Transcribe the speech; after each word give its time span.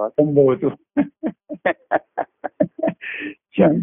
विश्वास 0.00 0.12
संभवतो 0.12 0.68
छान. 3.58 3.80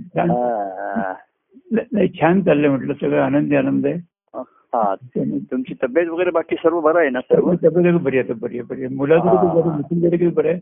नाही 1.73 2.07
छान 2.07 2.41
चाललंय 2.41 2.69
म्हटलं 2.69 2.93
सगळं 2.93 3.21
आनंदी 3.21 3.55
आनंद 3.55 3.85
आहे. 3.85 3.95
हा 4.73 4.95
तुमची 5.15 5.73
तब्येत 5.83 6.07
वगैरे 6.07 6.31
बाकी 6.31 6.55
सर्व 6.55 6.79
बरं 6.79 6.99
आहे 6.99 7.09
ना 7.09 7.19
सर्व? 7.19 7.53
तब्येत 7.53 7.93
बरी 7.93 8.17
आहे 8.17 8.33
बरी 8.33 8.59
आहे 8.59 8.61
बरी 8.61 8.85
आहे. 8.85 8.95
मुलाचं 8.95 10.29
बरं 10.33 10.49
आहे? 10.49 10.59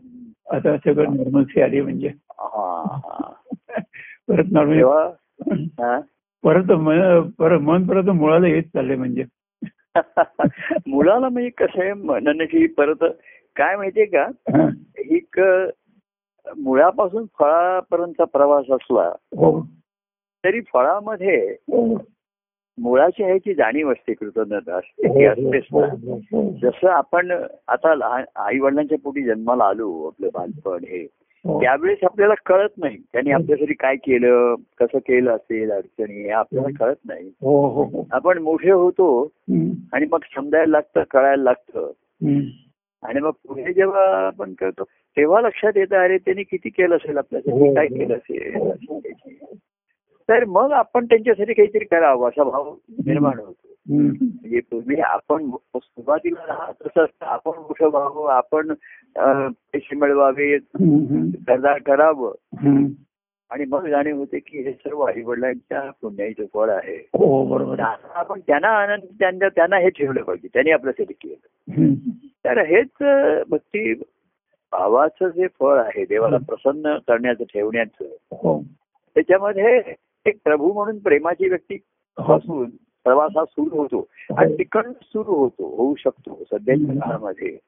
आता 0.50 0.76
सगळं 0.76 1.16
नॉर्मलसी 1.16 1.60
आली 1.60 1.80
म्हणजे. 1.80 2.08
परत 4.28 4.44
नॉर्मल 4.52 4.82
हा? 5.60 6.00
परत 6.44 6.72
मन 6.72 7.20
परत 7.38 7.60
मन 7.60 7.86
परत 7.86 8.04
मुळाला 8.04 8.46
येत 8.46 8.62
चाललंय 8.62 8.96
म्हणजे. 8.96 9.24
मुलाला 10.86 11.28
म्हणजे 11.28 11.50
कसं 11.50 11.82
आहे 11.82 11.92
म्हणण्याची 11.92 12.66
परत 12.66 13.04
काय 13.56 13.76
माहितीये 13.76 14.06
का. 14.06 14.26
एक 15.10 15.40
मुळापासून 16.46 17.24
फळापर्यंतचा 17.38 18.24
प्रवास 18.24 18.70
असला 18.70 19.08
हो 19.36 19.60
तरी 20.44 20.60
फळामध्ये 20.74 21.36
हो. 21.68 21.96
मुळाची 22.78 23.22
ह्याची 23.22 23.54
जाणीव 23.54 23.90
असते 23.92 24.14
कृतज्ञता 24.14 24.76
असते 24.76 25.08
ती 25.08 25.24
असतेच 25.24 25.64
हो, 25.72 25.80
ना 25.80 25.86
हो, 25.86 26.16
हो. 26.32 26.50
जसं 26.62 26.88
आपण 26.88 27.30
आता 27.68 27.94
लहान 27.94 28.24
आई 28.36 28.58
वडिलांच्या 28.58 28.98
पोटी 29.04 29.22
जन्माला 29.22 29.64
आलो 29.64 30.06
आपलं 30.06 30.28
बालपण 30.34 30.84
हे 30.84 31.02
हो. 31.44 31.60
त्यावेळेस 31.60 31.98
आपल्याला 32.04 32.34
कळत 32.46 32.78
नाही 32.78 32.96
त्यांनी 33.12 33.30
आपल्यासाठी 33.30 33.74
काय 33.74 33.96
केलं 33.96 34.54
कसं 34.78 34.98
केलं 34.98 35.30
असेल 35.32 35.70
अडचणी 35.72 36.22
हे 36.22 36.30
आपल्याला 36.30 36.68
कळत 36.78 36.96
नाही 37.04 37.28
हो 37.42 37.56
हो 37.68 37.84
हो 37.84 38.04
आपण 38.12 38.38
मोठे 38.38 38.70
होतो. 38.70 39.08
आणि 39.92 40.06
मग 40.12 40.24
समजायला 40.34 40.70
लागतं 40.70 41.02
कळायला 41.10 41.42
लागतं. 41.42 41.90
आणि 43.02 43.20
मग 43.20 43.30
पुढे 43.30 43.72
जेव्हा 43.72 44.26
आपण 44.26 44.54
करतो 44.54 44.84
तेव्हा 45.16 45.40
लक्षात 45.40 45.72
येतं 45.76 45.96
अरे 45.96 46.18
त्यांनी 46.18 46.42
किती 46.42 46.68
केलं 46.68 46.96
असेल 46.96 47.18
आपल्यासाठी 47.18 47.74
काय 47.74 47.86
केलं 47.86 48.14
असेल 48.14 48.54
तर 50.28 50.44
मग 50.44 50.72
आपण 50.72 51.04
त्यांच्यासाठी 51.04 51.52
काहीतरी 51.52 51.84
करावं 51.84 52.28
असा 52.28 52.44
भाव 52.44 52.74
निर्माण 53.06 53.38
होतो. 53.38 53.54
म्हणजे 53.88 54.60
पूर्वी 54.60 55.00
आपण 55.00 55.50
सुरुवातीला 55.76 56.72
तसं 56.80 57.04
असतं 57.04 57.26
आपण 57.26 57.52
मोठं 57.58 57.86
व्हावं 57.86 58.32
आपण 58.32 58.72
पैसे. 59.72 60.58
करदार 61.48 61.78
करावं. 61.78 62.32
आणि 63.50 63.64
मग 63.68 63.88
जाणीव 63.88 64.16
होते 64.16 64.38
की 64.38 64.62
हे 64.62 64.72
सर्व 64.72 65.00
आई 65.00 65.22
वडिलांच्या 65.22 65.90
पुण्याचं 66.02 66.44
फळ 66.54 66.70
आहे. 66.70 66.96
हो 66.96 67.44
बरोबर. 67.46 67.80
आहे. 67.80 67.92
आता 67.92 68.18
आपण 68.18 68.40
त्यांना 68.40 68.68
आनंद 68.68 69.02
त्यांना 69.20 69.48
त्यांना 69.48 69.78
हे 69.78 69.90
ठेवलं 69.90 70.22
पाहिजे. 70.22 70.48
त्यांनी 70.52 70.70
आपल्यासाठी 70.70 71.14
केलं. 71.14 71.94
तर 72.44 72.64
हेच 72.64 73.02
भक्ती 73.48 73.94
भावाचं 74.72 75.28
जे 75.28 75.46
फळ 75.60 75.78
आहे 75.78 76.04
देवाला 76.04 76.36
प्रसन्न 76.36 76.96
करण्याचं 77.08 77.44
ठेवण्याचं 77.44 78.04
हो. 78.32 78.62
त्याच्यामध्ये 79.14 79.94
एक 80.26 80.36
प्रभू 80.44 80.72
म्हणून 80.72 80.98
प्रेमाची 80.98 81.48
व्यक्ती 81.48 81.76
पासून 82.18 82.70
प्रवास 83.04 83.32
हा 83.36 83.44
सुरू 83.44 83.76
होतो. 83.76 84.08
आणि 84.36 84.54
तिकडून 84.54 84.92
सुरू 84.92 85.34
होतो 85.34 85.76
होऊ 85.76 85.94
शकतो 85.94 86.42
सध्याच्या 86.52 86.94
काळामध्ये. 86.94 87.58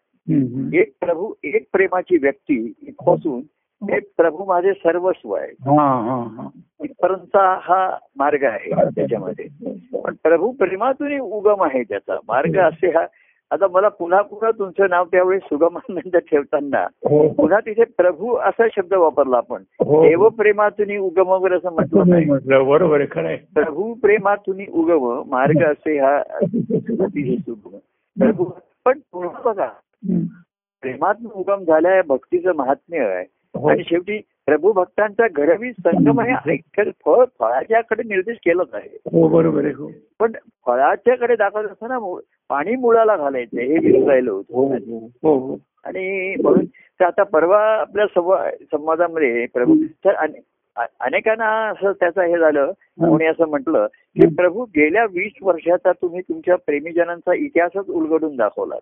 एक 0.81 0.93
प्रभू 1.01 1.33
एक 1.45 1.69
प्रेमाची 1.73 2.17
व्यक्ती 2.17 2.73
इथपासून 2.83 3.41
हे 3.83 3.99
प्रभू 4.01 4.45
माझे 4.45 4.73
सर्वस्व 4.73 5.35
आहे. 5.35 5.51
हा 5.51 5.87
हा 5.87 6.17
हा. 6.37 6.49
इथपर्यंतचा 6.85 7.59
हा 7.63 7.97
मार्ग 8.17 8.45
आहे 8.45 8.71
त्याच्यामध्ये. 8.71 9.47
पण 9.99 10.15
प्रभू 10.23 10.51
प्रेमातून 10.51 11.19
उगम 11.19 11.63
आहे 11.63 11.83
त्याचा. 11.83 12.19
मार्ग 12.29 12.59
असे 12.59 12.89
हा 12.89 13.07
आता 13.51 13.67
मला 13.71 13.89
पुन्हा 13.89 14.23
पुन्हा 14.23 14.51
तुमचं 14.51 14.91
नाव 14.91 15.05
त्यावेळी 15.05 15.39
सुगमानंद 15.39 16.17
ठेवताना 16.17 16.83
हो. 16.83 17.29
पुन्हा 17.29 17.61
तिथे 17.61 17.85
प्रभू 17.85 18.35
असा 18.35 18.67
शब्द 18.77 18.95
वापरला 18.95 19.37
आपण. 19.37 19.63
हो. 19.87 20.03
देव 20.03 20.29
प्रेमातून 20.29 20.97
उगम 20.99 21.29
वगैरे 21.29 21.55
असं 21.55 21.73
म्हटलं. 21.73 22.65
बरोबर 22.69 23.01
आहे 23.17 23.37
प्रभू 23.37 23.95
प्रेमातून 23.95 24.61
उगम 24.73 25.31
मार्ग 25.31 25.63
असे 25.65 25.99
हा 25.99 26.23
सुगम. 26.23 27.77
प्रभू 28.21 28.45
पण 28.85 28.99
पुन्हा 29.13 29.41
बघा. 29.45 29.69
प्रेमातून 30.83 31.31
उगम 31.35 31.65
झालाय 31.65 32.03
भक्तीचं 32.03 32.53
महात्म्य 32.55 32.99
आहे. 32.99 33.25
हो. 33.25 33.38
आणि 33.55 33.83
शेवटी 33.85 34.19
प्रभू 34.47 34.73
भक्तांचा 34.73 35.27
घरवी 35.29 35.73
संगम 35.73 36.21
आहे 36.21 36.53
ऐकत 36.53 36.91
फळ 37.05 37.25
फळाच्याकडे 37.39 38.03
निर्देश 38.03 38.37
केलाच 38.37 38.75
आहे. 38.75 38.89
हो 39.13 39.29
बरोबर 39.29 39.65
आहे 39.65 39.73
हो. 39.75 39.91
पण 40.21 40.33
फळाच्याकडे 40.67 41.37
दाखवत 41.37 41.65
असताना 41.65 41.99
पाणी 42.49 42.77
मुळाला 42.77 43.17
घालायचं 43.17 43.61
हे 43.61 43.79
विसरायला 43.79 44.31
हो 44.31 44.39
होतं. 44.39 45.07
हो 45.23 45.39
हो 45.39 45.57
आणि 45.85 46.35
म्हणून 46.43 46.65
तर 47.01 47.05
आता 47.05 47.23
परवा 47.23 47.61
आपल्या 47.81 48.07
संवा- 48.07 48.51
संवादामध्ये 48.63 49.47
प्रभू 49.47 49.75
तर 50.05 50.15
अनेकांना 50.79 51.47
असं 51.69 51.93
त्याचं 51.93 52.23
हे 52.23 52.39
झालं 52.39 52.71
कोणी 53.01 53.27
असं 53.27 53.49
म्हटलं 53.49 53.87
की 53.87 54.27
प्रभू 54.27 54.65
गेल्या 54.65 55.05
वीस 55.05 55.33
वर्षाचा 55.43 55.93
तुम्ही 55.93 56.21
तुमच्या 56.21 56.57
प्रेमीजनांचा 56.57 57.35
इतिहासच 57.35 57.89
उलगडून 57.89 58.37
दाखवला 58.37 58.75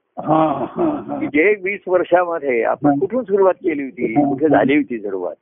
की 1.20 1.26
जे 1.26 1.54
वीस 1.62 1.80
वर्षामध्ये 1.86 2.62
आपण 2.62 2.98
कुठून 2.98 3.24
सुरुवात 3.24 3.54
केली 3.54 3.82
होती 3.82 4.14
कुठे 4.14 4.48
झाली 4.48 4.76
होती 4.76 4.98
सुरुवात? 4.98 5.34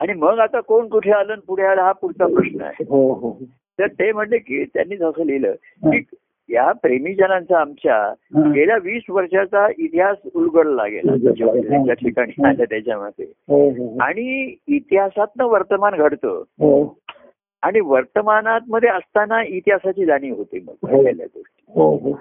आणि 0.00 0.12
मग 0.12 0.38
आता 0.38 0.60
कोण 0.60 0.88
कुठे 0.88 1.10
आलं 1.10 1.34
पुढे 1.46 1.62
आलं 1.62 1.82
हा 1.82 1.92
पुढचा 1.92 2.26
प्रश्न 2.26 2.60
आहे. 2.60 2.84
हो 2.84 3.12
हो. 3.12 3.38
तर 3.78 3.86
ते 3.86 4.12
म्हणले 4.12 4.38
की 4.38 4.64
त्यांनी 4.64 4.94
असं 4.94 5.26
लिहिलं 5.26 5.52
की 5.84 6.00
या 6.50 6.72
प्रेमीजनांचा 6.72 7.60
आमच्या 7.60 7.96
हा. 7.96 8.52
गेल्या 8.52 8.76
वीस 8.76 9.02
वर्षाचा 9.08 9.66
इतिहास 9.78 10.16
उलगडला 10.34 10.86
गेला. 10.86 11.92
ठिकाणी 11.92 12.64
त्याच्यामध्ये. 12.64 13.26
हो 13.48 13.70
हो 13.70 13.98
आणि 13.98 14.54
इतिहासातनं 14.68 15.44
वर्तमान 15.44 15.94
घडतं. 15.94 16.42
हो. 16.58 16.98
आणि 17.62 17.80
वर्तमानात 17.80 18.60
मध्ये 18.68 18.88
असताना 18.88 19.42
इतिहासाची 19.42 20.04
जाणीव 20.04 20.34
होते 20.34 20.60
मग 20.60 20.88
घडलेल्या 20.88 21.26
गोष्टी. 21.34 21.72
हो 21.74 21.96
हो. 21.96 22.18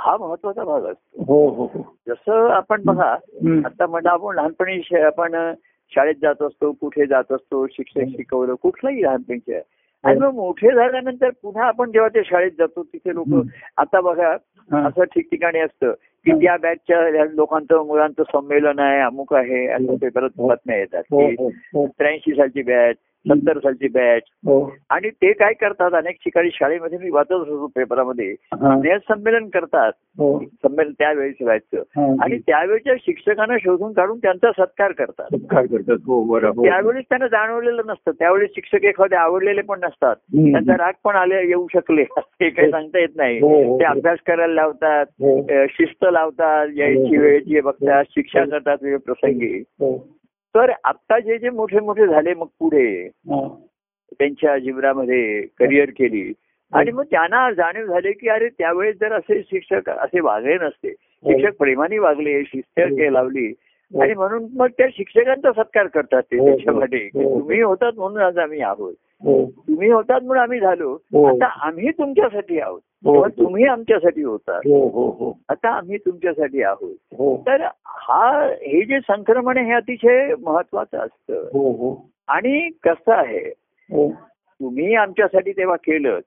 हा 0.00 0.16
महत्त्वाचा 0.16 0.64
भाग 0.64 0.82
असतो. 0.84 1.24
हो 1.24 1.48
हो 1.48 1.64
हो. 1.64 1.96
जसं 2.08 2.48
आपण 2.50 2.82
बघा. 2.84 3.16
आता 3.64 3.86
म्हणजे 3.86 4.08
आपण 4.08 4.34
लहानपणी 4.34 4.96
आपण 4.96 5.52
शाळेत 5.94 6.14
जात 6.22 6.42
असतो 6.42 6.72
कुठे 6.72 7.06
जात 7.06 7.32
असतो 7.32 7.66
शिक्षक 7.66 8.16
शिकवलं 8.16 8.54
कुठलंही 8.54 9.02
लहानपणीचे 9.02 9.60
आणि 10.04 10.18
मग 10.20 10.34
मोठे 10.34 10.70
झाल्यानंतर 10.74 11.30
पुन्हा 11.42 11.66
आपण 11.66 11.90
जेव्हा 11.90 12.08
ते 12.08 12.22
शाळेत 12.24 12.50
जातो 12.58 12.82
तिथे 12.82 13.14
लोक 13.14 13.34
आता 13.76 14.00
बघा 14.00 14.28
हा. 14.70 14.86
असं 14.86 15.04
ठिकठिकाणी 15.04 15.58
असतं 15.58 15.92
की 16.26 16.32
त्या 16.32 16.56
बॅचच्या 16.56 17.24
लोकांचं 17.24 17.86
मुलांचं 17.86 18.22
संमेलन 18.22 18.78
आहे 18.78 19.00
अमुक 19.00 19.34
आहे 19.34 19.66
असं 19.66 19.96
पेपरात 19.96 20.30
बातम्या 20.38 20.76
येतात. 20.76 21.02
हो 21.10 21.26
हो. 21.28 21.48
हो. 21.74 21.86
त्र्याऐंशी 21.86 22.34
सालची 22.34 22.62
बॅच 22.62 22.96
सत्तर 23.28 23.58
सालची 23.58 23.88
बॅच. 23.88 24.22
हो. 24.46 24.72
आणि 24.90 25.10
ते 25.10 25.32
काय 25.32 25.52
करतात 25.52 25.94
अनेक 25.94 26.16
ठिकाणी 26.24 26.48
शाळेमध्ये 26.52 26.98
मी 26.98 27.10
वाचत 27.10 27.32
असतो 27.32 27.66
पेपरामध्ये. 27.66 28.34
संमेलन 28.98 29.48
करतात. 29.48 29.92
हो. 30.18 30.38
संमेलन 30.38 30.92
त्यावेळेस 30.98 31.34
व्हायचं. 31.40 31.78
आणि 32.22 32.38
त्यावेळेच्या 32.38 32.94
शिक्षकांना 33.00 33.56
शोधून 33.58 33.92
काढून 33.92 34.18
त्यांचा 34.18 34.50
सत्कार 34.52 34.92
करतात. 34.92 35.34
हो 35.34 36.64
त्यावेळेस 36.64 37.04
त्यांना 37.08 37.26
जाणवलेलं 37.26 37.82
नसतं. 37.86 38.10
त्यावेळेस 38.10 38.50
शिक्षक 38.50 38.84
एखादे 38.84 39.16
आवडलेले 39.16 39.62
पण 39.62 39.80
नसतात. 39.82 40.16
त्यांचा 40.52 40.74
राग 40.74 40.92
पण 41.04 41.16
आले 41.16 41.46
येऊ 41.46 41.66
शकले. 41.74 42.04
ते 42.18 42.50
काही 42.50 42.70
सांगता 42.70 42.98
येत 42.98 43.08
नाही. 43.16 43.40
ते 43.78 43.84
अभ्यास 43.84 44.18
करायला 44.26 44.54
लावतात. 44.54 45.06
शिस्त 45.70 46.06
लावतात. 46.12 46.68
यायची. 46.74 47.16
वेळेची 47.16 47.60
बघतात. 47.60 48.04
शिक्षा 48.10 48.44
करतात 48.44 48.76
वेळ 48.82 48.96
प्रसंगी. 48.96 49.62
तर 50.56 50.72
आता 50.84 51.18
जे 51.18 51.38
जे 51.38 51.50
मोठे 51.50 51.80
मोठे 51.80 52.06
झाले 52.06 52.34
मग 52.34 52.46
पुढे 52.58 53.06
हा. 53.06 53.56
त्यांच्या 54.18 54.58
जीवनामध्ये 54.58 55.46
करिअर 55.58 55.90
केली. 55.90 56.32
आणि 56.72 56.90
मग 56.90 57.04
त्यांना 57.04 57.52
जाणीव 57.52 57.86
झाली 57.86 58.12
की 58.12 58.28
अरे 58.28 58.48
त्यावेळेस 58.48 58.96
जर 59.00 59.12
असे 59.12 59.42
शिक्षक 59.42 59.90
असे 59.90 60.20
वागले 60.20 60.54
नसते. 60.54 60.94
शिक्षक 61.26 61.58
प्रेमाने 61.58 61.98
वागले 61.98 62.42
शिस्त 62.42 62.80
के 62.80 63.12
लावली. 63.12 63.54
आणि 64.02 64.14
म्हणून 64.14 64.46
मग 64.56 64.66
त्या 64.78 64.86
शिक्षकांचा 64.92 65.52
सत्कार 65.52 65.86
करतात 65.86 66.22
ते 66.22 66.36
हो, 66.38 66.46
हो. 66.46 67.30
हो. 67.30 67.40
तुम्ही 67.40 67.60
होतात 67.60 67.92
म्हणून 67.96 68.22
आज 68.22 68.38
आम्ही 68.38 68.60
आहोत. 68.60 68.94
हो. 69.24 69.50
तुम्ही 69.50 69.90
होतात 69.90 70.20
म्हणून 70.20 70.42
आम्ही 70.42 70.60
झालो. 70.60 70.92
हो. 70.92 71.36
आता 71.36 71.46
आम्ही 71.66 71.90
तुमच्यासाठी 71.90 72.60
आहोत. 72.60 72.80
हो. 72.84 72.89
तेव्हा 73.06 73.28
तुम्ही 73.28 73.64
आमच्यासाठी 73.64 74.22
होतात. 74.22 74.60
हो 74.64 74.88
हो 74.88 75.10
हो. 75.10 75.38
आता 75.48 75.68
आम्ही 75.68 75.96
तुमच्यासाठी 75.96 76.62
आहोत. 76.62 76.96
हो. 77.12 77.36
तर 77.46 77.66
हा 77.86 78.46
हे 78.46 78.84
जे 78.84 79.00
संक्रमण 79.00 79.56
आहे 79.56 79.66
हे 79.66 79.72
अतिशय 79.72 80.34
महत्वाचं 80.42 80.98
असतं. 80.98 81.34
हो 81.34 81.72
हो. 81.72 82.10
आणि 82.28 82.70
कसं 82.70 83.12
आहे? 83.12 83.48
हो. 83.90 84.10
तुम्ही 84.60 84.94
आमच्यासाठी 84.94 85.52
तेव्हा 85.52 85.76
केलं 85.76 86.08
हो 86.08 86.20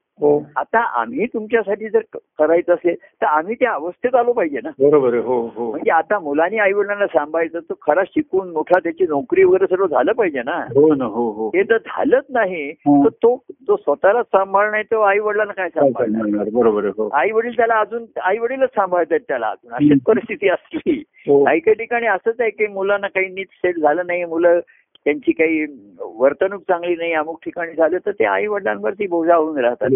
आता 0.55 0.79
आम्ही 1.01 1.25
तुमच्यासाठी 1.25 1.89
जर 1.89 1.99
करायचं 2.39 2.73
असेल 2.73 2.95
तर 2.95 3.25
आम्ही 3.25 3.55
त्या 3.55 3.71
अवस्थेत 3.71 4.15
आलो 4.15 4.33
पाहिजे 4.33 4.59
ना. 4.63 4.69
बरोबर 4.79 5.13
हो 5.15 5.51
हो. 5.55 5.69
म्हणजे 5.69 5.91
आता 5.91 6.19
मुलांनी 6.19 6.57
आई 6.57 6.73
वडिलांना 6.73 7.07
सांभाळायचं 7.07 7.59
तो 7.59 7.73
खरा 7.81 8.01
शिकून 8.07 8.49
मोठा 8.49 8.79
त्याची 8.79 9.03
नोकरी 9.03 9.43
वगैरे 9.43 9.65
सर्व 9.65 9.87
झालं 9.87 10.11
पाहिजे 10.11 10.41
ना. 10.43 10.51
हो 10.51 10.95
ना 10.95 11.05
हो 11.05 11.31
हो. 11.31 11.47
हे 11.47 11.63
जर 11.63 11.77
झालंच 11.77 12.23
नाही. 12.29 12.69
हं. 12.69 13.03
तर 13.03 13.09
तो 13.09 13.43
तो 13.67 13.75
स्वतःलाच 13.75 14.25
सांभाळणार 14.25 14.81
तो 14.81 15.01
आई 15.01 15.19
वडिलांना 15.19 15.53
काय 15.53 15.69
सांभाळणार? 15.69 16.49
बरोबर 16.53 16.85
हो. 16.85 17.09
आई 17.13 17.31
वडील 17.31 17.57
त्याला 17.57 17.79
अजून 17.79 18.05
आई 18.21 18.37
वडीलच 18.37 18.69
सांभाळतात 18.69 19.19
त्याला 19.27 19.47
अजून. 19.47 19.73
अशीच 19.73 20.03
परिस्थिती 20.03 20.49
असली. 20.49 21.03
हो. 21.27 21.45
काही 21.45 21.59
काही 21.59 21.75
ठिकाणी 21.75 22.07
असंच 22.07 22.35
आहे 22.39 22.49
की 22.49 22.67
मुलांना 22.67 23.07
काही 23.07 23.27
नीट 23.27 23.47
सेट 23.51 23.77
झालं 23.77 24.07
नाही. 24.07 24.25
मुलं 24.25 24.59
त्यांची 25.05 25.31
काही 25.31 25.65
वर्तणूक 25.99 26.61
चांगली 26.61 26.95
नाही 26.95 27.13
अमुक 27.13 27.39
ठिकाणी 27.45 27.73
झालं 27.73 27.97
तर 28.05 28.11
ते 28.11 28.25
आई 28.25 28.47
वडिलांवरती 28.47 29.07
बोजा 29.07 29.35
होऊन 29.35 29.57
राहतात 29.57 29.89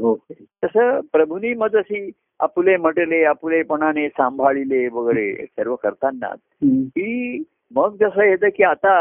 हो 0.00 0.14
तसं 0.64 1.00
प्रभूनी 1.12 1.54
मग 1.54 1.68
जशी 1.68 2.10
आपुले 2.40 2.76
म्हटले 2.76 3.24
आपुलेपणाने 3.24 4.08
सांभाळिले 4.08 4.86
वगैरे 4.88 5.46
सर्व 5.46 5.74
करताना. 5.74 6.34
की 6.62 7.42
मग 7.70 7.96
जसं 8.00 8.22
येतं 8.22 8.48
की 8.48 8.62
आता 8.62 8.94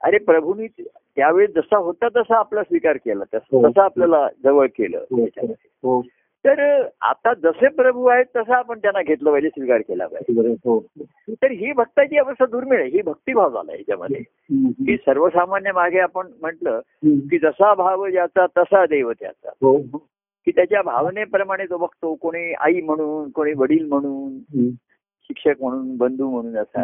अरे 0.00 0.18
प्रभूनी 0.18 0.66
त्यावेळेस 0.66 1.50
जसा 1.50 1.76
होता 1.76 2.08
तसा 2.08 2.38
आपला 2.38 2.62
स्वीकार 2.62 2.96
केला 2.96 3.24
तसं 3.24 3.56
हो. 3.56 3.68
तसं 3.68 3.80
आपल्याला 3.80 4.28
जवळ 4.44 4.66
केलं 4.66 4.98
त्याच्यामध्ये. 4.98 5.68
हो 5.82 6.00
तर 6.46 6.86
आता 7.00 7.34
जसे 7.34 7.68
प्रभू 7.68 8.06
आहेत 8.06 8.24
तसं 8.36 8.52
आपण 8.52 8.78
त्यांना 8.78 9.02
घेतलं 9.02 9.30
पाहिजे 9.30 9.48
स्वीकार 9.48 9.80
केला 9.80 10.06
पाहिजे. 10.06 10.52
हो. 10.52 10.86
तर 11.28 11.50
ही 11.50 11.72
भक्ताची 11.72 12.18
अवस्था 12.18 12.46
दुर्मिळ 12.46 12.80
आहे. 12.80 12.88
ही 12.88 13.02
भक्तिभाव 13.02 13.50
झाला 13.50 13.72
याच्यामध्ये. 13.72 14.20
की 14.86 14.96
सर्वसामान्य 14.96 15.72
मागे 15.72 15.98
आपण 15.98 16.26
म्हटलं. 16.40 16.80
की 17.04 17.38
जसा 17.38 17.74
भाव 17.74 18.08
ज्याचा 18.08 18.46
तसा 18.46 18.86
देव 18.86 19.12
त्याचा. 19.12 19.48
हो 19.48 19.78
की 20.44 20.50
त्याच्या 20.50 20.82
भावनेप्रमाणे 20.82 21.64
तो 21.64 21.76
बघतो. 21.76 22.14
कोणी 22.14 22.52
आई 22.52 22.80
म्हणून 22.80 23.30
कोणी 23.30 23.52
वडील 23.56 23.88
म्हणून. 23.88 24.38
शिक्षक 25.22 25.62
म्हणून 25.62 25.96
बंधू 25.96 26.30
म्हणून 26.30 26.56
असा. 26.56 26.82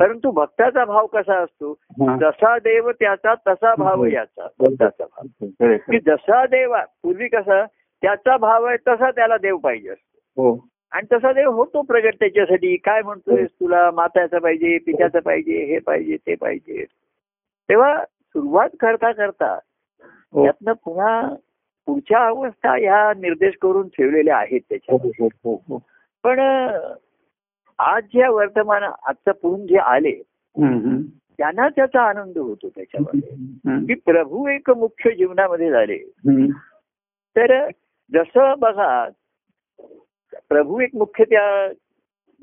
परंतु 0.00 0.30
भक्ताचा 0.30 0.84
भाव 0.84 1.06
कसा 1.06 1.38
असतो? 1.38 1.74
हा. 1.90 2.18
जसा 2.20 2.58
देव 2.58 2.90
त्याचा 2.90 3.34
तसा 3.34 3.74
भाव 3.74 4.04
याचा 4.04 4.46
भक्ताचा 4.58 5.04
भाव. 5.04 5.46
की 5.76 5.98
जसा 6.06 6.46
देव 6.46 6.76
पूर्वी 7.02 7.28
कसा 7.28 7.64
त्याचा 8.02 8.36
भाव 8.36 8.64
आहे 8.64 8.76
तसा 8.88 9.10
त्याला 9.10 9.36
देव 9.36 9.56
पाहिजे 9.56 9.88
असतो. 9.88 10.42
हो. 10.42 10.68
आणि 10.92 11.06
तसा 11.12 11.32
देव 11.32 11.50
होतो 11.50 11.82
प्रगट 11.82 12.14
त्याच्यासाठी. 12.14 12.76
काय 12.76 13.02
म्हणतोय 13.02 13.44
तुला? 13.44 13.90
माताचं 13.90 14.38
पाहिजे 14.38 14.78
पित्याचं 14.78 15.20
पाहिजे 15.20 15.64
हे 15.64 15.78
पाहिजे 15.78 16.16
ते 16.16 16.34
पाहिजे. 16.34 16.84
तेव्हा 17.68 18.04
सुरुवात 18.04 18.68
करता 18.80 19.12
करता 19.12 19.58
हो. 20.32 20.44
त्यातनं 20.44 20.72
पुन्हा 20.72 21.34
पुढच्या 21.86 22.26
अवस्था 22.26 22.76
ह्या 22.76 23.12
निर्देश 23.20 23.54
करून 23.62 23.88
ठेवलेल्या 23.88 24.36
आहेत 24.36 24.60
त्याच्या 24.68 24.94
हो 24.94 25.08
हो 25.18 25.28
हो 25.44 25.54
हो. 25.68 25.78
पण 26.24 26.40
आज 27.78 28.02
ज्या 28.04 28.30
वर्तमान 28.30 28.82
आजचं 28.82 29.32
पुढून 29.32 29.66
जे 29.66 29.78
आले. 29.78 30.12
त्यांना 31.38 31.68
त्याचा 31.68 32.02
आनंद 32.02 32.38
होतो 32.38 32.68
त्याच्यामध्ये. 32.68 33.84
की 33.86 33.94
प्रभू 33.94 34.48
एक 34.48 34.70
मुख्य 34.70 35.10
जीवनामध्ये 35.10 35.70
झाले. 35.70 35.98
तर 37.36 37.68
जसं 38.12 38.54
बघा 38.58 39.08
प्रभू 40.48 40.80
एक 40.80 40.90
मुख्य 40.94 41.24
त्या 41.24 41.72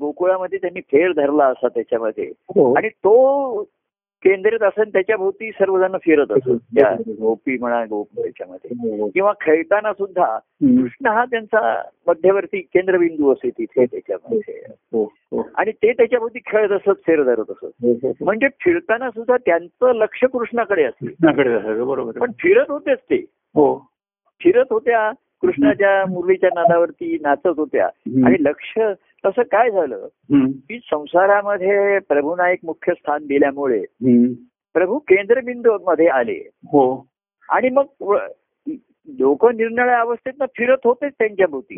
गोकुळामध्ये 0.00 0.58
त्यांनी 0.58 0.80
फेर 0.80 1.12
धरला 1.12 1.46
असा 1.46 1.68
त्याच्यामध्ये. 1.68 2.32
हो. 2.40 2.74
आणि 2.74 2.88
तो 2.88 3.62
केंद्रित 4.24 4.62
असेल 4.62 4.92
त्याच्या 4.92 5.16
भोवती 5.16 5.50
सर्वजण 5.50 5.96
फिरत 5.96 6.26
असत. 6.30 6.48
त्या 6.48 6.96
गोपी 7.08 7.58
म्हणा 7.58 7.84
गोप 7.84 8.08
त्याच्यामध्ये. 8.14 8.70
हो, 8.74 9.04
हो. 9.04 9.08
किंवा 9.08 9.32
खेळताना 9.40 9.92
सुद्धा. 9.92 10.38
कृष्ण 10.62 11.06
हा 11.06 11.24
त्यांचा 11.24 11.82
मध्यवर्ती 12.06 12.60
केंद्रबिंदू 12.60 13.32
असे 13.32 13.50
तिथे 13.50 13.84
त्याच्यामध्ये. 13.84 14.60
हो. 14.70 15.04
हो. 15.04 15.48
आणि 15.54 15.72
ते 15.72 15.92
त्याच्याभोवती 15.92 16.38
खेळत 16.46 16.70
असत 16.70 17.00
फेर 17.06 17.22
धरत 17.22 17.50
असत. 17.50 17.64
हो, 17.64 17.92
हो, 17.92 18.08
हो. 18.08 18.24
म्हणजे 18.24 18.48
फिरताना 18.48 19.10
सुद्धा 19.10 19.36
त्यांचं 19.36 19.92
लक्ष 19.94 20.24
कृष्णाकडे 20.24 20.84
आहे. 20.84 21.06
पण 22.20 22.30
फिरत 22.32 22.70
होतेच 22.70 22.98
ते. 22.98 23.16
हो. 23.54 23.86
फिरत 24.40 24.66
होत्या 24.70 25.12
कृष्णाच्या 25.42 26.06
मुरलीच्या 26.06 26.50
नादावरती 26.54 27.18
नाचत 27.22 27.46
होत्या. 27.46 27.86
आणि 28.26 28.36
लक्ष 28.40 28.78
तसं 29.26 29.42
काय 29.42 29.70
झालं. 29.70 30.06
की 30.68 30.78
संसारामध्ये 30.78 31.98
प्रभूंना 31.98 32.50
एक 32.50 32.58
मुख्य 32.64 32.92
स्थान 32.92 33.26
दिल्यामुळे. 33.26 33.82
प्रभू 34.74 34.98
केंद्रबिंदू 34.98 35.78
मध्ये 35.86 36.06
आले 36.06 36.48
हो 36.72 37.06
आणि 37.48 37.68
मग 37.68 37.84
लोक 39.18 39.46
निरनिळ्या 39.46 40.00
अवस्थेत 40.00 40.42
फिरत 40.56 40.78
होतेच 40.84 41.12
त्यांच्या 41.18 41.46
भोवती. 41.46 41.74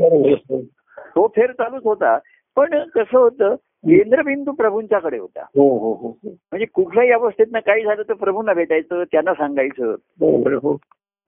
तो 0.99 1.27
फेर 1.37 1.53
चालूच 1.53 1.83
होता 1.85 2.19
पण 2.57 2.79
कसं 2.95 3.19
होतं 3.19 3.55
केंद्रबिंदू 3.55 4.53
प्रभूंच्याकडे 4.53 5.19
होता 5.19 5.41
हो 5.41 5.79
हो 5.79 5.95
हो. 5.95 6.19
म्हणजे 6.25 6.67
कुठल्याही 6.67 7.11
अवस्थेतनं 7.11 7.59
काही 7.59 7.85
झालं 7.85 8.03
तर 8.03 8.13
प्रभूंना 8.13 8.53
भेटायचं 8.53 9.05
त्यांना 9.05 9.35
सांगायचं 9.35 9.95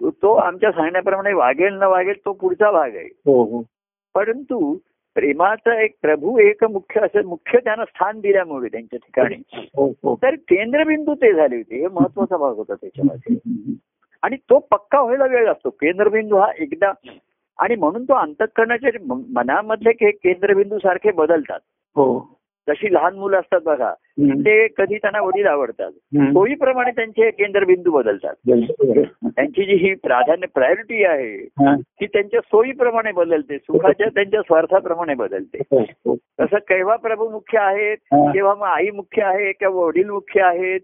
तो 0.02 0.34
आमच्या 0.34 0.72
सांगण्याप्रमाणे 0.72 1.32
वागेल 1.32 1.74
न 1.74 1.82
वागेल 1.82 2.14
तो 2.24 2.32
पुढचा 2.32 2.70
भाग 2.70 2.96
आहे. 2.96 3.06
हो 3.06 3.44
हो. 3.44 3.62
परंतु 4.14 4.78
प्रेमाचं 5.14 5.70
एक 5.70 5.94
प्रभू 6.02 6.38
एक 6.38 6.64
मुख्य 6.64 7.00
असं 7.00 7.24
मुख्य 7.24 7.58
त्यांना 7.58 7.84
स्थान 7.84 8.20
दिल्यामुळे 8.20 8.68
त्यांच्या 8.68 8.98
ठिकाणी. 8.98 9.36
हो 9.76 10.18
तर 10.22 10.34
केंद्रबिंदू 10.34 11.14
ते 11.14 11.34
झाले 11.34 11.56
होते. 11.56 11.80
हे 11.80 11.88
महत्त्वाचा 11.88 12.36
भाग 12.36 12.54
होता 12.54 12.74
त्याच्यामध्ये. 12.74 13.36
आणि 14.22 14.36
तो 14.36 14.58
पक्का 14.58 15.02
व्हायला 15.02 15.24
वेळ 15.24 15.44
लागतो. 15.44 15.70
केंद्रबिंदू 15.70 16.36
हा 16.36 16.52
एकदा 16.58 16.92
आणि 17.58 17.76
म्हणून 17.76 18.04
तो 18.04 18.14
अंतःकरणाच्या 18.14 18.90
मनामधले 19.08 19.92
के- 19.92 20.10
केंद्रबिंदू 20.10 20.78
सारखे 20.78 21.10
बदलतात. 21.10 21.60
हो. 21.96 22.36
जशी 22.68 22.94
लहान 22.94 23.14
मुलं 23.14 23.38
असतात 23.38 23.60
बघा. 23.64 23.94
ते 24.44 24.66
कधी 24.68 24.96
त्यांना 24.98 25.20
वडील 25.20 25.46
आवडतात. 25.46 25.90
सोयीप्रमाणे 26.32 26.90
त्यांचे 26.90 27.30
केंद्रबिंदू 27.30 27.90
बदलतात. 27.90 28.34
त्यांची 29.24 29.64
जी 29.64 29.72
ही 29.72 29.94
प्राधान्य 29.94 30.46
प्रायोरिटी 30.54 31.04
आहे. 31.04 31.36
ती 31.82 32.06
त्यांच्या 32.06 32.40
सोयीप्रमाणे 32.40 33.12
बदलते 33.12 33.58
सुखाच्या 33.58 34.06
त्यांच्या 34.06 34.40
स्वार्थाप्रमाणे 34.40 35.14
बदलते. 35.14 35.58
तसं 36.40 36.56
केव्हा 36.56 36.96
प्रभू 36.96 37.28
मुख्य 37.28 37.58
आहेत. 37.58 37.96
केव्हा 38.14 38.54
मग 38.54 38.66
आई 38.66 38.90
मुख्य 38.90 39.22
आहे 39.22 39.52
किंवा 39.52 39.84
वडील 39.84 40.10
मुख्य 40.10 40.42
आहेत. 40.42 40.80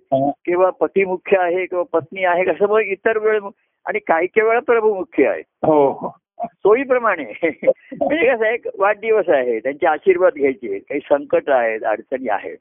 किंवा 0.46 0.70
पती 0.70 1.04
मुख्य 1.04 1.36
आहे 1.38 1.66
किंवा 1.66 1.98
पत्नी 1.98 2.24
आहे 2.24 2.50
असं 2.50 2.68
मग 2.68 2.80
इतर 2.80 3.18
वेळ 3.18 3.40
आणि 3.86 3.98
काही 3.98 4.26
काही 4.26 4.46
वेळा 4.46 4.60
प्रभू 4.60 4.94
मुख्य 4.94 5.26
आहे 5.26 5.42
हो 5.66 5.90
हो 5.92 6.16
सोयीप्रमाणे 6.46 7.24
म्हणजे 8.02 8.34
कसं 8.34 8.44
आहे 8.44 8.54
एक 8.54 8.66
वाढदिवस 8.78 9.28
आहे 9.28 9.58
त्यांचे 9.58 9.86
आशीर्वाद 9.86 10.32
घ्यायचे 10.34 10.78
काही 10.78 11.00
संकट 11.00 11.50
आहेत 11.50 11.84
अडचणी 11.84 12.28
आहेत. 12.28 12.56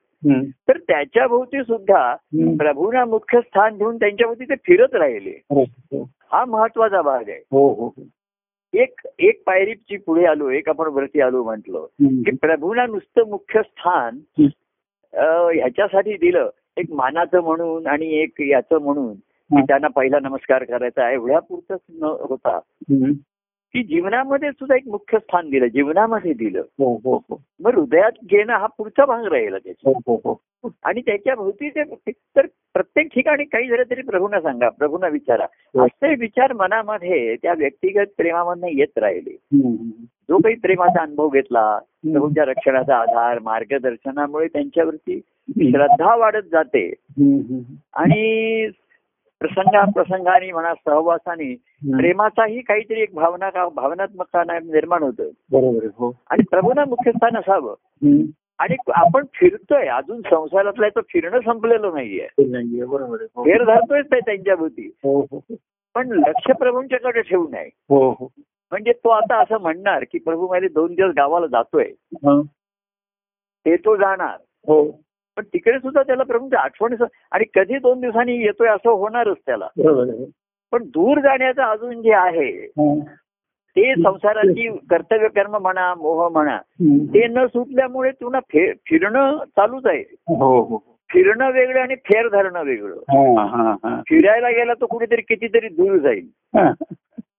तर 0.68 0.78
त्याच्या 0.78 1.28
भोवती 1.28 1.64
सुद्धा. 1.64 2.16
प्रभूंना 2.58 3.06
मुख्य 3.06 3.40
स्थान 3.42 3.78
देऊन 3.78 3.98
त्यांच्या 3.98 4.28
भोवती 4.28 4.46
ते 4.46 4.56
फिरत 4.56 4.96
राहिले 4.96 5.30
हो, 5.30 5.62
हो. 5.62 6.04
हा 6.32 6.46
महत्त्वाचा 6.46 7.02
भाग 7.02 7.30
आहे 7.30 7.38
हो. 7.38 7.94
एक 8.74 9.08
एक 9.20 9.42
पायरीची 9.46 9.98
पुढे 9.98 10.26
आलो 10.26 10.50
एक 10.50 10.70
आपण 10.70 10.88
वरती 10.88 11.22
आलो 11.22 11.44
म्हटलं. 11.44 11.86
की 12.24 12.36
प्रभूंना 12.36 12.86
नुसतं 12.86 13.30
मुख्य 13.30 13.62
स्थान 13.62 14.20
ह्याच्यासाठी 15.14 16.14
दिलं 16.14 16.50
एक 16.78 16.86
मानाचं 16.92 17.40
म्हणून 17.40 17.88
आणि 17.88 18.14
एक 18.14 18.42
याचं 18.42 18.82
म्हणून. 18.82 19.14
त्यांना 19.52 19.88
पहिला 19.88 20.18
नमस्कार 20.20 20.64
करायचा 20.64 21.12
एवढ्या 21.12 21.40
पुरतच 21.40 21.80
न 21.90 22.04
होता. 22.04 22.60
की 23.74 23.84
जीवनामध्ये 23.84 24.52
सुद्धा 24.52 24.76
एक 24.76 24.88
मुख्य 24.88 25.18
स्थान 25.18 25.50
दिलं 25.50 25.68
जीवनामध्ये 25.68 26.34
दिलं 26.34 26.60
हो 26.60 27.02
हो 27.04 27.24
हो 27.30 27.42
मग 27.60 27.76
हृदयात 27.76 28.12
घेणं 28.26 28.54
हा 28.54 28.66
पुढचा 28.66 29.06
भाग 29.06 29.26
राहिला 29.26 29.58
त्याचा 29.58 30.34
आणि 30.84 31.02
त्याच्या 31.02 31.36
भोवती 31.36 31.70
ते 31.70 32.12
तर 32.12 32.46
प्रत्येक 32.74 33.08
ठिकाणी 33.08 33.44
काही 33.44 33.68
झालं 33.70 33.84
तरी 33.90 34.02
प्रभूंना 34.02 34.42
सांगा 34.42 34.70
प्रभूंना 34.70 35.08
विचारा. 35.08 35.46
असे 35.76 36.16
विचार 36.16 36.54
मनामध्ये 36.54 37.36
त्या 37.36 37.54
व्यक्तिगत 37.58 38.06
प्रेमामधनं 38.18 38.68
येत 38.68 38.98
राहिले. 38.98 39.38
जो 40.30 40.38
काही 40.38 40.56
प्रेमाचा 40.56 41.02
अनुभव 41.02 41.30
घेतला. 41.30 41.80
प्रभूंच्या 41.80 42.46
रक्षणाचा 42.46 42.98
आधार 42.98 43.40
मार्गदर्शनामुळे 43.40 44.48
त्यांच्यावरती 44.48 45.20
श्रद्धा 45.50 46.16
वाढत 46.16 46.46
जाते. 46.52 46.94
आणि 47.94 48.68
प्रसंगा 49.40 49.84
प्रसंगाने 49.86 50.52
म्हणा 50.52 50.74
सहवासाने. 50.74 51.54
प्रेमाचाही 51.98 52.62
काहीतरी 52.62 53.02
एक 53.02 53.14
भावना 53.14 53.50
भावनात्मक 53.70 54.38
निर्माण 54.38 55.04
होतं 55.04 55.30
बरोबर 55.52 55.84
आहे. 55.84 55.90
हो 55.98 56.12
आणि 56.30 56.44
प्रभूंना 56.52 56.86
मुख्य 56.86 57.12
स्थान 57.12 57.38
असावं. 57.38 57.76
आणि 58.60 58.76
आपण 58.96 59.26
फिरतोय 59.34 59.88
अजून 59.88 60.22
संसारातलं 60.22 60.86
याचं 60.86 61.02
फिरणं 61.10 61.40
संपलेलं 61.40 61.94
नाहीये 61.94 62.22
आहे. 62.22 62.82
हो. 62.82 63.44
फेर 63.46 63.64
धरतोय 63.64 64.02
ते 64.02 64.20
त्यांच्या 64.20 64.56
भोवती 64.56 64.88
हो. 65.04 65.22
पण 65.96 66.12
लक्ष 66.12 66.52
प्रभूंच्याकडे 66.52 67.22
ठेवू 67.22 67.48
नये 67.48 67.70
हो 67.90 68.10
हो 68.12 68.32
म्हणजे 68.72 68.92
तो 68.94 69.10
आता 69.10 69.42
असं 69.42 69.58
म्हणणार 69.58 70.04
की 70.12 70.20
प्रभू 70.20 70.48
माझे 70.48 70.68
दोन 70.68 70.94
दिवस 70.94 71.14
गावाला 71.18 71.48
जातोय 71.48 71.86
हा. 72.16 72.42
ते 73.66 73.76
तो 73.76 73.96
जाणार 73.96 74.38
हो 74.68 74.82
पण 75.40 75.46
तिकडे 75.46 75.80
सुद्धा 75.80 76.02
त्याला 76.04 76.24
प्रभूंची 76.24 76.56
आठवण 76.56 76.96
आणि 77.32 77.46
कधी 77.56 77.78
दोन 77.78 78.02
दिवसांनी 78.02 78.36
येतोय 78.38 78.68
असं 78.68 78.90
होणारच 78.90 79.38
त्याला. 79.46 79.68
पण 80.72 80.84
दूर 80.84 81.20
जाण्याचं 81.20 81.62
अजून 81.62 82.02
जे 82.02 82.14
आहे 82.14 82.52
हा. 82.66 83.00
ते 83.76 83.94
संसाराची 83.96 84.68
कर्तव्य 84.90 85.28
कर्म 85.28 85.58
म्हणा 85.58 85.94
मोह 85.98 86.30
म्हणा. 86.30 86.58
ते 87.14 87.28
न 87.28 87.46
सुटल्यामुळे 87.46 88.12
तुला 88.12 88.40
फिरणं 88.50 89.38
चालूच 89.38 89.86
आहे. 89.86 90.04
हो 90.28 90.62
हो 90.62 90.78
फिरणं 91.14 91.52
वेगळं 91.52 91.80
आणि 91.80 91.96
फेर 91.96 92.28
धरणं 92.28 92.64
वेगळं. 92.64 92.96
हा 92.96 93.46
हा 93.46 93.76
हा. 93.84 94.02
फिरायला 94.10 94.50
गेला 94.50 94.74
तो 94.74 94.86
कुठेतरी 94.86 95.22
कितीतरी 95.22 95.68
दूर 95.68 95.98
जाईल. 95.98 96.28
हा. 96.56 96.72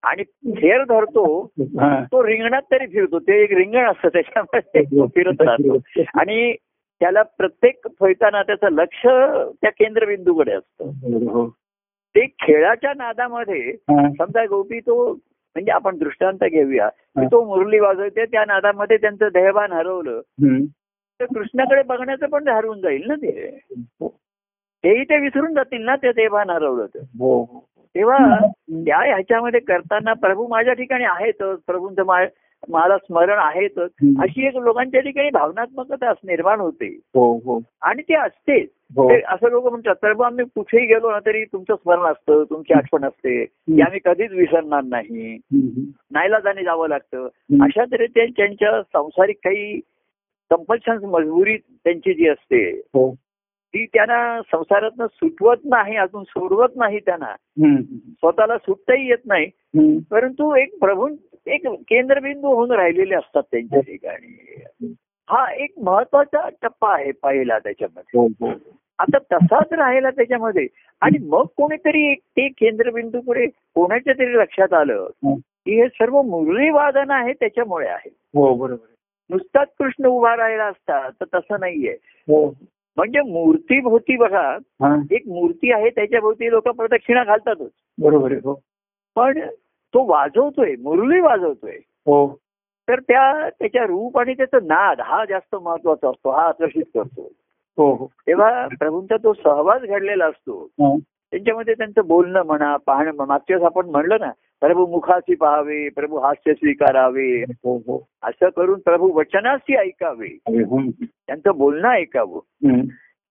आणि 0.02 0.22
फेर 0.56 0.84
धरतो 0.84 1.52
हा. 1.60 2.04
तो 2.04 2.26
रिंगणात 2.26 2.62
तरी 2.72 2.86
फिरतो. 2.86 3.18
ते 3.18 3.42
एक 3.42 3.52
रिंगण 3.52 3.84
असतं 3.84 4.08
त्याच्यामध्ये. 4.08 4.82
तो 4.82 5.06
फिरत 5.06 5.42
राहतो. 5.42 5.78
आणि 6.14 6.54
त्याला 7.00 7.22
प्रत्येक 7.22 7.86
फिरताना 7.88 8.42
त्याचं 8.42 8.68
लक्ष 8.72 9.00
त्या 9.62 9.70
केंद्रबिंदूकडे 9.70 10.52
असतं. 10.52 10.84
हो. 11.28 11.48
ते 12.14 12.26
खेळाच्या 12.26 12.92
नादामध्ये 12.96 13.70
हा. 13.70 14.08
समजा 14.18 14.44
गोपी 14.44 14.80
तो 14.80 15.12
म्हणजे 15.12 15.72
आपण 15.72 15.98
दृष्टांत 15.98 16.44
घेऊया 16.44 16.88
की 16.88 17.26
तो 17.26 17.44
मुरली 17.44 17.78
वाजवते 17.78 18.24
त्या 18.24 18.44
नादामध्ये 18.44 18.96
त्यांचं 18.96 19.28
देहभान 19.28 19.72
हरवलं. 19.72 20.20
तर 21.20 21.24
कृष्णाकडे 21.24 21.82
बघण्याचं 21.82 22.26
पण 22.26 22.48
हरवून 22.48 22.80
जाईल 22.80 23.04
ना 23.06 23.14
ते. 23.14 23.60
तेही 24.84 25.04
ते 25.04 25.20
विसरून 25.20 25.54
जातील 25.54 25.84
ना 25.84 25.96
ते 25.96 26.12
देहभान 26.12 26.50
हरवलं 26.50 26.86
तर. 26.86 26.98
हो. 26.98 27.64
तेव्हा 27.94 28.46
त्या 28.70 28.98
ह्याच्यामध्ये 28.98 29.60
करताना 29.60 30.12
प्रभू 30.12 30.46
माझ्या 30.46 30.74
ठिकाणी 30.74 31.04
आहेतच 31.04 31.58
प्रभूंचं 31.66 32.04
मा- 32.04 32.26
मला 32.68 32.98
स्मरण 32.98 33.38
हम्म. 33.38 34.22
अशी 34.22 34.46
एक 34.46 34.56
लोकांच्या 34.56 35.00
ठिकाणी 35.00 35.30
भावनात्मकता 35.30 36.10
निर्माण 36.10 36.60
होते. 36.60 36.98
हो 37.14 37.36
हो. 37.36 37.60
आणि 37.82 38.02
ते 38.02 38.14
असतेच 38.14 38.68
हो. 38.96 39.12
असं 39.28 39.50
लोक 39.50 39.66
म्हणतात 39.66 39.94
प्रभू 39.94 40.22
आम्ही 40.22 40.44
कुठेही 40.44 40.86
गेलो 40.86 41.10
ना 41.10 41.18
तरी 41.26 41.44
तुमचं 41.44 41.74
स्मरण 41.74 42.00
असतं 42.00 42.44
तुमची 42.50 42.72
आठवण 42.74 43.04
असते. 43.04 43.44
की 43.44 43.80
आम्ही 43.80 44.00
कधीच 44.04 44.32
विसरणार 44.32 44.84
नाही. 44.84 45.34
हम्म. 45.34 45.82
नाईलाजाने 46.10 46.64
जावं 46.64 46.88
लागतं. 46.88 47.28
अशा 47.60 47.84
तऱ्हे 47.84 48.06
त्यांच्या 48.06 48.82
संसारिक 48.82 49.36
काही 49.36 49.80
कंपल्शन 50.50 50.98
मजबुरी 51.04 51.56
त्यांची 51.56 52.14
जी 52.14 52.28
असते. 52.28 52.80
ती 53.74 53.86
त्यांना 53.86 54.40
संसारातनं 54.52 55.06
सुटवत 55.06 55.56
नाही 55.64 55.96
अजून 55.96 56.24
सोडवत 56.24 56.68
नाही 56.76 56.98
त्यांना. 56.98 57.34
स्वतःला 58.12 58.58
सुटताही 58.58 59.08
येत 59.08 59.26
नाही. 59.26 59.46
परंतु 60.10 60.54
एक 60.54 60.78
प्रभू 60.78 61.08
एक 61.46 61.66
केंद्रबिंदू 61.66 62.46
होऊन 62.46 62.70
राहिलेले 62.70 63.14
असतात 63.14 63.42
त्यांच्या 63.42 63.80
ठिकाणी 63.80 64.56
हा 65.30 65.52
एक 65.52 65.70
महत्त्वाचा 65.82 66.48
टप्पा 66.62 66.94
आहे 66.94 67.12
पहिला 67.12 67.58
त्याच्यामध्ये. 67.58 68.20
हो 68.20 68.26
हो. 68.26 68.76
आता 68.98 69.18
तसाच 69.18 69.72
राहिला 69.72 70.10
त्याच्यामध्ये. 70.10 70.66
आणि 71.00 71.18
मग 71.26 71.44
कोणीतरी 71.56 72.10
एक 72.12 72.18
ते 72.22 72.48
केंद्रबिंदू 72.48 73.20
पुढे 73.20 73.46
कोणाच्या 73.46 74.14
तरी 74.14 74.34
लक्षात 74.34 74.72
आलं. 74.72 75.08
की 75.24 75.82
हे 75.82 75.88
सर्व 75.88 76.22
मुरली 76.22 76.70
वादन 76.70 77.10
आहे 77.10 77.32
त्याच्यामुळे 77.32 77.88
आहे. 77.88 78.10
हो 78.34 78.54
बरोबर 78.54 78.86
नुसताच 79.30 79.68
कृष्ण 79.78 80.06
उभा 80.06 80.36
राहिला 80.36 80.64
असता 80.64 81.08
तर 81.08 81.24
तसं 81.34 81.56
नाहीये. 81.60 81.96
म्हणजे 82.96 83.20
मूर्तीभोवती 83.20 84.16
बघा 84.16 84.58
हा. 84.82 85.02
एक 85.10 85.22
मूर्ती 85.26 85.72
आहे 85.72 85.90
त्याच्या 85.90 86.20
भोवती 86.20 86.50
लोक 86.50 86.68
प्रदक्षिणा 86.68 87.24
घालतातच. 87.24 87.70
बरोबर 87.98 88.30
आहे 88.30 88.40
हो. 88.44 88.54
पण 89.16 89.40
तो 89.94 90.04
वाजवतोय 90.06 90.74
मुरली 90.78 91.20
वाजवतोय. 91.20 91.76
हो. 92.06 92.38
तर 92.88 93.00
त्या 93.00 93.48
त्याच्या 93.48 93.84
रूप 93.84 94.18
आणि 94.18 94.34
त्याचा 94.34 94.58
नाद 94.62 95.00
हा 95.00 95.24
जास्त 95.24 95.54
महत्त्वाचा 95.54 96.08
असतो 96.08 96.30
हा 96.30 96.42
आकर्षित 96.42 96.82
करतो. 96.94 97.32
हो 97.76 97.94
हो. 97.94 98.06
तेव्हा 98.26 98.68
प्रभूंचा 98.78 99.16
तो 99.16 99.32
सहवास 99.32 99.82
घडलेला 99.82 100.26
असतो. 100.26 100.68
त्यांच्यामध्ये 101.32 101.74
त्यांचं 101.74 102.06
बोलणं 102.06 102.42
म्हणा 102.42 102.76
पाहणं 102.76 103.24
मागच्या 103.26 103.56
आपण 103.66 103.88
म्हणलं 103.88 104.16
ना 104.20 104.30
प्रभू 104.62 104.86
मुखाशी 104.86 105.34
पाहावे 105.34 105.88
प्रभू 105.88 106.18
हास्य 106.18 106.54
स्वीकारावे 106.54 107.28
हो 107.42 107.76
हो 107.86 107.98
असं 108.22 108.48
करून 108.48 108.80
प्रभू 108.80 109.10
वचनाशी 109.12 109.76
ऐकावे 109.76 110.28
हम्म. 110.48 110.90
त्यांचं 111.02 111.56
बोलणं 111.58 111.88
ऐकावं. 111.88 112.80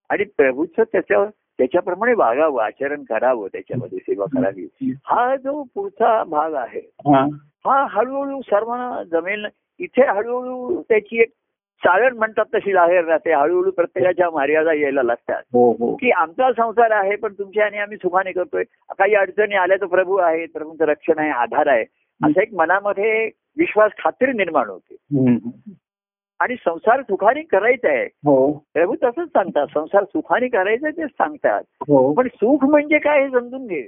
आणि 0.09 0.23
प्रभूचं 0.37 0.83
त्याच्या 0.83 1.25
त्याच्याप्रमाणे 1.59 2.13
वागावं 2.13 2.61
आचरण 2.63 3.03
करावं 3.03 3.47
त्याच्यामध्ये 3.47 3.99
सेवा 3.99 4.25
करावी 4.33 4.67
हा 5.05 5.35
जो 5.35 5.63
पुढचा 5.75 6.23
भाग 6.23 6.53
आहे 6.53 6.79
हा. 7.07 7.25
हा 7.65 7.85
हळूहळू 7.91 8.39
सर्वांना 8.41 9.03
जमेल 9.03 9.45
इथे 9.79 10.05
हळूहळू 10.07 10.81
त्याची 10.81 11.21
एक 11.21 11.31
चाळण 11.83 12.17
म्हणतात 12.17 12.45
तशी 12.55 12.73
बाहेर 12.73 13.05
राहते 13.05 13.33
हळूहळू 13.33 13.71
प्रत्येकाच्या 13.71 14.29
मर्यादा 14.29 14.73
यायला 14.73 15.03
लागतात. 15.03 15.43
हो 15.53 15.71
हो. 15.71 15.95
की 15.95 16.11
आमचा 16.11 16.51
संसार 16.51 16.91
आहे 16.91 17.15
पण 17.15 17.33
तुमच्या 17.33 17.65
आणि 17.65 17.77
आम्ही 17.77 17.97
सुखाने 17.97 18.31
करतोय. 18.31 18.63
काही 18.89 19.15
अडचणी 19.15 19.55
आल्या 19.55 19.77
तर 19.81 19.85
प्रभू 19.85 20.15
आहे 20.15 20.45
प्रभूंचं 20.45 20.85
रक्षण 20.85 21.19
आहे 21.19 21.29
आधार 21.29 21.67
आहे. 21.67 21.85
असं 22.25 22.41
एक 22.41 22.53
मनामध्ये 22.53 23.25
विश्वास 23.57 23.91
खात्री 24.03 24.31
निर्माण 24.31 24.69
होते. 24.69 24.95
आणि 26.39 26.55
संसार 26.55 27.01
सुखाने 27.01 27.41
करायचा 27.41 27.89
आहे. 27.89 28.05
हो. 28.05 28.63
प्रभू 28.73 28.95
तसंच 28.95 29.27
सांगतात 29.27 29.67
संसार 29.73 30.03
सुखाने 30.03 30.47
करायचा 30.47 30.89
तेच 30.89 31.09
सांगतात. 31.09 31.63
पण 32.13 32.27
सुख 32.27 32.65
म्हणजे 32.65 32.97
काय 32.97 33.23
हे 33.23 33.29
समजून 33.29 33.67
घे. 33.67 33.81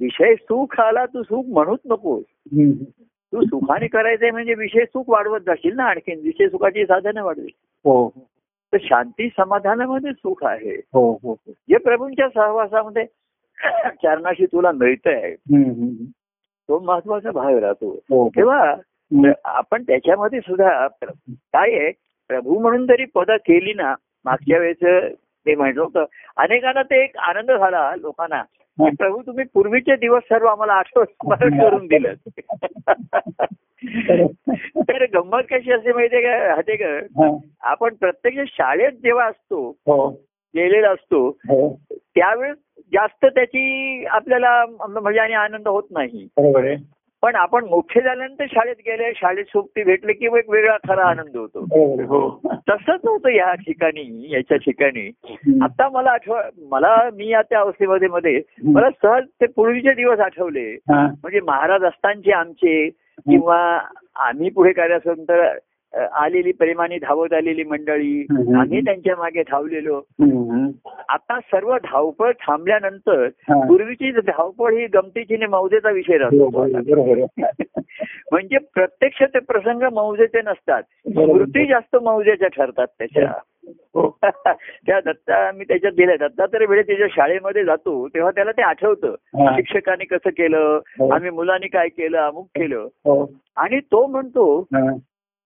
विषय 0.00 0.34
सुख 0.34 0.80
आला 0.80 1.06
तू 1.06 1.22
सुख 1.22 1.44
म्हणूच 1.48 1.78
नकोस. 1.86 2.24
तू 3.32 3.42
सुखाने 3.42 3.86
करायचंय 3.86 4.30
म्हणजे 4.30 4.54
विषय 4.54 4.84
सुख 4.84 5.08
वाढवत 5.08 5.40
जाशील 5.46 5.74
ना 5.76 5.84
आणखीन 5.84 6.20
विषय 6.24 6.48
सुखाची 6.48 6.84
साधनं 6.84 7.22
वाढवी 7.22 7.50
हो 7.84 8.08
तर 8.72 8.78
शांती 8.82 9.28
समाधानामध्ये 9.28 10.12
सुख 10.12 10.44
आहे 10.44 10.74
हो 10.94 11.10
हो 11.12 11.32
हो. 11.32 11.52
जे 11.68 11.78
प्रभूंच्या 11.78 12.28
सहवासामध्ये 12.28 13.04
चरणाशी 14.02 14.46
तुला 14.46 14.72
मिळतंय 14.72 15.28
हम्म. 15.30 15.62
हम्म. 15.64 16.04
तो 16.68 16.78
महत्त्वाचा 16.78 17.30
भाग 17.30 17.56
राहतो 17.56 17.90
हो 18.10 18.22
हो. 18.22 18.28
तेव्हा. 18.28 18.74
आपण 19.44 19.82
त्याच्यामध्ये 19.82 20.40
सुद्धा 20.40 20.86
काय 20.96 21.74
आहे 21.74 21.90
प्रभू 22.30 22.58
म्हणून 22.58 22.86
जरी 22.86 23.04
पद 23.14 23.30
केली 23.46 23.72
ना 23.72 23.94
मागच्या 24.24 24.58
वेळेस 24.58 25.12
ते 25.46 25.54
म्हटलं 25.54 25.82
होतं 25.82 26.04
अनेकांना 26.36 26.82
ते 26.82 27.02
एक 27.02 27.16
आनंद 27.18 27.50
झाला 27.52 27.90
लोकांना 27.96 28.42
प्रभू 28.80 29.22
तुम्ही 29.22 29.44
पूर्वीचे 29.54 29.96
दिवस 29.96 30.22
सर्व 30.22 30.46
आम्हाला 30.46 30.72
आठवण 30.72 31.04
स्मरण 31.04 31.58
करून 31.60 31.86
दिलं. 31.86 32.12
तर 34.80 35.04
गंमत 35.14 35.42
कशी 35.50 35.72
असते 35.72 35.92
माहितीये 35.92 36.22
का? 36.22 36.54
हातेकर 36.54 36.98
हा. 36.98 37.36
आपण 37.60 37.94
प्रत्यक्ष 37.94 38.52
शाळेत 38.56 38.92
जेव्हा 38.92 39.26
असतो 39.26 39.70
हो. 39.70 40.08
गेलेला 40.54 40.90
असतो 40.90 41.28
हो. 41.28 41.76
त्यावेळेस 41.92 42.56
जास्त 42.92 43.26
त्याची 43.26 44.04
आपल्याला 44.04 44.66
म्हणजे 44.66 45.20
आणि 45.20 45.34
आनंद 45.34 45.68
होत 45.68 45.82
नाही. 45.90 46.28
बरोबर 46.36 46.64
आहे. 46.64 46.76
पण 47.22 47.34
आपण 47.36 47.64
मोठे 47.64 48.00
झाल्यानंतर 48.00 48.46
शाळेत 48.46 48.76
गेले 48.86 49.12
शाळेत 49.16 49.44
सोबती 49.44 49.82
भेटले 49.82 50.12
की 50.12 50.26
एक 50.38 50.50
वेगळा 50.50 50.76
खरा 50.88 51.04
आनंद 51.04 51.36
होतो 51.36 51.60
आहे. 51.60 52.02
हो 52.04 52.28
तसंच 52.68 53.06
होतं 53.06 53.28
या 53.28 53.54
ठिकाणी 53.54 54.04
याच्या 54.30 54.56
ठिकाणी. 54.56 55.08
आता 55.62 55.88
मला 55.88 56.10
आठव 56.10 56.36
मला 56.70 56.94
मी 57.14 57.28
या 57.28 57.42
त्या 57.42 57.60
अवस्थेमध्ये 57.60 58.08
मध्ये 58.08 58.40
मला 58.64 58.90
सहज 59.02 59.24
ते 59.40 59.46
पूर्वीचे 59.46 59.94
दिवस 59.94 60.20
आठवले 60.20 60.70
हा. 60.90 61.02
म्हणजे 61.06 61.40
महाराज 61.40 61.84
असतांचे 61.84 62.32
आमचे 62.32 62.88
किंवा 63.18 63.58
आम्ही 64.16 64.50
पुढे 64.50 64.72
कार्यानंतर 64.72 65.44
आलेली 65.96 66.52
प्रेमाने 66.52 66.98
धावत 66.98 67.32
आलेली 67.32 67.64
मंडळी. 67.64 68.26
आम्ही 68.30 68.80
त्यांच्या 68.80 69.16
मागे 69.16 69.42
धावलेलो. 69.42 70.00
आता 71.08 71.40
सर्व 71.40 71.76
धावपळ 71.76 72.32
थांबल्यानंतर. 72.32 73.28
पूर्वीची 73.50 74.10
धावपळ 74.10 74.74
ही 74.74 74.86
गमतीची 74.86 75.34
आणि 75.34 75.46
मौजेचा 75.46 75.90
विषय 75.90 76.18
राहतो. 76.18 76.66
म्हणजे 78.32 78.58
प्रत्यक्ष 78.58 79.22
ते 79.22 79.38
प्रसंग 79.38 79.82
मौजेचे 79.92 80.42
नसतात. 80.42 80.82
स्मृती 80.82 81.66
जास्त 81.66 81.96
मौजेच्या 82.02 82.48
ठरतात 82.48 82.86
त्याच्या 82.98 83.32
हो. 83.94 84.18
त्या 84.86 85.00
दत्ता 85.00 85.50
मी 85.52 85.64
त्याच्यात 85.64 85.92
दिल्या 85.92 86.16
दत्तात्रय 86.16 86.66
वेळेत 86.66 86.84
त्याच्या 86.84 87.06
शाळेमध्ये 87.10 87.64
जातो 87.64 88.08
तेव्हा 88.08 88.30
त्याला 88.30 88.52
ते 88.52 88.62
आठवतं. 88.62 89.14
शिक्षकाने 89.38 90.04
कसं 90.04 90.30
केलं 90.30 90.80
हो. 90.98 91.08
आम्ही 91.08 91.30
मुलांनी 91.30 91.68
काय 91.68 91.88
केलं 91.88 92.18
अमुक 92.18 92.46
केलं 92.46 92.78
हो. 92.78 93.30
आणि 93.56 93.80
तो 93.80 94.06
म्हणतो. 94.06 94.66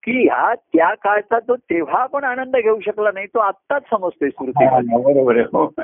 की 0.02 0.28
ह्या 0.28 0.54
त्या 0.54 0.94
काळचा 0.94 1.38
तो 1.38 1.56
तेव्हा 1.56 2.02
आपण 2.02 2.24
आनंद 2.24 2.56
घेऊ 2.56 2.80
शकला 2.80 3.10
नाही 3.14 3.26
तो 3.26 3.38
आत्ताच 3.38 3.82
समजतोय 3.90 4.28
हा, 4.48 4.76
आहे. 4.76 5.40
हो. 5.40 5.74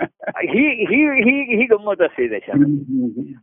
ही 0.42 0.68
ही 0.68 1.22
ही 1.22 1.56
ही 1.56 1.64
गंमत 1.64 2.00
असते 2.00 2.28
त्याच्यात. 2.28 2.58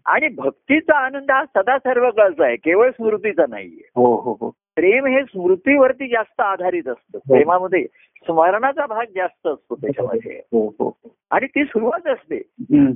आणि 0.05 0.27
भक्तीचा 0.27 0.97
आनंद 0.97 1.31
हा 1.31 1.45
सदा 1.45 1.77
सर्व 1.77 2.09
काळचा 2.09 2.45
आहे 2.45 2.55
केवळ 2.55 2.89
स्मृतीचा 2.89 3.43
नाहीये. 3.49 3.89
हो 3.95 4.15
हो 4.15 4.37
हो. 4.41 4.49
प्रेम 4.49 5.05
हे 5.05 5.23
स्मृतीवरती 5.23 6.07
जास्त 6.07 6.41
आधारित 6.41 6.87
असतं. 6.87 7.17
प्रेमामध्ये 7.17 7.85
स्मरणाचा 8.25 8.85
भाग 8.85 9.05
जास्त 9.15 9.47
असतो 9.47 9.75
त्याच्यामध्ये. 9.75 10.41
हो 10.51 10.67
हो. 10.67 10.97
आणि 11.31 11.45
ती 11.45 11.63
सुरुवात 11.63 12.07
असते. 12.07 12.37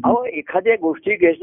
अहो 0.03 0.25
एखाद्या 0.25 0.75
गोष्टी 0.81 1.34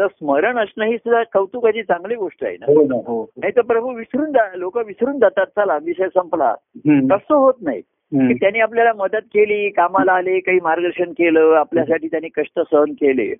स्मरण 0.00 0.58
असणं 0.58 0.84
ही 0.84 0.96
सुद्धा 0.96 1.22
कौतुकाची 1.22 1.82
चांगली 1.82 2.14
गोष्ट 2.14 2.44
आहे 2.44 2.56
ना. 2.60 2.66
हो 2.68 2.82
ना 2.82 2.96
नाही 3.40 3.52
तर 3.56 3.60
प्रभू 3.60 3.92
विसरून 3.92 4.32
जा 4.32 4.56
लोक 4.56 4.78
विसरून 4.78 5.18
जातात 5.18 5.46
चला 5.46 5.78
विषय 5.82 6.06
संपला. 6.08 6.54
तसं 6.88 7.34
होत 7.34 7.54
नाही. 7.60 7.80
की 8.14 8.34
त्यांनी 8.34 8.60
आपल्याला 8.60 8.92
मदत 8.92 9.26
केली 9.34 9.70
कामाला 9.70 10.12
आले 10.12 10.40
काही 10.40 10.60
मार्गदर्शन 10.62 11.10
केलं 11.10 11.54
आपल्यासाठी 11.58 12.06
त्यांनी 12.06 12.28
कष्ट 12.28 12.60
सहन 12.60 12.92
केले. 12.92 13.34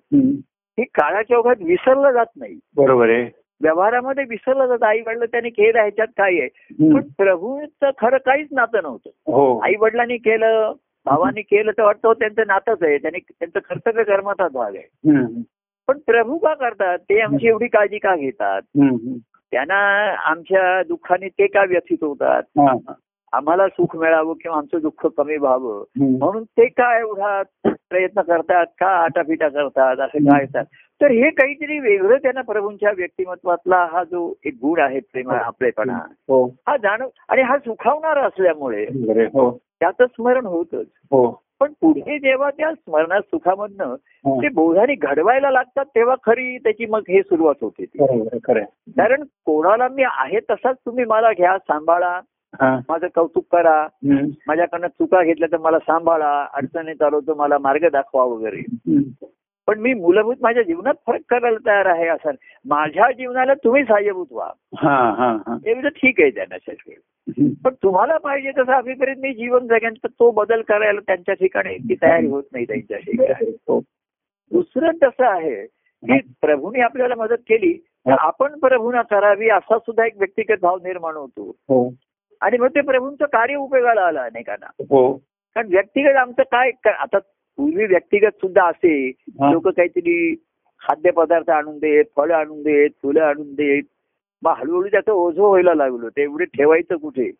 हे 0.79 0.83
काळाच्या 0.83 1.37
ओघात 1.37 1.55
विसरलं 1.59 2.11
जात 2.11 2.25
नाही. 2.37 2.59
बरोबर 2.75 3.09
आहे. 3.09 3.40
व्यवहारामध्ये 3.63 4.23
विसरलं 4.29 4.67
जातं. 4.67 4.85
आई 4.85 5.01
वडिला 5.07 5.25
त्याने 5.25 5.49
केलं 5.49 5.79
ह्याच्यात 5.79 6.07
काय 6.07 6.39
आहे. 6.39 6.47
पण 6.93 7.01
प्रभूचं 7.17 7.89
खरं 8.01 8.17
काहीच 8.17 8.47
नातं 8.51 8.79
नव्हतं. 8.83 9.09
हो. 9.31 9.59
आई 9.59 9.75
वडिलांनी 9.79 10.17
केलं 10.17 10.73
भावानी 11.05 11.41
केलं 11.41 11.71
तर 11.71 11.83
वाटतं 11.83 12.13
त्यांचं 12.13 12.43
नातंच 12.47 12.83
आहे. 12.83 12.97
त्यांनी 12.97 13.19
त्यांचं 13.19 13.59
कर्तव्य 13.59 14.03
कर्माचाच 14.03 14.51
भाग 14.51 14.75
आहे. 14.75 14.87
पण 15.87 15.97
प्रभू 15.97 16.37
का 16.37 16.53
करतात? 16.53 16.99
ते 16.99 17.19
आमची 17.19 17.47
एवढी 17.47 17.67
काळजी 17.67 17.97
का 17.97 18.15
घेतात. 18.15 18.61
त्यांना 19.51 20.09
आमच्या 20.25 20.83
दुःखाने 20.83 21.27
ते 21.27 21.47
का 21.47 21.63
व्यथित 21.63 21.97
होतात? 22.01 22.43
हा, 22.43 22.73
हा. 22.73 22.93
आम्हाला 23.33 23.67
सुख 23.67 23.95
मिळावं 23.95 24.33
किंवा 24.33 24.57
आमचं 24.57 24.77
दुःख 24.81 25.07
कमी 25.17 25.37
व्हावं. 25.37 25.83
म्हणून 25.99 26.43
ते 26.43 26.65
काय 26.65 26.99
एवढा 26.99 27.41
प्रयत्न 27.65 28.21
करतात? 28.21 28.65
का 28.65 28.87
आटापिटा 28.87 29.47
करतात? 29.49 29.99
असं 29.99 30.17
काय 30.17 30.63
तर 31.01 31.11
हे 31.11 31.29
काहीतरी 31.29 31.79
वेगळं 31.79 32.17
त्यांना 32.17 32.41
प्रभूंच्या 32.41 32.91
व्यक्तिमत्वातला 32.95 33.85
हा 33.91 34.03
जो 34.03 34.33
एक 34.45 34.53
गुण 34.61 34.79
आहे 34.79 34.99
प्रेम 34.99 35.31
आपलेपणा 35.31 35.97
हो 36.29 36.45
हा 36.67 36.77
जाणव 36.77 37.07
आणि 37.29 37.41
हा 37.41 37.57
सुखावणारा 37.57 38.21
असल्यामुळे. 38.21 38.83
हो 39.33 39.49
त्याचं 39.79 40.05
स्मरण 40.05 40.45
होतच 40.45 40.85
हो 41.11 41.29
पण 41.59 41.71
पुढे 41.81 42.17
जेव्हा 42.19 42.49
त्या 42.49 42.73
स्मरणात 42.73 43.21
सुखामधनं 43.21 43.83
हा. 43.85 44.41
ते 44.41 44.49
बोधाने 44.49 44.93
घडवायला 44.95 45.51
लागतात 45.51 45.85
तेव्हा 45.85 46.15
खरी 46.25 46.57
त्याची 46.57 46.85
मग 46.85 47.09
हे 47.09 47.21
सुरुवात 47.21 47.55
होते. 47.61 47.85
कारण 48.97 49.23
कोणाला 49.45 49.87
मी 49.87 50.03
आहे 50.03 50.39
तसाच 50.39 50.75
तुम्ही 50.85 51.05
मला 51.05 51.31
घ्या 51.31 51.57
सांभाळा 51.57 52.19
हा. 52.61 52.75
माझं 52.89 53.07
कौतुक 53.15 53.45
करा. 53.51 53.87
माझ्याकडनं 54.47 54.87
चुका 54.87 55.23
घेतल्या 55.23 55.47
तर 55.51 55.57
मला 55.57 55.79
सांभाळा 55.79 56.45
अडचणीत 56.53 57.01
आलो 57.01 57.19
तर 57.19 57.33
मला 57.33 57.57
मार्ग 57.57 57.87
दाखवा 57.89 58.23
वगैरे. 58.23 58.61
पण 59.67 59.79
मी 59.79 59.93
मूलभूत 59.93 60.35
माझ्या 60.41 60.63
जीवनात 60.63 60.93
फरक 61.07 61.21
करायला 61.29 61.57
तयार 61.65 61.85
आहे 61.85 62.07
असं 62.07 62.31
माझ्या 62.65 63.11
जीवनाला 63.11 63.53
तुम्ही 63.53 63.83
सहाय्यभूत 63.83 64.25
व्हा. 64.31 64.49
हा 64.77 65.13
हा 65.17 65.37
हा. 65.47 65.57
एवढं 65.65 65.89
ठीक 65.89 66.21
आहे 66.21 66.29
त्यांना. 66.29 66.55
पण 67.63 67.73
तुम्हाला 67.83 68.17
पाहिजे 68.17 68.51
तसं 68.51 68.71
अभिप्रेत 68.71 69.17
मी 69.17 69.33
जीवन 69.33 69.67
जगेन 69.67 69.93
तर 69.93 70.07
तो 70.07 70.31
बदल 70.31 70.61
करायला 70.61 70.99
त्यांच्या 70.99 71.35
ठिकाणी 71.35 71.77
ती 71.77 71.95
तयारी 71.95 72.27
होत 72.27 72.43
नाही 72.51 72.65
त्यांच्या 72.65 72.97
ठिकाणी. 72.97 73.51
हो. 73.69 73.79
दुसरं 74.51 74.91
तसं 75.03 75.25
आहे 75.25 75.65
की 76.03 76.19
प्रभूने 76.41 76.81
आपल्याला 76.81 77.15
मदत 77.15 77.43
केली 77.47 77.73
तर 77.87 78.15
आपण 78.19 78.59
प्रभूना 78.59 79.01
करावी 79.01 79.49
असा 79.49 79.77
सुद्धा 79.77 80.05
एक 80.05 80.17
व्यक्तिगत 80.17 80.59
भाव 80.61 80.75
निर्माण 80.75 81.15
होतो. 81.15 81.49
हो. 81.49 81.93
आणि 82.41 82.57
मग 82.57 82.67
ते 82.67 82.81
प्रभूंचं 82.81 83.25
कार्य 83.25 83.55
उपयोगाला 83.55 84.01
आलं 84.01 84.19
अनेकांना. 84.19 84.67
हो. 84.89 85.13
कारण 85.55 85.67
व्यक्तिगत 85.67 86.15
आमचं 86.15 86.43
काय 86.43 86.71
आता 86.87 87.17
पूर्वी 87.61 87.85
व्यक्तिगत 87.85 88.35
सुद्धा 88.35 88.65
असे. 88.65 89.11
लोक 89.51 89.67
काहीतरी 89.67 90.35
खाद्यपदार्थ 90.81 91.49
आणून 91.49 91.77
देत 91.77 92.05
फळं 92.17 92.33
आणून 92.33 92.61
देत 92.61 92.89
फुलं 93.01 93.21
आणून 93.21 93.53
देत. 93.53 93.83
मग 94.43 94.53
हळूहळू 94.57 94.87
त्याचं 94.87 95.11
ओझं 95.11 95.41
व्हायला 95.41 95.73
लागलो. 95.73 96.09
ते 96.09 96.21
एवढे 96.21 96.45
ठेवायचं 96.45 96.95
कुठे. 96.95 97.31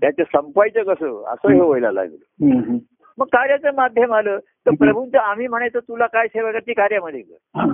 त्याचं 0.00 0.22
संपवायचं 0.22 0.82
कसं? 0.82 1.24
असं 1.26 1.52
हे 1.52 1.60
व्हायला 1.60 1.92
लागलं. 1.92 2.76
मग 3.18 3.26
कार्याचं 3.26 3.74
माध्यम 3.74 4.12
आलं. 4.12 4.38
तर 4.38 4.70
प्रभूंचं 4.70 5.18
आम्ही 5.18 5.46
म्हणायचं 5.46 5.78
तुला 5.78 6.06
काय 6.06 6.26
सेवा 6.26 6.52
करते 6.52 6.72
कार्यामध्ये 6.72 7.20
कर. 7.20 7.64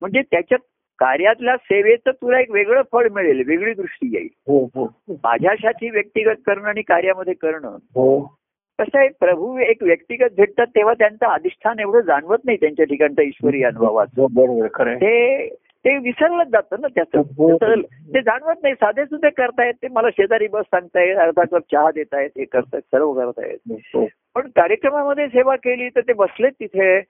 म्हणजे 0.00 0.22
त्याच्या 0.22 0.58
कार्यातल्या 0.98 1.56
सेवेचं 1.56 2.10
तुला 2.10 2.40
एक 2.40 2.50
वेगळं 2.50 2.82
फळ 2.92 3.08
मिळेल 3.08 3.42
वेगळी 3.46 3.74
दृष्टी 3.74 4.16
येईल. 4.16 4.28
हो 4.48 4.64
हो. 4.64 4.84
माझ्यासाठी 5.08 5.90
व्यक्तिगत 5.90 6.42
करणं 6.46 6.68
आणि 6.68 6.82
कार्यामध्ये 6.82 7.34
करणं 7.34 7.68
हो. 7.68 8.39
कसं 8.80 8.98
आहे 8.98 9.08
प्रभू 9.20 9.58
एक 9.60 9.82
व्यक्तिगत 9.82 10.34
भेटतात 10.36 10.66
तेव्हा 10.66 10.92
त्यांचं 10.94 11.26
अधिष्ठान 11.26 11.78
एवढं 11.78 12.00
जाणवत 12.00 12.44
नाही 12.44 12.58
त्यांच्या 12.60 12.84
ठिकाणचं 12.84 13.22
ईश्वरी 13.22 13.62
अनुभवाचं 13.62 14.26
बरोबर 14.30 14.66
खरं. 14.74 14.96
ते 14.96 15.48
ते 15.84 15.96
विसरलंच 15.98 16.48
जातं 16.48 16.76
ना 16.80 16.88
त्याचं. 16.88 17.18
हो. 17.18 17.56
तर 17.56 17.80
ते 18.14 18.20
जाणवत 18.20 18.56
नाही. 18.62 18.74
साधे 18.74 19.04
सुद्धा 19.04 19.28
करतायत 19.28 19.74
ते 19.82 19.88
मला 19.88 20.08
शेजारी 20.10 20.46
बस 20.48 20.64
सांगतायत 20.64 21.16
अर्धा 21.16 21.44
कप 21.44 21.62
चहा 21.72 21.90
देतायत 21.90 22.30
हे 22.38 22.44
करतायत 22.44 22.82
सर्व 22.82 23.12
करतायत 23.12 23.72
हो. 23.94 24.06
पण 24.34 24.48
कार्यक्रमामध्ये 24.56 25.26
सेवा 25.26 25.56
केली 25.56 25.88
तर 25.88 26.00
ते 26.00 26.12
बसलेत 26.12 26.52
तिथे. 26.60 27.00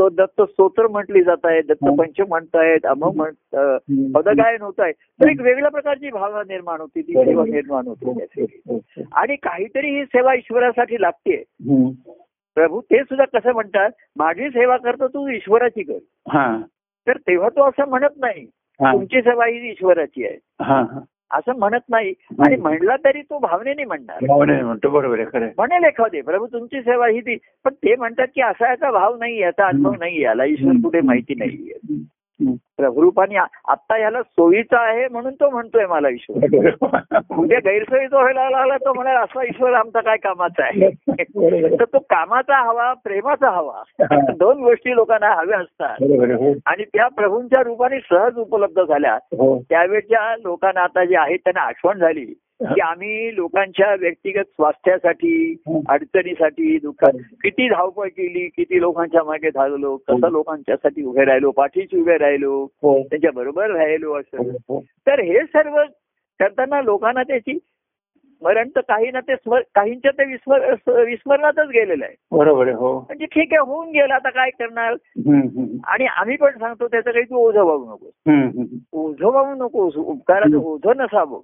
दत्त 0.00 0.42
स्तोत्र 0.42 0.86
म्हटली 0.86 1.22
जात 1.22 1.46
आहे 1.46 1.60
दत्त 1.62 1.84
हो. 1.84 1.94
पंच 1.94 2.20
म्हणतायत 2.28 2.86
अमो 2.86 3.12
म्हणत. 3.12 3.56
पदगायन 4.14 4.62
होत 4.62 4.80
आहे. 4.80 4.92
तर 4.92 5.28
एक 5.28 5.40
वेगळ्या 5.40 5.70
प्रकारची 5.70 6.10
भावना 6.10 6.42
निर्माण 6.48 6.80
होती. 6.80 7.02
ती. 7.02 7.12
सेवा 7.12 7.44
निर्माण 7.44 7.86
हो, 7.86 7.94
होती. 8.04 8.42
हो, 8.42 8.76
हो. 8.76 9.02
आणि 9.12 9.36
काहीतरी 9.36 9.98
ही 9.98 10.04
सेवा 10.04 10.34
ईश्वरासाठी 10.34 11.00
लागते. 11.00 11.42
प्रभू 12.56 12.80
ते 12.80 13.02
सुद्धा 13.02 13.24
कसं 13.38 13.52
म्हणतात? 13.52 13.90
माझी 14.16 14.48
सेवा 14.48 14.76
करतो 14.76 15.08
तू 15.08 15.28
ईश्वराची 15.28 15.82
कर. 15.82 15.98
हा. 16.28 16.62
तर 17.08 17.16
तेव्हा 17.16 17.48
तो 17.48 17.68
असं 17.68 17.88
म्हणत 17.88 18.20
नाही 18.20 18.46
तुमची 18.92 19.22
सेवा 19.22 19.46
ही 19.46 19.70
ईश्वराची 19.70 20.24
आहे. 20.24 20.36
असं 21.32 21.58
म्हणत 21.58 21.80
नाही. 21.88 22.14
आणि 22.44 22.56
म्हणला 22.56 22.96
तरी 22.96 23.22
तो 23.22 23.38
भावनेने 23.38 23.84
म्हणणार. 23.84 24.26
भावने 24.26 24.62
म्हणतो. 24.62 24.90
बरोबर 24.90 25.20
आहे. 25.20 25.50
म्हणेल 25.56 25.84
एखादे 25.84 26.20
प्रभू 26.20 26.46
तुमची 26.46 26.80
सेवा 26.82 27.08
ही 27.08 27.20
ती. 27.20 27.36
पण 27.64 27.74
ते 27.74 27.96
म्हणतात 27.96 28.26
की 28.34 28.40
असा 28.40 28.70
याचा 28.70 28.90
भाव 28.90 29.16
नाही 29.16 29.38
याचा 29.38 29.66
अनुभव 29.66 29.92
नाही 29.98 30.20
याला 30.20 30.44
ईश्वर 30.44 30.72
कुठे 30.72 31.00
माहिती. 31.00 31.34
हम्म. 31.42 32.02
प्रभुरूपाने 32.42 33.36
आता 33.68 33.98
याला 33.98 34.22
सोयीचा 34.22 34.80
आहे 34.80 35.08
म्हणून 35.08 35.34
तो 35.34 35.50
म्हणतोय 35.50 35.86
मला 35.86 36.08
ईश्वर. 36.08 36.36
उद्या 37.38 37.58
गैरसोयी 37.58 38.06
तो 38.06 38.18
व्हायला 38.18 38.50
लागला 38.50 38.76
तो 38.76 38.92
म्हणाल 38.92 39.16
असा 39.16 39.42
ईश्वर 39.42 39.72
आमचा 39.72 40.00
काय 40.00 40.16
कामाचा 40.16 40.64
आहे? 40.64 40.90
तर 41.78 41.84
तो 41.84 41.98
कामाचा 41.98 42.70
हवा 42.70 42.92
प्रेमाचा 42.92 43.50
हवा. 43.50 43.82
दोन 44.38 44.62
गोष्टी 44.62 44.94
लोकांना 44.94 45.28
हव्या 45.28 45.58
असतात. 45.58 45.96
हो. 46.02 46.52
आणि 46.66 46.84
त्या 46.84 47.08
प्रभूंच्या 47.08 47.62
रूपाने 47.62 47.98
सहज 47.98 48.36
उपलब्ध 48.36 48.82
झाल्या. 48.82 49.14
हो. 49.14 49.62
त्यावेळच्या 49.70 50.36
लोकांना 50.36 50.80
आता 50.80 51.04
जे 51.04 51.16
आहेत 51.16 51.38
त्यांना 51.38 51.62
आठवण 51.62 51.98
झाली. 51.98 52.34
की 52.64 52.80
आम्ही 52.80 53.34
लोकांच्या 53.36 53.94
व्यक्तिगत 53.94 54.44
स्वास्थ्यासाठी 54.44 55.54
अडचणीसाठी 55.88 56.78
दुःखात 56.78 57.18
किती 57.42 57.68
धावपळ 57.68 58.08
केली 58.08 58.48
किती 58.48 58.80
लोकांच्या 58.80 59.24
मागे 59.24 59.50
धावलो 59.50 59.96
कसं 59.96 60.30
लोकांच्यासाठी 60.30 61.04
उभे 61.04 61.24
राहिलो 61.24 61.50
पाठीशी 61.50 62.00
उभे 62.00 62.16
राहिलो 62.18 62.62
हो. 62.82 63.02
त्यांच्या 63.02 63.30
बरोबर 63.32 63.70
राहिलो 63.70 64.14
असं. 64.14 64.38
हो, 64.38 64.50
हो. 64.68 64.80
तर 64.80 65.20
हे 65.20 65.44
सर्व 65.44 65.82
करताना 66.40 66.82
लोकांना 66.82 67.22
त्याची 67.22 67.58
स्मरण 68.42 68.68
तर 68.68 68.80
काही 68.80 69.10
ना 69.10 69.20
ते 69.20 69.36
स्मर 69.36 69.60
काहींच्या 69.74 70.10
ते 70.10 70.24
विस्मर 70.24 70.72
विस्मरणातच 71.04 71.68
गेलेलं 71.68 72.04
आहे. 72.04 72.14
बरोबर 72.32 72.68
हो. 72.68 72.98
म्हणजे 72.98 73.26
ठीक 73.26 73.52
आहे 73.52 73.58
होऊन 73.58 73.88
गेलं 73.88 74.14
आता 74.14 74.30
काय 74.30 74.50
करणार. 74.50 74.94
आणि 75.86 76.06
आम्ही 76.06 76.36
पण 76.36 76.50
सांगतो 76.50 76.86
त्याचं 76.86 77.10
काही 77.10 77.24
तू 77.24 77.36
ओझं 77.36 77.62
वाहू 77.62 77.84
नको. 77.84 78.10
ओझं 78.92 79.26
वाहू 79.26 79.54
नको 79.54 79.90
उपकाराचं 79.96 80.56
ओझं 80.56 80.92
नसावं. 80.96 81.40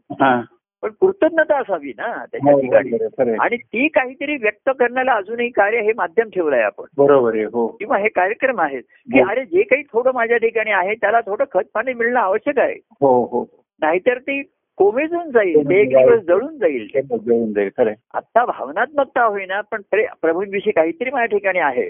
पण 0.82 0.88
कृतज्ञता 1.00 1.58
असावी 1.58 1.88
ना 1.88 2.06
त्याच्या 2.24 2.52
हो, 2.52 2.60
ठिकाणी. 2.60 3.32
आणि 3.40 3.56
ती 3.56 3.88
काहीतरी 3.88 4.36
व्यक्त 4.36 4.70
करण्याला 4.78 5.12
अजूनही 5.12 5.48
कार्य 5.48 5.80
हे 5.80 5.92
माध्यम 5.96 6.28
ठेवलंय 6.28 6.60
आपण 6.60 6.84
बरोबर 6.96 7.34
आहे 7.34 7.44
हो 7.44 7.66
किंवा 7.66 7.98
हे 7.98 8.08
कार्यक्रम 8.08 8.60
आहेत 8.60 8.82
की 8.82 9.20
हो. 9.20 9.28
अरे 9.30 9.44
जे 9.44 9.62
काही 9.62 9.82
थोडं 9.82 10.10
माझ्या 10.14 10.36
ठिकाणी 10.36 10.70
आहे 10.70 10.94
त्याला 10.94 11.20
थोडं 11.20 11.44
खत 11.52 11.64
पाणी 11.74 11.92
मिळणं 11.94 12.20
आवश्यक 12.20 12.58
आहे 12.58 12.74
हो 13.00 13.24
हो 13.24 13.44
नाहीतर 13.82 14.18
ती 14.18 14.42
कोमेजून 14.78 15.30
जाईल 15.30 15.68
ते 15.68 15.80
एक 15.80 15.88
दिवस 15.88 16.20
जळून 16.20 16.56
जाईल 16.58 16.86
ते 16.94 17.00
जेवून 17.02 17.52
जाईल. 17.52 17.88
आता 18.14 18.44
भावनात्मकता 18.44 19.24
होईना 19.24 19.60
पण 19.60 19.80
प्रे- 19.90 20.06
प्रभूंविषयी 20.22 20.72
काहीतरी 20.72 21.10
माझ्या 21.10 21.38
ठिकाणी 21.38 21.58
आहे. 21.58 21.88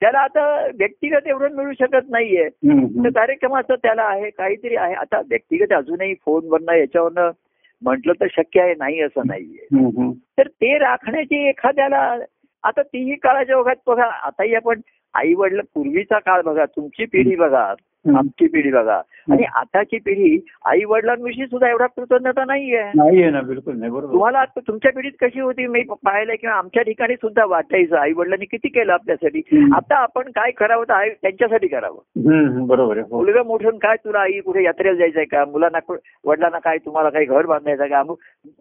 त्याला 0.00 0.18
आता 0.18 0.66
व्यक्तिगत 0.74 1.26
एवढं 1.26 1.54
मिळू 1.54 1.72
शकत 1.72 2.10
नाहीये. 2.10 2.48
तर 3.04 3.08
कार्यक्रमाचं 3.08 3.74
त्याला 3.74 4.02
आहे 4.02 4.30
काहीतरी 4.30 4.76
आहे 4.76 4.94
आता 4.94 5.20
व्यक्तिगत 5.20 5.72
अजूनही 5.72 6.14
फोनवरनं 6.14 6.72
याच्यावरनं 6.72 7.30
म्हटलं 7.84 8.12
तर 8.12 8.26
शक्य 8.30 8.60
आहे 8.60 8.74
नाही 8.78 9.00
असं 9.00 9.26
नाहीये. 9.26 10.12
तर 10.38 10.48
ते 10.48 10.78
राखण्याची 10.78 11.48
एखाद्याला 11.48 12.16
आता 12.64 12.82
तीही 12.82 13.14
काळाच्या 13.14 13.56
ओघात 13.56 13.76
बघा 13.86 14.04
आताही 14.04 14.54
आपण 14.54 14.80
आई 15.14 15.34
वडील 15.34 15.60
पूर्वीचा 15.74 16.18
काळ 16.18 16.42
बघा 16.42 16.64
तुमची 16.64 17.04
पिढी 17.04 17.36
बघा. 17.36 17.74
आमची 18.06 18.46
पिढी 18.46 18.70
बघा. 18.70 19.00
आणि 19.32 19.44
आताची 19.56 19.98
पिढी 20.04 20.38
आई 20.64 20.84
वडिलांविषयी 20.84 21.46
सुद्धा 21.46 21.68
एवढा 21.68 21.86
कृतज्ञता 21.86 22.44
नाहीये 22.44 22.82
नाहीये 22.94 23.30
ना 23.30 23.40
बिलकुल 23.40 23.76
नाही 23.78 23.90
बरोबर. 23.92 24.12
तुम्हाला 24.12 24.38
आता 24.38 24.60
तुमच्या 24.60 24.92
पिढीत 24.92 25.12
कशी 25.20 25.40
होती 25.40 25.66
मी 25.66 25.82
पाहिलं 26.04 26.34
किंवा 26.40 26.56
आमच्या 26.56 26.82
ठिकाणी 26.82 27.14
सुद्धा 27.14 27.44
वाटायचं 27.44 27.96
आई 27.96 28.12
वडिलांनी 28.16 28.44
किती 28.44 28.68
केलं 28.68 28.92
आपल्यासाठी. 28.92 29.42
आता 29.74 29.96
आपण 29.96 30.30
काय 30.30 30.50
करावं 30.50 30.84
तर 30.88 30.94
आई 30.94 31.08
त्यांच्यासाठी 31.22 31.68
करावं. 31.68 32.66
बरोबर 32.66 32.98
हो. 32.98 33.16
मुलगा 33.16 33.42
मोठून 33.42 33.78
काय 33.78 33.96
तुला 34.04 34.20
आई 34.20 34.40
कुठे 34.40 34.64
यात्रेला 34.64 34.96
जायचंय 34.98 35.24
का? 35.24 35.44
मुलांना 35.44 35.78
वडिलांना 36.24 36.58
काय 36.58 36.78
तुम्हाला 36.78 37.10
काही 37.10 37.26
घर 37.26 37.46
बांधायचं 37.46 37.86
का? 37.86 38.02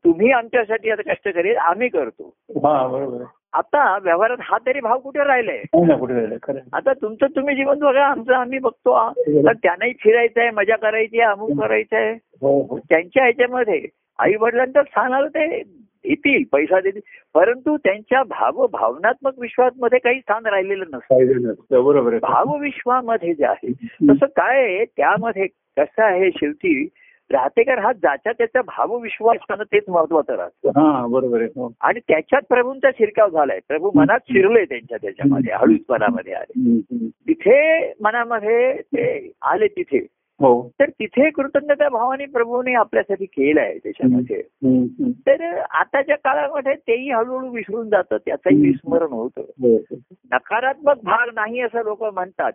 तुम्ही 0.06 0.32
आमच्यासाठी 0.32 0.90
आता 0.92 1.12
कष्ट 1.14 1.30
करेल 1.30 1.58
आम्ही 1.58 1.88
करतो. 1.90 2.34
हा 2.66 2.88
बरोबर 2.88 3.24
आता 3.54 3.98
व्यवहारात 3.98 4.38
हा 4.42 4.58
तरी 4.58 4.80
भाव 4.80 5.00
कुठे 5.00 5.24
राहिलाय? 5.24 5.58
आहे. 5.58 6.60
आता 6.74 6.94
तुमचं 6.94 7.26
तुम्ही 7.26 7.56
जीवन 7.56 7.80
बघा 7.80 8.06
आमचं 8.06 8.34
आम्ही 8.34 8.60
बघतो. 8.60 9.10
तर 9.18 9.54
त्यांनाही 9.54 9.94
फिरायचं 10.00 10.42
आहे 10.42 10.50
मजा 10.50 10.76
करायची 10.76 11.20
आहे 11.20 11.32
अमुक 11.32 11.62
करायचं 11.62 11.96
आहे. 11.96 12.12
हो 12.42 12.62
हो. 12.62 12.78
त्यांच्या 12.78 13.24
ह्याच्यामध्ये 13.24 13.86
आई 14.20 14.34
वडिलांचं 14.40 14.82
स्थान 14.82 15.14
आलं 15.14 15.28
ते 15.28 15.58
येतील 16.06 16.44
पैसा 16.52 16.80
देतील. 16.80 17.02
परंतु 17.34 17.78
त्यांच्या 17.78 18.24
भाव 18.24 18.68
भावनात्मक 18.68 19.40
विश्वासमध्ये 19.40 20.00
काही 20.00 20.20
स्थान 20.20 20.46
राहिलेलं 20.46 20.86
नसतं. 20.94 21.84
बरोबर 21.84 22.18
भावविश्वामध्ये 22.18 23.34
जे 23.34 23.46
आहे 23.46 23.72
तसं 24.10 24.26
काय 24.26 24.86
त्यामध्ये 24.86 25.48
कसं 25.78 26.04
आहे 26.04 26.32
शेवटी 26.32 26.88
राहतेकर 27.32 27.80
हा 27.80 27.94
ज्याच्या 27.94 28.34
त्याचा 28.34 28.62
भावविश्वास 28.62 29.36
असताना 29.36 29.64
तेच 29.64 29.84
महत्वाचं 29.88 30.36
राहतं. 30.36 30.72
बरोबर 31.12 31.42
आहे. 31.42 31.50
हो. 31.56 31.72
आणि 31.82 32.00
त्याच्यात 32.00 32.42
प्रभूंचा 32.50 32.90
शिरकाव 32.92 33.30
झालाय. 33.30 33.60
प्रभू 33.68 33.92
मनात 33.96 34.20
शिरले 34.30 34.66
त्यांच्या 34.66 34.98
त्याच्यामध्ये 35.02 35.54
हळूच 35.54 35.80
मनामध्ये 35.90 36.34
आले. 36.34 36.80
तिथे 37.28 37.88
मनामध्ये 38.02 38.74
ते 38.74 39.32
आले 39.42 39.68
तिथे. 39.68 40.08
हो. 40.40 40.70
तर 40.80 40.90
तिथे 40.90 41.30
कृतज्ञता 41.30 41.90
भावाने 41.90 42.26
प्रभूने 42.26 42.74
आपल्यासाठी 42.74 43.26
केलंय 43.26 43.78
त्याच्यामध्ये. 43.78 44.38
हम्म, 44.38 44.84
हम्म. 44.84 45.12
तर 45.12 45.58
आताच्या 45.58 46.16
काळामध्ये 46.16 46.74
तेही 46.74 47.12
हळूहळू 47.12 47.48
विसरून 47.48 47.90
जातं 47.90 48.18
त्याचंही 48.18 48.62
विस्मरण 48.62 49.08
होतं. 49.08 49.42
हो, 49.42 49.76
हो. 49.76 49.96
नकारात्मक 50.32 50.96
भाग 51.04 51.30
नाही 51.34 51.60
असं 51.60 51.84
लोक 51.84 52.04
म्हणतात. 52.04 52.52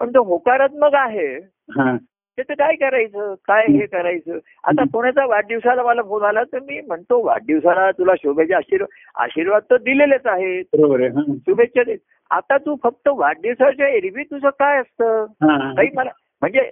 पण 0.00 0.08
तो 0.08 0.22
होकारात्मक 0.22 0.90
आहे. 0.92 1.36
त्याचं 2.36 2.54
काय 2.54 2.74
करायचं? 2.74 3.34
काय 3.34 3.64
हे 3.68 3.86
करायचं? 3.86 4.38
आता 4.64 4.82
कोणाचा 4.92 5.26
वाढदिवसाला 5.26 5.82
मला 5.82 6.02
फोन 6.02 6.22
आला 6.22 6.42
तर 6.42 6.58
मी 6.58 6.80
म्हणतो 6.80 7.26
वाढदिवसाला 7.26 7.90
तुला 7.90 8.12
शुभेच्छा 8.22 8.56
आशीर्वाद 8.56 8.88
आशीर्वाद 9.16 9.62
तर 9.70 9.76
दिलेलेच 9.76 10.26
आहेत. 10.26 10.64
बरोबर 10.78 11.00
हा. 11.00 11.22
शुभेच्छा 11.36 11.82
दे. 11.82 11.96
आता 12.30 12.56
तू 12.56 12.76
फक्त 12.82 13.08
वाढदिवसाच्या 13.08 13.88
एरवी 13.88 14.22
तुझं 14.22 14.48
काय 14.48 14.80
असतं. 14.80 15.24
काही 15.76 15.88
मला 15.94 16.10
म्हणजे 16.40 16.70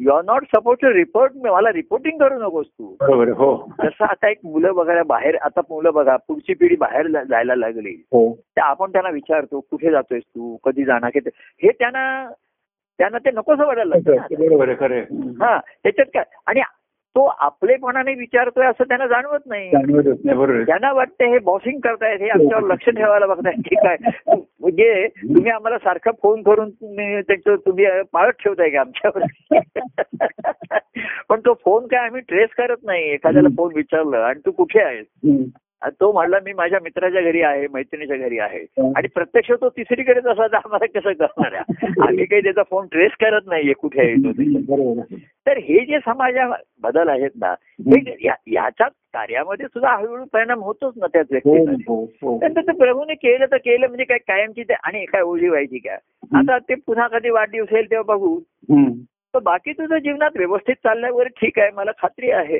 you 0.00 0.10
are 0.10 0.24
not 0.24 0.44
suppose 0.44 0.76
to 0.82 0.92
report 0.92 1.32
मला 1.36 1.72
रिपोर्टिंग 1.72 2.18
करू 2.18 2.38
नकोस 2.38 2.66
तू. 2.66 2.96
बरोबर 3.00 3.28
हो. 3.28 3.72
जसं 3.84 4.04
आता 4.04 4.28
एक 4.28 4.38
मुलं 4.44 4.74
बघायला 4.74 5.02
बाहेर 5.02 5.36
आता 5.36 5.60
मुलं 5.70 5.92
बघा 5.92 6.16
पुढची 6.16 6.54
पिढी 6.54 6.76
बाहेर 6.76 7.06
जायला 7.06 7.54
लागली. 7.54 7.90
हो. 7.90 8.34
तर 8.34 8.60
आपण 8.60 8.92
त्यांना 8.92 9.10
विचारतो 9.10 9.60
कुठे 9.60 9.90
जातोयस 9.90 10.22
तू? 10.22 10.56
कधी 10.56 10.84
जाणार? 10.84 11.10
हे 11.62 11.68
त्यांना 11.68 12.30
त्यांना 13.02 13.18
ते 13.18 13.30
नकोस 13.30 13.58
वाटायला 13.58 13.88
लागतं. 13.88 14.34
हा 15.44 15.58
त्याच्यात 15.58 16.06
काय? 16.14 16.24
आणि 16.46 16.60
तो 17.16 17.24
आपलेपणाने 17.24 18.14
विचारतोय 18.14 18.66
असं 18.66 18.84
त्यांना 18.84 19.06
जाणवत 19.06 19.38
नाही. 19.46 19.70
त्यांना 20.64 20.92
वाटतं 20.92 21.24
हे 21.24 21.38
बॉसिंग 21.38 21.80
करतायत 21.80 22.18
हे 22.20 22.28
आमच्यावर 22.28 22.64
लक्ष 22.64 22.88
ठेवायला 22.88 23.26
बघताय 23.26 23.52
ठीक 23.52 23.78
आहे. 23.84 24.10
म्हणजे 24.60 25.06
तुम्ही 25.06 25.50
आम्हाला 25.50 25.78
सारखं 25.78 26.10
फोन 26.22 26.42
करून 26.42 26.70
तुम्ही 26.70 27.20
त्यांचं 27.20 27.56
तुम्ही 27.56 27.86
पाळत 28.12 28.32
ठेवताय 28.44 28.70
का 28.70 28.80
आमच्यावर? 28.80 29.22
पण 31.28 31.40
तो 31.40 31.54
फोन 31.54 31.86
काय 31.86 32.06
आम्ही 32.06 32.20
ट्रेस 32.20 32.48
करत 32.58 32.76
नाही. 32.84 33.04
एखाद्याला 33.04 33.48
फोन 33.56 33.72
विचारलं 33.74 34.16
आणि 34.16 34.40
तू 34.46 34.50
कुठे 34.50 34.80
आहेस. 34.80 35.06
आणि 35.82 35.94
तो 36.00 36.12
म्हणला 36.12 36.38
मी 36.44 36.52
माझ्या 36.52 36.78
मित्राच्या 36.82 37.20
घरी 37.22 37.42
आहे 37.42 37.66
मैत्रिणीच्या 37.72 38.16
घरी 38.16 38.38
आहे. 38.38 38.58
आणि 38.96 39.08
प्रत्यक्ष 39.08 39.50
तो 39.50 39.68
तिसरीकडेच 39.68 40.26
असा 40.26 40.46
तर 40.46 40.56
आम्हाला 40.56 40.86
कसं 40.86 41.12
करणार 41.12 41.52
आहे? 41.52 41.62
आम्ही 42.00 42.24
काही 42.24 42.42
त्याचा 42.42 42.62
फोन 42.62 42.86
ट्रेस 42.86 43.12
करत 43.20 43.46
नाहीये 43.46 43.72
कुठे 43.72 44.00
आहे 44.00 44.14
तो 44.14 44.32
त्याच्यात. 44.32 44.62
बरोबर 44.68 45.00
आहे. 45.00 45.16
तर 45.46 45.58
हे 45.58 45.84
जे 45.84 45.98
समाजा 45.98 46.46
बदल 46.82 47.08
आहेत 47.08 47.30
ना 47.36 47.54
हे 47.86 48.28
याच्या 48.52 48.88
कार्यामध्ये 48.88 49.66
सुद्धा 49.66 49.96
हळूहळू 49.96 50.24
परिणाम 50.32 50.60
होतोच 50.60 50.94
ना 50.96 51.06
त्याच 51.06 51.26
हो 51.30 51.52
व्यक्तीमध्ये 51.52 51.84
हो 51.88 52.04
हो 52.22 52.72
प्रभूने 52.72 53.14
केलं 53.14 53.46
तर 53.46 53.56
केलं 53.56 53.86
म्हणजे 53.86 54.04
काय 54.04 54.18
कायमची 54.18 54.62
ते 54.62 54.74
आणि 54.74 55.04
काय 55.04 55.22
ओझी 55.22 55.48
व्हायची 55.48 55.78
काय 55.78 55.98
आता 56.36 56.58
ते 56.58 56.74
पुन्हा 56.74 57.08
कधी 57.08 57.30
वाढदिवस 57.30 57.68
येईल 57.72 57.90
तेव्हा 57.90 58.14
बघू. 58.14 58.38
तर 59.34 59.38
बाकी 59.38 59.72
तुझं 59.72 59.98
जीवनात 59.98 60.30
व्यवस्थित 60.36 60.74
चालल्यावर 60.74 61.26
ठीक 61.26 61.58
आहे 61.58 61.70
मला 61.74 61.90
खात्री 61.90 62.30
आहे. 62.30 62.58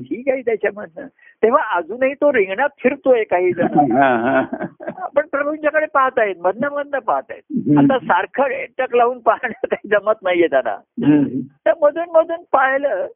ठीक 0.00 0.28
आहे 0.28 0.40
त्याच्यामधनं 0.42 1.06
तेव्हा 1.42 1.62
अजूनही 1.76 2.14
तो 2.14 2.32
रिंगणात 2.32 2.68
फिरतोय 2.82 3.22
काही 3.24 3.52
जण 3.52 3.62
हा, 3.92 4.14
हा. 4.16 4.64
आपण 5.02 5.26
प्रभूंच्याकडे 5.26 5.86
पाहत 5.86 6.18
आहेत 6.18 6.34
मधनं 6.38 6.68
मधनं 6.72 6.98
पाहत 6.98 7.22
आहेत. 7.30 7.78
आता 7.78 7.98
सारखं 7.98 8.64
टक 8.78 8.96
लावून 8.96 9.18
पाहणं 9.18 9.66
काही 9.66 9.88
जमत 9.88 10.22
नाहीये 10.22 10.46
त्यांना 10.46 10.76
हम्म. 11.06 11.40
तर 11.66 11.72
मधून 11.82 12.10
मधून 12.14 12.42
पाहिलं. 12.52 13.06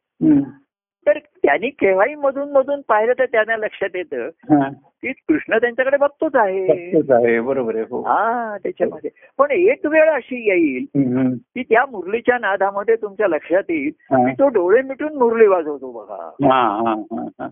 तर 1.07 1.17
त्यांनी 1.17 1.69
केव्हाही 1.69 2.15
मधून 2.15 2.51
मधून 2.51 2.81
पाहिलं 2.87 3.13
तर 3.19 3.25
त्यांना 3.25 3.55
लक्षात 3.57 3.95
येतं 3.95 4.27
हा. 4.51 4.69
की 4.69 5.11
कृष्ण 5.11 5.57
त्यांच्याकडे 5.57 5.97
बघतोच 5.97 6.35
आहे 6.35 7.39
बरोबर 7.39 7.75
आहे 7.75 7.83
हो 7.89 8.01
हा 8.01 8.57
त्याच्यामध्ये 8.57 9.09
पण 9.37 9.51
एक 9.51 9.85
वेळ 9.85 10.09
अशी 10.09 10.49
येईल. 10.49 10.85
की 11.55 11.63
त्या 11.63 11.85
मुरलीच्या 11.85 12.37
नादामध्ये 12.37 12.95
तुमच्या 12.95 13.27
लक्षात 13.27 13.69
येईल 13.69 13.91
हा. 14.11 14.25
की 14.27 14.33
तो 14.33 14.47
डोळे 14.47 14.81
मिटून 14.81 15.17
मुरली 15.17 15.47
वाजवतो 15.47 15.91
बघा 15.91 16.23
हा, 16.51 16.61
हा, 16.85 16.93
हा, 17.11 17.25
हा. 17.39 17.47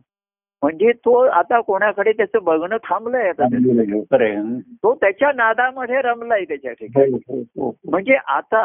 म्हणजे 0.63 0.91
तो 0.91 1.13
आता 1.27 1.59
कोणाकडे 1.61 2.11
त्याचं 2.11 2.43
बघणं 2.43 2.77
थांबलंय 2.77 3.29
आता 3.29 3.43
आहे. 3.43 4.59
तो 4.83 4.93
त्याच्या 4.95 5.31
नादामध्ये 5.35 6.01
रमलाय 6.01 6.43
त्याच्या 6.43 6.71
ठिकाणी 6.71 7.11
हो, 7.11 7.35
हो, 7.35 7.63
हो. 7.63 7.71
म्हणजे 7.89 8.15
आता 8.27 8.61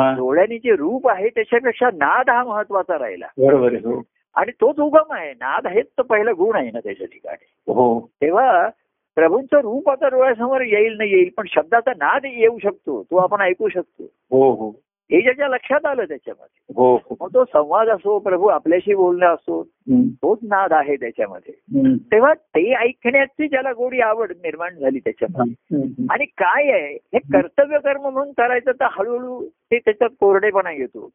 हा. 0.00 0.12
डोळ्यांनी 0.12 0.58
जे 0.58 0.76
रूप 0.76 1.08
आहे 1.08 1.28
त्याच्यापेक्षा 1.28 1.90
नाद 1.94 2.30
हा 2.30 2.44
महत्त्वाचा 2.44 2.98
राहिला 2.98 3.26
बरोबर 3.38 3.72
आहे 3.72 3.80
हो 3.84 4.00
आणि 4.36 4.52
तोच 4.52 4.80
उगम 4.80 5.12
आहे. 5.12 5.32
नाद 5.32 5.66
हेच 5.66 5.86
तर 5.86 6.02
पहिलं 6.02 6.32
गुण 6.38 6.56
आहे 6.56 6.70
ना 6.70 6.80
त्याच्या 6.80 7.06
ठिकाणी. 7.06 7.72
हो. 7.72 8.00
तेव्हा 8.00 8.68
प्रभूंचं 9.14 9.60
रूप 9.60 9.90
आता 9.90 10.08
डोळ्यासमोर 10.08 10.60
येईल 10.60 10.96
नाही 10.96 11.10
येईल 11.10 11.30
पण 11.36 11.44
शब्दाचा 11.48 11.90
नाद 11.90 12.24
येऊ 12.24 12.58
शकतो. 12.58 13.02
तो 13.02 13.16
आपण 13.16 13.40
ऐकू 13.40 13.68
शकतो. 13.68 14.04
हो 14.04 14.50
हो. 14.50 14.85
हे 15.12 15.20
ज्याच्या 15.22 15.48
लक्षात 15.48 15.86
आलं 15.86 16.04
त्याच्यामध्ये 16.04 16.74
हो 16.76 16.96
हो 16.96 17.16
मग 17.20 17.34
तो 17.34 17.44
संवाद 17.44 17.88
असो 17.88 18.18
प्रभू 18.18 18.46
आपल्याशी 18.46 18.94
बोलणं 18.94 19.26
असो. 19.26 19.62
तोच 20.22 20.38
नाद 20.42 20.72
आहे 20.72 20.96
त्याच्यामध्ये. 20.96 21.52
तेव्हा 21.96 22.34
ते 22.34 22.74
ऐकण्याची 22.74 23.48
ज्याला 23.48 23.72
गोडी 23.72 24.00
आवड 24.00 24.32
निर्माण 24.32 24.78
झाली 24.78 24.98
त्याच्यामध्ये. 24.98 25.76
आणि 26.10 26.24
काय 26.24 26.70
आहे 26.70 26.94
हे 26.94 27.18
कर्तव्य 27.18 27.78
कर्म 27.78 28.00
म्हणून 28.00 28.32
करायचं 28.32 28.70
तर 28.72 28.86
हळूहळू 28.90 29.46
ते 29.46 29.78
त्याच्यात 29.78 30.10
कोरडेपणा 30.20 30.72
येतो. 30.72 31.10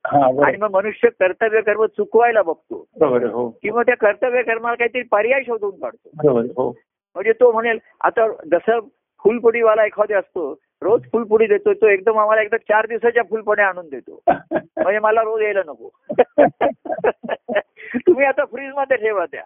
आणि 0.45 0.57
मग 0.57 0.71
मनुष्य 0.71 1.09
कर्तव्य 1.09 1.61
कर्म 1.61 1.85
चुकवायला 1.85 2.41
बघतो. 2.41 2.85
हो 3.01 3.49
किंवा 3.63 3.83
त्या 3.83 3.95
कर्तव्य 3.95 4.41
कर्माला 4.41 4.75
काहीतरी 4.75 5.01
पर्याय 5.01 5.43
शोधून 5.43 5.71
काढतो. 5.71 6.31
हो 6.57 6.69
म्हणजे 7.15 7.31
तो 7.31 7.51
म्हणेल 7.51 7.77
आता 8.01 8.27
जसं 8.51 8.79
फुलपुडीवाला 9.23 9.85
एखादा 9.85 10.17
असतो 10.17 10.53
रोज 10.81 11.01
फुलपुडी 11.11 11.45
देतो 11.45 11.73
तो 11.73 11.87
एकदम 11.87 12.19
आम्हाला 12.19 12.41
एकदा 12.41 12.57
चार 12.57 12.85
दिवसाच्या 12.85 13.23
फुलपणे 13.29 13.63
आणून 13.63 13.89
देतो. 13.89 14.23
म्हणजे 14.61 14.99
मला 14.99 15.21
रोज 15.21 15.41
यायला 15.41 15.61
नको. 15.67 15.89
तुम्ही 17.95 18.25
आता 18.25 18.45
फ्रीजमध्ये 18.45 18.97
ठेवा 18.97 19.25
त्या. 19.25 19.43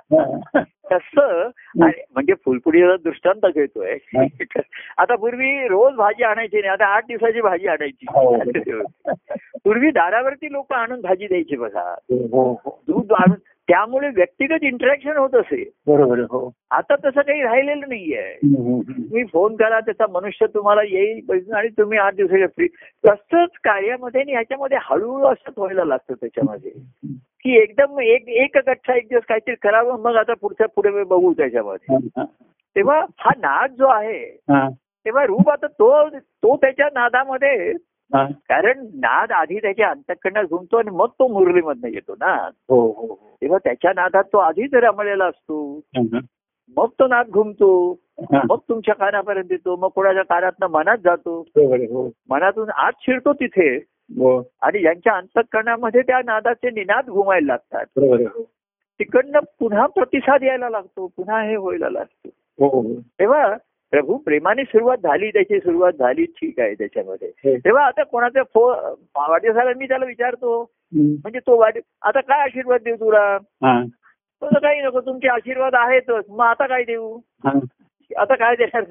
तसं 0.91 1.49
आणि 1.83 2.01
म्हणजे 2.13 2.33
फुलपुडीचा 2.33 2.95
दृष्टांत 3.03 3.45
घेतोय. 3.45 3.97
आता 4.97 5.15
पूर्वी 5.15 5.67
रोज 5.67 5.93
भाजी 5.93 6.23
आणायची 6.23 6.57
नाही 6.57 6.69
आता 6.69 6.85
आठ 6.85 7.05
दिवसाची 7.07 7.41
भाजी 7.41 7.67
आणायची. 7.67 8.05
पूर्वी 9.63 9.91
दारावरती 9.91 10.51
लोक 10.51 10.73
आणून 10.73 11.01
भाजी 11.01 11.27
द्यायची 11.27 11.55
बघा. 11.55 11.95
हो 12.11 12.53
हो. 12.65 12.81
दूध 12.87 13.13
आणून 13.13 13.37
त्यामुळे 13.67 14.09
व्यक्तिगत 14.15 14.63
इंटरॅक्शन 14.63 15.17
होत 15.17 15.35
असे 15.35 15.63
बरोबर. 15.87 16.19
हो 16.31 16.49
आता 16.71 16.95
तसं 16.95 17.21
काही 17.21 17.41
राहिलेलं 17.43 17.87
नाहीये. 17.89 18.33
तुम्ही 18.43 19.23
फोन 19.23 19.55
करा 19.55 19.79
त्याचा 19.79 20.05
मनुष्य 20.11 20.45
तुम्हाला 20.53 20.81
येईल 20.83 21.51
आणि 21.53 21.69
तुम्ही 21.69 21.97
आठ 21.97 22.15
दिवसाच्या 22.15 22.47
फ्री 22.47 22.67
तसंच 23.03 23.57
कार्यामध्ये 23.63 24.21
आणि 24.21 24.31
ह्याच्यामध्ये 24.31 24.77
हळूहळू 24.81 25.27
असंच 25.27 25.53
व्हायला 25.57 25.85
लागतं 25.85 26.13
त्याच्यामध्ये 26.13 26.71
की 27.45 27.55
एकदम 27.57 27.99
एक 27.99 28.29
एक 28.29 28.57
गठ्ठा 28.57 28.95
एक 28.95 29.07
दिवस 29.09 29.23
काहीतरी 29.29 29.55
करावं 29.55 30.01
मग 30.01 30.15
आता 30.15 30.33
पुढच्या 30.33 30.67
पुढे 30.75 31.03
बघू 31.03 31.33
त्याच्यामध्ये. 31.33 31.97
तेव्हा 32.75 32.99
हा 33.19 33.31
नाद 33.39 33.71
जो 33.71 33.87
आहे 33.87 34.23
तेव्हा 35.05 35.25
रूप 35.25 35.49
आता 35.49 35.67
तो 35.67 36.07
तो 36.09 36.55
त्याच्या 36.55 36.87
नादामध्ये. 36.93 37.73
कारण 38.13 38.85
नाद 38.93 39.31
आधी 39.31 39.57
त्याच्या 39.57 39.89
अंतकरणात 39.89 40.43
घुमतो 40.43 40.77
आणि 40.77 40.89
मग 40.89 41.07
तो 41.07 41.27
मुरलीमधनं 41.27 41.87
येतो 41.87 42.13
ना. 42.13 42.49
हो 42.69 42.91
हो 42.91 43.05
हो. 43.05 43.37
तेव्हा 43.41 43.57
त्याच्या 43.63 43.91
नादात 43.95 44.23
तो 44.23 44.37
आधीच 44.37 44.73
रमलेला 44.73 45.25
असतो. 45.25 45.81
मग 46.77 46.87
तो 46.99 47.07
नाद 47.07 47.27
घुमतो. 47.27 47.99
मग 48.49 48.57
तुमच्या 48.69 48.95
कानापर्यंत 48.95 49.47
येतो 49.51 49.75
मग 49.75 49.87
कोणाच्या 49.87 50.23
कानातनं 50.23 50.67
मनात 50.67 50.97
जातो. 51.03 51.45
हो. 51.85 52.11
मनातून 52.29 52.69
आत 52.69 52.91
शिरतो 52.99 53.33
तिथे. 53.33 53.77
आणि 54.61 54.79
ज्यांच्या 54.79 55.13
अंतकरणामध्ये 55.13 56.01
त्या 56.01 56.21
नादाचे 56.25 56.69
निनाद 56.69 57.05
घुमायला 57.05 57.53
लागतात. 57.53 57.85
तिकडनं 58.99 59.39
पुन्हा 59.39 59.85
प्रतिसाद 59.85 60.43
यायला 60.43 60.69
लागतो 60.69 61.07
पुन्हा 61.07 61.41
हे 61.41 61.55
व्हायला 61.55 61.89
लागतो. 61.89 62.29
तेव्हा 63.19 63.53
प्रभू 63.91 64.17
प्रेमाने 64.17 64.63
सुरुवात 64.63 64.97
झाली 64.97 65.29
त्याची 65.29 65.59
सुरुवात 65.59 65.93
झाली 65.93 66.25
ठीक 66.25 66.59
आहे 66.59 66.73
त्याच्यामध्ये. 66.73 67.27
हो. 67.27 67.55
तेव्हा 67.57 67.85
आता 67.85 68.03
कोणाचा 68.03 68.43
फो 68.43 68.67
वाढदिवसाला 69.17 69.71
मी 69.77 69.87
त्याला 69.87 70.05
विचारतो. 70.05 70.61
म्हणजे 70.93 71.39
तो 71.39 71.59
वाढ 71.59 71.77
आता 72.01 72.21
काय 72.21 72.41
आशीर्वाद 72.41 72.81
देऊ 72.81 72.95
तुला? 72.95 73.37
हा. 73.63 73.83
तर 74.41 74.57
काही 74.59 74.81
नको 74.81 75.01
तुमचे 75.01 75.27
आशीर्वाद 75.27 75.75
आहेतच. 75.75 76.23
मग 76.29 76.45
आता 76.45 76.67
काय 76.67 76.83
देऊ? 76.83 77.17
हा. 77.17 77.59
आता 78.11 78.35
काय 78.35 78.55
देणार? 78.55 78.83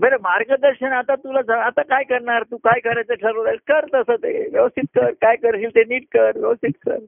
बरं 0.00 0.16
मार्गदर्शन 0.22 0.92
आता 0.92 1.14
तुला 1.14 1.60
आता 1.62 1.82
काय 1.82 2.02
करणार? 2.02 2.42
तू 2.42 2.56
काय 2.56 2.80
करायचं 2.80 3.14
ठरवलं? 3.14 3.54
कर 3.68 3.84
तसं 3.94 4.16
ते 4.16 4.48
व्यवस्थित 4.48 4.84
कर. 4.94 5.10
काय 5.10 5.36
करशील 5.36 5.70
ते 5.70 5.84
नीट 5.84 6.04
कर 6.12 6.38
व्यवस्थित 6.38 6.72
कर. 6.86 6.98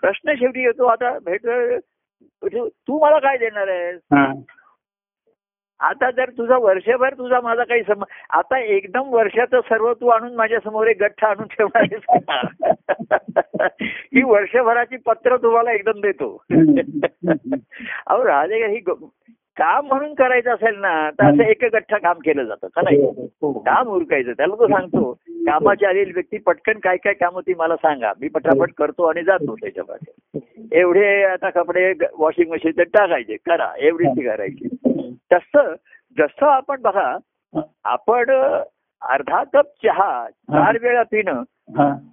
प्रश्न 0.00 0.34
शेवटी 0.34 0.62
येतो 0.62 0.84
आता 0.84 1.18
भेट 1.18 1.46
तू 2.62 2.98
मला 2.98 3.18
काय 3.18 3.36
देणार 3.36 3.68
आहेस? 3.68 4.00
हा. 4.12 4.32
आता 5.80 6.10
जर 6.10 6.30
तुझा 6.30 6.56
वर्षभर 6.56 7.14
तुझा 7.14 7.40
माझा 7.40 7.64
काही 7.64 7.82
सम 7.82 8.04
आता 8.30 8.58
एकदम 8.58 9.08
वर्षाचं 9.08 9.60
सर्व 9.60 9.92
तू 9.92 10.08
आणून 10.08 10.34
माझ्यासमोर 10.34 10.86
एक 10.86 11.02
गठ्ठा 11.02 11.26
आणून 11.26 11.46
ठेवणार? 11.46 11.84
ही 13.86 14.22
वर्षभराची 14.22 14.96
पत्र 14.96 15.36
तुम्हाला 15.36 15.72
एकदम 15.72 16.00
देतो 16.00 16.44
अहो 18.06 18.24
राजे 18.24 18.66
ही 18.66 18.80
काम 19.56 19.86
म्हणून 19.86 20.14
करायचं 20.14 20.50
असेल 20.50 20.74
ना 20.80 21.10
तर 21.10 21.24
असं 21.24 21.42
एक 21.42 21.64
गठ्ठा 21.64 21.98
काम 21.98 22.18
केलं 22.18 22.44
जातं 22.44 22.68
का 22.68 22.82
नाही? 22.82 23.00
हो. 23.42 23.52
काम 23.52 23.88
उरकायचं 23.88 24.32
त्याला 24.32 24.54
तो 24.54 24.66
सांगतो 24.66 25.12
कामाची 25.28 25.84
आलेली 25.86 26.12
व्यक्ती 26.12 26.38
पटकन 26.38 26.78
काय 26.78 26.96
काय 26.96 27.12
कामं 27.12 27.40
ती 27.40 27.54
मला 27.54 27.76
सांगा 27.76 28.12
मी 28.20 28.28
पटापट 28.28 28.72
करतो 28.78 29.04
आणि 29.04 29.22
जातो 29.22 29.54
त्याच्यामध्ये 29.54 30.40
एवढे 30.80 31.22
आता 31.24 31.50
कपडे 31.50 31.92
वॉशिंग 32.18 32.50
मशीन 32.52 32.82
टाकायचे 32.82 33.36
करा 33.36 33.72
एवढी 33.78 34.04
ती 34.06 34.22
करायची. 34.22 34.68
तसं 35.32 35.74
जसं 36.16 36.46
आपण 36.46 36.80
बघा 36.82 37.16
आपण 37.84 38.30
अर्धा 38.30 39.42
कप 39.44 39.66
चहा 39.82 40.28
चार 40.28 40.76
वेळा 40.82 41.02
पिणं 41.02 41.32
हा. 41.32 41.42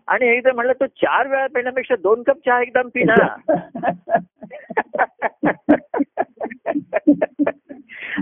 आणि 0.08 0.28
एकदा 0.28 0.50
म्हणलं 0.56 0.74
तो 0.74 0.86
चार 0.86 1.28
वेळा 1.28 1.48
पिण्यापेक्षा 1.48 1.96
दोन 1.96 2.24
कप 2.24 2.38
चहा 2.46 2.62
एकदम 2.62 2.88
पिना 2.88 3.24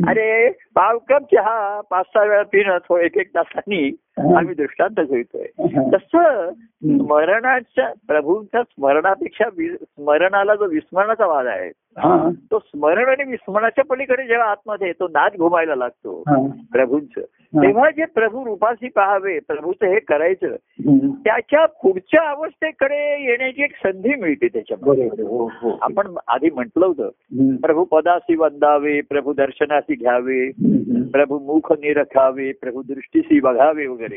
अरे 0.07 0.49
पाव 0.75 0.97
कप 0.97 1.23
चहा 1.35 1.81
पाच 1.91 2.05
सहा 2.05 2.23
वेळा 2.23 2.43
पिणं 2.43 2.97
एक 2.97 3.17
एक 3.17 3.27
तासांनी 3.35 3.97
आम्ही 4.37 4.55
दृष्टांत 4.55 4.99
घेतोय 4.99 5.45
तसं 5.93 6.51
स्मरणाच्या 6.85 7.89
प्रभूंच्या 8.07 8.63
स्मरणापेक्षा 8.63 9.49
स्मरणाला 9.81 10.55
जो 10.55 10.65
विस्मरणाचा 10.65 11.25
वाद 11.25 11.47
आहे. 11.47 11.69
तो 12.51 12.59
स्मरण 12.59 13.09
आणि 13.09 13.23
विस्मरणाच्या 13.31 13.83
पलीकडे 13.83 14.27
जेव्हा 14.27 14.47
आतमध्ये 14.47 14.91
तो 14.91 15.07
नाद 15.07 15.31
घुमायला 15.37 15.75
लागतो. 15.75 16.23
प्रभूंचं 16.73 17.21
तेव्हा 17.55 17.89
जे 17.91 18.05
प्रभू 18.05 18.45
रूपाशी 18.45 18.89
पाहावे 18.89 19.39
प्रभूचं 19.39 19.85
हे 19.85 19.99
करायचं. 19.99 20.47
त्याच्या 21.23 21.65
पुढच्या 21.65 22.29
अवस्थेकडे 22.29 23.23
येण्याची 23.23 23.63
एक 23.63 23.75
संधी 23.75 24.15
मिळते 24.15 24.47
त्याच्यामध्ये 24.47 25.05
हो 25.05 25.51
हो 25.53 25.77
आपण 25.81 26.07
आधी 26.27 26.49
म्हटलं 26.49 26.85
होतं. 26.85 27.09
प्रभू 27.55 27.83
पदासी 27.83 28.35
वंदावे 28.35 29.01
प्रभू 29.01 29.33
दर्शनासी 29.33 29.95
घ्यावे. 29.95 30.51
प्रभू 31.11 31.39
मुख 31.39 31.71
निरखावे 31.71 32.51
प्रभू 32.51 32.81
दृष्टीसी 32.81 33.39
बघावे 33.39 33.87
वगैरे. 33.87 34.15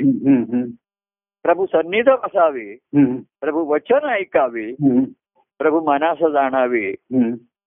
प्रभू 1.43 1.67
सन्निध 1.67 2.09
हम्म. 2.09 3.17
प्रभू 3.41 3.61
वचन 3.61 4.09
ऐकावे. 4.09 4.75
प्रभू 5.59 5.81
मनास 5.81 6.19
जाणावे. 6.21 6.95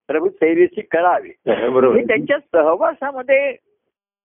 प्रभू 0.07 0.29
सेवेची 0.29 0.81
करावे. 0.81 1.69
बरोबर. 1.69 1.97
हे 1.97 2.03
त्यांच्या 2.03 2.37
सहवासामध्ये 2.39 3.55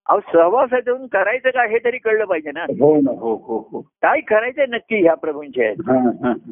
अहो 0.07 0.21
सहवासातून 0.21 1.07
करायचं 1.07 1.49
काय 1.49 1.69
हे 1.69 1.79
तरी 1.85 1.99
कळलं 1.99 2.25
पाहिजे 2.25 2.51
ना. 2.55 2.63
हो 2.63 2.97
ना 2.97 3.11
हो 3.11 3.35
हो 3.37 3.81
काय 3.81 4.21
करायचंय 4.21 4.67
नक्की 4.67 4.97
ह्या 4.97 5.15
प्रभूंच्या 5.15 5.67
आहेत. 5.67 5.79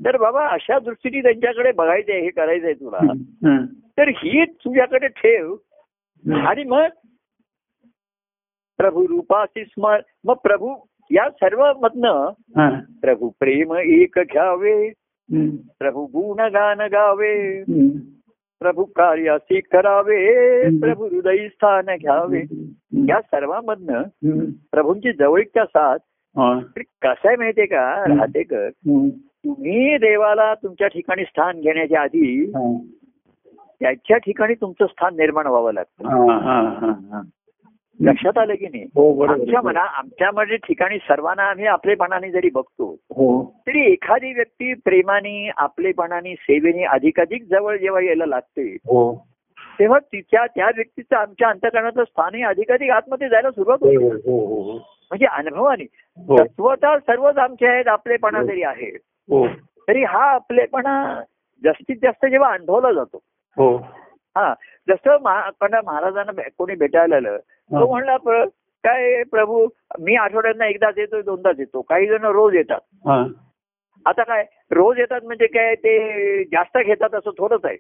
तर 0.05 0.17
बाबा 0.17 0.47
अशा 0.47 0.79
दृष्टीने 0.79 1.23
त्यांच्याकडे 1.23 1.73
बघायचंय 1.73 2.21
हे 2.21 2.31
करायचंय 2.31 2.73
तुला. 2.73 3.13
तर 3.99 4.09
ही 4.09 4.45
तुझ्याकडे 4.45 5.09
ठेव. 5.09 5.57
आणि 6.33 6.65
मग 6.65 6.85
प्रभू 8.81 9.09
रूपाशी 9.09 9.65
स्मर 9.65 9.99
मग 10.25 10.35
प्रभू 10.35 10.75
या 11.11 11.31
सर्व 11.31 11.73
मधनं. 11.83 12.31
प्रभू 13.01 13.29
प्रेम 13.29 13.75
एक 13.75 14.15
घ्यावे. 14.19 14.89
प्रभू 15.79 16.05
गुण 16.05 16.41
गान 16.41 16.81
गावे. 16.81 17.63
प्रभू 18.61 18.85
कार्यासी 18.85 19.61
करावे 19.61 20.63
प्रभू 20.81 21.05
हृदय 21.05 21.49
स्थान 21.49 21.97
घ्यावे. 22.01 22.43
या 23.09 23.21
सर्वांमधनं. 23.21 24.03
प्रभूंची 24.73 25.13
जवळीकच्या 25.13 25.65
साथ 25.65 25.99
कसं 27.03 27.29
आहे 27.29 27.37
माहितीये 27.37 27.67
का 27.67 28.05
राहतेकर. 28.09 28.69
तुम्ही 29.23 29.97
देवाला 29.97 30.55
तुमच्या 30.55 30.89
ठिकाणी 30.89 31.23
स्थान 31.23 31.61
घेण्याच्या 31.61 32.01
आधी. 32.01 32.51
त्याच्या 33.81 34.17
ठिकाणी 34.17 34.55
तुमचं 34.55 34.87
स्थान 34.87 35.17
निर्माण 35.17 35.47
व्हावं 35.47 35.73
लागतं. 35.73 36.07
लक्षात 38.01 38.39
आलं 38.39 38.55
की 38.55 38.67
नाही? 38.67 38.85
हो 38.97 39.25
आमच्या 39.25 39.61
मना 39.63 39.81
आमच्यामध्ये 39.99 40.57
ठिकाणी 40.57 40.99
सर्वांना 40.99 41.49
आम्ही 41.51 41.67
आपलेपणाने 41.67 42.31
जरी 42.31 42.51
बघतो 42.55 42.85
हो. 43.11 43.43
तरी 43.67 43.81
एखादी 43.93 44.33
व्यक्ती 44.33 44.73
प्रेमाने 44.75 45.51
आपलेपणाने 45.57 46.35
सेवेने 46.35 46.85
अधिकाधिक 46.85 47.45
जवळ 47.51 47.77
जेव्हा 47.77 48.01
यायला 48.03 48.27
लागते 48.27 48.63
हो. 48.63 49.13
तेव्हा 49.79 49.99
तिच्या 49.99 50.47
त्या 50.47 50.67
व्यक्तीचं 50.67 51.17
आमच्या 51.17 51.49
अंतकरणाचं 51.49 52.05
स्थानही 52.05 52.43
अधिकाधिक 52.43 52.91
आतमध्ये 52.91 53.29
जायला 53.29 53.51
सुरुवात 53.51 53.79
होते. 53.83 53.97
म्हणजे 55.11 55.27
अनुभवाने. 55.27 55.85
तत्वता 56.19 56.99
सर्वच 56.99 57.39
आमचे 57.39 57.67
आहेत 57.67 57.89
आपलेपणा 57.89 58.43
जरी 58.43 58.63
आहे 58.63 58.91
तरी 59.89 60.03
हा 60.05 60.25
आपलेपणा 60.25 61.21
जास्तीत 61.63 61.97
जास्त 62.03 62.27
जेव्हा 62.27 62.53
अनुभवला 62.53 62.93
जातो. 62.93 63.19
हो. 63.57 63.77
जसं 64.89 65.17
महाराजांना 65.23 66.43
कोणी 66.59 66.75
भेटायला 66.75 67.17
आलं 67.17 67.39
तो 67.71 67.87
म्हणला 67.91 68.17
"प्र- 68.17 68.47
काय 68.85 69.23
प्रभू? 69.23 69.67
मी 70.01 70.15
आठवड्यात 70.17 70.63
एकदाच 70.63 70.99
येतो 70.99 71.21
दोनदाच 71.23 71.59
येतो. 71.59 71.81
काही 71.81 72.07
जण 72.07 72.25
रोज 72.25 72.55
येतात. 72.55 72.81
आता 74.07 74.23
काय 74.23 74.45
रोज 74.71 74.99
येतात 74.99 75.25
म्हणजे 75.25 75.47
काय 75.47 75.75
ते 75.75 76.45
जास्त 76.45 76.79
घेतात 76.79 77.15
असं 77.15 77.31
थोडंच 77.39 77.65
आहे. 77.65 77.77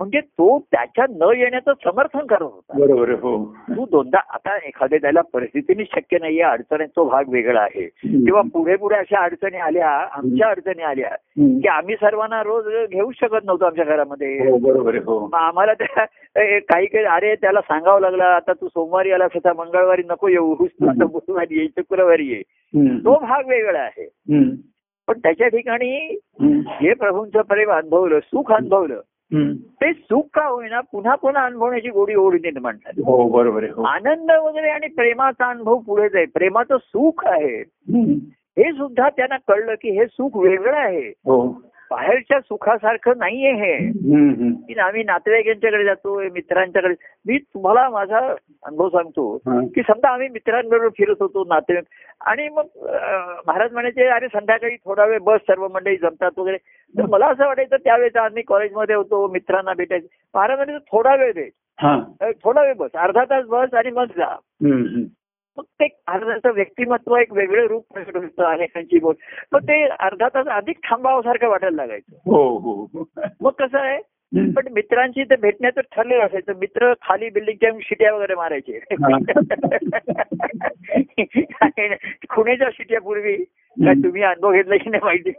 म्हणजे 0.00 0.20
तो 0.20 0.58
त्याच्या 0.58 1.04
न 1.10 1.30
येण्याचं 1.36 1.72
समर्थन 1.84 2.26
करत 2.26 2.42
होता 2.42 2.78
बरोबर 2.78 3.10
हो 3.10 3.44
तू 3.68 3.84
दोनदा 3.90 4.18
आता 4.28 4.56
एखाद्या 4.56 4.98
त्याला 4.98 5.20
परिस्थितीने 5.20 5.84
शक्य 5.84 6.18
नाहीये 6.20 6.42
अडचणी 6.42 6.84
तो 6.86 7.04
भाग 7.08 7.28
वेगळा 7.28 7.60
आहे 7.60 7.86
किंवा 8.02 8.40
पुढे 8.52 8.76
पुढे 8.76 8.96
अशा 8.96 9.24
अडचणी 9.24 9.56
आल्या 9.56 9.88
आमच्या 9.88 10.48
अडचणी 10.48 10.82
आल्या. 10.82 11.08
की 11.36 11.68
आम्ही 11.68 11.94
सर्वांना 11.94 12.42
रोज 12.42 12.64
घेऊ 12.90 13.10
शकत 13.12 13.44
नव्हतो 13.44 13.64
आमच्या 13.64 13.84
घरामध्ये 13.84 14.50
हो 14.50 14.56
बरोबर 14.58 14.96
हो 14.96 15.18
मग 15.26 15.34
आम्हाला 15.34 15.74
त्या 15.74 16.04
काही 16.58 16.86
काही 16.86 17.04
अरे 17.04 17.34
त्याला 17.34 17.60
सांगावं 17.60 18.00
लागलं 18.00 18.24
आता 18.24 18.52
तू 18.52 18.68
सोमवारी 18.68 19.10
आला 19.10 19.24
आता 19.24 19.52
मंगळवारी 19.52 20.02
नको 20.10 20.28
येऊ 20.28 20.54
तू 20.54 20.88
आता 20.88 21.04
बुधवारी 21.04 21.58
ये 21.58 21.66
शुक्रवारी 21.66 22.26
ये. 22.26 22.42
तो 22.98 23.18
भाग 23.18 23.48
वेगळा 23.48 23.80
आहे. 23.80 24.08
पण 25.08 25.18
त्याच्या 25.18 25.48
ठिकाणी. 25.48 26.16
जे 26.82 26.94
प्रभूंचं 26.94 27.40
प्रेम 27.40 27.70
अनुभवलं 27.70 28.18
सुख 28.20 28.52
अनुभवलं. 28.52 29.00
ते 29.82 29.92
सुख 29.92 30.24
का 30.34 30.46
होईना 30.46 30.80
पुन्हा 30.80 31.14
पुन्हा 31.14 31.44
अनुभवण्याची 31.44 31.88
गोडी 31.88 32.14
ओढ 32.14 32.34
निर्माण 32.34 32.74
झाली 32.74 33.02
हो 33.02 33.28
बरोबर 33.28 33.62
आहे, 33.62 33.72
हो. 33.72 33.82
आनंद 33.82 34.30
वगैरे 34.30 34.68
आणि 34.68 34.86
प्रेमाचा 34.86 35.50
अनुभव 35.50 35.78
पुढे 35.78 36.08
जाईल. 36.08 36.26
प्रेमाचं 36.34 36.76
सुख 36.76 37.26
आहे. 37.26 37.60
हे 38.58 38.72
सुद्धा 38.72 39.08
त्यांना 39.08 39.36
कळलं 39.36 39.74
की 39.74 39.98
हे 39.98 40.06
सुख 40.06 40.36
वेगळं 40.36 40.76
आहे. 40.76 41.08
हो. 41.08 41.62
बाहेरच्या 41.90 42.40
सुखासारखं 42.40 43.12
नाहीये 43.16 43.52
हे. 43.52 43.74
आम्ही 44.80 45.02
नातेवाईकांच्याकडे 45.02 45.84
जातो 45.84 46.18
मित्रांच्याकडे 46.32 46.94
मी 47.26 47.38
तुम्हाला 47.38 47.88
माझा 47.90 48.18
अनुभव 48.18 48.88
सांगतो. 48.88 49.36
की 49.74 49.82
समजा 49.82 50.08
आम्ही 50.08 50.28
मित्रांबरोबर 50.28 50.88
फिरत 50.88 51.16
होतो 51.20 51.44
नातेवाईक 51.44 51.84
आणि 52.26 52.48
मग 52.48 52.66
महाराज 53.46 53.72
म्हणायचे 53.72 54.06
अरे 54.06 54.26
संध्याकाळी 54.28 54.76
थोडा 54.76 55.04
वेळ 55.04 55.18
बस 55.18 55.40
सर्व 55.40 55.66
मंडळी 55.68 55.96
जमतात 55.96 56.38
वगैरे. 56.38 56.56
तर 56.94 57.06
मला 57.06 57.26
असं 57.26 57.46
वाटायचं 57.46 57.76
त्यावेळेस 57.76 58.16
आम्ही 58.16 58.42
कॉलेजमध्ये 58.42 58.94
होतो 58.94 59.26
मित्रांना 59.32 59.74
भेटायचं. 59.74 60.06
महाराज 60.34 60.56
म्हणायचे 60.56 60.84
थोडा 60.92 61.14
वेळ 61.16 61.32
दे. 61.32 61.48
थोडा 62.44 62.62
वेळ 62.62 62.74
बस 62.74 62.90
अर्धा 62.94 63.24
तास 63.24 63.44
बस 63.46 63.74
आणि 63.74 63.90
मग 63.90 64.04
जा. 64.16 64.34
मग 65.58 65.64
ते 65.64 65.84
महाराजांचं 65.84 66.50
व्यक्तिमत्व 66.54 67.16
एक 67.16 67.32
वेगळं 67.32 67.66
रूप 67.66 67.84
प्रकट 67.94 68.16
होतं 68.16 68.44
अनेकांची 68.44 68.98
बोल 68.98 69.14
मग 69.52 69.60
ते 69.60 69.84
अर्धा 69.84 70.28
तास 70.28 70.46
अधिक 70.46 70.78
थांबावसारखं 70.90 71.48
वाटायला 71.48 71.76
लागायचं 71.76 72.16
हो 72.26 72.58
हो 72.58 72.88
हो. 72.94 73.04
मग 73.40 73.50
कसं 73.50 73.78
आहे. 73.78 73.98
पण 74.36 74.68
मित्रांची 74.72 75.24
ते 75.24 75.36
भेटण्याचं 75.36 75.80
ठरलेलं 75.80 76.24
असायचं 76.24 76.52
मित्र 76.58 76.92
खाली 77.02 77.28
बिल्डिंगच्या 77.30 77.70
शिट्या 77.80 78.14
वगैरे 78.14 78.34
मारायचे 78.34 78.80
खुणेच्या 82.30 82.68
शिट्या 82.72 83.00
पूर्वी 83.00 83.36
काय 83.76 83.94
तुम्ही 83.94 84.22
अनुभव 84.22 84.52
घेतला 84.52 84.76
की 84.76 84.90
नाही 84.90 85.04
माहिती. 85.04 85.32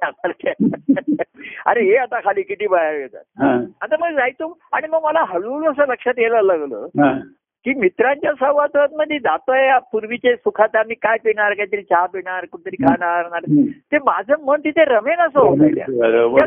अरे 1.65 1.81
हे 1.83 1.95
आता 1.97 2.19
खाली 2.19 2.41
किती 2.41 2.67
बाहेर 2.67 2.99
येतात. 2.99 3.23
आता 3.81 3.95
मग 3.99 4.15
जायचो 4.15 4.59
आणि 4.73 4.87
मग 4.87 5.03
मला 5.03 5.23
हळूहळू 5.27 5.71
असं 5.71 5.91
लक्षात 5.91 6.19
यायला 6.19 6.41
लागलं. 6.41 6.87
की 7.67 7.73
मित्रांच्या 7.73 8.31
सहवासात 8.39 8.87
मध्ये 8.95 9.19
जातोय 9.19 9.71
पूर्वीचे 9.91 10.35
सुखात 10.35 10.75
आम्ही 10.75 10.95
काय 10.95 11.17
पिणार 11.23 11.53
काहीतरी 11.53 11.81
चहा 11.81 12.05
पिणार 12.05 12.45
कुठतरी 12.45 12.75
खाणार. 12.75 13.39
ते 13.91 13.97
माझं 13.97 14.33
मन 14.45 14.59
तिथे 14.59 14.83
रमेन 14.85 15.19
असं 15.19 15.39
होत. 15.39 15.57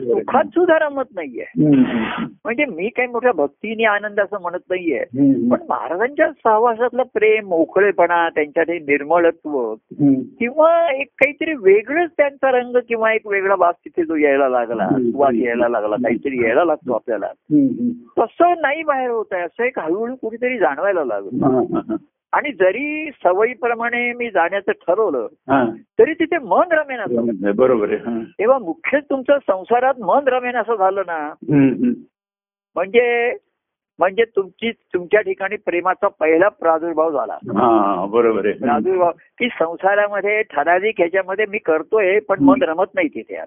सुखात 0.03 0.45
सुद्धा 0.45 0.79
रमत 0.79 1.05
नाहीये 1.15 1.45
म्हणजे 2.45 2.65
मी 2.65 2.89
काही 2.89 3.09
मोठ्या 3.09 3.33
भक्तीने 3.33 3.85
आनंद 3.85 4.21
असं 4.21 4.41
म्हणत 4.43 4.59
नाहीये. 4.71 5.05
पण 5.51 5.67
महाराजांच्या 5.69 6.31
सहवासातलं 6.31 7.03
प्रेम 7.03 7.49
मोकळेपणा 7.49 8.29
त्यांच्या 8.29 8.63
ते 8.63 8.79
निर्मळत्व. 8.79 9.75
किंवा 10.39 10.93
एक 10.93 11.07
काहीतरी 11.07 11.55
वेगळंच 11.55 12.11
त्यांचा 12.17 12.51
रंग 12.51 12.77
किंवा 12.89 13.13
एक 13.13 13.27
वेगळा 13.27 13.55
वास 13.59 13.75
तिथे 13.75 14.05
जो 14.05 14.17
यायला 14.17 14.49
लागला. 14.49 14.89
सुवास 14.89 15.35
यायला 15.35 15.69
लागला 15.69 15.97
काहीतरी 15.97 16.45
यायला 16.45 16.65
लागतो 16.65 16.93
आपल्याला. 16.93 17.27
तसं 18.19 18.61
नाही 18.61 18.83
बाहेर 18.83 19.11
होत 19.11 19.33
आहे 19.33 19.43
असं 19.43 19.65
एक 19.65 19.79
हळूहळू 19.79 20.15
कुठेतरी 20.15 20.59
जाणवायला 20.59 21.05
लागलं. 21.11 21.97
आणि 22.33 22.53
जरी 22.53 23.11
सवयीप्रमाणे 23.25 24.13
मी 24.13 24.31
जाण्याचं 24.31 24.73
ठरवलं. 24.73 25.27
तरी 25.99 26.15
तिथे 26.15 26.39
मन 26.39 26.67
रमेन 26.71 27.01
असं 27.01 27.57
बरोबर 27.57 27.93
आहे. 27.93 28.25
तेव्हा 28.25 28.59
मुख्य 28.59 28.99
तुमचं 29.01 29.39
संसारात 29.39 29.95
मन 30.01 30.29
रमेन 30.29 30.57
असं 30.57 30.75
झालं 30.75 31.03
ना. 31.07 31.35
म्हणजे 32.75 33.37
म्हणजे 34.01 34.25
तुमची 34.25 34.71
तुमच्या 34.71 35.21
ठिकाणी 35.21 35.57
प्रेमाचा 35.57 36.09
पहिला 36.09 36.49
प्रादुर्भाव 36.49 37.11
झाला. 37.11 37.33
हा 37.33 38.07
बरोबर 38.07 38.45
आहे. 38.45 38.55
प्रादुर्भाव 38.55 39.11
की 39.11 39.49
संसारामध्ये 39.49 40.43
ठराविक 40.43 40.95
ह्याच्यामध्ये 40.99 41.47
मी 41.49 41.59
करतोय 41.59 42.19
पण 42.19 42.37
मन 42.41 42.63
रमत 42.63 42.95
नाही 42.95 43.09
तिथे. 43.09 43.43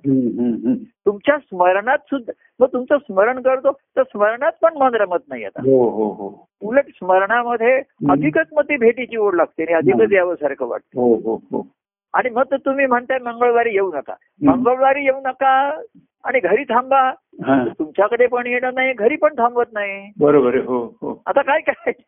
तुमच्या 1.06 1.38
स्मरणात 1.38 1.98
सुद्धा 1.98 2.32
मग 2.60 2.68
तुमचं 2.74 2.98
स्मरण 2.98 3.42
करतो 3.42 3.72
तर 3.72 4.04
स्मरणात 4.04 4.52
पण 4.62 4.78
मन 4.78 4.96
रमत 4.96 5.20
नाही 5.28 5.46
आता. 5.46 5.62
हो 5.62 5.90
हो 5.90 6.12
हो. 6.12 6.48
उलट 6.62 6.88
स्मरणामध्ये 6.88 7.76
अधिकच 8.10 8.48
मग 8.54 8.64
ती 8.64 8.78
भेटीची 8.78 9.18
ओढ 9.18 9.36
लागते 9.36 9.64
आणि 9.64 9.74
अधिकच 9.74 10.14
यावंसारखं 10.14 10.68
वाटतं. 10.68 11.00
हो 11.00 11.16
हो 11.16 11.36
हो. 11.36 11.68
आणि 12.14 12.30
मग 12.30 12.44
तुम्ही 12.54 12.86
म्हणताय 12.86 13.20
मंगळवारी 13.20 13.74
येऊ 13.74 13.92
नका. 13.94 14.14
मंगळवारी 14.42 15.04
येऊ 15.06 15.20
नका 15.26 15.82
आणि 16.24 16.40
घरी 16.40 16.64
थांबा. 16.64 17.12
तुमच्याकडे 17.80 18.28
पण 18.28 18.48
येणं 18.48 18.70
नाही 18.74 18.94
घरी 18.94 19.16
पण 19.16 19.34
थांबवत 19.34 19.66
नाही. 19.74 20.12
बरोबर 20.20 20.56
हो 20.56 20.98
हो. 21.02 21.22
आता 21.26 21.42
काय 21.42 21.60
करायचं? 21.60 22.04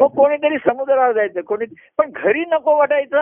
मग 0.00 0.06
कोणीतरी 0.06 0.56
समुद्रावर 0.58 1.12
जायचं 1.12 1.40
कोणी 1.40 1.64
पण 1.98 2.10
घरी 2.14 2.40
नको 2.40 2.78
वाटायचं. 2.78 3.18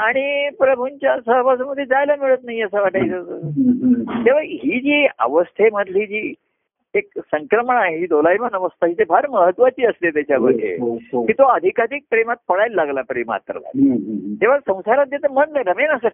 आणि 0.00 0.48
प्रभूंच्या 0.48 1.16
सहवासामध्ये 1.26 1.84
जायला 1.84 2.16
मिळत 2.20 2.38
नाही 2.44 2.62
असं 2.62 2.80
वाटायचं. 2.80 3.38
तेव्हा 4.24 4.42
ही 4.42 4.80
जी 4.80 5.06
अवस्थेमधली 5.18 6.06
जी 6.06 6.34
एक 6.94 7.08
संक्रमण 7.18 7.74
आहे 7.76 7.96
ही 7.98 8.06
दोलायमान 8.06 8.50
अवस्था 8.52 8.86
ही 8.86 8.94
ते 8.94 9.04
फार 9.04 9.26
महत्वाची 9.28 9.84
असते 9.84 10.10
त्याच्यामध्ये 10.10 10.76
हो, 10.80 10.98
हो. 11.12 11.26
की 11.26 11.32
तो 11.32 11.42
अधिकाधिक 11.44 12.02
प्रेमात 12.10 12.36
पडायला 12.48 12.84
लागला 12.84 13.02
प्रेमात 13.08 13.40
हम्म, 13.50 13.92
हम्म. 13.92 14.34
तेव्हा 14.34 14.58
संसारात 14.58 15.06
त्याचं 15.06 15.32
मन 15.32 15.44
रमेन 15.56 15.90
असं 15.90 16.08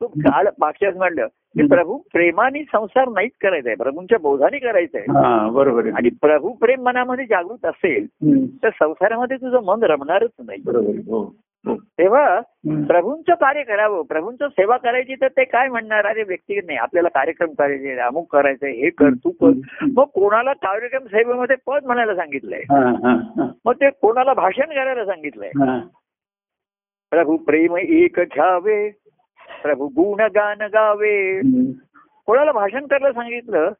तू 0.00 0.06
काल 0.06 0.46
मागच्याच 0.58 0.96
म्हणलं 0.96 1.26
की. 1.26 1.66
प्रभू 1.66 1.96
प्रेमाने 1.96 2.62
संसार 2.62 3.08
नाहीच 3.08 3.32
करायचा 3.40 3.68
आहे 3.68 3.76
प्रभूंच्या 3.76 4.18
बोधाने 4.18 4.58
करायचा 4.58 4.98
आहे 4.98 5.12
हा 5.12 5.48
बरोबर 5.48 5.86
आणि 5.86 6.08
प्रभू 6.08 6.52
प्रेम 6.52 6.82
मनामध्ये 6.82 7.24
जागृत 7.24 7.66
असेल. 7.66 8.06
तर 8.62 8.68
संसारामध्ये 8.68 9.36
तुझं 9.36 9.62
मन 9.62 9.82
रमणारच 9.82 10.30
नाही 10.46 10.62
बरोबर. 10.64 10.86
हो 10.86 11.18
हो 11.18 11.24
तेव्हा. 11.66 12.40
प्रभूंचं 12.86 13.34
कार्य 13.34 13.62
करावं 13.62 14.02
प्रभूंचं 14.02 14.48
सेवा 14.48 14.76
करायची 14.76 15.14
तर 15.14 15.28
ते 15.28 15.44
काय 15.44 15.68
म्हणणार 15.68 16.06
अरे 16.06 16.22
व्यक्तिगत 16.22 16.66
नाही 16.66 16.78
आपल्याला 16.78 17.08
कार्यक्रम 17.08 17.52
करायचे 17.52 17.98
अमुक 17.98 18.32
करायचंय 18.32 18.70
हे 18.70 18.90
कर 18.90 19.10
तू 19.24 19.30
कर 19.30 19.52
मग 19.96 20.04
कोणाला 20.04 20.52
कार्यक्रम 20.52 21.06
सेवेमध्ये 21.06 21.56
पद 21.66 21.86
म्हणायला 21.86 22.14
सांगितलंय 22.14 22.60
हा, 22.60 22.78
हा, 22.78 23.14
हा. 23.36 23.48
मग 23.64 23.72
ते 23.72 23.90
कोणाला 23.90 24.34
भाषण 24.34 24.64
करायला 24.64 25.04
सांगितलंय 25.04 25.48
हा. 25.48 25.78
प्रभू 27.10 27.36
प्रेम 27.36 27.76
एक 27.76 28.20
घ्यावे 28.20 28.88
प्रभू 29.62 29.86
गुण 29.86 30.20
गान 30.34 30.62
गावे. 30.62 31.40
कोणाला 32.26 32.52
भाषण 32.52 32.86
करायला 32.86 33.12
सांगितलं. 33.12 33.70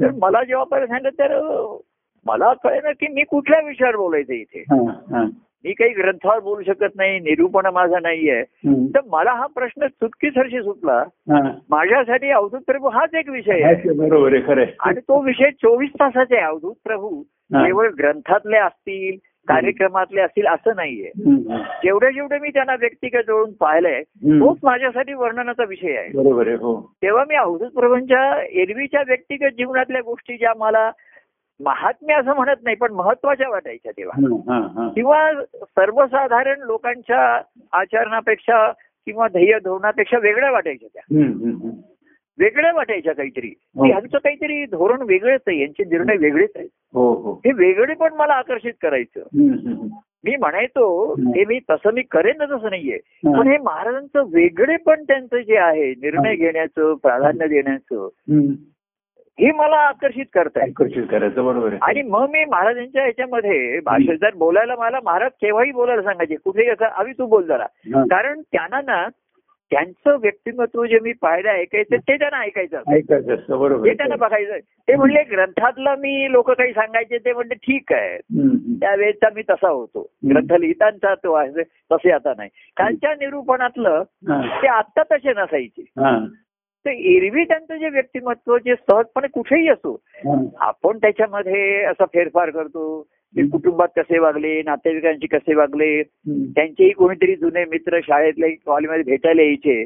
तर 0.00 0.10
मला 0.10 0.42
जेव्हा 0.44 0.86
सांगितलं 0.86 1.10
तर 1.18 1.38
मला 2.26 2.52
कळलं 2.54 2.90
की 2.90 3.06
मी 3.08 3.22
कुठल्या 3.22 3.60
विषयावर 3.60 3.96
बोलायचं 3.96 4.32
इथे. 4.32 4.64
मी 5.64 5.72
काही 5.72 5.90
ग्रंथावर 5.90 6.40
बोलू 6.40 6.62
शकत 6.62 6.96
नाही 6.96 7.18
निरूपण 7.20 7.66
माझं 7.66 8.02
नाहीये. 8.02 8.42
तर 8.94 9.00
मला 9.10 9.32
हा 9.32 9.46
प्रश्न 9.46 9.86
चुटकीसरशी 9.86 10.62
सुटला. 10.62 11.02
माझ्यासाठी 11.70 12.30
अवधूत 12.30 12.60
प्रभू 12.66 12.88
हाच 12.88 13.14
एक 13.14 13.28
विषय 13.30 13.62
आहे 13.62 13.92
बरोबर 13.92 14.32
आहे 14.32 14.42
खरं. 14.46 14.64
आणि 14.80 15.00
तो 15.00 15.22
विषय 15.22 15.50
चोवीस 15.50 15.90
तासाचे 15.90 16.36
आहे 16.36 16.44
अवधूत 16.44 16.74
प्रभू. 16.84 17.22
केवळ 17.54 17.88
ग्रंथातले 17.98 18.56
असतील 18.56 19.16
कार्यक्रमातले 19.48 20.20
असतील 20.20 20.46
असं 20.46 20.76
नाहीये. 20.76 21.10
जेवढे 21.84 22.12
जेवढे 22.12 22.38
मी 22.38 22.48
त्यांना 22.48 22.74
व्यक्तिगत 22.74 23.26
जोडून 23.26 23.52
पाहिलंय. 23.52 24.00
तोच 24.24 24.58
माझ्यासाठी 24.62 25.14
वर्णनाचा 25.14 25.64
विषय 25.68 25.96
आहे 25.96 26.08
बरोबर 26.14 26.46
आहे 26.46 26.56
हो 26.56 26.76
तेव्हा 27.02 27.24
मी 27.28 27.34
अवधूत 27.34 27.70
प्रभूंच्या 27.70 28.22
एरवीच्या 28.62 29.02
व्यक्तिगत 29.06 29.56
जीवनातल्या 29.56 30.00
गोष्टी 30.00 30.36
ज्या 30.36 30.52
मला 30.56 30.90
महात्म्य 31.60 32.14
असं 32.14 32.34
म्हणत 32.34 32.62
नाही 32.62 32.76
पण 32.76 32.92
महत्त्वाच्या 32.92 33.48
वाटायच्या 33.48 33.92
तेव्हा 33.92 34.20
हा, 34.20 34.54
हा, 34.54 34.66
हा. 34.66 34.88
किंवा 34.88 35.42
सर्वसाधारण 35.62 36.60
लोकांच्या 36.60 37.40
आचरणापेक्षा 37.72 38.72
किंवा 39.06 39.28
ध्येय 39.28 39.58
धोरणापेक्षा 39.58 40.18
वेगळ्या 40.18 40.50
वाटायच्या 40.50 40.88
त्या. 40.94 41.20
वेगळ्या 42.38 42.72
वाटायच्या 42.72 43.14
काहीतरी 43.14 43.52
हो. 43.76 43.84
यांचं 43.86 44.18
काहीतरी 44.18 44.64
धोरण 44.64 45.02
वेगळंच 45.02 45.40
आहे 45.46 45.60
यांचे 45.60 45.84
निर्णय 45.84 46.16
वेगळेच 46.16 46.50
आहेत 46.56 46.68
हो 46.94 47.12
हो 47.14 47.32
हे 47.44 47.52
वेगळे 47.52 47.94
पण 47.94 48.12
मला 48.12 48.32
आकर्षित 48.32 48.72
करायचं. 48.82 49.20
मी 50.24 50.36
म्हणायचो 50.36 51.12
हं. 51.12 51.44
मी 51.48 51.58
तसं 51.70 51.92
मी 51.94 52.02
करेन 52.02 52.44
तसं 52.44 52.70
नाहीये. 52.70 52.98
पण 53.24 53.48
हे 53.48 53.58
महाराजांचं 53.58 54.22
वेगळे 54.32 54.76
पण 54.76 55.02
त्यांचं 55.02 55.36
जे 55.38 55.56
आहे 55.56 55.90
निर्णय 55.90 56.34
घेण्याचं 56.36 56.94
प्राधान्य 56.94 57.46
देण्याचं. 57.46 58.08
हे 59.38 59.50
मला 59.52 59.76
आकर्षित 59.76 60.26
करताय 60.34 60.68
आकर्षित 60.68 61.06
करायचं 61.10 61.44
बरोबर 61.44 61.68
आहे 61.68 61.78
आणि 61.82 62.02
मग 62.02 62.28
मी 62.30 62.44
महाराजांच्या 62.44 63.02
ह्याच्यामध्ये 63.02 63.78
भाषेत 63.80 64.18
जर 64.20 64.34
बोलायला 64.34 64.74
मला 64.78 64.98
महाराज 65.04 65.30
केव्हाही 65.40 65.72
बोलायला 65.72 66.02
सांगायचे 66.02 66.36
कुठेही 66.36 66.68
असं 66.68 66.84
अवी 66.84 67.12
तू 67.12 67.26
बोल 67.26 67.46
जरा. 67.46 67.66
कारण 68.10 68.40
त्यांना 68.42 68.80
ना 68.80 69.06
त्यांचं 69.72 70.16
व्यक्तिमत्व 70.20 70.84
जे 70.86 70.98
मी 71.02 71.12
पाहिलं 71.12 71.48
ऐकायचं 71.50 71.96
ते 71.98 72.16
त्यांना 72.16 72.40
ऐकायचं. 72.40 72.82
ऐकायचं 72.94 73.58
बरोबर 73.58 73.86
आहे. 73.88 73.96
त्यांना 73.96 74.16
बघायचं 74.16 74.58
ते 74.88 74.96
म्हणले 74.96 75.22
ग्रंथातलं 75.22 75.94
मी 75.98 76.32
लोक 76.32 76.50
काही 76.50 76.72
सांगायचे 76.72 77.18
ते 77.18 77.32
म्हणले 77.32 77.54
ठीक 77.54 77.92
आहे. 77.92 78.18
त्यावेळेचा 78.80 79.28
मी 79.34 79.42
तसा 79.50 79.68
होतो 79.68 80.06
ग्रंथ 80.30 80.52
लिहितांचा 80.60 81.14
तो 81.14 81.32
आहे 81.32 81.62
तसे 81.92 82.10
आता 82.10 82.32
नाही 82.36 82.48
त्यांच्या 82.76 83.14
निरूपणातलं. 83.14 84.02
ते 84.62 84.66
आत्ता 84.68 85.02
तसे 85.12 85.32
नसायचे. 85.36 85.84
तर 86.84 86.90
एरवी 86.90 87.44
त्यांचं 87.44 87.76
जे 87.76 87.88
व्यक्तिमत्व 87.88 88.56
जे 88.58 88.74
सहजपणे 88.74 89.28
कुठेही 89.28 89.68
असो. 89.68 89.96
आपण 90.60 90.98
त्याच्यामध्ये 90.98 91.84
असा 91.84 92.04
फेरफार 92.04 92.50
करतो 92.50 93.06
ते 93.36 93.46
कुटुंबात 93.48 93.88
कसे 93.96 94.18
वागले 94.18 94.62
नातेवाईकांशी 94.62 95.26
कसे 95.26 95.54
वागले. 95.54 96.02
त्यांचेही 96.54 96.90
कोणीतरी 96.90 97.34
जुने 97.36 97.64
मित्र 97.64 97.98
शाळेतले 98.02 98.50
कॉलेजमध्ये 98.66 99.02
भेटायला 99.04 99.42
यायचे. 99.42 99.84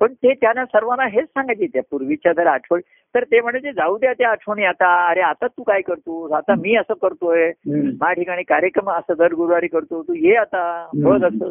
पण 0.00 0.12
ते 0.12 0.32
त्यांना 0.34 0.64
सर्वांना 0.64 1.06
हेच 1.06 1.24
सांगायचे 1.24 1.66
त्या 1.66 1.82
पूर्वीच्या 1.90 2.32
जर 2.32 2.46
आठवण 2.46 2.80
तर 3.14 3.24
ते 3.24 3.40
म्हणायचे 3.40 3.72
जाऊ 3.72 3.98
द्या 3.98 4.12
त्या 4.12 4.28
आठवणी 4.30 4.64
आता 4.64 5.08
अरे 5.08 5.20
आता 5.20 5.46
तू 5.46 5.62
काय 5.62 5.80
करतोस 5.80 6.32
आता 6.32 6.54
मी 6.54 6.74
असं 6.76 6.94
करतोय. 6.94 7.50
माझ्या 7.68 8.12
ठिकाणी 8.12 8.42
कार्यक्रम 8.42 8.90
असं 8.90 9.14
दर 9.18 9.34
गुरुवारी 9.34 9.66
करतो 9.66 10.02
तू 10.02 10.14
ये 10.14 10.34
आता 10.36 10.88
बघ 10.94 11.24
असं. 11.24 11.50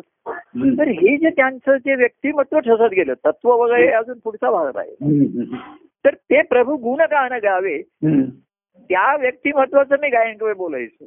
तर 0.78 0.88
हे 0.88 1.18
जे 1.18 1.30
त्यांचं 1.30 1.78
जे 1.78 1.96
व्यक्तिमत्व 1.96 2.60
ठसत 2.60 2.94
गेलं 2.94 3.14
तत्व 3.14 3.50
वगैरे 3.50 3.88
अजून 3.88 4.18
पुढचा 4.24 4.52
भाग 4.52 4.78
आहे. 4.78 4.96
तर 6.06 6.14
ते 6.14 6.42
प्रभू 6.42 6.76
गुण 6.76 7.02
गाणं 7.02 7.38
गावे. 7.44 7.82
त्या 8.90 9.16
व्यक्तिमत्वाचं 9.16 9.96
मी 10.02 10.10
गायन 10.10 10.38
बोलायचं. 10.58 11.06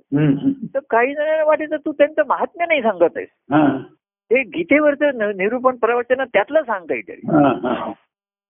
तर 0.75 0.79
काही 0.91 1.15
जणांना 1.15 1.45
वाटायचं 1.45 1.77
तू 1.77 1.93
त्यांचं 1.93 2.23
महात्म्य 2.29 2.67
नाही 2.67 2.83
सांगत 2.83 3.17
आहेस 3.17 3.29
हा. 3.53 3.67
ते 4.31 4.43
गीतेवरचं 4.43 5.37
निरूपण 5.37 5.77
प्रवचन 5.77 6.23
त्यातलं 6.25 6.63
सांग 6.63 6.87
काहीतरी. 6.87 7.21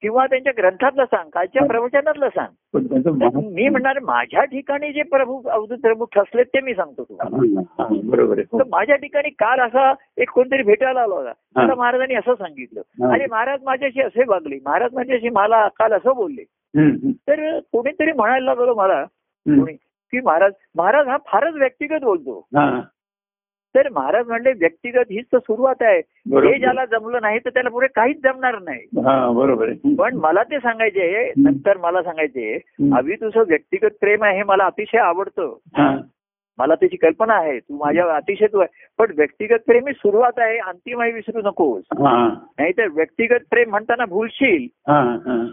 किंवा 0.02 0.26
त्यांच्या 0.26 0.52
ग्रंथातलं 0.56 1.04
सांग 1.04 1.28
कालच्या 1.30 1.64
प्रवचनातलं 1.66 2.28
सांग 2.28 2.52
तर 3.22 3.38
मी 3.52 3.68
म्हणणार 3.68 3.98
माझ्या 4.02 4.44
ठिकाणी 4.44 4.92
जे 4.92 5.02
प्रभू 5.02 5.40
अवधूत 5.50 5.78
प्रभू 5.78 6.04
ठसलेत 6.04 6.46
ते 6.46 6.60
मी 6.60 6.74
सांगतो 6.74 7.02
हा, 7.14 7.86
बरोबर 8.04 8.38
आहे 8.38 8.44
हो. 8.52 8.58
तर 8.58 8.64
माझ्या 8.70 8.96
ठिकाणी 8.96 9.30
काल 9.30 9.60
असा 9.60 9.92
एक 10.16 10.30
कोणतरी 10.30 10.62
भेटायला 10.62 11.00
आला 11.00 11.14
होता 11.14 11.32
मला 11.56 11.74
महाराजांनी 11.74 12.14
असं 12.14 12.34
सांगितलं. 12.34 13.10
अरे 13.12 13.26
महाराज 13.30 13.62
माझ्याशी 13.64 14.00
असे 14.02 14.24
वागले 14.28 14.58
महाराज 14.66 14.94
माझ्याशी 14.94 15.28
मला 15.28 15.66
काल 15.68 15.92
असं 15.92 16.14
बोलले. 16.16 16.42
तर 17.28 17.58
कोणीतरी 17.72 18.12
म्हणायला 18.12 18.44
लागलो 18.44 18.74
मला 18.74 19.04
की 20.12 20.20
महाराज 20.20 20.52
महाराज 20.76 21.08
हा 21.08 21.16
फारच 21.26 21.54
व्यक्तिगत 21.54 22.04
बोलतो 22.04 22.38
हा. 22.56 22.80
तर 23.74 23.88
महाराज 23.92 24.26
म्हणले 24.26 24.52
व्यक्तिगत 24.52 25.10
हीच 25.10 25.24
तर 25.32 25.38
सुरुवात 25.38 25.82
आहे. 25.82 25.98
हे 25.98 26.58
ज्याला 26.58 26.84
जमलं 26.84 27.18
नाही 27.22 27.38
तर 27.38 27.50
त्याला 27.50 27.68
पुढे 27.70 27.86
काहीच 27.86 28.22
जमणार 28.24 28.58
नाही 28.58 29.00
हा 29.04 29.30
बरोबर 29.32 29.72
पण 29.98 30.16
मला 30.16 30.42
ते 30.42 30.58
सांगायचे 30.58 31.32
नंतर 31.36 31.76
मला 31.76 32.02
सांगायचे. 32.02 32.54
अभि 32.96 33.14
तुझं 33.14 33.42
व्यक्तिगत 33.48 33.96
प्रेम 34.00 34.24
आहे 34.24 34.36
हे 34.36 34.42
मला 34.42 34.64
अतिशय 34.64 34.98
आवडतं 34.98 35.54
हा. 35.76 35.96
मला 36.58 36.74
त्याची 36.74 36.96
कल्पना 36.96 37.34
आहे 37.34 37.58
तू 37.58 37.76
माझ्या 37.78 38.04
अतिशय 38.16 38.46
तू 38.46 38.58
आहे. 38.58 38.84
पण 38.98 39.12
व्यक्तिगत 39.16 39.58
प्रेम 39.66 39.86
ही 39.86 39.92
सुरुवात 39.92 40.38
आहे 40.38 40.58
अंतिम 40.58 41.00
आहे 41.00 41.12
विसरू 41.12 41.40
नकोस. 41.44 41.82
नाहीतर 42.00 42.86
व्यक्तिगत 42.94 43.44
प्रेम 43.50 43.70
म्हणताना 43.70 44.04
भूलशील. 44.04 44.66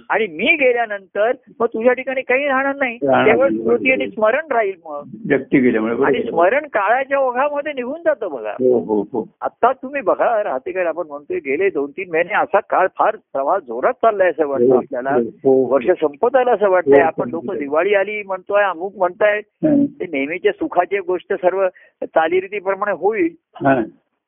आणि 0.09 0.27
मी 0.27 0.55
गेल्यानंतर 0.55 1.31
मग 1.59 1.67
तुझ्या 1.67 1.93
ठिकाणी 1.93 2.21
काही 2.21 2.47
राहणार 2.47 2.75
नाही. 2.75 2.97
केवळ. 2.97 3.49
स्मृती 3.49 3.91
आणि 3.91 4.07
स्मरण 4.07 4.51
राहील 4.51 4.73
मग. 4.85 5.01
व्यक्ती 5.29 5.59
गेल्यामुळे 5.59 5.95
आणि. 6.05 6.23
स्मरण 6.23 6.67
काळाच्या 6.73 7.19
ओघामध्ये 7.19 7.73
निघून 7.73 8.01
जातं 8.05 8.31
बघा. 8.31 8.51
हो 8.51 8.79
हो 8.79 9.01
हो. 9.13 9.27
आता 9.41 9.71
तुम्ही 9.71 10.01
बघा 10.01 10.43
राहतेकर 10.43 10.85
आपण 10.85 11.07
म्हणतोय 11.07 11.39
गेले 11.45 11.69
दोन 11.69 11.91
तीन 11.91 12.11
महिने 12.11 12.33
असा 12.35 12.59
काळ 12.69 12.87
फार 12.99 13.15
प्रवास 13.33 13.63
जोरात 13.63 13.93
चाललाय 13.93 14.29
असं 14.29 14.47
वाटतं 14.47 14.75
आपल्याला. 14.77 15.17
वर्ष 15.69 15.87
संपत 16.01 16.35
आलं 16.35 16.51
असं 16.51 16.69
वाटतंय. 16.69 17.01
आपण 17.01 17.29
लोक. 17.29 17.51
दिवाळी 17.53 17.93
आली 17.95 18.21
म्हणतोय 18.23 18.63
अमुक 18.63 18.93
म्हणताय. 18.97 19.41
ते 19.63 20.05
नेहमीच्या 20.11 20.51
सुखाची 20.93 21.07
गोष्ट 21.07 21.33
सर्व 21.33 21.67
चालीरीतीप्रमाणे 22.03 22.91
होईल. 22.91 23.33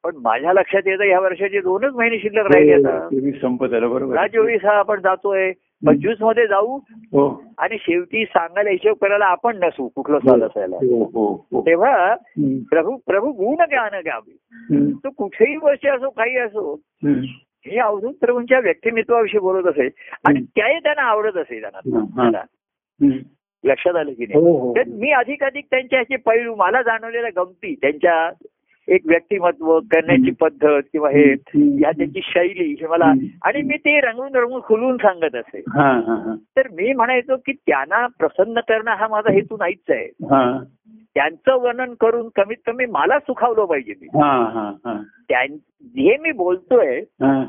पण 0.04 0.12
माझ्या 0.16 0.54
लक्षात 0.54 0.82
येतं 0.86 1.04
या 1.04 1.20
वर्षाचे 1.20 1.62
दोनच 1.62 1.94
महिने 1.94 2.20
शिल्लक 2.20 2.46
राहिले 2.46 3.32
संपत 3.32 3.68
बरोबर 3.70 4.28
चोवीस 4.28 4.66
हा 4.66 4.72
आपण 4.72 5.00
जातोय 5.00 5.52
पंचवीसमध्ये 5.86 6.48
जाऊ 6.48 6.80
हो 6.92 7.44
आणि 7.58 7.78
शेवटी 7.80 8.26
सांगायला 8.26 8.70
हिशोब 8.70 8.98
करायला 9.02 9.26
आपण 9.26 9.58
नसू 9.64 9.88
कुठलं 9.88 10.20
साल 10.20 10.44
असायला 10.44 10.76
हो 10.76 11.04
हो 11.04 11.46
हो 11.52 11.62
तेव्हा. 11.62 12.16
प्रभू 12.70 12.96
प्रभू 12.96 13.32
गुण 13.32 13.56
ज्ञान 13.56 14.02
घ्यावे. 14.02 14.36
तो 14.94 15.10
कुठेही 15.10 15.58
वर्ष 15.58 15.86
असो 15.86 16.10
काही 16.10 16.38
असो 16.38 16.82
हं. 17.04 17.80
अवधूत 17.82 18.14
प्रभूंच्या 18.22 18.60
व्यक्तिमत्वाविषयी 18.60 19.40
बोलत 19.40 19.68
असेल 19.68 19.90
आणि. 20.28 20.46
त्याही 20.56 20.80
त्यांना 20.80 21.02
आवडत 21.02 21.38
असेल 21.38 21.62
त्यांना. 21.62 22.30
लक्षात 23.66 23.96
आलं 23.96 24.14
की 24.14 24.24
हो 24.24 24.42
नाही? 24.42 24.58
हो 24.58 24.74
तर 24.76 24.84
मी 24.88 25.12
अधिकाधिक 25.12 25.66
त्यांच्या 25.72 26.00
ह्याचे 26.00 26.16
पैलू 26.16 26.56
मला 26.56 26.82
जाणवलेल्या 26.82 27.44
गमती 27.44 27.76
त्यांच्या 27.76 28.32
एक 28.88 29.02
व्यक्तिमत्व 29.06 29.80
करण्याची 29.80 30.32
पद्धत 30.32 30.82
किंवा 30.92 31.10
हे 31.10 31.34
हं. 31.34 31.80
या 31.80 31.92
त्यांची 31.92 32.20
शैली 32.24 32.76
हे 32.82 32.88
मला 32.88 33.06
हं. 33.06 33.18
आणि 33.44 33.62
मी 33.62 33.78
ते 33.78 34.00
रंगून 34.00 34.36
रंगून 34.36 34.62
खुलवून 34.62 34.98
सांगत 34.98 35.36
असे. 35.36 35.60
हा 35.60 35.92
हा 35.92 36.14
हा. 36.14 36.36
तर 36.58 36.68
मी 36.68 36.94
म्हणायचो 36.94 37.36
की 37.36 37.52
त्यांना 37.54 38.08
प्रसन्न 38.08 38.60
करणं 38.60 38.92
हा 38.92 39.08
माझा 39.08 39.32
हेतू 39.32 39.58
नाहीच 39.60 39.84
आहे. 39.90 40.06
हा. 40.06 40.60
त्यांचं 41.16 41.56
वर्णन 41.56 41.94
करून 41.94 42.30
कमीत 42.36 42.58
कमी 42.66 42.86
मला 42.86 43.20
सुखावलं 43.20 43.66
पाहिजे 43.66 43.94
मी. 44.02 44.08
हा 44.08 44.50
हा 44.54 44.72
हा 44.86 45.02
मी 46.22 46.32
बोलतोय 46.32 47.00
हा. 47.00 47.46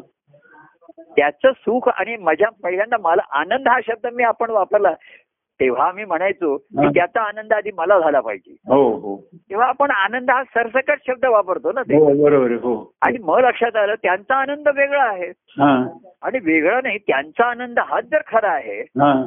त्याचं 1.16 1.52
सुख 1.52 1.88
आणि 1.88 2.16
मजा 2.16 2.48
पहिल्यांदा 2.62 2.96
मला 3.00 3.22
आनंद 3.30 3.68
हा 3.68 3.80
शब्द 3.86 4.06
मी 4.14 4.22
आपण 4.22 4.50
वापरला. 4.50 4.94
तेव्हा 5.60 5.86
आम्ही 5.88 6.04
म्हणायचो 6.04 6.56
की. 6.56 6.86
त्याचा 6.88 7.20
आनंद 7.20 7.52
आधी 7.52 7.70
मला 7.76 7.98
झाला 7.98 8.20
पाहिजे. 8.20 8.56
हो 8.68 8.90
हो. 8.98 9.16
तेव्हा 9.34 9.66
आपण 9.66 9.90
आनंद 9.90 10.30
हा 10.30 10.42
सरसकट 10.44 10.98
शब्द 11.06 11.24
वापरतो 11.24 11.72
ना 11.72 11.82
ते. 11.82 11.96
हो 11.96 12.92
आणि 13.02 13.18
मग 13.22 13.38
लक्षात 13.38 13.76
आलं 13.76 13.94
त्यांचा 13.94 14.34
आनंद 14.34 14.68
वेगळा 14.68 15.02
आहे. 15.02 15.28
हा. 15.58 15.86
आणि 16.22 16.38
वेगळा 16.44 16.80
नाही 16.82 16.98
त्यांचा 16.98 17.44
आनंद 17.44 17.78
हाच 17.78 18.04
जर 18.04 18.18
खरा 18.26 18.50
आहे 18.50 18.80
हा. 18.80 19.26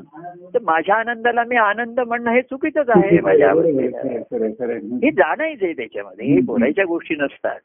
तर 0.53 0.59
माझ्या 0.63 0.95
आनंदाला 0.95 1.43
मी 1.43 1.55
आनंद 1.55 1.99
म्हणणं 1.99 2.32
हे 2.32 2.41
चुकीचंच 2.41 2.89
आहे 2.89 3.19
माझ्या. 3.19 3.51
हे 5.03 5.11
जाणायचं 5.11 5.65
आहे 5.65 5.73
त्याच्यामध्ये 5.73 6.25
हे 6.25 6.41
बोलायच्या 6.41 6.86
गोष्टी 6.86 7.15
नसतात. 7.15 7.59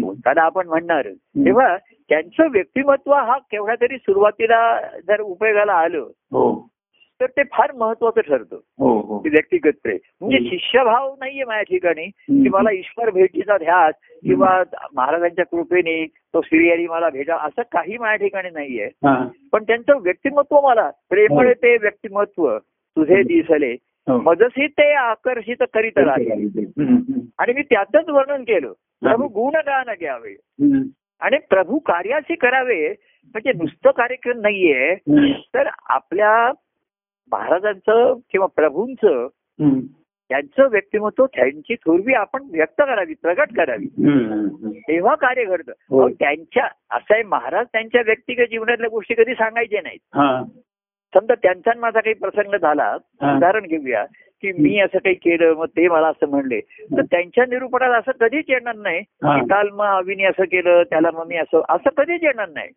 बोलताना 0.00 0.42
आपण 0.42 0.68
म्हणणार. 0.68 1.08
तेव्हा 1.44 1.76
त्यांचं 2.08 2.48
व्यक्तिमत्व 2.50 3.12
हा 3.12 3.38
केवढ्या 3.38 3.74
तरी 3.80 3.96
सुरुवातीला 3.96 4.80
जर 5.08 5.20
उपयोगाला 5.20 5.72
आलं 5.72 6.06
तर 7.20 7.26
ते 7.26 7.42
फार 7.42 7.72
महत्वाचं 7.72 8.20
ठरतं. 8.20 8.56
हो 8.56 9.00
हो. 9.00 9.18
व्यक्तिगत 9.18 9.70
प्रेम. 9.82 9.96
म्हणजे 10.20 10.36
हम्म. 10.36 10.50
शिष्यभाव 10.50 11.14
नाहीये 11.18 11.44
माझ्या 11.44 11.62
ठिकाणी. 11.62 12.06
की 12.06 12.48
मला 12.48 12.70
ईश्वर 12.70 13.10
भेटीचा 13.10 13.58
ध्यास 13.58 13.94
किंवा 14.24 14.62
महाराजांच्या 14.94 15.44
कृपेने 15.44 16.06
तो 16.06 16.40
श्रीहरी 16.42 16.86
मला 16.86 17.10
भेटा 17.10 17.36
असं 17.36 17.62
काही 17.62 17.98
माझ्या 17.98 18.26
ठिकाणी 18.26 18.48
नाहीये. 18.50 18.84
हा. 18.84 19.28
पण 19.52 19.62
त्यांचं 19.62 20.02
व्यक्तिमत्व 20.02 20.60
मला 20.60 20.90
प्रेमळे 21.08 21.54
ते 21.54 21.76
व्यक्तिमत्व 21.76 22.58
तुझे 22.68 23.22
दिसले. 23.22 23.76
हो. 24.08 24.20
मजसी 24.20 24.66
ते 24.66 24.92
आकर्षित 24.92 25.56
करीत 25.60 25.98
राहिले. 25.98 26.60
हं, 26.60 26.96
हं. 26.96 27.20
आणि 27.38 27.52
मी 27.52 27.62
त्याचंच 27.62 28.08
वर्णन 28.08 28.42
केलं. 28.42 28.72
प्रभू 29.02 29.28
गुणगान 29.28 29.94
घ्यावे. 29.98 30.32
हं. 30.32 30.82
आणि 31.20 31.38
प्रभू 31.50 31.78
कार्याशी 31.78 32.34
करावे. 32.34 32.88
म्हणजे 33.26 33.52
नुसतं 33.52 33.90
कार्यक्रम 33.90 34.40
नाहीये. 34.40 34.92
हं. 34.92 35.32
तर 35.32 35.68
आपल्या 35.88 36.52
महाराजांचं 37.32 38.14
किंवा 38.32 38.46
प्रभूंचं. 38.56 39.26
त्यांचं 40.30 40.68
व्यक्तिमत्व 40.70 41.24
त्यांची 41.26 41.74
थोरवी 41.74 42.14
आपण 42.14 42.42
व्यक्त 42.50 42.82
करावी 42.82 43.14
प्रगट 43.22 43.54
करावी. 43.56 43.86
तेव्हा 44.88 45.14
कार्य 45.14 45.44
घडतं 45.44 45.72
हो. 45.90 46.08
त्यांच्या 46.08 46.64
असं 46.90 47.14
आहे 47.14 47.22
महाराज 47.22 47.66
त्यांच्या 47.72 48.02
व्यक्तिगत 48.04 48.50
जीवनातल्या 48.50 48.88
गोष्टी 48.88 49.14
कधी 49.14 49.34
सांगायच्या 49.34 49.80
नाहीत 49.82 49.98
समजा 51.12 51.34
त्यांचा 51.34 51.70
माझा 51.78 52.00
काही 52.00 52.14
प्रसंग 52.14 52.54
झाला. 52.56 52.92
उदाहरण 53.36 53.66
घेऊया 53.66 54.04
की 54.42 54.52
मी 54.52 54.78
असं 54.80 54.98
काही 54.98 55.14
केलं 55.14 55.54
मग 55.54 55.66
ते 55.66 55.88
मला 55.88 56.08
असं 56.08 56.28
म्हणले 56.28 56.60
तर 56.60 57.02
त्यांच्या 57.02 57.44
निरूपणात 57.48 57.98
असं 57.98 58.12
कधीच 58.20 58.44
येणार 58.48 58.74
नाही. 58.74 59.00
की 59.00 59.48
काल 59.48 59.68
मग 59.72 59.86
अविनी 59.86 60.24
असं 60.24 60.44
केलं 60.44 60.82
त्याला 60.82 61.10
मग 61.14 61.26
मी 61.26 61.36
असं 61.36 61.62
असं 61.68 61.90
कधीच 61.96 62.22
येणार 62.22 62.48
नाही. 62.48 62.68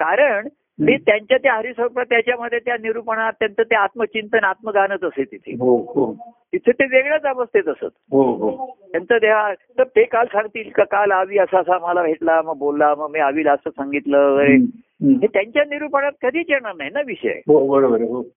कारण 0.00 0.48
मी 0.78 0.96
त्यांच्या 0.96 1.38
त्या 1.38 1.54
हरिस्वरूपात 1.54 2.04
त्याच्यामध्ये 2.04 2.58
त्या 2.58 2.76
निरूपणात 2.82 3.32
त्यांचं 3.32 3.62
ते 3.62 3.74
आत्मचिंतन 3.74 4.44
आत्मगानच 4.44 5.04
असे 5.04 5.24
तिथे. 5.24 5.52
हो 5.52 5.76
हो. 5.76 6.12
तिथे 6.52 6.72
ते 6.72 6.84
वेगळ्याच 6.84 7.22
अवस्थेत 7.22 7.68
असत. 7.68 7.90
हो 8.12 8.76
त्यांचं 8.92 9.18
देहा 9.20 9.52
तर 9.78 9.84
ते 9.84 10.04
काल 10.04 10.26
सांगतील 10.26 10.70
का 10.70 10.84
काल 10.84 11.10
आवी 11.10 11.38
असा 11.38 11.58
असा 11.58 11.78
मला 11.78 12.02
भेटला 12.02 12.42
मग 12.42 12.56
बोलला 12.58 12.94
मग 12.94 13.10
मी 13.10 13.18
आवीला 13.18 13.52
असं 13.52 13.70
सांगितलं 13.70 14.18
वगैरे. 14.18 14.56
हं, 15.04 15.14
त्यांच्या 15.26 15.64
निरूपणात 15.64 16.12
कधीच 16.22 16.46
येणार 16.48 16.74
नाही 16.74 16.90
ना 16.90 17.00
विषय. 17.06 17.40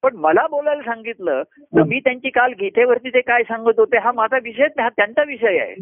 पण 0.03 0.15
मला 0.15 0.47
बोलायला 0.47 0.81
सांगितलं 0.81 1.43
तर 1.75 1.83
मी 1.83 1.99
त्यांची 1.99 2.29
काल 2.29 2.51
गीतेवरती 2.51 3.09
ते 3.09 3.21
काय 3.21 3.43
सांगत 3.43 3.79
होते 3.79 3.97
हा 3.97 4.11
माझा 4.11 4.38
विषयच 4.43 4.71
नाही 4.75 4.83
हा 4.83 4.89
त्यांचा 4.89 5.23
विषय 5.23 5.59
आहे. 5.59 5.73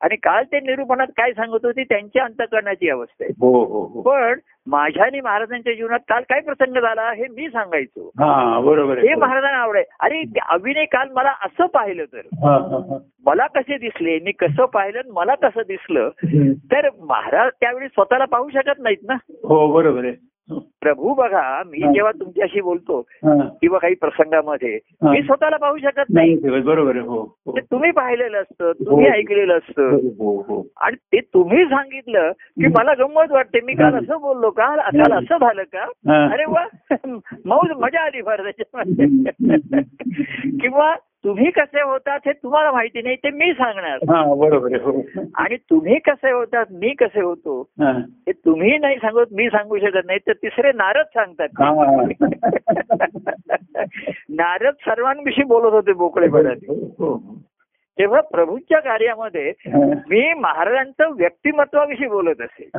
आणि 0.00 0.16
काल 0.16 0.44
ते 0.44 0.60
निरूपणात 0.60 1.06
काय 1.06 1.32
सांगत 1.32 1.64
होते 1.64 1.84
त्यांच्या 1.84 2.24
अंतकरणाची 2.24 2.90
अवस्था 2.90 3.24
आहे. 3.24 3.32
हो 3.40 3.64
हो 3.64 3.86
हो. 3.86 4.02
पण 4.02 4.38
माझ्या 4.66 5.04
आणि 5.04 5.20
महाराजांच्या 5.20 5.72
जीवनात 5.72 5.98
काल 6.08 6.22
काय 6.22 6.40
प्रसंग 6.40 6.74
झाला 6.74 7.12
हे 7.12 7.24
मी 7.28 7.48
सांगायचो. 7.48 8.08
हा 8.08 8.60
बरोबर 8.60 8.98
हे 8.98 9.14
महाराजांना 9.14 9.58
आवडाय 9.58 9.84
अरे 10.00 10.22
अभिनय 10.48 10.84
काल 10.84 11.08
मला 11.10 11.30
असं 11.30 11.66
पाहिलं 11.66 12.04
तर. 12.04 12.18
हा, 12.18 12.56
हा, 12.56 12.76
हा. 12.90 12.98
मला 13.26 13.46
कसे 13.46 13.78
दिसले 13.78 14.18
मी 14.18 14.32
कसं 14.32 14.64
पाहिलं 14.66 15.00
मला 15.08 15.34
कसं 15.34 15.60
दिसलं. 15.68 16.08
तर 16.72 16.88
महाराज 17.00 17.50
त्यावेळी 17.60 17.88
स्वतःला 17.88 18.24
पाहू 18.24 18.48
शकत 18.48 18.78
नाहीत 18.78 18.98
ना. 19.04 19.14
हो 19.30 19.72
बरोबर 19.72 20.04
आहे. 20.04 20.14
प्रभू 20.50 21.14
बघा 21.14 21.62
मी. 21.66 21.78
जेव्हा 21.94 22.10
तुमच्याशी 22.20 22.60
बोलतो. 22.60 23.00
किंवा 23.60 23.78
काही 23.78 23.94
प्रसंगामध्ये. 23.94 24.78
मी 25.02 25.22
स्वतःला 25.22 25.56
पाहू 25.56 25.76
शकत 25.78 26.10
नाही 26.14 26.34
बरोबर 26.60 26.96
हो 26.96 27.20
हो. 27.46 27.58
तुम्ही 27.58 27.90
पाहिलेलं 27.90 28.40
असतं 28.40 28.72
तुम्ही 28.86 29.06
हो. 29.06 29.12
ऐकलेलं 29.14 29.56
असतं 29.58 30.62
आणि 30.80 30.96
ते 31.12 31.20
तुम्ही 31.34 31.64
सांगितलं 31.64 32.30
की 32.32 32.66
मला 32.66 32.94
गंमत 32.98 33.32
वाटते 33.32 33.60
मी 33.60 33.74
काल. 33.74 33.94
असं 33.94 34.20
बोललो 34.20 34.50
का 34.50 34.74
काल 34.76 35.12
असं 35.12 35.36
झालं 35.36 35.62
का. 35.74 35.84
अरे 36.32 36.44
वा 36.48 36.64
मौज 37.44 37.70
मजा 37.76 38.04
आली 38.04 38.22
फार 38.22 38.42
त्याच्यामध्ये 38.42 39.06
किंवा 40.60 40.94
तुम्ही 41.24 41.50
कसे 41.50 41.82
होतात 41.82 42.20
हे 42.26 42.32
तुम्हाला 42.32 42.72
माहिती 42.72 43.02
नाही 43.02 43.16
ते 43.16 43.30
मी 43.30 43.52
सांगणार 43.52 43.98
हा 44.10 44.34
बरोबर 44.34 44.80
हो 44.80 45.02
आणि 45.34 45.56
तुम्ही 45.56 45.98
कसे 45.98 46.32
होतात 46.32 46.66
मी 46.70 46.94
कसे 46.94 47.20
होतो 47.20 47.60
हा. 47.60 48.00
तुम्ही 48.30 48.78
नाही 48.78 48.96
सांगत 48.96 49.32
मी 49.32 49.48
सांगू 49.48 49.78
शकत 49.78 50.06
नाही 50.06 50.18
तर 50.26 50.32
तिसरे 50.32 50.72
नारद 50.72 51.06
सांगतात. 51.14 51.48
नारद 54.28 54.74
सर्वांविषयी 54.74 55.44
बोलत 55.44 55.72
होते 55.72 55.92
बोकळेपणाने 55.92 56.66
हो, 56.68 56.94
हो. 56.98 57.36
तेव्हा 57.98 58.20
प्रभूंच्या 58.20 58.80
कार्यामध्ये. 58.80 59.52
मी 60.08 60.34
महाराजांचं 60.34 61.16
व्यक्तिमत्वाविषयी 61.16 62.08
बोलत 62.08 62.40
असे. 62.40 62.70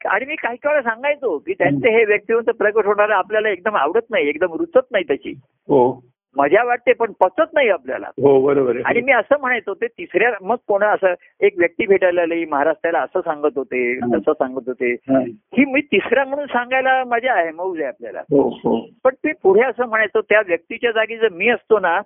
आणि 0.00 0.24
मी 0.24 0.34
काही 0.34 0.56
वेळा 0.66 0.82
सांगायचो 0.82 1.38
की 1.38 1.52
त्यांचे 1.52 1.90
हे 1.90 2.04
व्यक्तिमत्व 2.04 2.52
प्रकट 2.52 2.86
होणारं 2.86 3.14
आपल्याला 3.14 3.48
एकदम 3.48 3.76
आवडत 3.76 4.10
नाही 4.10 4.28
एकदम 4.28 4.52
रुचत 4.52 4.86
नाही 4.90 5.04
त्याची 5.04 5.34
हो 5.68 6.00
मजा 6.36 6.64
वाटते 6.64 6.92
पण 6.92 7.12
पचत 7.20 7.54
नाही 7.54 7.68
आपल्याला. 7.68 8.06
हो 8.06 8.40
बरोबर 8.40 8.76
आणि 8.84 9.00
मी 9.00 9.12
असं 9.12 9.40
म्हणायचो 9.40 9.74
ते 9.74 9.86
तिसऱ्या 9.86 10.30
मग 10.42 10.56
कोणा 10.68 10.86
असं 10.86 11.14
एक 11.40 11.54
व्यक्ती 11.58 11.86
भेटायला 11.86 12.22
आली 12.22 12.44
महाराज 12.44 12.74
त्याला 12.82 13.00
असं 13.00 13.20
सांगत 13.20 13.50
होते 13.56 13.98
तसं 14.00 14.32
सांगत 14.32 14.62
होते. 14.66 14.92
हा. 14.92 15.20
मी 15.68 15.80
तिसरा 15.80 16.24
म्हणून 16.24 16.46
सांगायला 16.46 17.04
मजा 17.04 17.32
आहे 17.32 17.50
मौज 17.50 17.78
आहे 17.78 17.88
आपल्याला. 17.88 18.20
हो 18.20 18.48
हो. 18.48 18.86
पण 19.04 19.10
ते 19.14 19.32
पुढे 19.42 19.62
असं 19.62 19.86
म्हणायचो 19.86 20.20
त्या 20.20 20.42
व्यक्तीच्या 20.46 20.90
जागी 20.90 21.16
जर 21.16 21.28
मी 21.28 21.48
असतो 21.48 21.78
ना. 21.78 22.00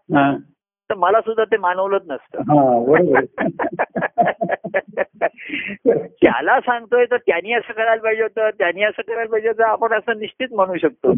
तर 0.90 0.94
मला 0.94 1.20
सुद्धा 1.20 1.44
ते 1.44 1.56
मानवलंच 1.56 2.02
नसतं 2.08 2.40
हा 2.40 2.54
त्याला 6.22 6.60
सांगतोय 6.60 7.04
तर 7.04 7.16
त्यांनी 7.16 7.52
असं 7.52 7.72
करायला 7.72 8.02
पाहिजे 8.02 8.22
होतं 8.22 8.50
त्यांनी 8.58 8.82
असं 8.82 9.02
करायला 9.02 9.30
पाहिजे 9.30 9.48
होतं 9.48 9.64
आपण 9.64 9.92
असं 9.92 10.18
निश्चित 10.18 10.48
म्हणू 10.52 10.76
शकतो? 10.76 11.12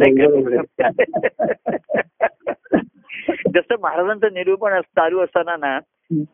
जसं 3.55 3.75
महाराजांचं 3.81 4.29
निरूपण 4.33 4.73
अस- 4.73 4.83
चालू 4.83 5.21
असताना 5.21 5.57
ना. 5.57 5.79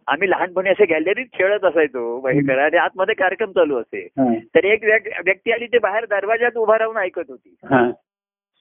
आम्ही 0.06 0.30
लहानपणी 0.30 0.70
असे 0.70 0.84
गॅलरीत 0.84 1.26
खेळत 1.32 1.64
असायचो 1.64 2.20
करा 2.48 2.64
आणि 2.64 2.76
आतमध्ये 2.76 3.14
कार्यक्रम 3.14 3.50
चालू 3.50 3.80
असे. 3.80 4.08
तर 4.54 4.64
एक 4.64 4.84
व्यक- 4.84 5.20
व्यक्ती 5.24 5.52
आली 5.52 5.66
ते 5.66 5.78
बाहेर 5.78 6.04
दरवाजात 6.04 6.56
उभा 6.56 6.78
राहून 6.78 6.96
ऐकत 6.96 7.22
होती. 7.28 7.54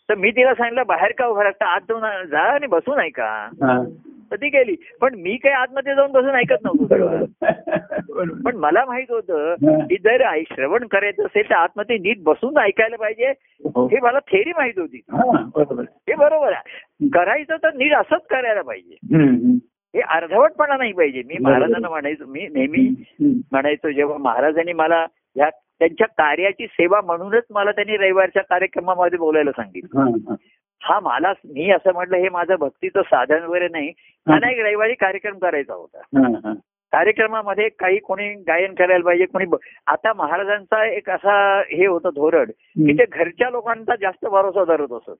तर 0.10 0.16
मी 0.16 0.32
तिला 0.32 0.54
सांगितलं 0.54 0.84
बाहेर 0.88 1.12
का 1.18 1.28
उभा 1.28 1.44
राहता 1.44 1.66
आत 1.66 1.82
जाऊन 1.90 2.28
जा 2.28 2.40
आणि 2.40 2.68
बसून 2.68 3.00
ऐका. 3.00 3.50
तर 4.32 4.36
ती 4.36 4.50
गेली 4.50 4.76
पण 5.02 5.16
मी 5.16 5.36
काही 5.38 5.56
आतमध्ये 5.56 5.96
जाऊन 5.96 6.12
बसून 6.12 6.36
ऐकत 6.36 6.64
नव्हतो. 6.64 7.26
पण 8.46 8.56
मला 8.56 8.84
माहीत 8.86 9.12
होतं. 9.12 9.54
की 9.88 9.96
जर 9.96 10.22
आई 10.22 10.44
श्रवण 10.52 10.86
करायचं 10.88 11.26
असेल 11.26 11.50
तर 11.50 11.56
आतमध्ये 11.56 11.98
नीट 11.98 12.24
बसून 12.24 12.58
ऐकायला 12.58 12.96
पाहिजे 12.96 13.30
हो. 13.66 13.86
हे 13.88 14.00
मला 14.02 14.20
थेरी 14.20 14.52
माहीत 14.58 14.80
होती 14.80 15.02
हा, 15.12 15.24
बरोबर 15.56 15.84
हे 16.08 16.16
बरोबर 16.16 16.54
आहे 16.54 17.08
करायचं 17.14 17.56
तर 17.64 17.74
नीट 17.74 17.94
असंच 17.94 18.26
करायला 18.30 18.62
पाहिजे. 18.62 18.96
हे 19.94 20.02
अर्धवटपणा 20.02 20.78
नाही 20.78 20.94
पाहिजे 20.94 21.22
मी. 21.26 21.38
महाराजांना 21.42 21.90
म्हणायचो 21.90 22.26
मी 22.26 22.48
नेहमी. 22.54 22.88
म्हणायचो 23.52 23.92
जेव्हा 23.92 24.18
महाराजांनी 24.18 24.74
मला 24.74 25.06
ह्या 25.36 25.50
त्यांच्या 25.80 26.08
कार्याची 26.08 26.66
सेवा 26.68 27.00
म्हणूनच 27.02 27.44
मला 27.52 27.72
त्यांनी 27.72 27.98
रविवारच्या 27.98 28.44
कार्यक्रमामध्ये 28.44 29.18
बोलायला 29.20 29.52
सांगितलं 29.52 30.36
हा, 30.82 31.00
मला 31.00 31.32
मी 31.46 31.70
असं 31.72 31.94
म्हटलं 31.94 32.18
हे 32.18 32.30
माझं 32.30 32.56
भक्तीचं 32.60 33.02
साधन 33.02 33.44
वगैरे 33.44 33.68
नाही. 33.68 33.92
मला 34.28 34.50
एक 34.52 34.60
रविवारी 34.60 34.94
कार्यक्रम 34.94 35.38
करायचा 35.38 35.74
होता. 35.74 36.54
कार्यक्रमामध्ये 36.94 37.68
काही 37.70 37.98
कोणी 38.00 38.28
गायन 38.48 38.74
करायला 38.74 39.04
पाहिजे 39.06 39.26
कोणी 39.26 39.46
आता 39.88 40.12
महाराजांचा 40.14 40.84
एक 40.86 41.10
असा 41.10 41.34
हे 41.72 41.86
होतं 41.86 42.10
धोरण 42.16 42.46
की 42.46 42.94
ते 42.94 43.06
घरच्या 43.12 43.50
लोकांचा 43.50 43.96
जास्त 44.02 44.26
भरोसा 44.26 44.64
धरत 44.64 44.92
असत. 44.92 45.16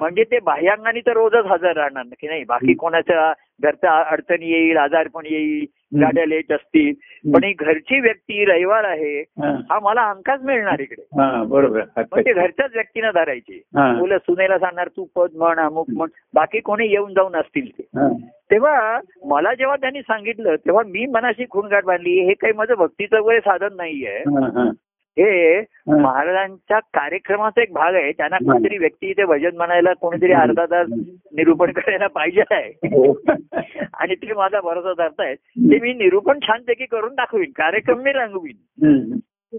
म्हणजे 0.00 0.24
ते 0.24 0.38
बाह्यांगाने 0.38 1.00
तर 1.00 1.12
रोजच 1.12 1.46
हजर 1.46 1.76
राहणार 1.76 2.04
की 2.20 2.28
नाही? 2.28 2.44
बाकी 2.44 2.74
कोणाच्या 2.74 3.32
घरचा 3.62 4.00
अडचणी 4.02 4.50
येईल 4.50 4.76
आजारपण 4.76 5.26
येईल 5.26 5.64
गाड्या 6.00 6.24
लेट 6.26 6.52
असतील. 6.52 6.92
पण 7.34 7.44
ही 7.44 7.52
घरची 7.52 8.00
व्यक्ती 8.00 8.44
रविवार 8.44 8.84
आहे 8.84 9.20
हा, 9.20 9.78
मला 9.82 10.10
अंकाच 10.10 10.42
मिळणार 10.42 10.80
इकडे. 10.80 11.02
बरोबर. 11.46 11.80
ते 12.24 12.32
घरच्याच 12.32 12.70
व्यक्तीनं 12.74 13.10
धरायचे. 13.14 13.62
मुलं 13.98 14.18
सुनेला 14.18 14.58
सांगणार 14.58 14.88
तू 14.88 15.04
पद 15.16 15.28
म्हण 15.34 15.58
अमुक 15.58 15.86
म्हण. 15.90 16.08
बाकी 16.34 16.60
कोणी 16.60 16.86
येऊन 16.86 17.14
जाऊन 17.14 17.36
असतील 17.36 17.70
ते. 17.78 17.82
तेव्हा 18.50 19.00
मला 19.24 19.54
जेव्हा 19.54 19.76
त्यांनी 19.76 20.00
सांगितलं 20.00 20.54
तेव्हा 20.56 20.82
मी 20.86 21.06
मनाशी 21.06 21.44
खुणगाठ 21.50 21.84
बांधली 21.84 22.20
हे 22.20 22.34
काही 22.34 22.52
माझं 22.52 22.74
भक्तीचं 22.74 23.20
वगैरे 23.20 23.40
साधन 23.40 23.76
नाहीये. 23.76 24.18
हा, 25.18 25.24
हा. 25.24 25.28
हे 25.28 25.58
हा. 25.60 25.96
महाराजांच्या 25.96 26.78
कार्यक्रमाचा 26.78 27.62
एक 27.62 27.72
भाग 27.72 27.94
आहे 27.94 28.12
त्यांना 28.12 28.36
कोणतरी 28.36 28.78
व्यक्ती 28.78 29.10
इथे 29.10 29.24
भजन 29.24 29.56
म्हणायला 29.56 29.92
कोणीतरी 29.92 30.32
अर्धा 30.32 30.64
तास 30.66 30.88
निरूपण 31.32 31.72
करायला 31.72 32.06
पाहिजे 32.06 32.42
आहे 32.50 32.88
हो. 32.94 33.12
आणि 33.94 34.14
ते 34.14 34.32
माझा 34.32 34.60
भरोसा 34.60 34.92
धरतायत 34.92 35.36
ते 35.70 35.78
मी 35.80 35.92
निरूपण 35.92 36.38
छानपैकी 36.42 36.86
करून 36.86 37.14
दाखवीन 37.14 37.50
कार्यक्रम 37.56 38.00
मी 38.00 38.12
रंगवीन. 38.12 39.12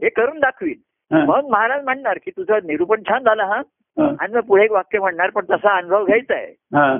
हे 0.03 0.09
करून 0.09 0.39
दाखवीन 0.39 0.77
हा. 1.11 1.25
मग 1.25 1.49
महाराज 1.49 1.83
म्हणणार 1.83 2.17
की 2.25 2.31
तुझं 2.31 2.59
निरूपण 2.65 3.01
छान 3.09 3.23
झालं 3.23 3.43
हा 3.43 3.61
हा. 3.97 4.13
आणि 4.19 4.33
मग 4.33 4.41
पुढे 4.41 4.63
एक 4.63 4.71
वाक्य 4.71 4.99
म्हणणार 4.99 5.29
पण 5.29 5.45
तसा 5.51 5.77
अनुभव 5.77 6.05
घ्यायचा 6.05 6.33
आहे 6.35 6.51
हा. 6.75 6.97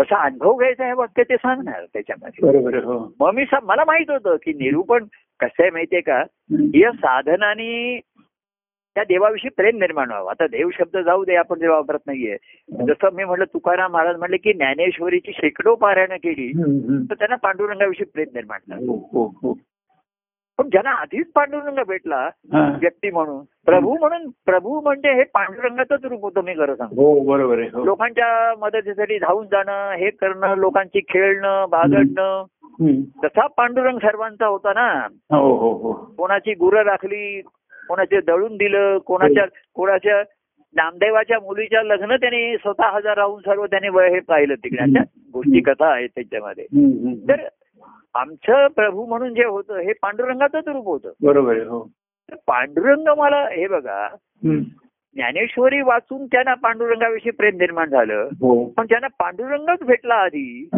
तसा 0.00 0.16
अनुभव 0.16 0.56
घ्यायचा 0.56 0.84
आहे 0.84 0.92
वाक्य 0.92 1.22
ते 1.22 1.36
सांगणार 1.36 1.84
त्याच्यामध्ये 1.92 2.80
हो 2.80 2.98
मग 3.20 3.34
मी 3.34 3.44
मला 3.62 3.84
माहीत 3.86 4.10
होतं 4.10 4.36
की 4.36 4.52
निरूपण 4.52 5.04
कसं 5.40 5.62
आहे 5.62 5.70
माहितीये 5.70 6.00
का. 6.02 6.22
या 6.52 6.90
साधनाने 6.90 8.00
त्या 8.94 9.04
देवाविषयी 9.04 9.50
प्रेम 9.50 9.78
निर्माण 9.78 10.08
व्हावं. 10.08 10.30
आता 10.30 10.46
देव 10.46 10.70
शब्द 10.70 10.96
जाऊ 10.96 11.24
दे 11.24 11.34
आपण 11.36 11.58
जे 11.58 11.68
वापरत 11.68 11.98
नाहीये. 12.06 12.36
जसं 12.86 13.12
मी 13.12 13.24
म्हटलं 13.24 13.44
तुकाराम 13.44 13.92
महाराज 13.92 14.16
म्हणले 14.16 14.36
की 14.36 14.52
ज्ञानेश्वरीची 14.52 15.32
शेकडो 15.32 15.74
पारायणं 15.74 16.16
केली. 16.16 16.52
तर 17.10 17.14
त्यांना 17.14 17.36
पांडुरंगाविषयी 17.36 18.06
प्रेम 18.06 18.28
निर्माण 18.34 18.58
झालं. 18.68 18.86
हो 18.86 19.08
हो 19.12 19.26
हो. 19.42 19.58
पण 20.58 20.68
ज्यांना 20.68 20.90
आधीच 20.90 21.26
पांडुरंग 21.34 21.82
भेटला. 21.88 22.28
व्यक्ती 22.80 23.10
म्हणून 23.10 23.44
प्रभू 23.66 23.96
म्हणून 23.98 24.30
प्रभू 24.46 24.80
म्हणजे 24.80 25.12
हे 25.12 25.22
पांडुरंगाचंच 25.22 26.04
रूप 26.04 26.22
होतं 26.22 26.44
मी 26.44 26.54
खरं 26.54 26.74
सांगतो. 26.74 26.94
हो 26.94 27.20
बरोबर 27.20 27.58
आहे 27.58 27.68
हो. 27.72 27.84
लोकांच्या 27.84 28.54
मदतीसाठी 28.58 29.18
धावून 29.18 29.46
जाणं 29.46 29.92
हे 29.92 30.10
करणं 30.10 30.54
लोकांची 30.56 31.00
खेळणं 31.00 31.66
बागडणं. 31.70 32.44
तसा 33.24 33.46
पांडुरंग 33.46 33.98
सर्वांचा 33.98 34.46
होता 34.46 34.72
ना. 34.72 35.06
हो 35.36 35.92
कोणाची 36.18 36.54
गुरं 36.54 36.82
राखली 36.82 37.40
कोणाचे 37.88 38.20
दळून 38.20 38.56
दिलं 38.56 38.98
कोणाच्या 38.98 39.44
कोणाच्या 39.74 40.22
नामदेवाच्या 40.76 41.38
मुलीच्या 41.38 41.82
लग्न 41.82 42.16
त्यांनी 42.16 42.56
स्वतः 42.56 42.88
हजर 42.88 43.14
राहून 43.14 43.40
सर्व 43.40 43.66
त्यांनी 43.66 43.88
हे 43.88 44.20
पाहिलं 44.20 44.54
तिकडे. 44.54 45.00
गोष्टी 45.32 45.60
कथा 45.60 45.86
आहेत 45.86 46.08
त्याच्यामध्ये. 46.14 46.64
तर 47.28 47.36
आमचं 48.14 48.66
प्रभू 48.66 49.06
म्हणून 49.06 49.34
जे 49.34 49.44
होतं 49.44 49.78
हे 49.78 49.92
पांडुरंगाचंच 49.92 50.68
रूप 50.68 50.86
होतं. 50.86 51.12
बरोबर 51.22 51.56
हो. 51.56 51.90
पांडुरंग 52.32 53.18
मला 53.18 53.48
हे 53.50 53.66
बघा. 53.66 54.08
ज्ञानेश्वरी 55.14 55.80
वाचून 55.80 56.26
त्यांना 56.26 56.54
पांडुरंगाविषयी 56.54 57.32
प्रेम 57.32 57.54
निर्माण 57.54 57.88
झालं. 57.88 58.28
हो. 58.32 58.64
पण 58.64 58.86
ज्यांना 58.86 59.06
पांडुरंगच 59.06 59.82
भेटला 59.86 60.14
आधी. 60.14 60.68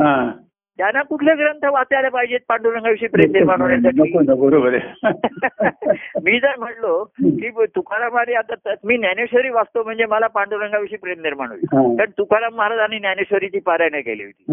त्यांना 0.79 1.03
कुठले 1.03 1.35
ग्रंथ 1.35 1.65
वाचायला 1.65 2.09
पाहिजेत 2.09 2.39
पांडुरंगाविषयी 2.49 3.09
प्रेम 3.09 3.33
निर्माण 3.33 3.61
होण्यासाठी? 3.61 4.13
बरोबर 4.35 4.75
आहे. 4.75 5.03
मी 6.25 6.41
जर 6.41 6.57
म्हणलो 6.59 7.05
की 7.21 7.51
तुकारामाने 7.77 8.35
आता 8.35 8.55
त- 8.55 8.79
मी 8.85 8.97
ज्ञानेश्वरी 8.97 9.51
वाचतो 9.51 9.83
म्हणजे 9.83 10.07
मला 10.07 10.27
पांडुरंगाविषयी 10.27 10.99
प्रेम 10.99 11.23
निर्माण 11.23 11.49
होईल. 11.49 11.65
कारण 11.97 12.11
तुकाराम 12.19 12.55
महाराजांनी 12.55 12.99
ज्ञानेश्वरीची 12.99 13.59
पारायण 13.59 14.01
केली 14.01 14.25
होती. 14.25 14.45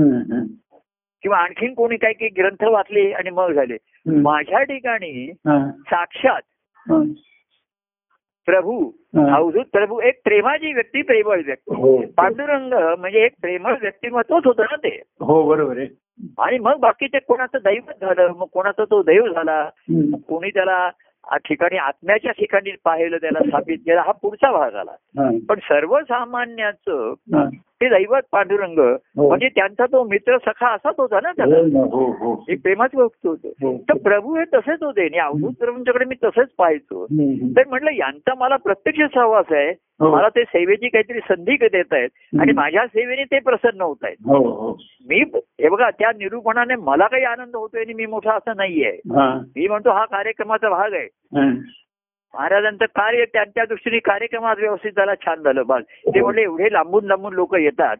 किंवा 1.23 1.37
आणखीन 1.37 1.73
कोणी 1.73 1.97
काही 1.97 2.13
काही 2.13 2.29
ग्रंथ 2.37 2.63
वाचले 2.63 3.11
आणि 3.11 3.29
मग 3.29 3.51
झाले. 3.51 3.77
माझ्या 4.05 4.63
ठिकाणी. 4.63 5.31
साक्षात. 5.69 6.41
प्रभू. 8.47 8.91
अवधूत 9.31 9.65
प्रभू 9.73 9.99
एक 10.01 10.19
प्रेमाची 10.23 10.73
व्यक्ती 10.73 11.01
प्रेमळ 11.01 11.41
व्यक्ती 11.45 11.75
हो 11.75 11.97
पांडुरंग 12.17 12.73
म्हणजे 12.99 13.19
एक 13.25 13.31
प्रेमळ 13.41 13.75
व्यक्तिमत्वच 13.81 14.41
होतं 14.45 14.63
ना 14.63 14.75
ते 14.75 15.01
हो 15.19 15.43
बरोबर 15.43 15.77
आहे 15.77 15.87
आणि 16.39 16.57
मग 16.57 16.79
बाकीचे 16.79 17.19
कोणाचं 17.19 17.57
दैवत 17.63 18.01
झालं 18.01 18.31
मग 18.37 18.45
कोणाचा 18.53 18.83
तो 18.83 19.01
देव 19.03 19.27
झाला 19.27 19.69
कोणी 20.27 20.49
त्याला 20.49 20.89
ठिकाणी 21.37 21.77
आत्म्याच्या 21.77 22.31
ठिकाणी 22.31 22.71
पाहिलं 22.85 23.17
त्याला 23.17 23.39
स्थापित 23.39 23.77
केलं 23.77 24.01
हा 24.01 24.11
पुढचा 24.11 24.51
भाग 24.51 24.75
आला. 24.75 24.95
पण 25.49 25.59
सर्वसामान्याचं. 25.63 27.13
ते 27.83 27.89
दैवत 27.89 28.21
पांडुरंग 28.31 28.79
हो. 28.79 29.27
म्हणजे 29.27 29.49
त्यांचा 29.49 29.85
तो 29.85 30.03
मित्र 30.03 30.37
सखा 30.37 30.67
असाच 30.67 30.95
होता 30.97 31.19
ना 31.23 31.31
त्याला. 31.31 31.57
हो 31.57 31.65
ना, 31.65 31.79
हो 32.19 32.45
एक 32.49 32.61
प्रेमाच 32.63 32.89
व्यक्त 32.93 33.27
होतं. 33.27 33.49
तर 33.77 33.97
प्रभू 33.97 34.35
हे 34.35 34.43
तसेच 34.43 34.83
होते. 34.83 35.01
आणि 35.01 35.17
अवधूत 35.17 35.53
प्रभूंच्याकडे 35.59 36.05
मी 36.05 36.15
तसंच 36.23 36.47
पाहायचो. 36.57 37.05
तर 37.57 37.67
म्हटलं 37.67 37.91
यांचा 37.91 38.33
मला 38.37 38.55
प्रत्यक्ष 38.55 39.01
सहवास 39.13 39.45
आहे. 39.51 39.73
मला 39.99 40.29
ते 40.29 40.43
सेवेची 40.43 40.87
काहीतरी 40.87 41.19
संधी 41.19 41.55
देत 41.55 41.93
आहेत. 41.93 42.09
आणि 42.41 42.51
माझ्या 42.51 42.85
सेवेने 42.87 43.23
ते 43.23 43.39
प्रसन्न 43.39 43.81
होत 43.81 43.95
आहेत. 44.03 44.15
मी 45.09 45.19
हे 45.37 45.69
बघा 45.69 45.89
त्या 45.89 46.11
निरूपणाने 46.17 46.75
मला 46.75 47.07
काही 47.07 47.23
आनंद 47.23 47.55
होतोय 47.55 47.81
आणि 47.81 47.93
मी 47.93 48.05
मोठा 48.05 48.31
असं 48.31 48.51
नाहीये. 48.57 48.99
मी 49.55 49.67
म्हणतो 49.67 49.89
हा 49.89 50.05
कार्यक्रमाचा 50.05 50.69
भाग 50.69 50.93
आहे. 50.93 51.07
महाराजांचं 52.33 52.85
कार्य 52.85 53.25
त्यांच्या 53.25 53.65
दृष्टीने 53.65 53.99
कार्यक्रमात 53.99 54.55
व्यवस्थित 54.59 54.91
झाला 54.97 55.15
छान 55.15 55.41
झालं. 55.41 55.63
बघ 55.67 55.81
ते 55.81 56.21
म्हणले 56.21 56.41
एवढे 56.41 56.73
लांबून 56.73 57.05
लांबून 57.05 57.33
लोक 57.33 57.55
येतात. 57.55 57.97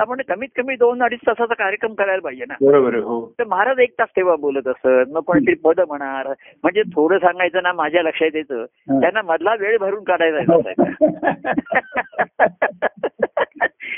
आपण 0.00 0.20
कमीत 0.28 0.48
कमी 0.56 0.76
दोन 0.76 1.02
अडीच 1.02 1.20
तासाचा 1.26 1.54
कार्यक्रम 1.54 1.94
करायला 1.94 2.20
पाहिजे 2.20 2.44
ना. 2.48 2.54
बरोबर 2.60 2.94
हो. 2.94 3.34
तर 3.38 3.44
महाराज 3.44 3.78
एक 3.78 3.94
तास 3.98 4.08
तेव्हा 4.16 4.36
बोलत 4.36 4.68
असत. 4.68 5.08
मग 5.08 5.20
कोणतरी 5.20 5.54
पद 5.54 5.80
म्हणणार 5.80 6.28
म्हणजे 6.28 6.82
थोडं 6.82 7.18
सांगायचं 7.18 7.62
ना 7.62 7.72
माझ्या 7.72 8.02
लक्षात 8.02 8.30
येतं. 8.34 8.62
हा. 8.62 9.00
त्यांना 9.00 9.22
मधला 9.22 9.54
वेळ 9.60 9.78
भरून 9.78 10.04
काढायचा 10.04 10.46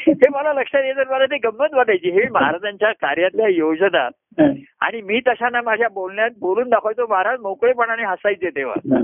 हे 0.08 0.28
मला 0.30 0.52
लक्षात 0.52 0.84
येतं 0.84 1.02
मला 1.10 1.26
ते 1.26 1.36
गंमत 1.36 1.74
वाटायची. 1.74 2.10
हे 2.10 2.30
महाराजांच्या 2.30 2.92
कार्यातल्या 2.92 3.48
योजना. 3.48 4.08
हा. 4.40 4.46
आणि 4.80 5.02
मी 5.02 5.20
तशा 5.28 5.48
ना 5.48 5.62
माझ्या 5.62 5.88
बोलण्यात 5.88 6.30
बोलून 6.40 6.68
दाखवायचो 6.68 7.06
महाराज 7.10 7.40
मोकळेपणाने 7.40 8.02
हसायचे 8.02 8.50
तेव्हा. 8.50 8.94
हा. 8.94 9.00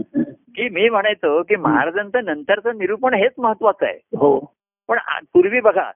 की 0.56 0.68
मी 0.68 0.88
म्हणायचो 0.88 1.42
की 1.42 1.56
महाराजांचं 1.56 2.24
नंतरचं 2.24 2.78
निरूपण 2.78 3.14
हेच 3.14 3.32
महत्वाचं 3.38 3.86
आहे. 3.86 3.98
हो. 4.16 4.54
पण 4.88 4.98
पूर्वी 5.32 5.60
बघा. 5.60 5.90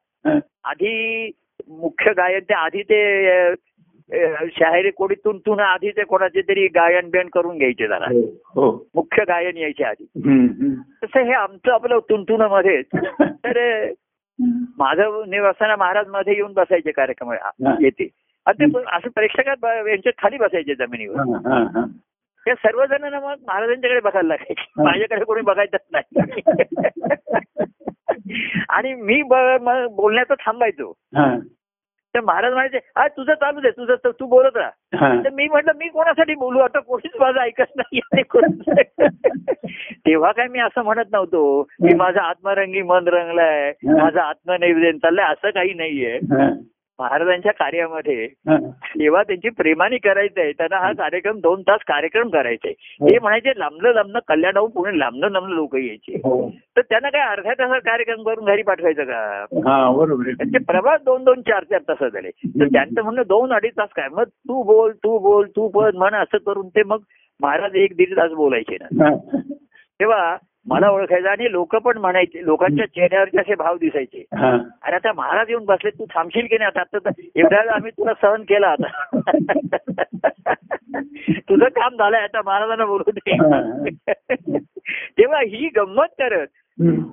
आधी 0.65 1.27
मुख्य 1.69 2.13
गायन 2.13 2.41
ते 2.41 2.55
आधी 2.55 2.83
ते 2.83 3.55
शाहिरी 4.49 4.91
कोडीतून 4.91 5.39
तुन 5.39 5.61
आधी 5.61 5.91
ते 5.91 6.05
कोणाचे 6.05 6.41
तरी 6.41 6.67
गायन 6.67 7.11
बियन 7.11 7.29
करून 7.29 7.59
घ्यायचे 7.59 7.87
जरा. 7.87 8.07
हो 8.07 8.41
हो. 8.45 8.87
मुख्य 8.95 9.25
गायन 9.29 9.57
यायचे 9.57 9.85
आधी. 9.85 10.05
तसं 11.05 11.21
हे 11.21 11.33
आमचं 11.33 11.73
आपलं 11.73 11.99
तुंतुन 11.99 12.43
मध्येच 12.43 12.87
तर 13.23 13.87
माझं 14.79 15.23
निवासाना 15.31 15.77
महाराजमध्ये 15.77 16.35
येऊन 16.35 16.53
बसायचे 16.53 16.91
कार्यक्रम. 16.91 17.33
येते. 17.81 18.09
आणि 18.47 18.67
ते 18.67 18.79
असं 18.97 19.09
प्रेक्षकात 19.09 19.65
यांच्या 19.65 20.13
खाली 20.19 20.37
बसायचे 20.37 20.75
जमिनीवर. 20.75 21.23
हा. 22.49 22.55
त्या 22.55 22.55
सर्वजणांना 22.55 23.20
मग 23.20 23.34
महाराजांच्याकडे 23.46 24.01
बघायला 24.01 24.28
लागायचे. 24.28 24.82
माझ्याकडे 24.84 25.24
कोणी 25.24 25.40
बघायचंच 25.40 25.80
नाही 25.92 26.20
आणि 28.68 28.94
मी 28.94 29.22
बोलण्याचं 29.22 30.34
थांबायचो. 30.34 30.92
तर 32.14 32.20
महाराज 32.20 32.53
म्हणायचे 32.53 32.78
हा 32.96 33.09
तुझं 33.09 33.34
चालू 33.34 33.61
दे 33.61 33.70
तुझं 33.70 33.94
तर 34.05 34.11
तू 34.11 34.26
बोलत 34.26 34.57
राहा. 34.57 34.70
तर 35.24 35.30
मी 35.30 35.49
म्हटलं 35.49 35.72
मी 35.76 35.88
कोणासाठी 35.88 36.34
बोलू 36.34 36.59
आता 36.59 36.78
कोणीच 36.78 37.12
माझं 37.20 37.40
ऐकत 37.40 37.76
नाही 37.76 38.01
तेव्हा 39.90 40.32
काय 40.32 40.46
मी 40.49 40.59
असं 40.59 40.82
म्हणत 40.82 41.05
नव्हतो 41.12 41.62
की 41.62 41.94
माझं 41.94 42.20
आत्मरंगी 42.20 42.82
मन 42.82 43.09
रंगलाय 43.09 43.72
माझं 43.84 44.20
आत्मनिवेदन 44.20 44.99
चाललंय 44.99 45.24
असं 45.24 45.51
काही 45.51 45.74
नाहीये. 45.74 46.18
महाराजांच्या 46.99 47.53
कार्यामध्ये 47.53 48.24
हा. 48.24 48.57
तेव्हा 48.80 49.22
त्यांची 49.22 49.49
प्रेमाने 49.49 49.96
करायचंय 49.96 50.53
त्यांना 50.53 50.76
हा 50.76 50.92
कार्यक्रम 50.92 51.40
दोन 51.40 51.62
तास 51.62 51.80
कार्यक्रम 51.88 52.28
करायचे. 52.28 52.68
हे 53.01 53.18
म्हणायचे 53.18 53.59
लांबलं 53.59 53.94
लांबलं 53.94 54.18
कल्याणाहून 54.28 54.70
पुणे 54.70 54.99
लांबलं 54.99 55.30
लांबलं 55.30 55.55
लोक 55.55 55.76
यायचे. 55.76 56.14
हो. 56.14 56.51
तर 56.76 56.80
त्यांना 56.80 57.11
काय 57.11 57.22
अर्ध्या 57.22 57.53
तासात 57.53 57.80
कार्यक्रम 57.84 58.22
करून 58.22 58.44
घरी 58.44 58.62
पाठवायचं 58.62 59.05
का? 59.05 59.44
हा 59.53 59.90
बरोबर 59.92 60.26
आहे. 60.26 60.34
त्यांचे 60.34 60.59
प्रवास 60.59 61.01
दोन 61.05 61.24
दोन 61.24 61.40
चार 61.40 61.64
चार 61.64 61.80
तास 61.88 62.12
झाले. 62.12 62.30
तर 62.30 62.66
त्यांचं 62.66 63.03
म्हणणं 63.03 63.22
दोन 63.22 63.53
अडीच 63.53 63.72
तास 63.72 63.88
काय? 63.96 64.09
मग 64.12 64.24
तू 64.24 64.62
बोल 64.62 64.92
तू 64.92 65.18
बोल 65.18 65.46
तू 65.46 65.68
बोल 65.68 65.90
म्हण 65.94 66.14
असं 66.14 66.38
करून 66.38 66.68
ते 66.68 66.82
मग 66.82 66.99
महाराज 67.40 67.74
एक 67.74 67.96
दीड 67.96 68.16
तास 68.16 68.30
बोलायचे 68.30 68.76
ना. 68.80 69.09
हा. 69.09 69.38
तेव्हा 70.01 70.36
मला 70.69 70.91
ओळखायचं 70.91 71.29
आणि 71.29 71.53
लोक 71.53 71.77
पण 71.77 71.99
म्हणायचे 71.99 72.45
लोकांच्या 72.45 72.87
चेहऱ्यावरचे 72.87 73.39
असे 73.39 73.55
भाव 73.55 73.77
दिसायचे. 73.77 74.25
हा. 74.35 74.59
अरे 74.83 74.95
आता 74.95 75.12
महाराज 75.12 75.47
येऊन 75.49 75.64
बसले 75.64 75.91
तू 75.91 76.05
थांबशील 76.14 76.47
की 76.47 76.59
नाही 76.59 76.79
आता? 76.79 77.11
एवढ्या 77.37 77.75
आम्ही 77.75 77.91
तुला 77.91 78.12
सहन 78.23 78.43
केला 78.43 78.69
आता. 78.69 78.87
तुझं 81.31 81.64
काम 81.64 81.97
झालंय 81.97 82.21
आता 82.21 82.41
महाराजांना 82.47 82.85
बोलू 82.85 83.11
दे. 83.11 83.37
तेव्हा 85.19 85.41
ही 85.41 85.69
गंमत 85.77 86.07
करत. 86.19 86.47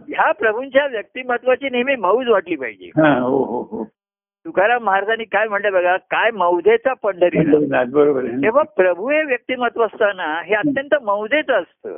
ह्या 0.07 0.31
प्रभूंच्या 0.31 0.87
व्यक्तिमत्वाची 0.87 1.69
नेहमी 1.69 1.95
मौज 1.95 2.27
वाटली 2.27 2.55
पाहिजे. 2.55 2.85
हा, 2.85 3.19
हो 3.19 3.67
हो 3.71 3.83
तुकाराम 4.45 4.83
महाराजांनी 4.83 5.23
काय 5.23 5.47
म्हणलं 5.47 5.71
बघा 5.71 5.97
काय 5.97 6.31
मौजेचा 6.31 6.93
पंढरी. 6.93 7.37
तेव्हा 8.41 8.63
प्रभू 8.63 9.09
हे 9.09 9.23
व्यक्तिमत्व 9.23 9.85
असताना 9.85 10.41
हे 10.45 10.55
अत्यंत 10.55 10.95
मौजेचं 11.01 11.53
असतं. 11.53 11.97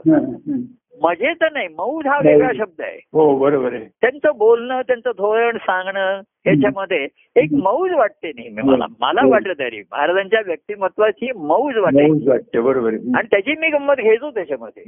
मजेचं 1.04 1.48
नाही 1.54 1.68
मौज 1.68 2.08
हा 2.08 2.18
वेगळा 2.26 2.50
शब्द 2.58 2.82
आहे. 2.82 3.00
हो 3.14 3.38
बरोबर 3.38 3.74
आहे. 3.74 3.86
त्यांचं 4.02 4.32
बोलणं 4.38 4.82
त्यांचं 4.82 5.12
धोरण 5.18 5.58
सांगणं 5.58 6.22
ह्याच्यामध्ये 6.45 7.08
एक 7.36 7.54
मौज 7.54 7.91
वाटते 7.91 8.30
नेहमी 8.30 8.62
मला. 8.62 8.86
मला 9.00 9.22
वाटलं 9.28 9.54
तरी. 9.60 9.82
महाराजांच्या 9.91 10.41
व्यक्तिमत्वाची 10.45 11.32
मौज 11.36 11.78
वाटते. 11.78 12.60
बरोबर 12.60 12.93
आणि 12.93 13.28
त्याची 13.32 13.56
मी 13.60 13.70
गंमत 13.70 13.95
घेतो 14.00 14.32
त्याच्यामध्ये. 14.32 14.84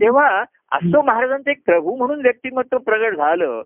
तेव्हा 0.00 0.44
असं 0.72 1.04
महाराजांचं 1.04 1.50
एक 1.50 1.58
प्रभू 1.66 1.96
म्हणून 1.96 2.20
व्यक्तिमत्व 2.20 2.78
प्रगट 2.78 3.16
झालं. 3.16 3.62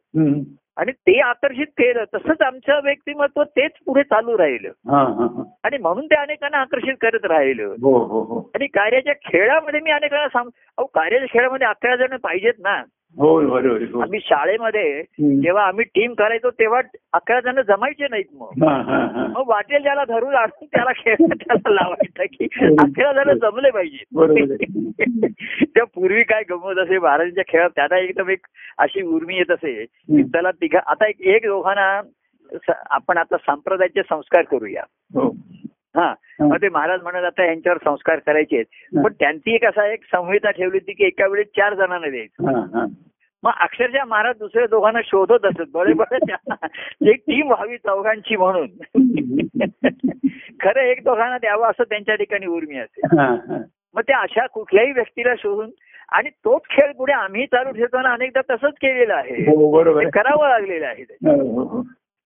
आणि 0.79 0.93
ते 0.93 1.21
आकर्षित 1.21 1.67
केलं 1.67 2.05
तसंच 2.15 2.43
आमचं 2.43 2.81
व्यक्तिमत्व 2.85 3.43
तेच 3.43 3.71
पुढे 3.87 4.03
चालू 4.03 4.39
राहिलं. 4.39 4.69
हा 4.69 4.99
हा 4.99 5.25
हा. 5.25 5.43
आणि 5.65 5.79
म्हणून 5.79 6.07
ते 6.07 6.15
अनेकांना 6.15 6.59
आकर्षित 6.59 6.95
करत 7.01 7.25
राहिलं. 7.25 7.65
हो 7.65 7.99
हो 7.99 8.23
हो. 8.23 8.51
आणि 8.55 8.67
कार्याच्या 8.67 9.13
खेळामध्ये 9.13 9.81
मी 9.81 9.91
अनेकांना 9.91 10.29
सांग 10.29 10.49
अहो 10.79 10.87
कार्याच्या 10.87 11.29
खेळामध्ये 11.33 11.67
अकरा 11.67 11.97
जण 11.97 12.17
पाहिजेत 12.17 12.53
ना. 12.59 12.83
हो 13.17 13.41
बरोबर 13.51 13.83
हो 13.93 14.01
आम्ही 14.01 14.19
शाळेमध्ये. 14.23 15.03
जेव्हा 15.43 15.63
आम्ही 15.67 15.85
टीम 15.85 16.15
करायचो 16.15 16.51
तेव्हा 16.51 16.81
अकरा 17.13 17.41
जण 17.41 17.61
जमायचे 17.61 18.07
नाहीत 18.11 18.25
मग. 18.35 18.65
हा 18.65 18.75
हा 18.83 18.99
हा. 19.15 19.27
मग 19.27 19.43
वाटेल 19.47 19.83
ज्याला 19.83 20.05
धरून 20.05 20.35
आणून 20.35 20.67
त्याला 20.67 20.93
खेळ 20.97 21.15
त्याला 21.19 21.71
लावायचं 21.75 22.25
की 22.33 22.45
अकरा 22.65 23.13
जण 23.13 23.39
जमले 23.39 23.71
पाहिजे. 23.71 24.05
त्या 25.65 25.85
पूर्वी 25.85 26.23
काय 26.23 26.43
गमत 26.51 26.79
असे 26.79 26.99
महाराजांच्या 26.99 27.45
खेळात 27.49 27.71
त्यांना 27.77 27.99
एकदम 27.99 28.31
एक 28.31 28.47
अशी 28.79 29.03
उर्मी 29.03 29.37
येत 29.37 29.51
असे 29.51 29.85
की 29.85 30.23
त्याला 30.23 30.51
तिघा 30.51 30.81
आता 30.87 31.09
एक 31.09 31.21
एक 31.21 31.43
दोघांना 31.43 32.01
आपण 32.91 33.19
आता 33.19 33.37
संप्रदायाचे 33.37 34.03
संस्कार 34.03 34.43
करूया. 34.43 34.83
हो. 35.97 36.47
मग 36.47 36.57
ते 36.57 36.69
महाराज 36.69 37.03
म्हणत 37.03 37.25
आता 37.25 37.45
यांच्यावर 37.45 37.79
संस्कार 37.85 38.19
करायचे 38.19 38.63
पण 39.05 39.13
त्यांची 39.13 39.55
एक 39.55 39.65
असा 39.65 39.93
एक 39.93 40.05
संहिता 40.05 40.51
ठेवली 40.51 40.79
होती 40.79 40.93
की 40.93 41.05
एका 41.05 41.27
वेळी 41.27 41.45
चार 41.45 41.75
जणांना 41.75 42.09
द्यायचं. 42.09 42.51
हा 42.51 42.79
हा. 42.79 42.87
मग 43.43 43.51
अक्षरशः 43.61 44.05
महाराज 44.05 44.37
दुसऱ्या 44.39 44.67
दोघांना 44.67 45.01
शोधत 45.05 45.45
असत. 45.45 45.65
बळे 45.73 45.93
बळे 45.93 46.19
त्यांना 46.29 46.67
एक 47.11 47.17
टीम 47.17 47.47
व्हावी 47.47 47.77
चौघांची 47.77 48.37
म्हणून. 48.37 48.69
खरं 50.61 50.81
एक 50.81 51.05
दोघांना 51.05 51.39
द्यावं 51.39 51.67
असं 51.67 51.83
त्यांच्या 51.83 52.15
ठिकाणी 52.15 52.47
उर्मी 52.47 52.79
असेल. 52.79 53.19
हा 53.19 53.63
मग 53.95 54.03
ते 54.03 54.13
अशा 54.13 54.47
कुठल्याही 54.47 54.93
व्यक्तीला 54.93 55.35
शोधून 55.39 55.71
आणि 56.13 56.31
तोच 56.31 56.63
खेळ 56.71 56.93
पुढे 56.93 57.13
आम्ही 57.13 57.47
चालू 57.47 57.71
ठेवताना 57.71 58.13
अनेकदा 58.13 58.55
तसंच 58.55 58.73
केलेलं 58.73 59.15
आहे. 59.15 59.35
हो 59.35 60.11
करावं 60.11 60.49
लागलेलं 60.49 60.87
आहे. 60.87 61.03
हो, 61.03 61.65
हो. 61.65 61.83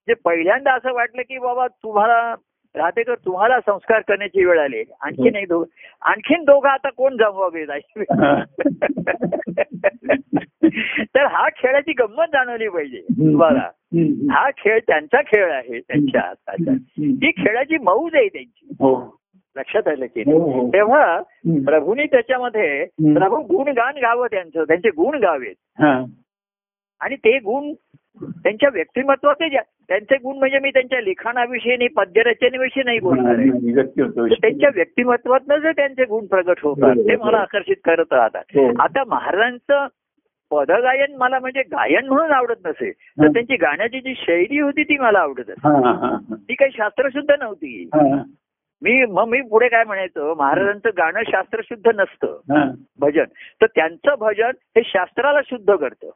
जे 0.08 0.14
पहिल्यांदा 0.14 0.72
असं 0.72 0.92
वाटलं 0.92 1.22
की 1.22 1.38
बाबा 1.38 1.66
तुम्हाला 1.66 2.34
राहतेकर 2.77 3.14
तुम्हाला 3.14 3.61
संस्कार 3.61 4.01
करण्याची 4.01 4.45
वेळ 4.45 4.61
आली. 4.61 4.85
आणखीन 5.01 5.37
एक 5.37 5.49
दोघ 5.49 5.66
आणखीन 6.03 6.45
दोघं 6.45 6.68
आता 6.68 6.91
कोण 6.91 7.16
जमवावे 7.16 7.64
तर 11.03 11.27
हा 11.27 11.49
खेळाची 11.49 11.93
गंमत 11.93 12.25
जाणवली 12.33 12.68
पाहिजे. 12.68 13.01
तुम्हाला. 13.01 13.70
हा 14.33 14.51
खेळ 14.51 14.79
त्यांचा 14.87 15.23
खेळ 15.23 15.53
आहे 15.53 15.81
त्यांच्या 15.81 16.20
हाताचा. 16.20 16.73
ही 16.99 17.31
खेळाची 17.31 17.79
मौज 17.79 18.14
आहे 18.14 18.29
त्यांची. 18.29 18.66
हो. 18.70 19.18
लक्षात 19.57 19.89
आलं 19.89 20.07
की 20.07 20.20
हो? 20.20 20.51
हो. 20.51 20.68
तेव्हा. 20.68 21.23
प्रभूंनी 21.47 22.07
त्याच्यामध्ये. 22.07 22.85
प्रभू 22.85 23.37
गुणगान 23.37 23.95
गावं 23.97 24.27
त्यांचं. 24.27 24.64
त्यांचे 24.64 24.89
गुण 24.89 25.18
गावेत. 25.18 25.83
आणि 27.01 27.16
ते 27.16 27.39
गुण 27.39 27.73
त्यांच्या 28.20 28.68
व्यक्तिमत्वाचे 28.72 29.48
त्यांचे 29.58 30.16
गुण 30.16 30.38
म्हणजे 30.38 30.58
मी 30.58 30.70
त्यांच्या 30.70 31.00
लिखाणाविषयी 31.00 31.72
आणि 31.72 31.88
पद्यरचनेविषयी 31.88 32.82
नाही 32.84 32.98
बोलणार 32.98 33.38
आहे. 33.38 34.34
त्यांच्या 34.34 34.70
व्यक्तिमत्वातनं 34.74 35.56
जे 35.56 35.72
त्यांचे 35.72 36.04
गुण 36.04 36.26
प्रगट 36.26 36.60
होतात 36.62 36.96
ते 36.96 37.16
मला 37.16 37.38
आकर्षित 37.38 37.76
करत 37.84 38.12
राहतात. 38.12 38.42
हो. 38.54 38.72
आता 38.78 39.04
महाराजांचं 39.06 39.86
पदगायन 40.50 41.16
मला 41.16 41.38
म्हणजे 41.38 41.62
गायन 41.62 42.08
म्हणून 42.08 42.30
आवडत 42.30 42.66
नसे 42.66 42.90
तर. 42.90 43.26
त्यांची 43.26 43.56
गाण्याची 43.56 44.00
जी 44.00 44.14
शैली 44.16 44.60
होती 44.60 44.82
ती 44.82 44.98
मला 44.98 45.18
आवडत 45.18 45.50
असे 45.50 46.34
ती 46.34 46.54
काही 46.54 46.70
शास्त्रशुद्ध 46.70 47.34
नव्हती. 47.40 47.90
मी 48.83 49.05
मग 49.05 49.24
मी 49.28 49.41
पुढे 49.41 49.68
काय 49.68 49.85
म्हणायचं? 49.85 50.35
महाराजांचं 50.37 50.89
गाणं 50.97 51.20
शास्त्रशुद्ध 51.26 51.89
नसतं. 51.89 52.26
हा. 52.26 52.70
भजन. 53.01 53.24
तर 53.61 53.66
त्यांचं 53.66 54.14
भजन 54.18 54.51
हे 54.76 54.83
शास्त्राला 54.85 55.41
शुद्ध 55.47 55.74
करतं. 55.74 56.07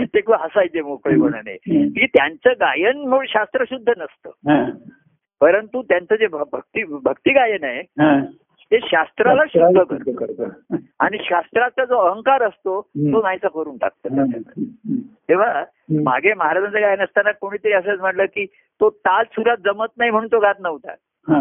ते 0.04 0.20
खूप 0.20 0.34
हसायचे 0.34 0.82
मोकळेपणाने 0.82 1.56
की 1.88 2.06
त्यांचं 2.06 2.50
गायन 2.50 3.08
मूळ 3.08 3.24
शास्त्रशुद्ध 3.28 3.88
नसतं. 3.88 4.30
परंतु 5.40 5.82
त्यांचं 5.82 6.14
जे 6.14 6.26
भक्ती 6.26 6.84
भक्ती 6.84 7.32
गायन 7.32 7.64
आहे 7.64 7.80
हा. 7.80 8.20
ते 8.70 8.78
शास्त्राला 8.84 9.42
शुद्ध 9.48 9.80
करतं. 10.18 10.76
आणि 11.00 11.18
शास्त्राचा 11.20 11.84
जो 11.84 11.98
अहंकार 11.98 12.42
असतो 12.42 12.80
तो 12.80 13.22
नाहीसा 13.22 13.48
करून 13.48 13.76
टाकतो 13.76 14.24
तेव्हा 15.28 15.64
मागे 16.02 16.32
महाराजांचं 16.34 16.80
गायन 16.80 17.00
असताना 17.00 17.32
कोणीतरी 17.32 17.72
असंच 17.72 18.00
म्हटलं 18.00 18.24
की 18.24 18.46
तो 18.80 18.90
ताल 18.90 19.24
सुरात 19.32 19.56
जमत 19.64 19.88
नाही 19.98 20.10
म्हणून 20.10 20.28
तो 20.32 20.38
गात 20.40 20.54
नव्हता. 20.60 20.94
हा. 21.28 21.40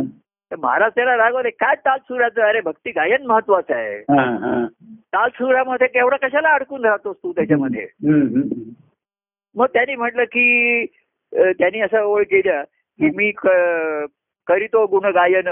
तर 0.51 0.55
महाराज 0.55 0.91
त्याला 0.95 1.15
रागवले 1.17 1.49
काय 1.49 1.75
ताल 1.75 1.97
सुराचं 1.97 2.41
अरे 2.41 2.61
भक्ती 2.61 2.91
गायन 2.91 3.25
महत्वाचं 3.25 3.73
आहे. 3.73 3.97
हा 3.97 4.23
हा. 4.23 4.65
ताल 5.13 5.29
सुरामध्ये 5.29 5.87
केवढा 5.87 6.17
कशाला 6.17 6.49
अडकून 6.49 6.85
राहतोस 6.85 7.15
तू 7.23 7.31
त्याच्यामध्ये. 7.31 7.87
मग 9.55 9.65
त्यांनी 9.65 9.95
म्हटलं 9.95 10.23
की 10.23 10.85
त्यांनी 11.33 11.79
असं 11.79 12.01
ओळ 12.01 12.23
केलं 12.23 12.63
की 12.99 13.09
मी 13.09 13.31
करीतो 14.47 14.85
गुण 14.85 15.05
गायन 15.05 15.47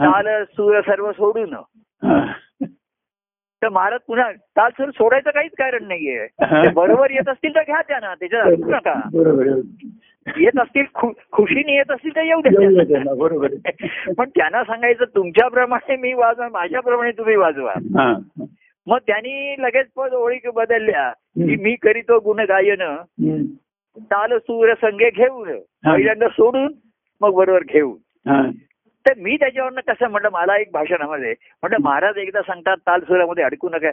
ताल 0.00 0.44
सूर 0.44 0.80
सर्व 0.80 1.12
सोडून. 1.12 1.54
तर 3.62 3.68
महाराज 3.68 4.00
पुन्हा 4.06 4.32
ताल 4.32 4.70
सूर 4.70 4.90
सोडायचं 4.90 5.30
काहीच 5.30 5.52
कारण 5.58 5.84
नाहीये. 5.84 6.26
बरोबर 6.70 7.10
येत 7.10 7.28
असतील 7.28 7.54
तर 7.54 7.60
घ्या 7.60 7.82
त्यांना 7.82 8.14
त्याच्यात 8.14 8.42
अडकू 8.42 8.70
नका. 8.70 9.00
येत 10.36 10.58
असतील 10.58 10.84
खुशीने 11.32 11.76
येत 11.76 11.90
असतील 11.90 12.16
तर 12.16 12.22
येऊ 12.22 12.40
द्या 12.40 13.14
बरोबर. 13.14 13.48
पण 14.18 14.28
त्यांना 14.28 14.64
सांगायचं 14.64 15.04
तुमच्याप्रमाणे 15.04 15.96
मी 15.96 16.12
वाजवा 16.12 16.48
माझ्याप्रमाणे 16.48 17.10
तुम्ही 17.10 17.36
वाजवा. 17.36 17.74
मग 18.86 18.98
त्यांनी 19.06 19.54
लगेच 19.58 19.86
पद 19.96 20.12
ओळी 20.12 20.38
बदलल्या. 20.54 21.10
की 21.10 21.56
मी 21.62 21.74
करीतो 21.74 22.18
गुण 22.20 22.40
गायन. 22.40 22.82
ताल 23.98 24.38
सूर 24.38 24.74
संगे 24.74 25.10
घेऊन. 25.10 25.48
पहिल्यांदा 25.92 26.28
सोडून 26.28 26.72
मग 27.20 27.34
बरोबर 27.34 27.62
घेऊन. 27.68 28.50
तर 29.06 29.12
मी 29.16 29.36
त्याच्यावरनं 29.36 29.80
कसं 29.80 30.10
म्हटलं 30.10 30.28
मला 30.32 30.56
एक 30.56 30.70
भाषणामध्ये 30.72 31.34
म्हटलं 31.62 31.82
महाराज 31.82 32.16
एकदा 32.16 32.42
सांगतात 32.42 32.76
ताल 32.76 33.00
सुरामध्ये 33.00 33.44
अडकू 33.44 33.68
नका. 33.68 33.90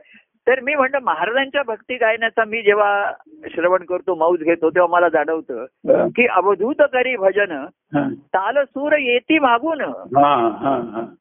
तर 0.48 0.60
मी 0.60 0.76
म्हणलं 0.76 0.98
महाराजांच्या 1.04 1.62
भक्ती 1.68 1.96
गायनाचा 1.96 2.44
मी 2.46 2.62
जेव्हा 2.62 3.12
श्रवण 3.52 3.84
करतो 3.84 4.16
मौज 4.16 4.44
घेतो 4.44 4.70
तेव्हा 4.70 4.98
मला 4.98 5.10
जाणवतं 5.10 5.66
की 6.16 6.28
अवधूत 6.28 6.82
करी 6.94 7.16
भजन 7.16 7.66
ताल 8.18 8.64
सूर 8.64 8.92
येती 8.98 9.40
मागून. 9.40 9.82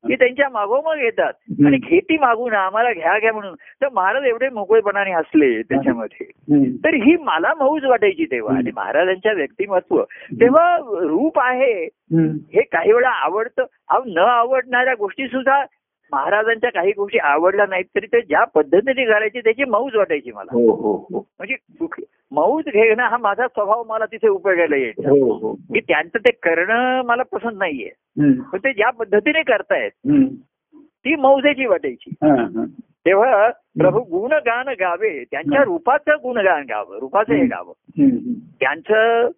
की 0.08 0.14
त्यांच्या 0.14 0.48
मागोमाग 0.48 0.98
येतात. 0.98 1.32
आणि 1.66 1.76
घेती 1.76 2.18
मागून 2.18 2.52
आम्हाला 2.52 2.92
घ्या 2.92 3.18
घ्या 3.18 3.32
म्हणून. 3.32 3.54
तर 3.54 3.88
महाराज 3.92 4.24
एवढे 4.24 4.48
मोकळेपणाने 4.48 5.12
हसले 5.12 5.62
त्याच्यामध्ये. 5.62 6.26
तर 6.84 6.94
ही 6.94 7.16
मला 7.20 7.52
मौज 7.54 7.84
वाटायची 7.84 8.24
तेव्हा. 8.24 8.56
आणि 8.56 8.70
महाराजांच्या 8.76 9.32
व्यक्तिमत्व. 9.32 10.02
तेव्हा 10.40 10.76
रूप 11.00 11.40
आहे. 11.40 11.88
हे 12.54 12.62
काही 12.62 12.92
वेळा 12.92 13.10
आवडतं. 13.10 13.64
न 14.06 14.18
आवडणाऱ्या 14.18 14.94
गोष्टी 14.98 15.26
सुद्धा 15.26 15.64
महाराजांच्या 16.12 16.70
काही 16.70 16.92
गोष्टी 16.92 17.18
आवडल्या 17.18 17.66
नाहीत 17.66 17.84
तरी 17.84 18.06
ते 18.06 18.20
ज्या 18.20 18.44
पद्धतीने 18.44 19.04
घालायची 19.04 19.40
त्याची 19.40 19.64
मौज 19.64 19.96
वाटायची 19.96 20.32
मला. 20.32 20.50
हो 20.52 20.70
हो 20.70 21.06
हो. 21.10 21.18
म्हणजे 21.38 21.56
मौज 22.32 22.64
घेणं 22.64 23.02
हा 23.02 23.16
माझा 23.16 23.46
स्वभाव 23.46 23.84
मला 23.84 24.04
तिथे 24.04 24.28
उपयोगायला 24.28 24.76
हो 25.08 25.32
हो 25.32 25.52
की 25.54 25.80
त्यांचं 25.80 26.18
ते 26.18 26.30
करणं 26.30 27.02
मला 27.04 27.22
पसंत 27.22 27.58
नाहीये. 27.58 27.90
पण 28.52 28.58
ते 28.58 28.72
ज्या 28.72 28.90
पद्धतीने 28.90 29.42
करतायत. 29.42 29.90
ती 31.04 31.14
मौजेची 31.16 31.66
वाटायची. 31.66 32.10
तेव्हा 33.06 33.48
प्रभू 33.78 34.00
गुणगान 34.00 34.68
गावे 34.68 35.24
त्यांच्या 35.30 35.62
रूपाचं 35.64 36.16
गुणगान 36.22 36.62
गावं 36.62 36.98
रूपाचं 36.98 37.34
हे 37.34 37.46
गावं. 37.46 37.72
त्यांचं 38.60 39.28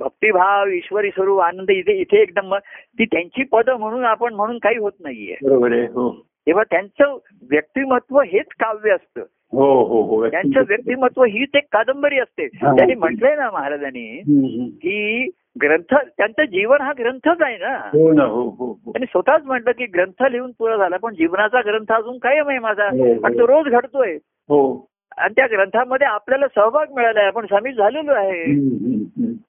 भक्तिभाव 0.00 0.68
ईश्वरी 0.68 1.10
स्वरूप 1.10 1.40
आनंद 1.40 1.70
इथे 1.70 1.92
इथे 1.92 2.22
एकदम 2.22 2.54
ती 2.98 3.04
त्यांची 3.04 3.42
पद 3.42 3.70
म्हणून 3.70 4.04
आपण 4.04 4.34
म्हणून 4.34 4.58
काही 4.58 4.76
होत 4.76 4.92
नाहीये. 5.00 5.36
बरोबर 5.42 5.72
आहे 5.72 5.82
हो. 5.82 6.26
तेव्हा 6.46 6.64
त्यांचं 6.70 7.18
व्यक्तिमत्व 7.50 8.20
हेच 8.20 8.46
काव्य 8.60 8.90
असतं. 8.90 9.20
हो 9.52 9.84
हो 9.84 10.02
हो 10.02 10.30
त्यांचं 10.30 10.60
व्यक्तिमत्व 10.68 11.24
हीच 11.24 11.48
एक 11.54 11.64
कादंबरी 11.72 12.18
असते. 12.18 12.44
हा. 12.44 12.76
त्यांनी 12.76 12.94
म्हटलंय 12.94 13.36
ना 13.36 13.50
महाराजांनी. 13.50 14.22
की 14.70 15.28
ग्रंथ 15.62 15.94
त्यांचं 16.16 16.44
जीवन 16.44 16.80
हा 16.80 16.92
ग्रंथच 16.98 17.42
आहे 17.42 17.56
ना. 17.56 17.76
हो 17.76 18.12
ना 18.12 18.24
हो 18.24 18.42
हो 18.42 18.66
हो. 18.66 18.92
त्यांनी 18.92 19.06
स्वतःच 19.06 19.42
म्हटलं 19.44 19.70
की 19.70 19.86
ग्रंथ 19.86 20.22
लिहून 20.30 20.50
पुरा 20.58 20.76
झाला 20.76 20.96
पण 20.96 21.14
जीवनाचा 21.14 21.60
ग्रंथ 21.60 21.92
अजून 21.92 22.18
कायम 22.18 22.48
आहे 22.48 22.58
माझा. 22.58 22.84
आणि 23.24 23.38
तो 23.38 23.46
रोज 23.46 23.66
घडतोय. 23.72 24.14
हो. 24.48 24.88
आणि 25.18 25.34
त्या 25.36 25.46
ग्रंथामध्ये 25.46 26.06
आपल्याला 26.06 26.46
सहभाग 26.48 26.86
मिळाला 26.92 27.18
आहे. 27.18 27.28
आपण 27.28 27.46
सामील 27.46 27.74
झालेलो 27.76 28.12
आहे. 28.12 28.54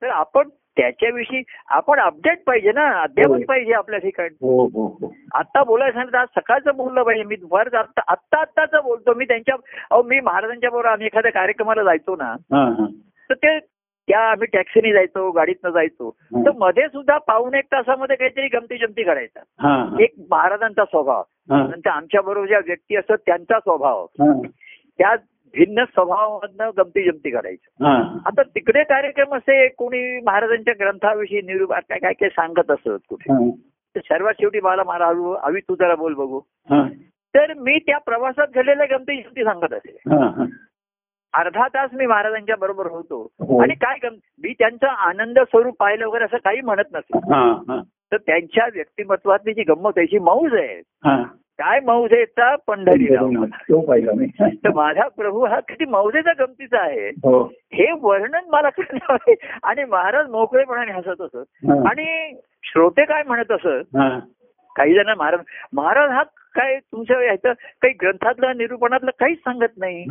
तर 0.01 0.07
आपण 0.07 0.49
त्याच्याविषयी 0.78 1.43
आपण 1.68 1.99
अपडेट 1.99 2.43
पाहिजे 2.43 2.72
ना. 2.72 2.88
हो. 2.88 3.01
अद्यावत 3.01 3.39
पाहिजे 3.47 3.74
आपल्या 3.74 3.99
ठिकाणी. 3.99 4.36
हो 4.41 4.66
हो 4.66 4.88
हो. 4.88 5.13
आता 5.34 5.63
बोलायचं 5.63 6.18
आज 6.18 6.28
सकाळचं 6.38 6.76
बोललं 6.76 7.03
पाहिजे. 7.03 7.24
मी 7.24 7.36
दुपारचं 7.36 7.78
आत्ता 7.78 8.01
आत्ता 8.07 8.39
आत्ताच 8.39 8.84
बोलतो. 8.84 9.13
मी 9.13 9.26
त्यांच्या 9.26 9.55
अहो 9.91 10.03
मी 10.03 10.20
महाराजांच्या 10.20 10.70
बरोबर 10.70 10.86
आम्ही 10.86 11.05
एखाद्या 11.05 11.32
कार्यक्रमाला 11.32 11.84
जायचो 11.84 12.16
ना. 12.16 12.26
हा 12.26 12.66
हा. 12.66 12.86
तर 13.30 13.34
ते 13.34 13.59
त्या 14.07 14.20
आम्ही 14.20 14.47
टॅक्सीने 14.47 14.93
जायचो 14.93 15.32
गाडीतनं 15.32 15.70
जायचो. 15.70 16.18
हा. 16.20 16.41
तर 16.45 16.51
मध्ये 16.57 16.88
सुद्धा 16.88 17.18
पाऊण 17.18 17.53
एक 17.53 17.66
तासामध्ये 17.66 18.16
काहीतरी 18.16 18.47
गमती 18.47 18.78
जमती 18.78 19.03
करायचा. 19.03 19.39
हा 19.59 19.76
हा. 19.76 19.97
एक 19.99 20.13
महाराजांचा 20.32 20.86
स्वभाव. 20.86 21.24
हा. 21.51 21.68
नंतर 21.68 21.89
आमच्या 21.89 22.22
बरोबर 22.22 22.47
ज्या 22.47 22.59
व्यक्ती 22.66 22.95
असतात 22.95 23.18
त्यांचा 23.26 23.59
स्वभाव. 23.59 24.03
हा. 24.03 24.41
त्या 24.97 25.16
भिन्न 25.54 25.84
स्वभावामधनं 25.84 26.70
गमती 26.78 27.04
जमती 27.04 27.30
करायचं 27.30 27.86
आता 28.26 28.43
तिकडे 28.43 28.84
कार्यक्रम 28.84 29.36
असे 29.36 29.68
कोणी 29.68 30.20
महाराजांच्या 30.20 30.74
ग्रंथाविषयी 30.80 31.41
निरूप 31.41 31.74
काय 31.74 32.00
काय 32.00 32.14
काय 32.14 32.30
सांगत 32.30 32.72
असत 32.72 32.89
कुठे? 33.10 33.52
सर्वात 34.00 34.34
शेवटी 34.34 34.60
मला 34.60 34.84
मला 34.84 35.06
हळू 35.06 35.36
हवी 35.43 35.60
तू 35.60 35.76
जरा 35.76 35.96
बोल 35.96 36.14
बघू. 36.14 36.39
तर 37.36 37.54
मी 37.54 37.80
त्या 37.80 37.98
प्रवासात 37.98 38.48
घडलेल्या 38.56 38.86
गमती 38.86 39.22
जमती 39.22 39.43
सांगत 39.43 39.74
असे. 39.74 39.98
अर्धा 41.34 41.68
तास 41.68 41.89
मी 41.93 42.06
महाराजांच्या 42.06 42.56
बरोबर 42.56 42.88
होतो. 42.88 43.30
हो. 43.39 43.62
आणि 43.62 43.74
काय 43.74 43.98
गम 44.04 44.16
मी 44.43 44.54
त्यांचं 44.60 44.88
आनंद 44.88 45.39
स्वरूप 45.39 45.76
पाहिलं 45.80 46.08
वगैरे 46.08 46.24
असं 46.24 46.38
काही 46.38 46.62
म्हणत 46.62 46.93
नसे. 46.93 47.18
हा. 47.18 47.82
तर 48.12 48.18
त्यांच्या 48.18 48.66
व्यक्तिमत्वातली 48.74 49.53
जी 49.53 49.64
गंमत 49.64 49.91
त्याची 49.95 50.20
मौज 50.20 50.53
आहे 50.53 50.80
हा. 51.06 51.24
काय 51.60 51.80
मौज 51.80 52.14
आहे 52.14 52.26
चा 52.26 52.56
पंढरी 52.56 53.06
तर 54.64 54.74
माझा 54.74 55.08
प्रभू 55.08 55.45
हा 55.45 55.60
किती 55.60 55.86
मौजेचा 55.86 56.32
गमतीचा 56.39 56.80
आहे. 56.80 57.10
हो. 57.10 57.43
हे 57.74 57.91
वर्णन 58.01 58.49
मला 58.49 58.70
आहे. 59.10 59.36
आणि 59.64 59.84
महाराज 59.84 60.30
मोकळेपणाने 60.30 60.91
हसत 60.91 61.22
असत. 61.22 61.70
आणि 61.88 62.34
श्रोते 62.64 63.06
काय 63.06 63.24
म्हणत 63.24 63.51
असत? 63.51 63.97
काही 64.76 64.93
जण 64.93 65.10
महाराज 65.18 65.39
महाराज 65.74 66.10
हा 66.10 66.24
काय 66.56 66.80
तुमच्या 66.80 67.18
ह्याचं 67.18 67.53
काही 67.53 67.93
ग्रंथातलं 68.01 68.58
निरूपणातलं 68.58 69.12
काहीच 69.20 69.38
सांगत 69.38 69.78
नाही. 69.78 70.03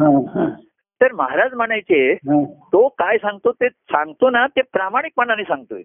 तर 1.01 1.13
महाराज 1.13 1.55
म्हणायचे 1.55 2.15
तो 2.73 2.89
काय 2.89 3.19
सांगतो 3.19 3.53
ते 3.53 3.69
सांगतो 3.69 4.31
ना 4.31 4.47
ते 4.47 4.63
प्रामाणिकपणाने 4.63 5.43
सांगतोय. 5.43 5.83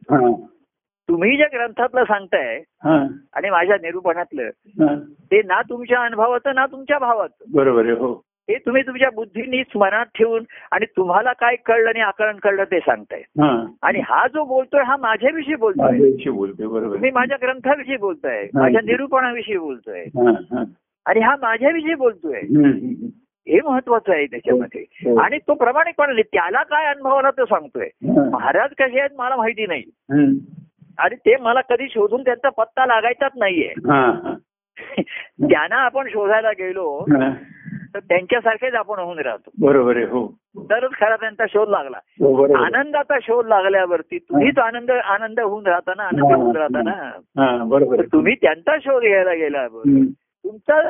तुम्ही 1.10 1.38
ज्या 1.38 1.48
ग्रंथातलं 1.54 2.04
सांगताय 2.04 2.58
हा. 2.84 3.08
आणि 3.34 3.50
माझ्या 3.50 3.76
निरूपणातलं 3.82 4.50
हा. 4.82 4.96
ते 5.32 5.42
ना 5.42 5.62
तुमच्या 5.62 6.02
अनुभवाचं 6.02 6.56
ना 6.56 6.66
तुमच्या 6.66 6.98
भावाचं. 7.00 7.44
बरोबर 7.54 7.84
आहे 7.86 7.92
हो. 7.92 8.14
हे 8.50 8.56
तुम्ही 8.56 8.82
तुमच्या 8.82 9.10
बुद्धीनी 9.16 9.64
स्मरणात 9.64 10.06
ठेवून 10.16 10.44
आणि 10.72 10.86
तुम्हाला 10.98 11.34
काय 11.34 11.56
कळलं 11.56 11.90
आणि 11.90 12.00
आकलन 12.00 12.38
कळलं 12.44 12.64
ते 12.64 12.80
सांगताय. 12.80 13.20
हा. 13.20 13.66
आणि 13.82 14.00
हा 14.00 14.28
जो 14.28 14.44
बोलतोय 14.44 14.84
हा 14.84 14.98
माझ्याविषयी 14.98 15.56
बोलतोय. 15.56 16.68
बरोबर 16.68 16.94
तुम्ही 16.96 17.12
माझ्या 17.12 17.38
ग्रंथाविषयी 17.42 17.98
बोलताय 17.98 18.44
हा. 18.44 18.62
माझ्या 18.62 18.82
निरूपणाविषयी 18.84 19.58
बोलतोय. 19.58 20.02
हा 20.02 20.32
हा. 20.32 20.64
आणि 21.06 21.20
हा 21.20 21.36
माझ्याविषयी 21.42 21.94
बोलतोय. 21.94 22.40
हे 23.48 23.60
महत्वाचं 23.66 24.14
आहे 24.14 24.26
त्याच्यामध्ये. 24.26 24.82
हो. 24.82 25.16
आणि 25.20 25.38
तो 25.38 25.54
प्रामाणिकपणाने 25.54 26.22
त्याला 26.22 26.64
काय 26.64 26.86
अनुभवाला 26.86 27.30
तो 27.32 27.46
सांगतोय? 27.46 27.86
हा. 27.86 28.30
महाराज 28.30 28.70
कसे 28.70 29.00
आहेत 29.00 29.10
मला 29.18 29.36
माहिती 29.36 29.66
नाही. 29.66 29.84
आणि 31.00 31.16
ते 31.16 31.36
मला 31.38 31.62
कधी 31.62 31.88
शोधून 31.90 32.22
त्यांचा 32.22 32.50
पत्ता 32.50 32.86
लागायचाच 32.86 33.32
नाहीये. 33.36 33.74
त्यांना 35.50 35.76
आपण 35.76 36.08
शोधायला 36.08 36.52
गेलो. 36.52 37.06
तर 37.94 38.00
त्यांच्यासारखेच 38.00 38.74
आपण 38.74 39.00
होऊन 39.00 39.20
राहतो. 39.20 39.52
बरोबर 39.62 39.96
आहे 39.96 40.06
हो. 40.06 40.28
तरच 40.58 40.92
खरा 40.92 41.16
त्यांचा 41.16 41.46
शोध 41.50 41.70
लागला. 41.70 41.98
हो. 41.98 42.58
आनंदाचा 42.64 43.18
शोध 43.22 43.48
लागल्यावरती 43.48 44.18
तुम्हीच 44.18 44.58
आनंद 44.58 44.92
आनंद 44.92 45.40
होऊन 45.40 45.68
राहताना 45.68 46.04
आनंद 46.04 46.34
होऊन 46.36 46.56
राहताना 46.56 46.92
हा 47.40 47.64
बरोबर. 47.64 48.02
तुम्ही 48.02 48.36
त्यांचा 48.36 48.78
शोध 48.80 49.02
घ्यायला 49.04 49.34
गेला. 49.34 49.68
तुमचा 49.68 50.82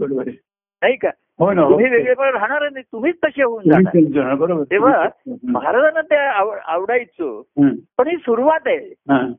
बरोबर 0.00 0.24
नाही 0.26 0.96
का? 0.96 1.10
हो 1.40 1.52
ना 1.52 1.62
हो. 1.62 1.70
तुम्ही 1.70 1.90
वेगळेपण 1.90 2.24
राहणार 2.24 2.62
नाही 2.62 2.82
तुम्हीच 2.92 3.16
तसे 3.24 3.42
होऊन 3.42 3.70
जाणार 3.70 4.34
बरोबर 4.34 4.62
तेव्हा. 4.62 5.08
महाराजांना 5.44 6.00
ते 6.00 6.16
आव- 6.16 6.58
आवडायचं. 6.66 7.42
पण 7.98 8.08
ही 8.08 8.16
सुरुवात 8.16 8.60
आहे 8.66 8.94
हा. 9.10 9.32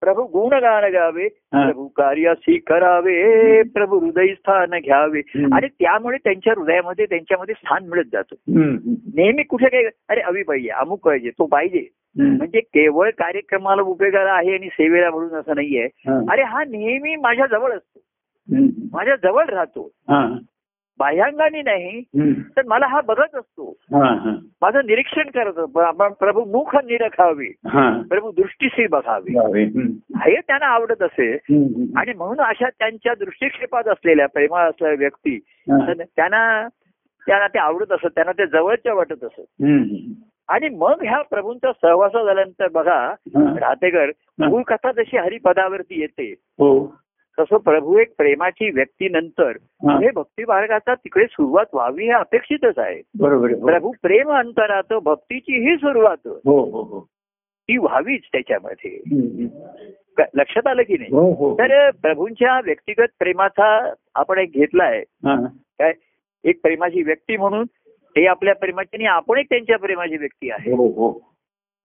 प्रभू 0.00 0.22
गुणगान 0.22 0.92
गावे 0.92 1.24
हा. 1.24 1.64
प्रभू 1.64 1.88
कार्यासी 1.88 2.58
करावे 2.58 3.62
प्रभू 3.62 3.98
हृदय 3.98 4.26
स्थान 4.26 4.70
घ्यावे. 4.70 5.20
आणि 5.52 5.66
त्यामुळे 5.68 6.18
त्यांच्या 6.24 6.52
हृदयामध्ये 6.56 7.06
त्यांच्यामध्ये 7.06 7.54
स्थान 7.54 7.88
मिळत 7.88 8.04
जातं. 8.12 8.34
नेहमी 9.14 9.42
कुठे 9.42 9.68
काही 9.68 9.86
अरे 10.08 10.20
अवी 10.20 10.42
पाहिजे 10.42 10.68
अमुक 10.68 11.04
पाहिजे 11.04 11.30
तो 11.30 11.46
पाहिजे. 11.46 11.86
म्हणजे 12.20 12.60
केवळ 12.60 13.10
कार्यक्रमाला 13.10 13.82
उपयोगाला 13.82 14.32
आहे 14.32 14.52
आणि 14.52 14.68
सेवेला 14.72 15.10
म्हणून 15.10 15.34
असं 15.34 15.54
नाहीये 15.54 15.84
हा. 15.84 16.32
अरे 16.32 16.42
हा 16.42 16.64
नेहमी 16.64 17.16
माझ्या 17.16 17.46
जवळ 17.46 17.72
असतो. 17.72 18.00
माझ्या 18.92 19.16
जवळ 19.16 19.44
राहतो 19.44 19.90
हा. 20.08 20.38
बाह्यांगाने 20.98 21.62
नाही. 21.62 22.00
तर 22.56 22.62
मला 22.66 22.86
हा 22.86 23.00
बघत 23.00 23.34
असतो. 23.34 23.76
माझं 24.62 24.78
निरीक्षण 24.86 25.22
करत 25.22 25.60
प्रभू 26.20 26.44
मुख 26.44 26.76
निरखावे. 26.76 27.52
प्रभू 28.02 28.30
दृष्टीशी 28.30 28.86
बघावे. 28.86 29.32
हे 30.16 30.40
त्यांना 30.40 30.66
आवडत 30.66 31.02
असे. 31.02 31.32
आणि 31.96 32.12
म्हणून 32.12 32.40
अशा 32.40 32.68
त्यांच्या 32.68 33.14
दृष्टिक्षेपात 33.14 33.88
असलेल्या 33.88 34.26
प्रेमाळ 34.26 34.68
असलेल्या 34.70 34.96
व्यक्ती 34.98 35.38
त्यांना 36.16 36.68
त्यांना 37.26 37.46
ते 37.46 37.58
आवडत 37.58 37.92
असत 37.92 38.06
त्यांना 38.06 38.32
ते 38.32 38.46
जवळच्या 38.46 38.94
वाटत 38.94 39.24
असत. 39.24 39.40
आणि 40.48 40.68
मग 40.68 41.02
ह्या 41.02 41.22
प्रभूंचा 41.22 41.72
सहवास 41.72 42.12
झाल्यानंतर 42.12 42.68
बघा. 42.68 43.14
राहतेकर. 43.36 44.10
मूळ 44.38 44.62
कथा 44.62 44.92
जशी 44.92 45.16
हरिपदावरती 45.16 46.00
येते 46.00 46.34
हो 46.58 46.96
तसं 47.40 47.56
प्रभू 47.56 47.98
एक 47.98 48.14
प्रेमाची 48.18 48.70
व्यक्ती 48.70 49.08
नंतर 49.08 49.50
हा. 49.50 49.98
भक्ती 50.14 50.44
मार्गाचा 50.48 50.94
तिकडे 50.94 51.26
सुरुवात 51.26 51.64
व्हावी 51.72 52.04
हे 52.04 52.10
अपेक्षितच 52.10 52.78
आहे. 52.78 53.02
बरोबर. 53.18 53.54
प्रभू 53.54 53.92
प्रेम 54.02 54.32
अंतरात 54.32 54.92
भक्तीची 54.92 55.70
ही 55.70 55.76
सुरुवात. 55.76 56.16
हो 56.26 56.64
हो 56.64 56.82
हो. 56.82 57.06
ती 57.62 57.76
व्हावीच 57.76 58.20
त्याच्यामध्ये. 58.32 59.00
लक्षात 60.34 60.66
आलं 60.66 60.82
की 60.82 60.96
नाही? 60.98 61.10
तर 61.58 61.90
प्रभूंच्या 61.90 62.60
व्यक्तिगत 62.64 63.06
प्रेमाचा 63.18 63.92
आपण 64.14 64.38
एक 64.38 64.52
घेतलाय. 64.52 65.04
काय? 65.24 65.92
एक 66.44 66.62
प्रेमाची 66.62 67.02
व्यक्ती 67.02 67.36
म्हणून 67.36 67.64
ते 68.16 68.26
आपल्या 68.26 68.54
प्रेमाची 68.54 68.96
आणि 68.96 69.04
आपण 69.04 69.38
एक 69.38 69.46
त्यांच्या 69.50 69.78
प्रेमाची 69.78 70.16
व्यक्ती 70.16 70.50
आहे. 70.50 70.72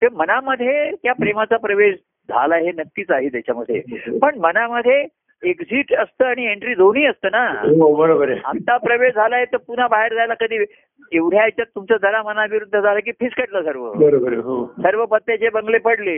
ते 0.01 0.07
मनामध्ये 0.09 0.91
त्या 0.91 1.13
प्रेमाचा 1.13 1.57
प्रवेश 1.57 1.95
झाला 2.29 2.55
हे 2.55 2.71
नक्कीच 2.71 3.11
आहे 3.11 3.27
त्याच्यामध्ये. 3.27 3.81
पण 4.19 4.39
मनामध्ये 4.39 5.05
एक्झिट 5.43 5.93
असतं 5.93 6.25
आणि 6.25 6.45
एंट्री 6.45 6.73
दोन्ही 6.75 7.05
असतं 7.05 7.31
ना 7.31 7.45
हो 7.61 7.93
बरोबर 7.95 8.29
आहे 8.29 8.39
आता 8.45 8.77
प्रवेश 8.77 9.13
झालाय 9.13 9.45
तर 9.45 9.57
पुन्हा 9.57 9.87
बाहेर 9.87 10.13
जायला 10.13 10.33
कधी 10.33 10.63
एवढ्या 11.11 11.41
ह्याच्यात 11.41 11.65
तुमचं 11.75 11.97
जरा 11.97 12.21
मनाविरुद्ध 12.23 12.79
झालं 12.79 12.99
की 12.99 13.11
फिसकटलं 13.11 13.63
सर्व 13.63 13.91
बरोबर 13.93 14.33
हो 14.33 14.65
सर्व 14.83 15.05
पत्त्याचे 15.05 15.49
बंगले 15.49 15.77
पडले. 15.77 16.15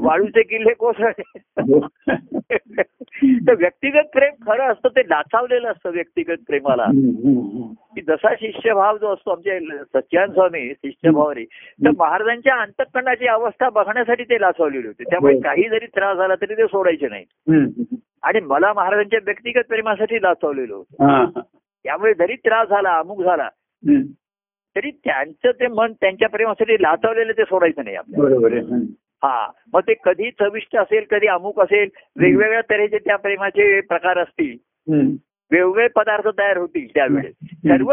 वाळूचे 0.00 0.42
किल्ले 0.42 0.72
कोसळले 0.74 1.38
हो. 1.62 1.80
तर 3.46 3.54
व्यक्तिगत 3.54 4.08
प्रेम 4.12 4.32
खरं 4.46 4.72
असतं 4.72 4.88
ते 4.88 5.02
लाचावलेलं 5.08 5.68
असतं 5.68 5.90
व्यक्तिगत 5.90 6.42
प्रेमाला. 6.46 6.86
की 7.94 8.00
जसा 8.08 8.34
शिष्यभाव 8.34 8.96
जो 8.98 9.12
असतो 9.12 9.30
आमचे 9.30 9.58
सच्चान 9.84 10.32
स्वामी 10.32 10.68
शिष्यभावरी 10.70 11.44
तर 11.44 11.90
महाराजांच्या 11.98 12.54
अंतकरणाची 12.54 13.26
अवस्था 13.26 13.68
बघण्यासाठी 13.70 14.24
ते 14.24 14.40
लाचवलेले 14.40 14.86
होते 14.86 15.04
त्यामुळे. 15.04 15.38
काही 15.40 15.68
जरी 15.68 15.86
त्रास 15.86 16.16
झाला 16.16 16.34
तरी 16.34 16.54
ते 16.54 16.66
सोडायचे 16.66 17.08
नाही. 17.08 17.24
आणि 18.22 18.40
मला 18.40 18.72
महाराजांच्या 18.72 19.18
व्यक्तिगत 19.24 19.64
प्रेमासाठी 19.68 20.22
लाचवलेलं 20.22 20.74
होतं. 20.74 21.40
त्यामुळे 21.84 22.14
जरी 22.14 22.34
त्रास 22.34 22.68
झाला 22.68 22.92
अमुक 22.98 23.22
झाला. 23.22 23.48
तरी 24.76 24.90
त्यांचं 24.90 25.50
ते 25.50 25.66
मन 25.66 25.92
त्यांच्या 25.92 26.28
प्रेमासाठी 26.28 26.82
लाचवलेलं 26.82 27.32
ते 27.32 27.44
सोडायचं 27.44 27.84
नाही 27.84 27.96
आपल्याला. 27.96 28.76
हा 29.22 29.50
मग 29.72 29.80
ते 29.80 29.94
कधी 30.04 30.30
चविष्ट 30.30 30.76
असेल 30.76 31.04
कधी 31.10 31.26
अमुक 31.26 31.60
असेल 31.60 31.88
वेगवेगळ्या 32.16 32.60
तऱ्हेचे 32.70 32.98
त्या 32.98 33.16
प्रेमाचे 33.16 33.80
प्रकार 33.80 34.18
असतील. 34.18 34.56
वेगवेगळे 35.50 35.86
पदार्थ 35.88 36.28
तयार 36.38 36.56
होतील 36.56 36.86
त्यावेळेस 36.94 37.34
सर्व 37.68 37.92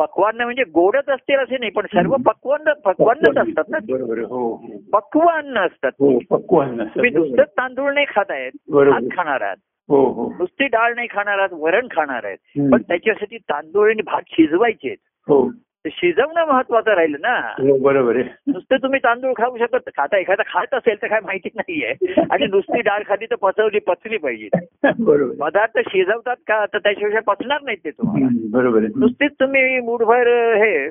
पक्वान्न 0.00 0.40
म्हणजे 0.40 0.62
गोडच 0.62 1.08
असतील 1.08 1.38
असे 1.38 1.58
नाही 1.58 1.70
पण 1.70 1.86
सर्व 1.86 2.16
पक्वान्न 2.26 2.72
पक्वान्नच 2.84 3.38
असतात 3.38 3.64
ना? 3.68 3.78
बरोबर 3.90 4.18
आहे. 4.18 4.26
हो 4.26 4.54
हो. 4.54 4.78
पक्वान्न 4.92 5.58
असतात. 5.58 5.90
हो 6.00 6.18
पक्वान. 6.30 6.76
तुम्ही 6.78 7.10
नुसतं 7.10 7.42
तांदूळ 7.42 7.92
नाही 7.94 8.06
खात 8.08 8.30
आहेत. 8.30 8.52
भात 8.70 9.16
खाणार 9.16 9.40
आहात. 9.40 9.56
हो 9.88 10.04
हो. 10.12 10.32
नुसती 10.38 10.66
डाळ 10.66 10.94
नाही 10.94 11.08
खाणार 11.10 11.38
आहात 11.38 11.52
वरण 11.52 11.86
खाणार 11.90 12.24
आहेत. 12.24 12.70
पण 12.72 12.82
त्याच्यासाठी 12.82 13.38
तांदूळ 13.38 13.90
आणि 13.90 14.02
भात 14.02 14.22
शिजवायचे 14.28 14.94
हो. 15.28 15.50
शिजवणं 15.88 16.44
महत्वाचं 16.46 16.90
राहिलं 16.90 17.16
ना. 17.20 17.38
हो 17.38 17.78
बरोबर 17.78 18.16
आहे. 18.16 18.24
नुसतं 18.46 18.76
तुम्ही 18.76 19.00
तांदूळ 19.04 19.32
खाऊ 19.36 19.56
शकत 19.56 19.88
खाता 19.96 20.18
एखादा 20.18 20.42
खात 20.46 20.74
असेल 20.74 21.02
तर 21.02 21.06
काय 21.06 21.20
माहिती 21.20 21.48
नाहीये. 21.54 22.22
आणि 22.30 22.46
नुसती 22.46 22.80
डाळ 22.80 23.02
खाली 23.06 23.26
तर 23.26 23.34
पचवली 23.34 23.78
पचली 23.78 24.16
पाहिजे. 24.16 24.48
बरोबर. 24.98 25.34
पदार्थ 25.40 25.78
शिजवतात 25.88 26.36
का 26.46 26.66
तर 26.66 26.78
त्याशिवाय 26.78 27.20
पचणार 27.26 27.58
नाहीत 27.62 27.78
ते 27.84 27.90
तुम्हाला. 27.90 28.28
बरोबर 28.50 28.78
आहे. 28.78 28.88
नुसतीच 28.96 29.32
तुम्ही 29.32 29.80
मूठभर 29.80 30.26
हे 30.56 30.88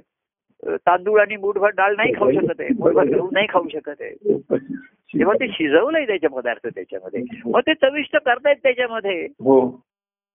तांदूळ 0.67 1.19
आणि 1.21 1.35
मूठभर 1.37 1.69
डाळ 1.69 1.95
नाही 1.95 2.13
खाऊ 2.13 2.31
शकत 2.31 2.53
आहे. 2.59 2.69
मूठभर 2.79 3.03
गहू 3.03 3.29
नाही 3.31 3.47
खाऊ 3.49 3.67
शकत 3.73 4.01
आहे. 4.01 4.37
तेव्हा 5.17 5.35
ते 5.35 5.47
शिजवलंय 5.47 6.05
त्याचे 6.05 6.27
पदार्थ 6.27 6.67
त्याच्यामध्ये 6.67 7.23
मग 7.45 7.59
ते 7.59 7.73
चविष्ट 7.73 8.17
करतायत 8.17 8.55
त्याच्यामध्ये. 8.63 9.23
हो. 9.25 9.83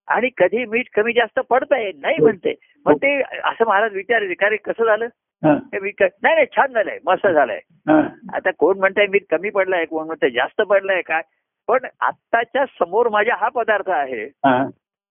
आणि 0.08 0.28
कधी 0.38 0.64
मीठ 0.64 0.86
कमी 0.94 1.12
जास्त 1.12 1.40
पडतंय? 1.40 1.90
नाही 1.96 2.16
म्हणते. 2.20 2.54
मग 2.86 2.96
ते 2.96 3.20
असं 3.22 3.64
महाराज 3.66 3.92
विचारायचे 3.92 4.34
का 4.34 4.48
रे 4.50 4.56
कसं 4.56 4.84
झालं? 4.84 5.06
हा, 5.42 5.54
मीठ 5.82 6.02
नाही 6.02 6.34
नाही 6.34 6.46
छान 6.56 6.72
झालंय 6.72 6.98
मस्त 7.06 7.26
झालंय. 7.26 7.60
हा. 7.88 8.00
आता 8.34 8.50
कोण 8.58 8.78
म्हणताय 8.78 9.06
मीठ 9.06 9.22
कमी 9.30 9.50
पडलंय? 9.50 9.84
कोण 9.84 10.06
म्हणतंय 10.06 10.30
जास्त 10.30 10.62
पडलंय 10.62 11.00
काय 11.02 11.22
पण 11.68 11.78
आत्ताच्या 12.00 12.64
समोर 12.66 13.08
माझ्या 13.08 13.34
हा 13.38 13.48
पदार्थ 13.48 13.90
आहे. 13.90 14.24
हा. 14.24 14.64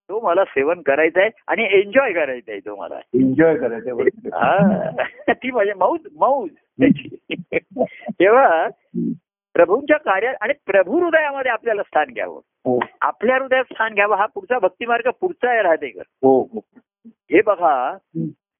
तो 0.09 0.19
मला 0.19 0.43
सेवन 0.43 0.81
करायचा 0.81 1.21
आहे 1.21 1.29
आणि 1.47 1.63
एन्जॉय 1.71 2.13
करायचा 2.13 2.51
आहे 2.51 2.59
तो 2.59 2.75
मला. 2.75 2.99
एन्जॉय 3.13 3.55
करायचं. 3.57 4.03
हा. 4.33 4.89
ती 5.33 5.51
माझी 5.51 5.71
मौज 5.73 5.99
मौज. 6.15 6.49
तेव्हा 8.19 8.67
प्रभूंच्या 9.53 9.97
कार्यात 9.97 10.35
आणि 10.41 10.53
प्रभू 10.65 10.99
हृदयामध्ये 10.99 11.51
आपल्याला 11.51 11.83
स्थान 11.83 12.05
घ्यावं. 12.13 12.39
हो. 12.65 12.79
आपल्या 13.01 13.37
हृदयात 13.37 13.63
स्थान 13.63 13.93
घ्यावं 13.93 14.15
हा 14.15 14.25
पुढचा 14.25 14.59
भक्तिमार्ग 14.59 15.09
पुढचा 15.21 15.63
राहते 15.63 15.91
हो. 15.97 16.41
हो 16.41 17.41
बघा. 17.45 17.97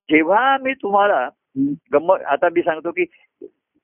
जेव्हा 0.10 0.58
मी 0.62 0.74
तुम्हाला. 0.74 1.30
गंमत 1.94 2.22
आता 2.22 2.50
मी 2.50 2.62
सांगतो 2.62 2.92
की 2.92 3.04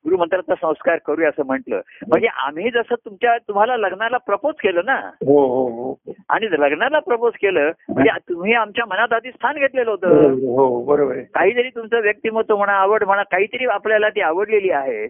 गुरुमंत्राचा 0.05 0.55
संस्कार 0.55 0.97
करूया 1.05 1.30
असं 1.30 1.45
म्हटलं. 1.45 1.82
म्हणजे 2.07 2.28
आम्ही 2.28 2.70
जसं 2.70 2.95
तुमच्या 3.05 3.38
तुम्हाला 3.38 3.78
लग्नाला 3.78 4.18
प्रपोज 4.18 4.53
केलं 4.64 4.82
ना? 4.86 4.95
हो 4.95 5.99
आणि 6.30 6.47
लग्नाला 6.51 6.99
प्रपोज 6.99 7.34
केलं 7.34 7.72
म्हणजे 7.89 8.12
तुम्ही 8.30 8.53
आमच्या 8.53 8.86
मनात 8.86 9.14
आधी 9.14 9.32
स्थान 9.32 9.55
घेतलेलं 9.55 9.91
होतं. 9.91 10.07
हो 10.32 11.05
काहीतरी 11.34 11.70
तुमचं 11.70 12.01
व्यक्तिमत्व 12.01 12.57
म्हणा 12.57 12.74
आवड 12.74 13.03
म्हणा 13.03 13.24
काहीतरी 13.24 13.66
आपल्याला 13.66 14.10
ती 14.10 14.22
आवडलेली 14.22 14.70
आहे. 14.70 15.05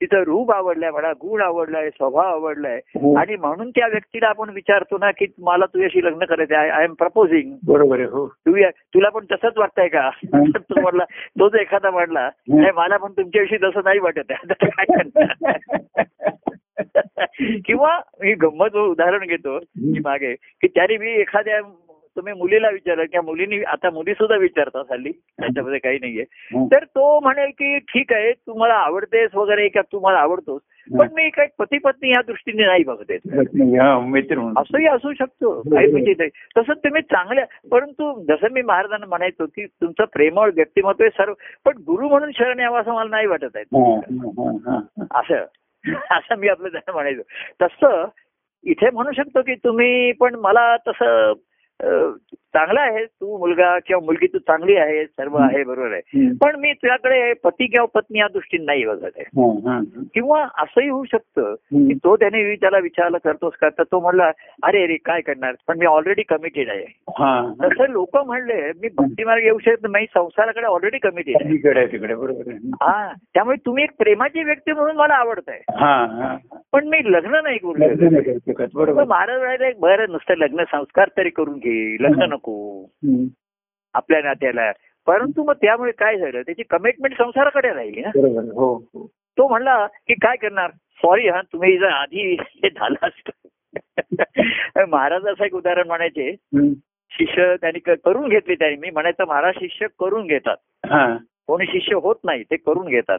तिचं 0.00 0.22
रूप 0.22 0.52
आवडलंय 0.52 0.90
म्हणा 0.90 1.12
गुण 1.12 1.42
आवडलाय 1.42 1.90
स्वभाव 1.90 2.26
आवडलाय. 2.26 2.76
हो. 2.76 3.16
आणि 3.16 3.36
म्हणून 3.36 3.70
त्या 3.70 3.88
व्यक्तीला 3.88 4.26
आपण 4.28 4.50
विचारतो 4.50 4.98
ना 4.98 5.10
की 5.10 5.26
मला 5.38 5.66
तुझ्याशी 5.66 6.04
लग्न 6.04 6.24
करायचं 6.24 6.56
आहे 6.56 6.70
आय 6.70 6.84
एम 6.84 6.94
प्रपोजिंग 6.94 7.56
बरोबर 7.66 8.00
हो. 8.00 8.26
तुला 8.46 9.08
पण 9.08 9.24
तसंच 9.32 9.52
वाटतंय 9.56 9.88
का? 9.88 10.10
तो 10.58 10.80
म्हणला 10.80 11.04
तो 11.38 11.48
जो 11.48 11.58
एखादा 11.58 11.90
म्हणला 11.90 12.30
नाही 12.48 12.70
मला 12.76 12.96
पण 12.96 13.12
तुमच्याविषयी 13.12 13.58
तसं 13.58 13.80
नाही 13.84 13.98
वाटत 13.98 14.30
आहे. 14.30 14.46
किंवा 17.66 18.00
मी 18.20 18.34
गंमत 18.34 18.76
उदाहरण 18.76 19.26
घेतो 19.26 19.58
की 19.58 19.98
मागे 20.04 20.34
की 20.34 20.66
त्याने 20.66 20.96
मी 20.96 21.10
एखाद्या 21.10 21.60
तुम्ही 22.16 22.32
मुलीला 22.34 22.68
विचारलं 22.68 23.04
किंवा 23.04 23.22
मुलीनी 23.24 23.62
आता 23.62 23.90
मुली 23.90 24.14
सुद्धा 24.14 24.36
विचारतात 24.36 24.84
हल्ली 24.90 25.10
त्याच्यामध्ये 25.10 25.78
काही 25.78 25.98
नाहीये. 25.98 26.24
तर 26.66 26.84
तो 26.84 27.18
म्हणेल 27.20 27.50
की 27.50 27.78
ठीक 27.78 28.12
आहे 28.12 28.32
तू 28.32 28.54
मला 28.54 28.74
आवडतेस 28.74 29.34
वगैरे 29.34 29.68
का 29.68 29.80
तू 29.92 30.00
मला 30.00 30.18
आवडतोस 30.18 30.60
पण 30.98 31.08
मी 31.14 31.28
काही 31.30 31.48
पती 31.58 31.78
पत्नी 31.78 32.10
या 32.10 32.20
दृष्टीने 32.26 32.66
नाही 32.66 32.84
बघते 32.84 33.14
हा 33.76 33.92
असंही 34.56 34.86
असू 34.86 35.12
शकतो 35.12 35.60
काही 35.60 35.90
म्हणजे 35.92 36.14
नाही. 36.18 36.30
तसंच 36.56 36.76
तुम्ही 36.76 37.02
चांगल्या 37.02 37.44
परंतु 37.70 38.12
जसं 38.28 38.52
मी 38.52 38.62
महाराजांना 38.62 39.06
म्हणायचो 39.06 39.46
की 39.46 39.66
तुमचं 39.66 40.04
प्रेमळ 40.04 40.50
व्यक्तिमत्व 40.54 41.04
आहे 41.04 41.10
सर्व 41.10 41.34
पण 41.64 41.72
गुरु 41.86 42.08
म्हणून 42.08 42.30
शरण 42.34 42.60
यावं 42.60 42.80
असं 42.80 42.94
मला 42.94 43.08
नाही 43.10 43.26
वाटत 43.26 43.56
आहे. 43.56 43.64
हा, 43.72 43.94
हा, 43.94 44.50
हा, 44.66 44.76
हा. 44.76 45.20
असं 45.20 45.44
असं 46.10 46.38
मी 46.38 46.48
आपलं 46.48 46.68
त्यांना 46.68 46.92
म्हणायचो. 46.92 47.22
तसं 47.62 48.04
इथे 48.64 48.90
म्हणू 48.90 49.12
शकतो 49.12 49.42
की 49.42 49.54
तुम्ही 49.54 50.12
पण 50.12 50.34
मला 50.34 50.76
तसं 50.76 51.32
Oh. 51.82 52.18
चांगला 52.54 52.80
आहे 52.80 53.04
तू 53.04 53.36
मुलगा 53.38 53.78
किंवा 53.78 54.04
मुलगी 54.04 54.26
तू 54.26 54.38
चांगली 54.38 54.76
आहे 54.76 55.04
सर्व 55.04 55.36
आहे 55.36 55.62
बरोबर 55.64 55.92
आहे. 55.92 56.28
पण 56.40 56.56
मी 56.60 56.72
तुझ्याकडे 56.72 57.32
पती 57.44 57.66
किंवा 57.66 57.86
पत्नी 57.94 58.18
या 58.18 58.26
दृष्टीने 58.32 58.64
नाही 58.64 58.84
बघत 58.86 59.18
आहे. 59.18 59.24
हा, 59.66 59.78
किंवा 60.14 60.42
असंही 60.58 60.88
होऊ 60.88 61.04
शकतं 61.04 61.54
की 61.72 61.94
तो 62.04 62.14
त्याने 62.16 62.54
त्याला 62.54 62.78
विचारला 62.78 63.18
करतोस 63.24 63.52
का 63.60 63.68
तर 63.68 63.82
तो 63.82 64.00
म्हणला 64.00 64.30
अरे 64.62 64.82
अरे 64.84 64.96
काय 65.04 65.20
करणार? 65.20 65.54
पण 65.68 65.78
मी 65.78 65.86
ऑलरेडी 65.86 66.22
कमिटेड 66.28 66.70
आहे. 66.70 66.84
तसं 67.62 67.90
लोक 67.92 68.16
म्हणले 68.16 68.60
मी 68.80 68.88
भक्तिमार्ग 68.96 69.44
येऊ 69.44 69.58
शकत 69.58 69.86
नाही 69.90 70.06
संसाराकडे 70.14 70.66
ऑलरेडी 70.66 70.98
कमिटेड 70.98 71.36
आहे. 71.40 71.52
तिकडे 71.52 71.78
आहे, 71.78 71.92
तिकडे 71.92 72.14
बरोबर 72.14 72.50
आहे. 72.50 72.58
हा 72.82 73.12
त्यामुळे 73.34 73.56
तुम्ही 73.66 73.84
एक 73.84 73.90
प्रेमाची 73.98 74.42
व्यक्ती 74.44 74.72
म्हणून 74.72 74.96
मला 74.96 75.14
आवडताय. 75.14 75.60
हा 75.78 75.94
हा 76.12 76.36
पण 76.72 76.88
मी 76.88 76.98
लग्न 77.12 77.42
नाही 77.42 77.58
करू 77.58 77.72
शकत. 78.40 78.76
महाराज 78.76 79.38
म्हणाले 79.38 79.72
बरं 79.80 80.10
नुसतं 80.12 80.34
लग्न 80.38 80.64
संस्कार 80.72 81.08
तरी 81.16 81.30
करून 81.30 81.58
घे 81.58 81.96
लग्न 82.00 82.28
नको. 82.40 82.84
आपल्या 83.94 84.20
नात्याला. 84.22 84.72
परंतु 85.06 85.44
मग 85.44 85.54
त्यामुळे 85.54 85.92
काय 85.92 86.18
झालं? 86.18 86.42
त्याची 86.42 86.62
कमिटमेंट 86.62 87.18
संसाराकडे 87.18 87.72
राहिली 87.72 88.00
ना. 88.00 88.08
हो 88.52 88.74
हो. 88.76 89.10
तो 89.38 89.48
म्हणला 89.48 89.86
की 89.86 90.14
काय 90.14 90.36
करणार? 90.36 90.70
सॉरी 90.70 91.28
हा 91.28 91.40
तुम्ही 91.40 91.78
जर 91.78 91.88
आधी 91.88 92.36
हे 92.40 92.70
झालं 92.70 93.06
असतं. 93.06 94.84
महाराज 94.88 95.26
असं 95.26 95.44
एक 95.44 95.54
उदाहरण 95.54 95.86
म्हणायचे. 95.86 96.36
शिष्य 97.10 97.56
त्यांनी 97.60 97.78
करून 98.04 98.28
घेतले 98.28 98.54
त्यांनी. 98.54 98.76
मी 98.76 98.90
म्हणायचं 98.90 99.24
महाराज 99.26 99.54
शिष्य 99.54 99.86
करून 100.00 100.26
घेतात. 100.26 100.56
हा. 100.86 101.16
कोणी 101.46 101.66
शिष्य 101.66 101.94
होत 101.94 102.16
नाही 102.24 102.42
ते 102.42 102.56
करून 102.56 102.88
घेतात. 102.88 103.18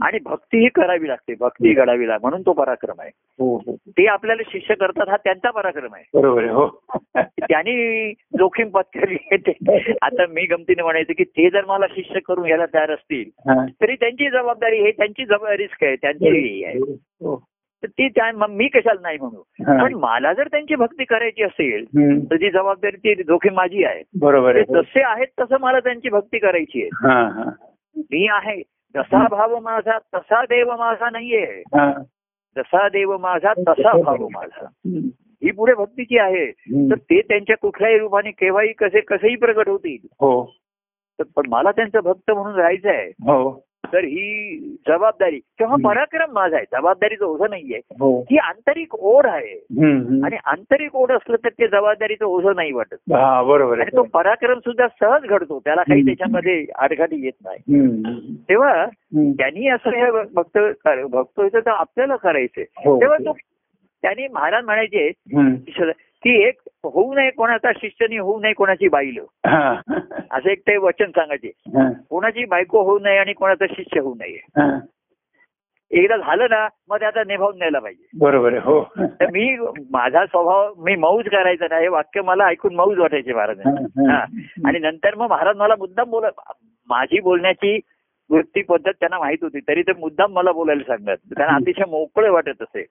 हो 0.00 0.04
आणि 0.04 0.18
भक्तीही 0.24 0.68
करावी 0.68 1.08
लागते. 1.08 1.34
भक्ती 1.40 1.72
घडावी 1.74 2.08
लागते. 2.08 2.20
म्हणून 2.22 2.42
तो 2.46 2.52
पराक्रम 2.52 3.00
आहे. 3.00 3.10
हो 3.38 3.56
हो. 3.56 3.76
ते 3.88 4.06
आपल्याला 4.06 4.42
शिष्य 4.52 4.74
करतात 4.74 5.08
हा 5.08 5.16
त्यांचा 5.16 5.50
पराक्रम 5.50 5.94
आहे. 5.94 6.04
बरोबर 6.14 6.44
हो. 6.44 6.84
त्यांनी 7.20 8.12
जोखीम 8.12 8.68
पत्करली 8.68 9.36
ते 9.36 9.92
आता 10.02 10.26
मी 10.28 10.46
गमतीने 10.46 10.82
म्हणायचं 10.82 11.12
की 11.12 11.24
ते 11.24 11.50
जर 11.50 11.64
मला 11.64 11.86
शिष्य 11.86 12.20
करून 12.20 12.44
घ्यायला 12.44 12.66
तयार 12.66 12.90
असतील 12.90 13.50
हा. 13.50 13.66
तरी 13.66 13.94
त्यांची 13.94 14.30
जबाबदारी 14.30 14.76
हे 14.80 14.90
त्यांची 14.90 15.24
रिस्क 15.56 15.84
आहे 15.84 15.96
त्यांची 15.96 16.28
हे 16.28 16.64
आहे. 16.66 16.78
हो. 16.98 17.42
तर 17.82 17.86
ती 17.86 18.08
त्या 18.08 18.46
मी 18.48 18.68
कशाला 18.68 19.00
नाही 19.02 19.18
म्हणू? 19.18 19.42
हा. 19.66 19.84
पण 19.84 19.94
मला 19.94 20.32
जर 20.32 20.46
त्यांची 20.46 20.74
भक्ती 20.74 21.04
करायची 21.04 21.42
असेल. 21.42 21.84
तर 22.30 22.36
ती 22.36 22.50
जबाबदारी 22.50 22.96
ती 22.96 23.22
जोखीम 23.22 23.54
माझी 23.54 23.84
आहे. 23.84 24.02
बरोबर 24.20 24.56
हो. 24.56 24.82
जसे 24.82 25.02
आहेत 25.02 25.26
तसं 25.40 25.56
मला 25.60 25.80
त्यांची 25.80 26.08
भक्ती 26.08 26.38
करायची 26.38 26.82
आहे. 26.82 26.88
हा 26.94 27.28
हा. 27.28 27.50
मी 27.96 28.28
आहे 28.30 28.62
जसा 28.96 29.26
भाव 29.28 29.58
माझा 29.58 29.98
तसा 29.98 30.44
देव 30.44 30.76
माझा 30.76 31.10
नाहीये. 31.10 31.44
हा. 31.44 31.92
जसा 32.56 32.88
देव 32.88 33.18
माझा 33.18 33.52
तसा 33.52 34.02
भाव 34.02 34.28
माझा. 34.28 34.66
ही 35.44 35.50
पुढे 35.50 35.74
भक्तीची 35.74 36.18
आहे. 36.18 36.50
तर 36.90 36.94
ते 36.94 37.20
त्यांच्या 37.20 37.56
कुठल्याही 37.56 37.98
रूपाने 37.98 38.30
केव्हाही 38.30 38.72
कसे 38.72 39.00
कसेही 39.00 39.36
प्रकट 39.36 39.68
होतील. 39.68 40.06
हो. 40.12 40.52
तर 41.18 41.24
पण 41.36 41.42
मला 41.48 41.70
त्यांचं 41.70 42.00
भक्त 42.04 42.30
म्हणून 42.30 42.58
राहायचं 42.60 42.88
आहे 42.88 43.08
हो. 43.08 43.66
तर 43.84 44.04
ही 44.04 44.58
जबाबदारी 44.88 45.38
किंवा. 45.58 45.76
पराक्रम 45.84 46.32
माझा 46.32 46.56
आहे 46.56 46.64
जबाबदारीचं 46.72 47.24
ओझं 47.24 47.50
नाहीये 47.50 47.78
हो 48.00 48.10
ही 48.30 48.38
आंतरिक 48.38 48.94
ओढ 48.94 49.26
आहे. 49.26 49.54
आणि 50.24 50.36
आंतरिक 50.44 50.94
ओढ 50.96 51.10
असलं 51.12 51.36
तर 51.44 51.48
ते 51.48 51.66
जबाबदारीचं 51.68 52.24
ओझं 52.24 52.56
नाही 52.56 52.72
वाटत 52.72 53.12
हा 53.12 53.42
बरोबर 53.42 53.80
आणि 53.80 53.96
तो 53.96 54.02
पराक्रम 54.14 54.58
सुद्धा 54.58 54.86
सहज 55.00 55.24
घडतो 55.24 55.58
त्याला 55.58 55.82
काही. 55.82 56.02
त्याच्यामध्ये 56.02 56.64
आडघाटी 56.78 57.24
येत 57.24 57.32
नाही 57.44 58.36
तेव्हा. 58.48 58.84
त्यांनी 59.14 59.68
असं 59.68 59.96
हे 59.96 60.10
भक्त 60.34 60.58
भक्तो 61.10 61.48
तर 61.48 61.70
आपल्याला 61.70 62.16
करायचंय 62.16 62.64
हो. 62.84 63.00
तेव्हा 63.00 63.18
तो 63.18 63.32
त्यांनी 64.02 64.26
महाराज 64.28 64.64
म्हणायचे. 64.64 65.10
की 66.24 66.42
एक 66.44 66.60
होऊ 66.84 67.14
नये 67.14 67.30
कोणाचा 67.30 67.72
शिष्यनी 67.72 68.16
होऊ 68.16 68.40
नये 68.40 68.52
कोणाची 68.52 68.88
बाईल. 68.88 69.18
असं 70.30 70.48
एक 70.50 70.60
ते 70.60 70.76
वचन 70.76 71.10
सांगायचे. 71.10 71.50
कोणाची 72.10 72.44
बायको 72.44 72.82
होऊ 72.82 72.98
नये 72.98 73.18
आणि 73.18 73.32
कोणाचा 73.32 73.66
शिष्य 73.66 74.00
होऊ 74.00 74.14
नये. 74.14 74.38
एकदा 75.90 76.16
झालं 76.16 76.46
ना 76.50 76.68
मग 76.88 76.96
ते 76.96 77.04
आता 77.04 77.22
निभावून 77.26 77.56
न्यायला 77.56 77.78
पाहिजे 77.78 78.18
बरोबर 78.18 78.56
हो 78.58 78.80
तर 78.98 79.30
मी 79.30 79.56
माझा 79.90 80.24
स्वभाव 80.26 80.72
मी 80.76 80.94
मौज 80.96 81.24
करायचा 81.24 81.66
ना 81.70 81.78
हे 81.78 81.88
वाक्य 81.88 82.22
मला 82.22 82.46
ऐकून 82.46 82.74
मौज 82.74 82.98
वाटायचे 82.98 83.32
महाराज. 83.32 83.58
आणि 84.66 84.78
नंतर 84.78 85.14
मग 85.14 85.28
महाराज 85.30 85.56
मला 85.56 85.74
मुद्दाम 85.78 86.10
बोल 86.10 86.24
माझी 86.88 87.20
बोलण्याची 87.20 87.78
वृत्ती 88.32 88.62
पद्धत 88.62 88.92
त्यांना 89.00 89.18
माहीत 89.18 89.38
होती. 89.42 89.60
तरी 89.60 89.82
ते 89.82 89.92
मुद्दाम 89.98 90.32
मला 90.32 90.52
बोलायला 90.52 90.82
सांगत 90.82 91.34
त्यांना 91.36 91.56
अतिशय 91.56 91.84
मोकळे 91.88 92.28
वाटत 92.28 92.62
असे. 92.62 92.82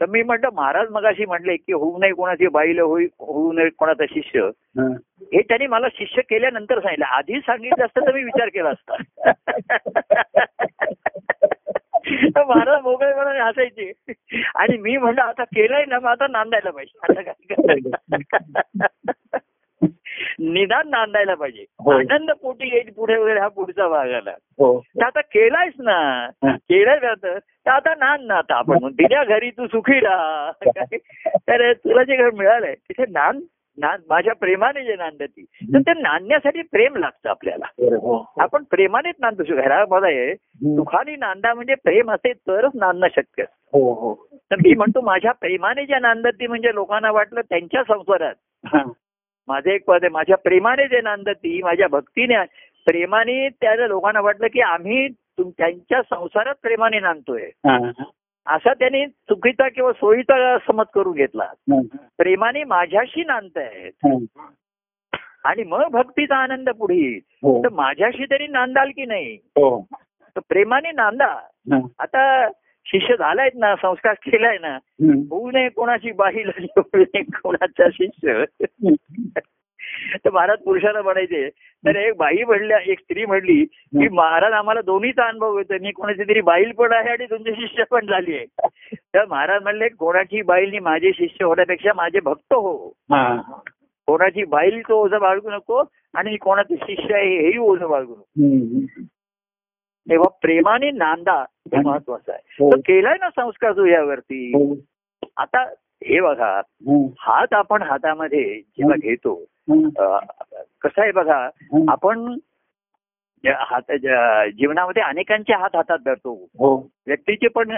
तर 0.00 0.06
मी 0.08 0.22
म्हटलं 0.22 0.48
महाराज 0.54 0.90
मगाशी 0.90 1.26
म्हटले 1.26 1.56
की 1.56 1.72
होऊ 1.72 1.98
नये 1.98 2.12
कोणाची 2.12 2.46
बाईल 2.46 2.78
होई 2.78 3.04
होऊ 3.04 3.52
नये 3.52 3.68
कोणाचा 3.68 4.04
शिष्य. 4.10 4.40
हा. 4.42 4.94
त्यांनी 5.34 5.66
मला 5.66 5.86
शिष्य 5.94 6.22
केल्यानंतर 6.22 6.78
सांगितलं. 6.78 7.04
आधी 7.04 7.40
सांगितलं 7.40 7.84
असतं 7.84 8.06
तर 8.06 8.12
मी 8.12 8.22
विचार 8.22 8.48
केला 8.48 8.70
असता. 8.70 8.94
महाराज 12.48 12.82
मोकळे 12.82 13.14
म्हणून 13.14 13.40
हसायचे. 13.40 13.92
आणि 14.54 14.76
मी 14.78 14.96
म्हणलं 14.96 15.20
आता 15.20 15.44
केलंय 15.44 15.84
ना 15.88 15.98
मग 15.98 16.08
आता 16.08 16.26
नांदायला 16.26 16.70
पाहिजे. 16.70 16.98
आता 17.02 17.22
काय? 17.22 17.58
निदान 20.40 20.88
नांदायला 20.88 21.34
पाहिजे. 21.34 21.64
हो. 21.80 21.90
आनंद 21.90 22.30
पोटी 22.30 22.68
येईल 22.68 22.90
पुढे 22.96 23.16
वगैरे 23.16 23.40
हा 23.40 23.48
पुढचा 23.48 23.88
भाग 23.88 24.10
आला. 24.10 24.30
हो. 24.30 24.80
तर 24.80 25.04
आता 25.04 25.20
केलायच 25.20 25.72
ना. 25.78 26.28
केलंय 26.44 26.98
ना 27.02 27.14
तर 27.14 27.38
आता 27.70 27.94
नांद 27.94 28.20
ना 28.26 28.34
आता 28.34 28.54
आपण. 28.54 28.78
दिल्या 28.92 29.24
घरी 29.24 29.50
तू 29.50 29.66
सुखी 29.66 30.00
राहा. 30.00 30.50
तर 31.36 31.72
तुला 31.72 32.02
जे 32.02 32.16
घर 32.16 32.30
मिळालंय 32.30 32.74
तिथे 32.74 33.04
नांद 33.10 33.40
नांद 33.78 34.00
माझ्या 34.08 34.34
प्रेमाने 34.34 34.84
जे 34.84 34.96
नांदती 34.96 35.44
तर 35.74 35.78
ते 35.78 35.92
नांदण्यासाठी 36.00 36.62
प्रेम 36.62 36.96
लागतं 36.96 37.28
आपल्याला. 37.30 37.64
हो. 37.96 38.32
आपण 38.40 38.64
प्रेमानेच 38.70 39.14
नांदतो. 39.20 39.44
शक- 39.44 39.56
घरामध्ये 39.56 40.30
हम्म. 40.32 40.76
सुखाने 40.76 41.16
नांदा 41.16 41.54
म्हणजे 41.54 41.74
प्रेम 41.74 42.10
असेल 42.10 42.32
तरच 42.32 42.70
नांदणं 42.74 43.08
शक्य 43.16 43.44
तर 44.32 44.56
मी 44.56 44.74
म्हणतो 44.74 45.00
माझ्या 45.00 45.32
प्रेमाने 45.32 45.86
ज्या 45.86 45.98
नांदती 45.98 46.46
म्हणजे 46.46 46.74
लोकांना 46.74 47.10
वाटलं 47.10 47.40
त्यांच्या 47.40 47.82
संसारात. 47.82 48.34
माझं 49.48 49.70
एक 49.70 49.84
पद 49.84 49.98
आहे. 50.02 50.08
माझ्या 50.08 50.36
प्रेमाने 50.36 50.88
जे 50.88 51.00
नांदती 51.00 51.62
माझ्या 51.62 51.88
भक्तीने 51.88 52.36
प्रेमाने 52.86 53.48
त्या 53.48 53.86
लोकांना 53.86 54.20
वाटलं 54.20 54.46
की 54.46 54.60
आम्ही 54.60 55.08
त्यांच्या 55.38 56.02
संसारात 56.02 56.54
प्रेमाने 56.62 57.00
नांदतोय. 57.00 57.42
हा. 57.42 57.90
असा 58.46 58.74
त्यांनी 58.74 59.06
चुकीचा 59.06 59.68
किंवा 59.68 59.92
सोयीचा 59.92 60.58
समज 60.58 60.84
करून 60.94 61.12
घेतला. 61.12 61.52
प्रेमाने 62.18 62.64
माझ्याशी 62.64 63.24
नांदतायत. 63.24 64.06
हा. 64.06 64.46
आणि 65.44 65.64
मग 65.64 65.84
भक्तीचा 65.84 66.36
आनंद 66.36 66.70
पुढे 66.70 67.18
हो. 67.26 67.64
तर 67.64 67.68
माझ्याशी 67.68 68.24
तरी 68.24 68.46
नांदाल 68.46 68.90
की 68.90 69.06
नाही? 69.06 69.34
हो. 69.34 69.86
तर 70.36 70.40
प्रेमाने 70.48 70.90
नांदा. 70.92 71.40
आता 71.98 72.48
शिष्य 72.86 73.14
झालायत 73.16 73.52
ना 73.54 73.74
संस्कार 73.74 74.14
केलाय 74.14 74.58
ना. 74.58 74.78
होऊ 75.30 75.50
नये 75.50 75.68
कोणाची 75.68 76.10
होऊ 76.10 76.82
नये 76.94 77.22
कोणाचा 77.22 77.88
शिष्य 77.92 78.44
तर 80.24 80.30
महाराज 80.30 80.58
पुरुषाला 80.58 81.02
म्हणायचे 81.02 81.48
तर 81.84 81.96
एक 81.96 82.16
बाई 82.16 82.42
म्हणल्या 82.44 82.78
एक 82.86 82.98
स्त्री 83.00 83.24
म्हणली 83.26 83.64
की 83.64 84.08
महाराज 84.08 84.52
आम्हाला 84.52 84.80
दोन्हीचा 84.80 85.26
अनुभव 85.28 85.58
येतो 85.58 85.78
मी 85.82 85.90
कोणाची 85.90 86.22
तरी 86.22 86.40
बाईल 86.40 86.72
पण 86.72 86.92
आहे 86.92 87.10
आणि 87.10 87.26
तुमचे 87.30 87.52
शिष्य 87.52 87.84
पण 87.90 88.06
झाली 88.06 88.36
आहे 88.36 88.94
तर 89.14 89.24
महाराज 89.24 89.62
म्हणले 89.62 89.88
कोणाची 89.88 90.42
बाईलनी 90.42 90.78
माझे 90.78 91.10
शिष्य 91.14 91.44
होण्यापेक्षा 91.44 91.92
माझे 91.96 92.20
भक्त 92.20 92.52
हो. 92.54 92.92
कोणाची 94.08 94.44
बाईल 94.44 94.80
तो 94.80 95.02
ओझं 95.02 95.18
बाळगू 95.20 95.50
नको 95.50 95.82
आणि 96.14 96.36
कोणाचे 96.36 96.76
शिष्य 96.76 97.14
आहे 97.14 97.36
हेही 97.36 97.58
ओझं 97.58 97.88
बाळगू 97.90 98.14
नको. 98.14 98.22
तेव्हा 100.10 100.28
प्रेमाने 100.42 100.90
नांदा 100.90 101.34
हे 101.72 101.80
महत्वाचं 101.80 102.32
आहे. 102.32 102.40
हो. 102.60 102.70
तो 102.72 102.80
केलाय 102.80 103.16
ना 103.20 103.28
संस्कार 103.30 103.72
तुझ्यावरती 103.72 104.46
हो. 104.54 104.74
आता 105.36 105.62
हे 106.04 106.20
बघा. 106.20 106.60
हात 107.18 107.52
आपण 107.54 107.82
हातामध्ये 107.82 108.44
जेव्हा 108.78 108.96
घेतो 109.02 109.34
कसं 110.82 111.02
आहे 111.02 111.12
बघा. 111.12 111.48
आपण 111.88 112.34
हात 113.44 113.92
जीवनामध्ये 114.58 115.02
अनेकांचे 115.02 115.54
हात 115.54 115.76
हातात 115.76 115.98
धरतो. 116.04 116.34
हो. 116.58 116.76
व्यक्तीचे 117.06 117.48
पण 117.48 117.70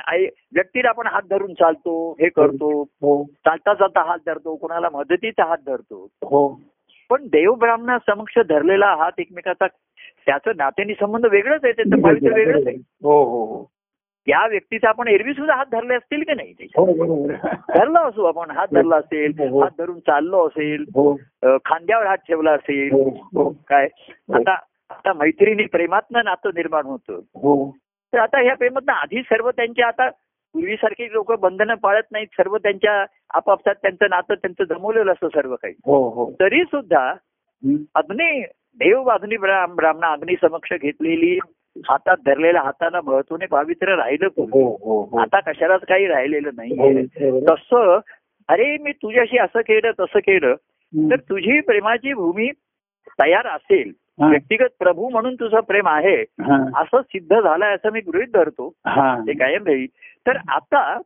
व्यक्तीला 0.52 0.88
आपण 0.88 1.06
हात 1.06 1.22
धरून 1.30 1.54
चालतो 1.54 2.12
हे 2.20 2.28
करतो. 2.28 2.82
हो. 2.82 3.22
चालता 3.24 3.74
चालता 3.74 4.02
हात 4.02 4.18
धरतो 4.26 4.56
कोणाला 4.56 4.88
मदतीचा 4.92 5.44
हात 5.44 5.58
धरतो. 5.66 6.06
हो. 6.22 6.48
पण 7.10 7.26
देव 7.26 7.54
ब्राह्मणा 7.54 7.98
समक्ष 7.98 8.38
धरलेला 8.48 8.94
हात 8.98 9.12
एकमेकाचा 9.18 9.66
त्याचं 10.26 10.52
नात्याने 10.56 10.94
संबंध 10.94 11.26
वेगळंच 11.26 11.64
आहे 11.64 11.72
त्याचं 11.72 12.00
पावित्र्य 12.02 12.34
वेगळंच 12.34 12.66
आहे. 12.66 12.76
हो 12.76 13.22
हो 13.24 13.44
हो. 13.44 13.64
या 14.26 14.46
व्यक्तीचा 14.46 14.88
आपण 14.88 15.08
एरवी 15.08 15.32
सुद्धा 15.34 15.54
हात 15.54 15.66
धरले 15.72 15.94
असतील 15.94 16.22
की 16.22 16.34
नाही? 16.34 16.66
हो 16.76 16.84
बरोबर 16.84 17.34
धरला 17.78 18.00
असू 18.00 18.24
आपण 18.24 18.50
हात 18.50 18.68
धरला 18.72 18.96
असेल 18.96 19.32
हो. 19.38 19.60
हात 19.60 19.70
धरून 19.78 19.98
चाललो 19.98 20.46
असेल 20.46 20.84
हो. 20.94 21.14
खांद्यावर 21.64 22.06
हात 22.06 22.18
ठेवला 22.28 22.52
असेल 22.52 22.92
हो 22.92 23.08
हो. 23.34 23.48
काय? 23.68 23.88
आता 24.34 24.54
आता 24.90 25.12
मैत्रिणी 25.12 25.64
प्रेमातनं 25.64 26.24
नातं 26.24 26.50
निर्माण 26.54 26.86
होतं. 26.86 27.20
हो. 27.34 27.70
तर 28.12 28.18
आता 28.18 28.40
ह्या 28.40 28.54
प्रेमातनं 28.54 28.92
आधी 28.92 29.22
सर्व 29.22 29.50
त्यांच्या 29.50 29.86
आता 29.86 30.08
पूर्वीसारखी 30.54 31.12
लोक 31.12 31.32
बंधनं 31.32 31.74
पाळत 31.74 32.02
नाहीत 32.12 32.26
सर्व 32.36 32.56
त्यांच्या 32.56 33.04
आपापसात 33.34 33.74
त्यांचं 33.74 34.06
नातं 34.10 34.34
त्यांचं 34.34 34.64
जमवलेलं 34.64 35.12
असतं 35.12 35.28
सर्व 35.28 35.54
काही. 35.56 35.74
हो 35.86 36.08
हो. 36.08 36.30
तरी 36.40 36.64
सुद्धा. 36.64 37.14
अग्नी 37.94 38.42
देव 38.78 39.02
ब्रा- 39.04 39.74
ब्राह्मण 39.74 40.04
अग्नी 40.04 40.34
समक्ष 40.34 40.72
घेतलेली 40.72 41.38
हातात 41.88 42.16
धरलेल्या 42.26 42.62
हाताला 42.62 43.00
महत्वाने 43.04 43.46
पावित्र्य 43.46 43.94
राहिलं 43.96 44.26
हो 44.26 44.46
कोण 44.46 44.62
हो 44.62 45.08
हो 45.10 45.18
आता 45.18 45.40
कशालाच 45.40 45.80
काही 45.80 46.06
राहिलेलं 46.06 46.48
हो, 46.48 46.52
नाहीये. 46.56 47.40
तसं 47.40 47.98
अरे 48.48 48.76
मी 48.78 48.92
तुझ्याशी 48.92 49.38
असं 49.38 49.60
केलं 49.60 49.90
तसं 50.00 50.18
केलं. 50.18 50.54
तर 51.10 51.16
तुझी 51.16 51.60
प्रेमाची 51.60 52.12
भूमी 52.14 52.50
तयार 53.20 53.46
असेल 53.46 53.92
हा. 54.20 54.28
व्यक्तिगत 54.28 54.68
प्रभू 54.78 55.08
म्हणून 55.08 55.34
तुझं 55.34 55.60
प्रेम 55.60 55.88
आहे 55.88 56.16
हा. 56.20 56.80
असं 56.80 57.00
सिद्ध 57.02 57.40
झालंय 57.40 57.74
असं 57.74 57.92
मी 57.92 58.00
गृहित 58.00 58.28
धरतो 58.34 58.72
हा. 58.86 59.18
ते 59.20 59.32
कायम 59.32 59.64
राहील 59.66 59.86
तर 60.26 60.36
आता. 60.48 61.00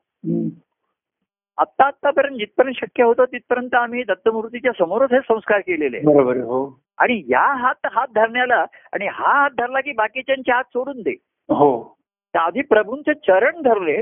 आत्ता 1.59 1.85
आतापर्यंत 1.85 2.37
जिथपर्यंत 2.39 2.75
शक्य 2.77 3.03
होतं 3.03 3.25
तिथपर्यंत 3.25 3.75
आम्ही 3.75 4.03
दत्तमूर्तीच्या 4.03 4.73
समोरच 4.73 5.13
हे 5.13 5.19
संस्कार 5.19 5.61
केलेले. 5.61 6.01
बरोबर 6.01 6.37
हो 6.37 6.79
आणि 6.99 7.23
या 7.29 7.53
हात 7.53 7.87
हात 7.93 8.07
धरण्याला 8.15 8.65
आणि 8.93 9.07
हा 9.07 9.33
हात 9.33 9.51
धरला 9.51 9.81
की 9.81 9.93
बाकीच्यांचे 9.93 10.53
हात 10.53 10.65
सोडून 10.65 11.03
दे 11.03 11.15
हो 11.49 11.95
आधी 12.35 12.63
प्रभूंचे 12.63 13.15
चरण 13.15 13.61
धरले. 13.63 13.97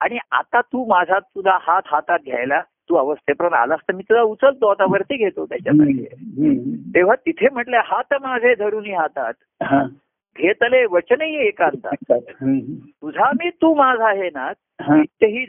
आणि 0.00 0.18
आता 0.30 0.60
तू 0.60 0.84
माझा 0.84 1.18
तुझा 1.18 1.58
हात 1.60 1.82
हातात 1.86 2.18
घ्यायला 2.24 2.60
तू 2.60 2.96
अवस्थेपर्यंत 2.96 3.54
आलास 3.54 3.80
तर 3.88 3.94
मी 3.94 4.02
तुला 4.02 4.22
उचलतो 4.22 4.66
आता 4.66 4.84
वरती 4.84 5.16
घेतो 5.16 5.44
त्याच्यामध्ये. 5.44 6.04
तेव्हा 6.94 7.14
तिथे 7.14 7.48
म्हटलं 7.52 7.80
हात 7.84 8.14
माझे 8.22 8.54
धरून 8.54 8.94
हातात. 8.94 9.34
घेतले 10.36 10.84
वचनही 10.86 11.36
एकांतात 11.36 12.10
हम्म. 12.42 12.60
तुझा 13.02 13.30
मी 13.32 13.50
तू 13.50 13.74
माझा 13.74 14.08
आहे 14.08 14.28
ना 14.30 14.52
हा. 14.80 14.96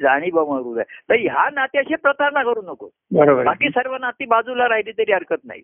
जाणीव 0.01 0.43
मरू 0.45 0.75
आहे 0.75 0.99
तर 1.09 1.15
ह्या 1.15 1.49
नात्याशी 1.53 1.95
प्रतारणा 1.95 2.43
करू 2.43 2.61
नको. 2.61 2.89
बाकी 3.43 3.69
सर्व 3.69 3.95
नाती 3.97 4.25
बाजूला 4.25 4.67
राहिली 4.67 4.91
तरी 4.91 5.13
हरकत 5.13 5.45
नाही. 5.45 5.61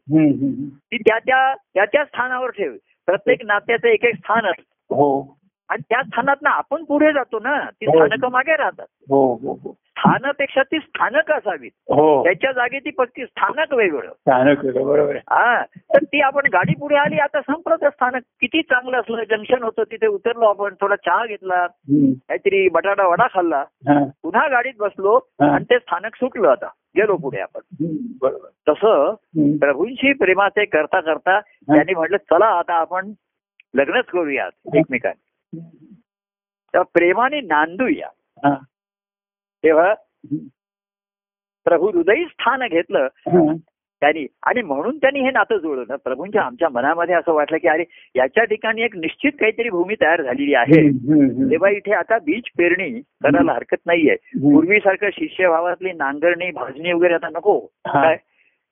ती 0.91 0.97
त्या 0.97 1.17
त्या 1.19 1.53
त्या 1.73 1.85
त्या 1.85 2.05
स्थानावर 2.05 2.49
ठेव 2.49 2.73
प्रत्येक 3.07 3.45
नात्याचं 3.45 3.87
एक 3.87 4.05
एक 4.05 4.15
स्थान 4.15 4.45
असतं 4.45 4.95
हो 4.95 5.35
आणि 5.69 5.81
त्या 5.89 6.01
स्थानात 6.03 6.45
आपण 6.45 6.83
पुढे 6.83 7.11
जातो 7.13 7.39
ना 7.39 7.59
ती 7.71 7.85
हो. 7.85 7.91
स्थानकं 7.91 8.31
मागे 8.31 8.55
राहतात 8.55 8.85
हो 9.09 9.57
स्थानापेक्षा 9.99 10.63
ती 10.63 10.77
स्थानक 10.77 11.31
असावीत. 11.31 11.71
हो. 11.75 12.23
त्याच्या 12.23 12.51
जागी 12.51 12.79
ती 12.79 12.89
पक्की 12.89 13.25
स्थानक 13.25 13.73
वेगळं. 13.73 14.11
स्थानक 14.11 14.65
वेगळं, 14.65 14.85
बरोबर 14.85 15.15
हा 15.15 15.63
तर 15.79 16.03
ती 16.03 16.21
आपण 16.21 16.41
गाडी 16.53 16.73
पुढे 16.79 16.95
आली 16.95 17.15
आता 17.15 17.41
संपलं 17.41 17.75
स्थानक. 17.89 18.21
किती 18.41 18.61
चांगलं 18.61 18.99
असलं 18.99 19.23
जंक्शन 19.23 19.63
होतं 19.63 19.83
तिथे 19.83 20.07
उतरलो 20.07 20.45
आपण 20.45 20.73
थोडा 20.81 20.95
चहा 20.95 21.25
घेतला. 21.25 21.67
काहीतरी 21.97 22.69
बटाटा 22.69 23.07
वडा 23.07 23.27
खाल्ला. 23.27 23.63
पुन्हा 24.23 24.47
गाडीत 24.47 24.73
बसलो. 24.79 25.19
आणि 25.39 25.63
ते 25.63 25.79
स्थानक 25.79 26.15
सुटलं 26.15 26.49
आता. 26.49 26.67
गेलो 26.97 27.15
पुढे 27.15 27.39
आपण. 27.39 27.61
बरोबर. 28.21 28.73
तसं. 28.73 29.13
प्रभूंशी 29.57 30.13
प्रेमाचे 30.13 30.65
करता 30.65 30.99
करता 30.99 31.39
त्यांनी 31.39 31.93
म्हटलं 31.93 32.17
चला 32.17 32.45
आता 32.45 32.73
आपण 32.73 33.11
लग्नच 33.75 34.05
करूयात 34.05 34.75
एकमेकांना. 34.75 35.25
तेव्हा 36.73 36.91
प्रेमाने 36.93 37.41
नांदूया. 37.41 38.07
तेव्हा. 39.63 39.93
प्रभू 41.65 41.91
हृदयी 41.91 42.25
स्थान 42.25 42.67
घेतलं. 42.67 43.07
त्यांनी. 44.01 44.27
आणि 44.45 44.61
म्हणून 44.61 44.97
त्यांनी 44.97 45.19
हे 45.19 45.31
नातं 45.31 45.57
जुळवलं 45.57 45.95
प्रभूंच्या 45.95 46.41
आमच्या 46.41 46.69
मनामध्ये 46.69 47.15
असं 47.15 47.33
वाटलं 47.33 47.57
की 47.57 47.67
अरे 47.67 47.83
याच्या 48.15 48.43
ठिकाणी 48.43 48.81
एक 48.81 48.95
निश्चित 48.95 49.31
काहीतरी 49.39 49.69
भूमी 49.69 49.95
तयार 49.95 50.21
झालेली 50.21 50.53
आहे. 50.53 50.89
तेव्हा 51.51 51.69
इथे 51.69 51.93
आता 51.93 52.17
बीज 52.19 52.41
पेरणी 52.57 53.01
करायला 53.01 53.53
हरकत 53.53 53.85
नाहीये. 53.85 54.15
पूर्वीसारखं 54.51 55.09
शिष्यभावातली 55.13 55.91
नांगरणी 55.91 56.51
भाजणी 56.51 56.91
वगैरे 56.91 57.13
आता 57.13 57.29
नको. 57.29 57.59
काय? 57.85 58.17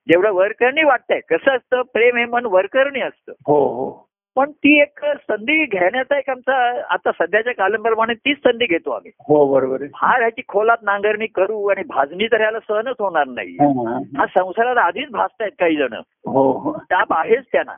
जेवढं 0.07 0.31
वरकरणी 0.31 0.83
वाटतंय. 0.83 1.19
कसं 1.19 1.55
असतं? 1.55 1.81
प्रेम 1.81 2.15
हे 2.17 2.25
मन 2.25 2.45
वरकरणी 2.45 2.99
असतं. 2.99 3.33
हो 3.45 3.67
हो. 3.67 4.07
पण 4.37 4.51
ती 4.51 4.81
एक 4.81 5.05
संधी 5.05 5.65
घेण्याचा 5.65 6.17
एक 6.17 6.29
आमचा 6.29 6.83
आता 6.89 7.11
सध्याच्या 7.11 7.53
कालप्रमाणे 7.53 8.13
तीच 8.13 8.37
संधी 8.37 8.65
घेतो 8.65 8.91
आम्ही. 8.91 9.11
हो 9.27 9.53
बरोबर 9.53 9.77
फार 9.95 10.19
ह्याची 10.19 10.41
खोलात 10.47 10.77
नांगरणी 10.81 11.27
करू 11.27 11.67
आणि 11.67 11.83
भाजणी 11.83 12.27
तर 12.27 12.41
ह्याला 12.41 12.59
सहनच 12.59 12.95
होणार 12.99 13.27
नाही. 13.27 13.51
हा, 13.51 13.89
हा. 13.89 13.99
हा. 14.17 14.25
संसारात 14.25 14.77
आधीच 14.77 15.09
भासतायत 15.09 15.51
काही 15.59 15.75
जण. 15.75 15.93
हो 16.25 16.51
हो. 16.51 16.73
ताप 16.73 17.13
आहेच 17.13 17.43
त्यांना. 17.51 17.75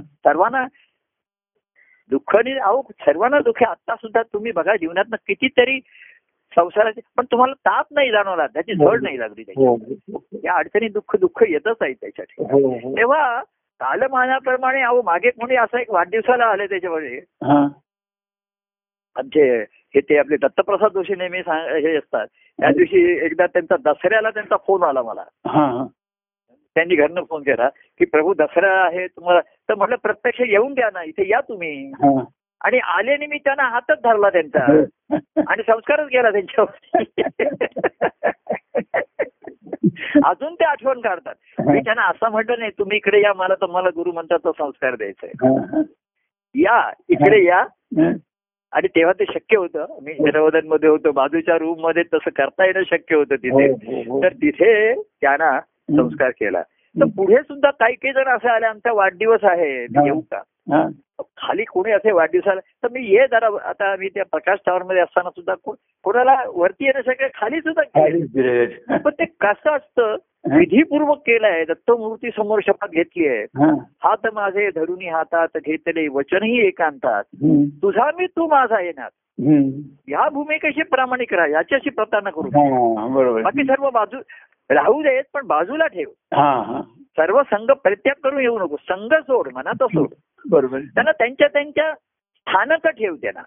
सर्वांना 0.00 0.66
दुःखाने 2.10 2.58
अहो 2.58 2.82
सर्वांना 3.00 3.38
दुःख. 3.40 3.62
आता 3.62 3.94
सुद्धा 3.96 4.22
तुम्ही 4.22 4.52
बघा 4.52 4.76
जीवनात 4.76 5.04
कितीतरी 5.28 5.80
संसाराचे 6.56 7.00
पण 7.16 7.24
तुम्हाला 7.24 7.52
ताप 7.52 7.86
नाही 7.90 8.10
जाणवला 8.10 8.46
त्याची 8.46 8.74
झड 8.74 9.02
नाही 9.02 9.18
लागली 9.18 9.42
त्याची 9.42 9.66
हो 9.66 9.74
हो. 9.74 10.24
या 10.44 10.54
अडचणी 10.54 10.88
दुःख 10.88 11.16
दुःख 11.16 11.44
येतच 11.48 11.76
आहे 11.80 11.92
त्याच्यात. 11.92 12.52
हो 12.52 12.68
हो. 12.68 12.96
तेव्हा 12.96 13.42
कालमानाप्रमाणे 13.80 14.82
अहो 14.82 15.02
मागे 15.02 15.30
कोणी 15.30 15.56
असं 15.56 15.78
एक 15.78 15.90
वाढदिवसाला 15.90 16.44
आले 16.44 16.66
त्याच्यामध्ये. 16.66 17.18
हा. 17.18 17.68
आमचे 19.16 19.60
हे 19.62 20.00
ते 20.00 20.18
आपले 20.18 20.36
दत्तप्रसाद 20.36 20.90
जोशी 20.92 21.14
नेहमी 21.14 21.38
हे 21.38 21.96
असतात. 21.96 22.26
त्या 22.60 22.70
दिवशी 22.70 23.24
एकदा 23.24 23.46
त्यांचा 23.46 23.76
दसऱ्याला 23.84 24.30
त्यांचा 24.30 24.56
फोन 24.66 24.82
आला 24.82 25.02
मला. 25.02 25.24
त्यांनी 26.74 26.94
घरनं 26.94 27.22
फोन 27.22 27.42
केला 27.42 27.68
की 27.68 28.04
प्रभू 28.04 28.34
दसरा 28.34 28.86
आहे 28.86 29.06
तुम्हाला 29.06 29.40
तर 29.40 29.74
म्हटलं 29.74 29.96
प्रत्यक्ष 29.96 30.40
येऊन 30.40 30.74
द्या 30.74 30.90
ना 30.92 31.02
इथे 31.02 31.28
या 31.28 31.40
तुम्ही. 31.40 31.92
आणि 32.60 32.78
आले 32.78 33.26
मी 33.26 33.38
त्यांना 33.38 33.62
हातच 33.62 33.98
धरला 34.04 34.30
त्यांचा. 34.30 34.66
आणि 35.10 35.62
संस्कारच 35.62 36.08
केला 36.08 36.30
त्यांच्यावर 36.30 36.92
अजून 40.24 40.54
ते 40.54 40.64
आठवण 40.64 41.00
काढतात 41.00 41.34
मी 41.66 41.80
त्यांना 41.80 42.02
असं 42.02 42.30
म्हटलं 42.30 42.58
नाही 42.58 42.70
तुम्ही 42.78 42.96
इकडे 42.96 43.22
या 43.22 43.32
मला 43.36 43.54
तुम्हाला 43.54 43.88
गुरु 43.88 44.12
म्हणतात 44.12 44.38
तो 44.44 44.52
संस्कार 44.52 44.94
द्यायचा 44.94 45.26
आहे 45.26 45.48
हा, 45.48 45.66
हा. 45.72 45.82
या 46.54 46.90
इकडे 47.08 47.44
या 47.44 47.60
हा. 47.98 48.12
आणि 48.72 48.88
तेव्हा 48.88 49.12
ते 49.12 49.24
शक्य 49.24 49.56
होतं 49.56 49.98
मी 50.02 50.14
जनवदनमध्ये 50.14 50.88
होतो 50.88 51.12
बाजूच्या 51.12 51.58
रूममध्ये 51.58 52.02
तसं 52.14 52.30
करता 52.36 52.64
येणं 52.64 52.82
शक्य 52.82 53.16
होतं 53.16 53.34
हो, 53.34 53.42
तिथे 53.42 53.68
हो, 53.68 54.02
हो. 54.08 54.22
तर 54.22 54.32
तिथे 54.32 54.94
त्यांना 54.94 55.60
संस्कार 55.90 56.30
केला 56.30 56.62
तर 56.96 57.04
पुढे 57.16 57.42
सुद्धा 57.42 57.70
काही 57.70 57.94
काही 57.94 58.12
जण 58.12 58.28
असे 58.28 58.48
आले 58.48 58.66
आमचा 58.66 58.92
वाढदिवस 58.92 59.44
आहे 59.44 59.84
हा. 59.84 60.04
येऊ 60.04 60.20
का 60.20 60.36
हा. 60.36 60.42
खाली 61.20 61.64
कोणी 61.64 61.92
असे 61.92 62.12
वाढदिवसाला 62.12 62.60
तर 62.60 62.88
मी 62.92 63.00
ये 63.02 63.26
जरा 63.30 63.46
आता 63.46 63.96
मी 63.96 64.08
त्या 64.08 64.24
प्रकाश 64.24 64.58
टावर 64.66 64.82
मध्ये 64.82 65.02
असताना 65.02 65.30
सुद्धा 65.30 65.54
कोणाला 66.02 66.42
वरती 66.54 66.84
येणं 66.84 67.00
शक्य 67.06 67.28
खाली 67.34 67.60
सुद्धा. 67.60 67.82
पण 68.96 69.10
ते 69.10 69.24
कसं 69.24 69.76
असतं 69.76 70.16
विधीपूर्वक 70.56 71.18
केलंय 71.18 71.64
दत्तमूर्ती 71.64 72.30
समोर 72.36 72.60
शपथ 72.66 72.88
घेतली 72.88 73.28
आहे. 73.28 73.42
हा. 73.42 73.84
हात 74.04 74.26
माझे 74.32 74.70
धरुणी 74.70 75.08
हातात 75.08 75.48
घेतले 75.56 76.08
वचनही 76.08 76.66
एकांतात. 76.66 77.24
तुझा 77.82 78.10
मी 78.18 78.26
तू 78.26 78.46
माझा 78.46 78.80
येणार. 78.80 79.08
ह्या 80.08 80.28
भूमिकेशी 80.28 80.82
प्रामाणिक 80.82 81.34
राहा 81.34 81.48
याच्याशी 81.48 81.90
प्रतारणा 81.90 82.30
करू. 82.30 82.50
बरोबर. 83.14 83.42
बाकी 83.42 83.64
सर्व 83.64 83.90
बाजू 83.90 84.18
राहू 84.70 85.02
देत 85.02 85.22
पण 85.34 85.46
बाजूला 85.46 85.86
ठेव. 85.86 86.08
सर्व 87.16 87.42
संघ 87.42 87.70
परित्याग 87.70 88.20
करून 88.24 88.40
येऊ 88.40 88.58
नको. 88.58 88.76
संघ 88.80 89.14
सोड 89.14 89.48
मनात 89.54 89.82
सोड. 89.82 90.08
बरोबर. 90.50 90.78
त्यांना 90.78 91.12
त्यांच्या 91.12 91.48
त्यांच्या 91.48 91.94
स्थानक 92.38 92.86
ठेव 92.86 93.14
त्यांना. 93.14 93.42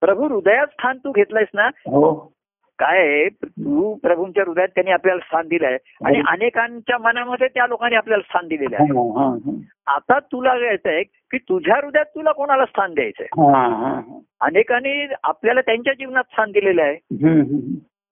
प्रभू 0.00 0.28
हृदयात 0.28 0.66
स्थान 0.66 0.98
तू 0.98 1.12
घेतलंयस 1.12 1.48
ना? 1.54 1.66
हो. 1.66 2.32
काय 2.78 3.28
तू 3.44 3.94
प्रभूंच्या 3.94 4.44
हृदयात 4.46 4.68
त्यांनी 4.68 4.90
आपल्याला 4.90 5.20
स्थान 5.20 5.48
दिलंय. 5.48 5.76
आणि 6.04 6.22
अनेकांच्या 6.28 6.98
मनामध्ये 6.98 7.48
त्या 7.48 7.66
लोकांनी 7.66 7.96
आपल्याला 7.96 8.22
स्थान 8.22 8.48
दिलेलं 8.48 8.76
आहे. 8.80 8.84
हा, 8.84 9.22
हा, 9.22 9.36
हा. 9.46 9.56
आता 9.94 10.18
तुला 10.18 10.50
आहे 10.84 11.02
की 11.02 11.38
तुझ्या 11.38 11.76
हृदयात 11.84 12.04
तुला 12.04 12.32
कोणाला 12.32 12.64
स्थान 12.64 12.94
द्यायचंय? 12.94 13.26
हा, 13.32 13.68
हा, 13.68 13.92
हा. 13.94 14.18
अनेकांनी 14.40 15.06
आपल्याला 15.22 15.60
त्यांच्या 15.60 15.92
जीवनात 15.92 16.24
स्थान 16.24 16.50
दिलेलं 16.50 16.82
आहे. 16.82 16.94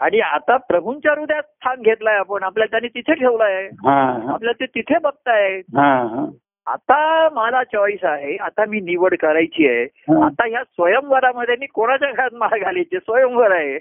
आणि 0.00 0.20
आता 0.20 0.56
प्रभूंच्या 0.56 1.12
हृदयात 1.12 1.42
स्थान 1.42 1.82
घेतलंय 1.82 2.14
आपण. 2.14 2.42
आपल्या 2.42 2.66
त्यांनी 2.70 2.88
तिथे 2.88 3.14
ठेवलंय. 3.14 3.66
हा, 3.66 4.04
हा. 4.04 4.32
आपल्याला 4.32 4.60
ते 4.60 4.66
तिथे 4.74 4.98
बघताय. 4.98 5.58
हा, 5.58 6.06
हा. 6.06 6.26
आता 6.66 7.28
मला 7.32 7.62
चॉईस 7.64 8.04
आहे 8.04 8.36
आता 8.36 8.64
मी 8.68 8.80
निवड 8.80 9.14
करायची 9.14 9.68
आहे. 9.68 9.82
आता 10.22 10.48
ह्या 10.48 10.64
स्वयंवरामध्ये 10.64 11.56
मी 11.60 11.66
कोणाच्या 11.66 12.10
घरात 12.12 12.34
माळ 12.34 12.58
घालायची 12.58 12.96
स्वयंवर 12.96 13.50
आहे. 13.50 13.78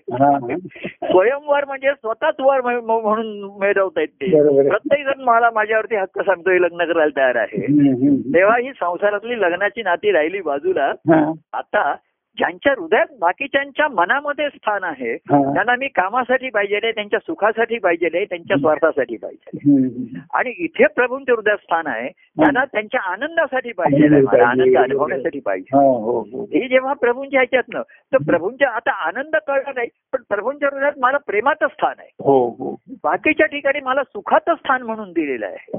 स्वयंवर 1.12 1.66
म्हणजे 1.66 1.90
स्वतःच 1.90 2.36
वर 2.40 2.62
म्ह- 2.62 2.82
म्ह- 2.82 3.02
म्हणून 3.02 3.58
मिळवता 3.60 4.02
येत. 4.02 4.34
प्रत्येक 4.70 5.06
जण 5.06 5.22
मला 5.24 5.50
माझ्यावरती 5.54 5.96
हक्क 5.96 6.22
सांगतोय 6.22 6.60
लग्न 6.60 6.86
करायला 6.86 7.18
तयार 7.18 7.36
आहे. 7.36 7.62
तेव्हा 8.34 8.58
ही 8.58 8.70
संसारातली 8.70 9.42
लग्नाची 9.42 9.84
नाती 9.84 10.12
राहिली 10.12 10.42
बाजूला 10.42 10.92
आता 11.54 11.96
ज्यांच्या 12.38 12.74
हृदयात 12.78 13.06
बाकीच्यांच्या 13.20 13.88
मनामध्ये 13.88 14.50
स्थान 14.50 14.84
आहे. 14.84 15.18
त्यांना 15.54 15.76
मी 15.76 15.88
कामासाठी 15.88 16.50
पाहिजे 16.50 16.92
त्यांच्या 16.92 17.20
सुखासाठी 17.20 17.78
पाहिजे 17.78 18.26
त्यांच्या 18.26 18.58
स्वार्थासाठी 18.58 19.18
पाहिजे. 19.18 19.58
आणि 20.34 20.54
इथे 20.58 20.86
प्रभूंचे 20.86 21.32
हृदयात 21.32 21.58
स्थान 21.58 21.88
आहे 21.88 22.10
त्यांना 22.10 22.66
त्यांच्या 22.66 23.02
आनंदासाठी 23.02 23.72
पाहिजे 23.72 24.06
आनंद. 24.42 24.78
अनुभवण्यासाठी 24.78 25.40
पाहिजे. 25.40 25.78
हा, 25.78 25.84
हो, 25.84 26.20
हो. 26.20 26.44
हे. 26.44 26.68
जेव्हा 26.68 26.94
प्रभूंच्या 26.94 27.40
ह्याच्यातनं 27.40 27.82
तर 28.14 28.18
प्रभूंच्या 28.18 28.70
आता 28.70 28.92
आनंद 28.92 29.36
कळला 29.48 29.72
नाही 29.76 29.88
पण 30.14 30.22
प्रभूंच्या 30.30 30.70
हृदयात 30.74 30.92
मला 30.98 31.18
प्रेमाचं 31.18 31.68
स्थान 31.68 31.94
आहे. 32.00 32.10
हो 32.20 32.50
हो. 32.50 32.76
बाकीच्या 33.04 33.46
ठिकाणी 33.46 33.80
मला 33.80 34.04
सुखाचं 34.04 34.56
स्थान 34.56 34.82
म्हणून 34.82 35.10
दिलेलं 35.10 35.46
आहे. 35.46 35.78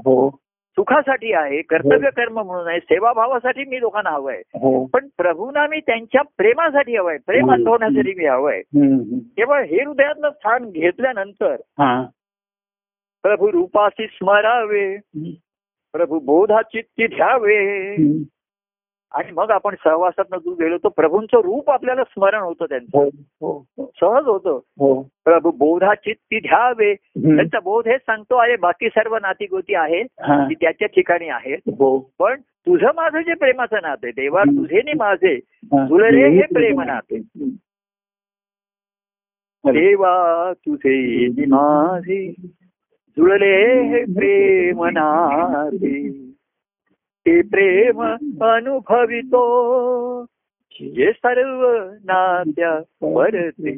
सुखासाठी 0.77 1.33
आहे 1.33 1.61
कर्तव्य 1.61 2.09
कर्म 2.09 2.39
म्हणून 2.39 2.67
आहे 2.67 2.79
सेवाभावासाठी 2.79 3.63
मी 3.65 3.79
लोकांना 3.79 4.09
हवंय 4.09 4.41
हो 4.53 4.85
पण 4.85 5.07
प्रभूंना 5.17 5.67
मी 5.67 5.79
त्यांच्या 5.79 6.21
प्रेमासाठी 6.37 6.97
हवंय 6.97 7.17
प्रेम. 7.25 7.51
अनुभवण्यासाठी 7.51 8.13
मी 8.17 8.25
हवंय. 8.25 8.61
तेव्हा 9.37 9.59
हे 9.59 9.83
हृदयातलं 9.83 10.29
स्थान 10.29 10.69
घेतल्यानंतर 10.69 11.53
हा. 11.53 12.05
प्रभू 13.23 13.51
रूपाशी 13.51 14.07
स्मरावे. 14.07 14.97
प्रभू 15.93 16.19
बोधा 16.19 16.61
चित्ती 16.61 17.03
हम्म. 17.03 18.23
आणि 19.11 19.31
मग 19.31 19.51
आपण 19.51 19.75
सहवासात 19.75 20.33
तू 20.35 20.53
गेलो 20.53 20.77
तर 20.77 20.87
प्रभूंचं 20.87 21.41
रूप 21.41 21.69
आपल्याला 21.69 22.03
स्मरण 22.03 22.41
होतं 22.41 22.65
त्यांचं 22.65 22.97
हो 22.97 23.03
हो 23.41 23.51
हो. 23.77 23.85
सहज 24.01 24.25
होतं 24.25 24.59
प्रभू 25.25 25.51
बोधा 25.51 25.93
चित्ती 25.95 26.39
घ्यावे 26.39 26.91
हम्म. 26.91 27.35
त्यांचा 27.35 27.59
बोध 27.59 27.87
हेच 27.87 28.01
सांगतो 28.01 28.37
अरे 28.37 28.55
बाकी 28.55 28.89
सर्व 28.89 29.17
नाती 29.17 29.45
गोती 29.45 29.75
आहेत. 29.75 30.05
ती 30.49 30.53
त्याच्या 30.55 30.87
ठिकाणी 30.87 31.29
आहेत 31.29 31.69
पण 32.19 32.41
तुझं 32.67 32.91
माझं 32.95 33.21
जे 33.21 33.33
प्रेमाचं 33.33 33.81
नातं 33.81 34.07
आहे 34.07 34.11
देवा. 34.13 34.43
तुझे 34.43 34.81
नि 34.81 34.93
माझे. 34.97 35.37
तुला 35.71 36.07
रे 36.07 36.27
हे 36.29 36.41
प्रेम 36.53 36.81
नाते. 36.81 37.19
देवा 39.63 40.51
तुझे 40.65 41.45
माझे 41.47 42.25
जुळले 43.17 43.55
हे 43.89 44.03
प्रेम 44.13 44.83
नाते 44.87 45.97
ते 47.27 47.41
प्रेम 47.41 48.03
अनुभवितो. 48.41 49.41
जे 50.81 51.11
सर्व 51.11 51.83
नात्या 51.93 52.79
परते 53.01 53.71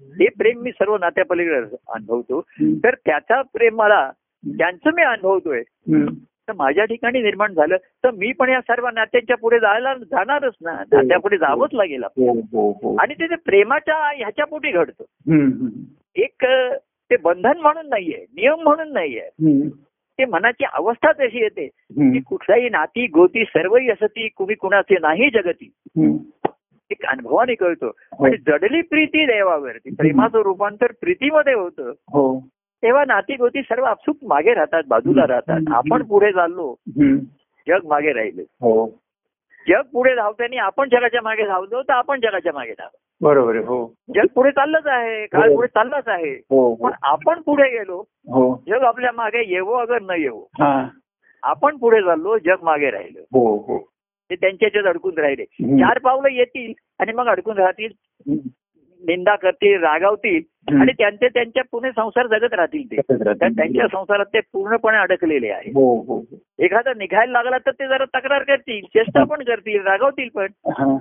हे 0.00 0.28
प्रेम 0.38 0.60
मी 0.60 0.70
सर्व 0.70 0.96
नात्या 0.96 1.24
पलीकडे 1.24 1.76
अनुभवतो 1.88 2.40
तर 2.84 2.94
त्याचा 2.94 3.42
प्रेम 3.42 3.74
मला 3.74 4.10
त्यांचं 4.46 4.90
मी 4.94 5.02
अनुभवतोय. 5.02 5.62
तर 6.48 6.52
माझ्या 6.52 6.84
ठिकाणी 6.84 7.22
निर्माण 7.22 7.54
झालं. 7.54 7.76
तर 7.76 8.10
मी 8.10 8.32
पण 8.32 8.48
या 8.48 8.60
सर्व 8.60 8.88
नात्यांच्या 8.94 9.36
पुढे 9.36 9.58
जायला 9.58 9.94
जाणारच 9.94 10.54
ना. 10.62 10.72
नात्या 10.72 11.18
पुढे 11.18 11.38
जावंच 11.38 11.70
लागेल. 11.72 12.04
हो 12.04 12.40
हो 12.40 12.70
हो. 12.70 12.96
आणि 12.96 13.14
ते 13.14 13.26
ते 13.26 13.34
प्रेमाच्या 13.34 14.16
ह्याच्या 14.16 14.44
पोटी 14.44 14.70
घडतं. 14.70 15.04
एक 16.16 16.44
ते 17.10 17.16
बंधन 17.16 17.58
म्हणून 17.58 17.88
नाहीये 17.88 18.26
नियम 18.32 18.62
म्हणून 18.62 18.92
नाहीये. 18.92 19.28
ते 20.18 20.24
मनाची 20.24 20.64
अवस्था 20.72 21.12
तशी 21.12 21.38
येते? 21.38 21.66
की 21.66 22.02
हम्म. 22.02 22.18
कुठल्याही 22.18 22.68
नाती 22.68 23.06
गोती 23.06 23.44
सर्वही 23.44 23.90
असती 23.90 24.28
कुणी 24.28 24.54
कुणाचे 24.54 24.94
नाही 25.00 25.30
जगती. 25.30 25.72
एक 26.90 27.06
अनुभवाने 27.06 27.54
कळतो. 27.54 27.86
आणि 28.24 28.36
जडली 28.36 28.80
प्रीती 28.80 29.26
देवावरती 29.26 29.94
प्रेमाचं 29.94 30.38
रूपांतर 30.38 30.86
प्रीतीमध्ये 31.00 31.54
होतं. 31.54 31.90
हो. 31.90 32.40
तेव्हा 32.82 33.04
नाती 33.06 33.36
गोती 33.36 33.62
सर्व 33.62 33.84
आपसूक 33.84 34.16
मागे 34.22 34.54
राहतात 34.54 34.82
बाजूला 34.88 35.26
राहतात. 35.28 35.60
आपण 35.70 36.02
पुढे 36.02 36.32
चाललो. 36.32 36.74
जग 37.68 37.86
मागे 37.86 38.12
राहिले. 38.12 38.42
हो. 38.42 38.86
जग 39.68 39.80
पुढे 39.92 40.14
धावताना 40.14 40.62
आपण 40.62 40.88
जगाच्या 40.88 41.20
मागे 41.22 41.46
धावलो 41.46 41.82
तर 41.82 41.92
आपण 41.92 42.20
जगाच्या 42.20 42.52
मागे 42.52 42.72
धाव 42.72 42.88
बरोबर 43.20 43.56
आहे 43.56 43.64
हो. 43.64 43.94
जग 44.14 44.26
पुढे 44.34 44.50
चाललंच 44.50 44.86
आहे 44.86 45.26
काळ 45.26 45.54
पुढे 45.54 45.66
चाललाच 45.66 46.08
आहे. 46.08 46.32
हो 46.32 46.68
हो. 46.68 46.74
पण 46.74 46.92
आपण 47.02 47.40
पुढे 47.40 47.68
गेलो 47.70 47.98
हो. 48.28 48.54
जग 48.68 48.82
आपल्या 48.82 49.12
मागे 49.12 49.42
येवो 49.48 49.74
अगर 49.74 50.02
न 50.02 50.10
येवो. 50.10 50.48
हा. 50.60 50.88
आपण 51.42 51.76
पुढे 51.76 52.00
चाललो 52.00 52.38
जग 52.38 52.62
मागे 52.62 52.90
राहिलो. 52.90 53.20
हो 53.20 53.56
हो. 53.56 53.78
ते 54.30 54.34
त्यांच्या 54.34 54.66
याच्यात 54.66 54.84
अडकून 54.84 55.18
राहिले. 55.18 55.44
चार 55.44 55.98
पावलं 55.98 56.28
येतील 56.28 56.72
आणि 56.98 57.12
मग 57.12 57.26
अडकून 57.26 57.58
राहतील. 57.58 57.90
निंदा 59.02 59.34
करतील 59.36 59.80
रागावतील. 59.82 60.42
आणि 60.80 60.92
त्यांचे 60.92 61.28
त्यांच्या 61.28 61.62
पुणे 61.72 61.90
संसार 61.90 62.26
जगत 62.26 62.54
राहतील 62.54 62.86
ते. 62.90 62.96
त्यांच्या 62.96 63.86
संसारात 63.86 64.26
ते 64.26 64.40
पूर्णपणे 64.52 64.96
अडकलेले 64.98 65.50
आहे 65.50 65.70
हो 65.70 65.84
हो 66.00 66.20
एखादा 66.58 66.92
निघायला 66.96 67.32
लागला 67.32 67.58
तर 67.58 67.70
ते 67.70 67.88
जरा 67.88 68.04
तक्रार 68.04 68.42
करतील 68.42 68.80
चेष्टा 68.84 69.24
पण 69.24 69.42
करतील 69.42 69.80
रागावतील 69.80 70.28
पण. 70.34 70.46
हा. 70.68 70.96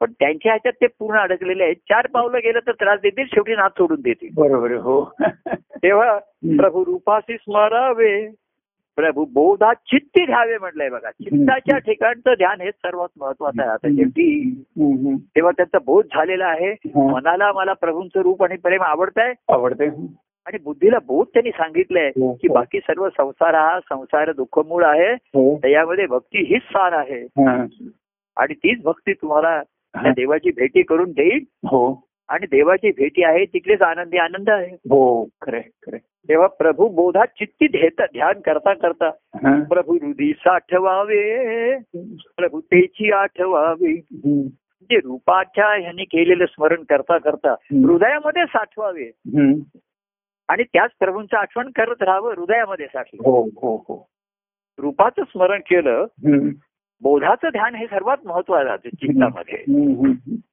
पण 0.00 0.12
त्यांच्या 0.12 0.52
ह्याच्यात 0.52 0.72
ते 0.80 0.86
पूर्ण 0.86 1.18
अडकलेले 1.18 1.64
आहेत. 1.64 1.76
चार 1.76 2.06
पावलं 2.06 2.38
गेलं 2.38 2.58
तर 2.66 2.72
त्रास 2.72 3.00
देतील 3.02 3.24
शेवटी 3.24 3.54
नाथ 3.54 3.68
सोडून 3.68 4.00
देतील. 4.00 4.28
बरोबर 4.34 4.70
आहे 4.70 4.80
हो. 4.80 5.12
तेव्हा 5.82 6.18
प्रभू 6.44 6.84
रूपाशी 6.84 7.36
स्मरावे 7.36 8.28
प्रभू 8.96 9.24
बोधा 9.24 9.72
चित्ती 9.72 10.24
घ्यावे 10.26 10.58
म्हटलंय 10.58 10.88
बघा. 10.88 11.10
चित्ताच्या 11.10 11.78
ठिकाणचं 11.78 12.34
ध्यान 12.38 12.60
हेच 12.60 12.74
सर्वात 12.74 13.08
महत्वाचं 13.20 13.62
आहे. 13.62 13.70
आता 13.70 13.88
शेवटी. 13.88 14.50
तेव्हा 15.36 15.52
त्यांचा 15.52 15.78
बोध 15.78 16.04
झालेला 16.04 16.46
आहे. 16.46 16.70
हा. 16.72 17.12
मनाला 17.12 17.52
मला 17.52 17.72
प्रभूंचं 17.72 18.20
रूप 18.20 18.42
आणि 18.42 18.56
प्रेम 18.56 18.82
आवडतंय. 18.82 19.32
आवडते 19.48 19.86
आणि 20.46 20.58
बुद्धीला 20.64 20.98
बोध 21.06 21.26
त्यांनी 21.26 21.50
सांगितलंय 21.50 22.08
हो, 22.08 22.32
की 22.32 22.48
हो. 22.48 22.54
बाकी 22.54 22.80
सर्व 22.80 23.08
संसार 23.08 23.54
हा 23.54 23.80
संसार 23.80 24.32
दुःखमूळ 24.32 24.84
आहे. 24.84 25.12
हो. 25.12 25.58
त्याच्यामध्ये 25.58 26.06
भक्ती 26.06 26.38
हीच 26.38 26.62
सार 26.62 26.92
आहे. 26.92 27.22
हा. 27.22 27.66
आणि 28.36 28.54
तीच 28.54 28.82
भक्ती 28.82 29.12
तुम्हाला 29.12 29.62
त्या 29.96 30.08
हा. 30.08 30.12
देवाची 30.16 30.50
भेटी 30.50 30.82
करून 30.82 31.10
देईल 31.10 31.44
हो 31.66 32.08
आणि 32.28 32.46
देवाची 32.46 32.90
भेटी 32.90 33.24
आहे 33.24 33.44
तिकडेच 33.44 33.82
आनंदी 33.82 34.18
आनंद 34.18 34.50
आहे 34.50 34.74
हो 34.74 35.28
खरे 35.40 35.60
खरे 35.60 35.98
तेव्हा 36.28 36.46
प्रभू 36.46 36.88
बोधा 36.88 37.24
चित्ती 37.24 37.66
घेता 37.66 38.06
ध्यान 38.06 38.40
करता 38.40 38.72
करता. 38.74 39.10
प्रभू 39.64 39.94
हृदय 39.94 40.32
साठवावे 40.32 41.76
प्रभू 42.36 42.60
तेची 42.60 43.10
आठवावी. 43.10 43.92
म्हणजे 44.26 44.98
रूपाच्या 44.98 45.68
ह्याने 45.74 46.04
केलेलं 46.04 46.46
स्मरण 46.46 46.82
करता 46.82 47.18
करता. 47.18 47.52
हृदयामध्ये 47.52 48.44
साठवावे. 48.44 49.10
आणि 50.48 50.62
त्याच 50.62 50.90
प्रभूंचं 51.00 51.36
आठवण 51.36 51.70
करत 51.76 52.02
राहावं 52.02 52.34
हृदयामध्ये 52.34 52.86
साठवं 52.86 53.30
हो 53.30 53.42
हो 53.42 53.76
हो 53.88 54.08
रूपाचं 54.78 55.22
स्मरण 55.22 55.60
केलं. 55.60 56.04
बोधाचं 57.02 57.48
ध्यान 57.52 57.74
हे 57.74 57.86
सर्वात 57.86 58.16
महत्वाचं 58.24 58.70
आहे 58.70 58.90
चित्तामध्ये. 58.90 59.58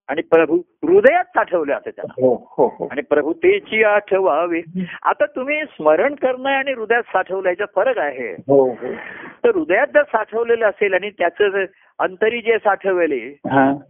आणि 0.07 0.22
प्रभू 0.22 0.56
हृदयात 0.56 1.24
साठवलं 1.24 1.74
जातं 1.74 1.91
त्याला. 1.91 2.26
हो 2.26 2.48
हो 2.57 2.76
हो. 2.80 2.88
आणि 2.91 3.02
प्रभू 3.02 3.34
तेची 3.34 3.84
आठवावे. 3.84 4.61
आता 5.03 5.26
तुम्ही 5.26 5.64
स्मरण 5.64 6.15
करणं 6.15 6.49
आणि 6.49 6.72
हृदयात 6.72 7.03
साठवलं 7.03 7.49
याच्यात 7.49 7.68
फरक 7.76 7.98
आहे. 7.98 8.36
तर 9.44 9.56
हृदयात 9.56 9.88
जर 9.94 10.03
साठवलेलं 10.03 10.65
असेल 10.65 10.94
आणि 10.94 11.10
त्याचं 11.10 11.65
अंतरी 11.99 12.41
जे 12.41 12.57
साठवले 12.57 13.38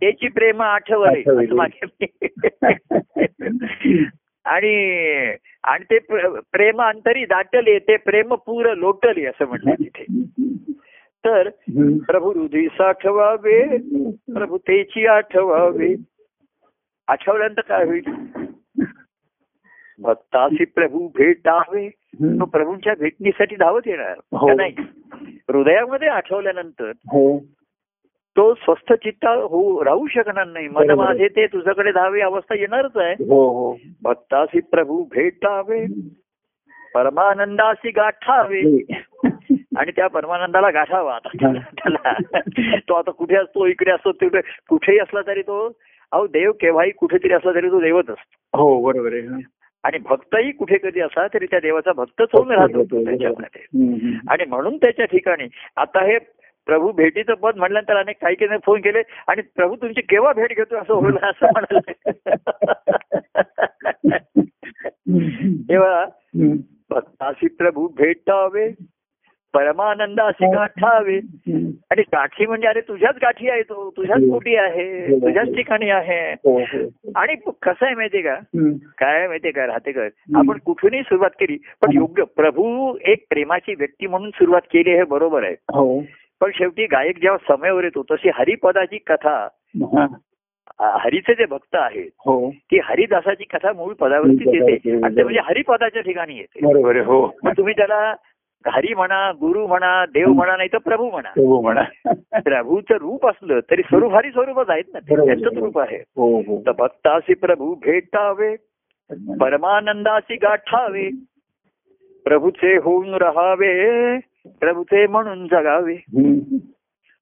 त्याची 0.02 0.28
प्रेम 0.28 0.62
आठवले. 0.62 1.22
आणि 4.46 5.36
आणि 5.64 5.84
ते 5.92 5.98
प्र- 5.98 6.40
प्रेम 6.52 6.82
अंतरी 6.82 7.26
दाटले 7.26 7.80
ते 7.80 7.96
प्रेम 7.98 8.34
पूर 8.34 8.74
लोटले 8.74 9.26
असं 9.26 9.46
म्हणलं 9.46 9.72
तिथे. 9.72 10.06
तर. 11.26 11.50
प्रभू 12.08 12.32
हृदय 12.32 12.68
साठवावे 12.68 13.78
प्रभू 14.34 14.58
तेची 14.58 15.06
आठवावे. 15.06 15.96
आठवल्यानंतर 17.08 17.62
काय 17.62 17.86
होईल? 17.86 18.04
भक्तासी 20.00 20.66
प्रभू 20.66 21.08
भेटावे. 21.08 21.90
तो. 21.90 22.46
प्रभूंच्या 22.46 22.94
भेटणीसाठी 23.00 23.56
धावत 23.56 23.82
येणार 23.86 24.18
हो. 24.34 24.54
नाही? 24.54 24.76
हृदयामध्ये 25.24 26.08
आठवल्यानंतर 26.08 26.90
हो. 26.90 27.40
तो 28.38 28.54
स्वस्थ 28.54 28.94
चित्ता 28.94 29.30
होऊ 29.30 29.84
राहू 29.84 30.08
शकणार 30.08 30.48
नाही. 30.48 30.68
मन. 30.68 30.90
माझे 30.90 31.28
ते 31.28 31.48
तुझ्याकडे 31.48 31.92
धावे 31.92 32.22
अवस्था 32.22 32.56
येणारच 32.56 32.98
आहे. 32.98 33.14
हो 33.14 33.50
हो. 33.50 33.78
भक्तासी 34.04 34.60
प्रभू 34.60 35.04
भेटावे. 35.04 35.86
परमानंदासी 36.96 37.90
गाठावे. 37.90 38.86
आणि 39.78 39.92
त्या 39.92 40.08
परमानंदाला 40.08 40.70
गाठावा 40.70 41.16
आता. 41.16 41.30
त्याला. 41.62 42.14
तो 42.80 42.94
आता 42.94 43.12
कुठे 43.12 43.36
असतो 43.36 43.66
इकडे 43.66 43.92
असतो 43.92 44.12
तिकडे. 44.12 44.42
कुठेही 44.70 45.00
असला 45.00 45.22
तरी 45.28 45.42
तो 45.42 45.78
अहो 46.12 46.28
देव 46.28 46.52
केव्हाही 46.52 46.92
कुठेतरी 46.92 47.34
असला 47.34 47.54
तरी 47.54 47.68
तो 47.68 47.82
देवच 47.82 48.10
असतो. 48.10 48.58
हो 48.58 48.92
बरोबर 48.92 49.14
आहे 49.14 49.42
आणि 49.84 49.98
भक्तही 49.98 50.52
कुठे 50.52 50.78
कधी 50.78 51.00
असला 51.00 51.28
तरी 51.28 51.46
त्या 51.46 51.60
देवाचा 51.60 51.92
भक्तच 51.94 52.28
होऊन 52.34 52.52
राहतो 52.52 52.84
त्याच्यामध्ये. 52.84 53.62
आणि 54.30 54.46
म्हणून 54.46 54.78
त्याच्या 54.78 55.06
ठिकाणी 55.06 55.48
आता 55.78 56.04
हे 56.04 56.18
प्रभू 56.66 56.92
भेटीचं 56.92 57.34
पद 57.34 57.56
म्हटल्यानंतर 57.56 57.98
अनेक 57.98 58.16
काही 58.22 58.36
काही 58.36 58.60
फोन 58.66 58.82
केले 58.82 59.02
आणि 59.28 59.42
प्रभू 59.42 59.76
तुमची 59.76 60.02
केव्हा 60.02 60.34
भेट 60.34 60.50
घेतो 60.50 60.78
असं 60.78 60.94
होईल 60.94 61.18
असं 61.24 61.46
म्हणाले. 61.46 61.92
तेव्हा. 65.70 66.06
भक्ताशी 66.90 67.48
प्रभू 67.48 67.88
भेटावे. 67.88 68.72
परमानंदाशी 69.54 70.46
गाठावे. 70.54 71.18
आणि 71.92 72.02
गाठी 72.02 72.46
म्हणजे 72.46 72.68
अरे 72.68 72.82
तुझ्याच 72.82 73.16
गाठी 73.22 73.50
आहे 73.50 73.62
तो. 73.62 73.90
तुझ्याच 73.98 74.22
पोटी 74.32 74.56
आहे? 74.56 75.20
तुझ्याच 75.22 75.56
ठिकाणी 75.56 75.90
आहे. 75.90 76.34
हो 76.34 76.58
हो. 76.60 77.12
आणि 77.16 77.36
कसं 77.62 77.86
आहे 77.86 77.96
माहितीये 77.96 78.24
का. 78.24 78.36
काय 78.98 79.28
माहितीये 79.28 79.52
का? 79.52 79.66
राहतेकर 79.68 80.08
आपण 80.36 80.58
कुठूनही 80.66 81.02
सुरुवात 81.02 81.30
केली 81.40 81.58
पण 81.82 81.96
योग्य 81.96 82.24
प्रभू 82.36 82.98
एक 83.06 83.26
प्रेमाची 83.30 83.76
व्यक्ती 83.78 84.08
म्हणून 84.08 84.30
सुरुवात 84.30 84.62
केली 84.74 84.96
हे 84.96 85.04
बरोबर 85.04 85.44
आहे. 85.44 85.56
हो. 85.74 86.02
पण 86.42 86.52
शेवटी 86.54 86.86
गायक 86.86 87.20
जेव्हा 87.22 87.56
समयावर 87.56 87.84
येतो 87.84 88.04
तशी 88.12 88.30
हरिपदाची 88.34 88.98
कथा 88.98 89.48
हा. 89.94 90.06
हरीचे 90.80 91.34
जे 91.34 91.46
भक्त 91.46 91.76
आहेत 91.76 92.10
हो. 92.26 92.50
ती 92.52 92.80
हरिदासाची 92.84 93.44
कथा 93.44 93.72
मूळ 93.74 93.94
पदावरतीच 93.94 94.48
येते. 94.54 94.92
आणि 95.06 95.16
ते 95.16 95.24
म्हणजे 95.24 95.40
हरिपदाच्या 95.44 96.02
ठिकाणी 96.02 96.38
येते. 96.38 96.66
बरोबर. 96.66 96.96
आहे 96.96 97.06
हो. 97.06 97.28
तुम्ही 97.46 97.74
त्याला 97.78 98.14
हरी 98.68 98.94
म्हणा 98.94 99.32
गुरु 99.32 99.68
म्हणा 99.68 100.06
देव 100.06 100.28
म्हणा 100.28 100.58
नाही 100.58 100.70
तर 100.74 100.78
प्रभू 100.78 101.10
म्हणा. 101.10 101.30
हो 101.30 101.62
म्हणा. 101.62 102.14
प्रभूचं 102.40 102.96
रूप 102.96 103.28
असलं 103.28 103.60
तरी 103.72 103.82
स्वरूप 103.82 104.14
हरी 104.14 104.32
स्वरूपच 104.32 104.70
आहेत 104.70 104.84
ना. 104.94 105.00
त्यांचंच 105.00 105.58
रूप 105.58 105.80
आहे. 105.80 105.98
हो 105.98 106.40
हो. 106.40 106.62
तर 106.62 106.72
भक्तासी 106.72 107.34
प्रभू 107.34 107.76
भेटावे 107.76 108.56
परमानंदासी 109.40 110.36
गाठावे 110.36 111.10
प्रभूचे 112.26 112.78
होऊन 112.78 113.14
राहावे 113.14 114.18
प्रभूचे 114.46 115.08
म्हणून 115.08 115.48
जगावे. 115.48 115.96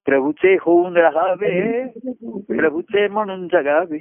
प्रभूचे 0.05 0.57
होऊन 0.61 0.97
राहावे 0.97 1.83
प्रभूचे 2.49 3.07
म्हणून 3.07 3.47
जगावे. 3.47 3.99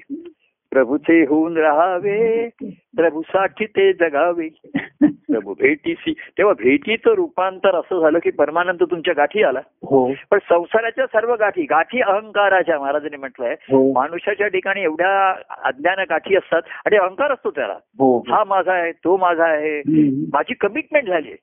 प्रभूचे 0.71 1.25
होऊन 1.29 1.57
राहावे 1.57 2.49
प्रभूसाठी 2.65 3.65
ते 3.65 3.93
जगावे. 3.93 4.49
प्रभू 5.31 5.55
भेटीसी 5.55 6.12
तेव्हा 6.39 6.55
भेटीचं 6.55 7.11
रूपांतर 7.11 7.74
असं 7.74 8.01
झालं 8.01 8.19
की 8.19 8.31
परमानंद 8.31 8.82
तुमच्या 8.82 9.15
गाठी 9.16 9.43
आला. 9.43 9.61
हो. 9.82 10.12
पण 10.31 10.39
संसाराच्या 10.48 11.07
सर्व 11.07 11.35
गाठी 11.35 11.62
गाठी 11.62 12.01
अहंकाराच्या 12.01 12.78
महाराजांनी 12.78 13.16
म्हटलंय. 13.16 13.55
हो. 13.61 13.93
मानुषाच्या 13.93 14.48
ठिकाणी 14.48 14.82
एवढ्या 14.82 15.35
अज्ञान 15.65 16.05
गाठी 16.11 16.36
असतात 16.36 16.62
आणि 16.86 16.97
अहंकार 16.97 17.32
असतो 17.32 17.51
त्याला. 17.51 17.73
हो. 17.73 18.19
हा 18.19 18.44
माझा 18.44 18.73
आहे 18.73 18.93
तो 18.93 19.16
माझा 19.16 19.44
आहे. 19.44 19.82
माझी 20.32 20.55
कमिटमेंट 20.55 21.07
झाली. 21.07 21.35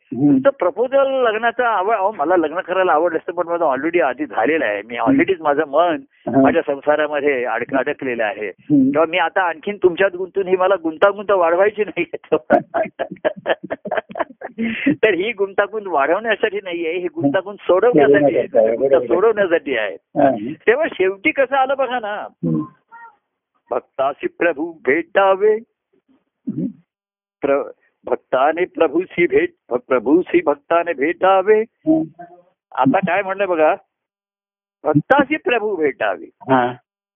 तर 0.46 0.50
प्रपोजल 0.50 1.12
लग्नाचं 1.12 1.64
आवड 1.64 1.96
अहो 1.96 2.12
मला 2.12 2.36
लग्न 2.36 2.60
करायला 2.60 2.92
आवड 2.92 3.16
असतं 3.16 3.34
पण 3.34 3.48
माझं 3.48 3.64
ऑलरेडी 3.64 4.00
आधी 4.00 4.26
झालेलं 4.26 4.66
आहे. 4.66 4.82
मी 4.82 4.98
ऑलरेडीच 4.98 5.42
माझं 5.42 5.64
मन. 5.68 5.98
माझ्या 6.44 6.62
संसारामध्ये 6.68 7.46
अडक 7.46 7.76
अडकलेलं 7.76 8.24
आहे. 8.24 8.52
तेव्हा 8.72 9.06
मी 9.06 9.18
आता 9.18 9.42
आणखीन 9.42 9.78
तुमच्यात 9.84 10.16
गुंतून 10.16 10.48
ही 10.48 10.56
मला 10.56 10.76
गुंतागुंत 10.84 11.32
वाढवायची 11.32 11.84
नाही. 11.84 12.06
तर 15.04 15.14
ही 15.14 15.32
गुंतागुंत 15.32 15.88
वाढवण्यासाठी 15.88 16.60
नाहीये 16.64 16.98
ही 16.98 17.08
गुंतागुंत 17.08 17.58
सोडवण्यासाठी 17.62 18.38
आहे. 18.38 18.48
सोडवण्यासाठी 19.08 19.78
आहे. 19.78 19.98
तेव्हा 20.68 20.86
शेवटी 20.94 21.32
कसं 21.32 21.56
आलं 21.56 21.74
बघा 21.78 22.00
ना. 22.00 22.28
भक्ताशी 23.72 24.28
प्रभू 24.28 24.74
भेटावे. 24.86 25.58
भक्ताने 28.06 28.66
प्रभूशी 28.66 29.28
भेट 29.28 29.50
प्रभूशी 29.70 30.42
भक्ताने 30.46 30.94
भेटावे. 30.94 31.62
आता 32.76 33.00
काय 33.00 33.22
म्हणलं 33.22 33.48
बघा? 33.48 33.76
भक्ताशी 34.84 35.38
प्रभू 35.38 35.76
भेटावे. 35.76 36.30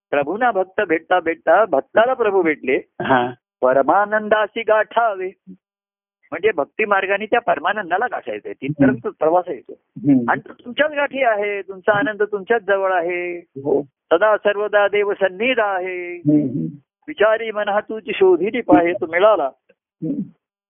प्रभूना 0.09 0.51
भक्त 0.51 0.81
भेटता 0.81 1.19
भेटता 1.19 1.65
भक्ताला 1.65 2.13
प्रभू 2.13 2.41
भेटले. 2.41 2.79
परमानंदाशी 3.61 4.61
गाठावे. 4.61 5.31
म्हणजे 6.31 6.51
भक्ती 6.51 6.85
मार्गाने 6.85 7.25
त्या 7.25 7.41
परमानंदाला 7.41 8.05
गाठायचंय 8.05 8.53
तिथपर्यंत 8.53 9.07
प्रवास 9.19 9.43
येतो. 9.47 9.73
हम्म. 9.81 10.31
आणि 10.31 10.41
तो 10.47 10.53
तुमच्याच 10.53 10.91
गाठी 10.91 11.23
आहे. 11.23 11.61
तुमचा 11.61 11.97
आनंद 11.97 12.23
तुमच्याच 12.23 12.61
जवळ 12.61 12.93
आहे. 12.93 13.37
हो. 13.37 13.81
सदा 13.81 14.37
सर्वदा 14.37 14.87
देव 14.87 15.13
सन्निध 15.13 15.59
आहे. 15.59 16.17
विचारी 17.07 17.51
मना 17.51 17.79
तुझी 17.79 18.11
शोधिली 18.15 18.61
पाहे 18.61 18.93
तो 18.93 19.05
मिळाला. 19.05 19.49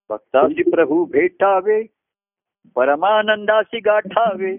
भक्ताशी 0.10 0.70
प्रभू 0.70 1.06
भेटावे. 1.06 1.84
परमानंदाशी 2.76 3.80
गाठावे. 3.80 4.58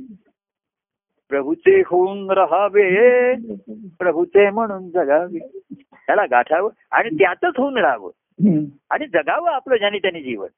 प्रभूचे 1.28 1.82
होऊन 1.86 2.30
राहावे. 2.30 3.34
प्रभूचे 3.98 4.50
म्हणून 4.50 4.90
जगावे. 4.90 5.60
त्याला 5.92 6.24
गाठावं 6.24 6.70
आणि 6.90 7.08
त्यातच 7.08 7.52
होऊन 7.56 7.78
राहावं. 7.78 8.10
आणि 8.90 9.06
जगावं 9.06 9.50
आपलं 9.50 9.76
ज्याने 9.76 9.98
त्याने 9.98 10.22
जीवन. 10.22 10.48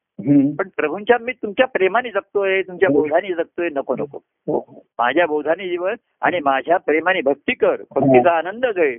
पण 0.57 0.69
प्रभूंच्या 0.77 1.17
मी 1.21 1.33
तुमच्या 1.33 1.67
प्रेमाने 1.67 2.11
जगतोय 2.11 2.63
तुमच्या 2.63 2.89
बोधाने 2.89 3.35
जगतोय 3.35 3.69
नको 3.69 3.97
नको. 3.97 4.21
हो. 4.27 4.87
माझ्या 4.99 5.27
बोधाने 5.27 5.69
जीवन 5.69 5.95
आणि 6.21 6.41
माझ्या 6.41 6.77
प्रेमाने 6.77 7.21
भक्ती 7.21 7.55
कर. 7.55 7.77
भक्तीचा 7.77 8.39
आनंद 8.39 8.67
घे. 8.67 8.99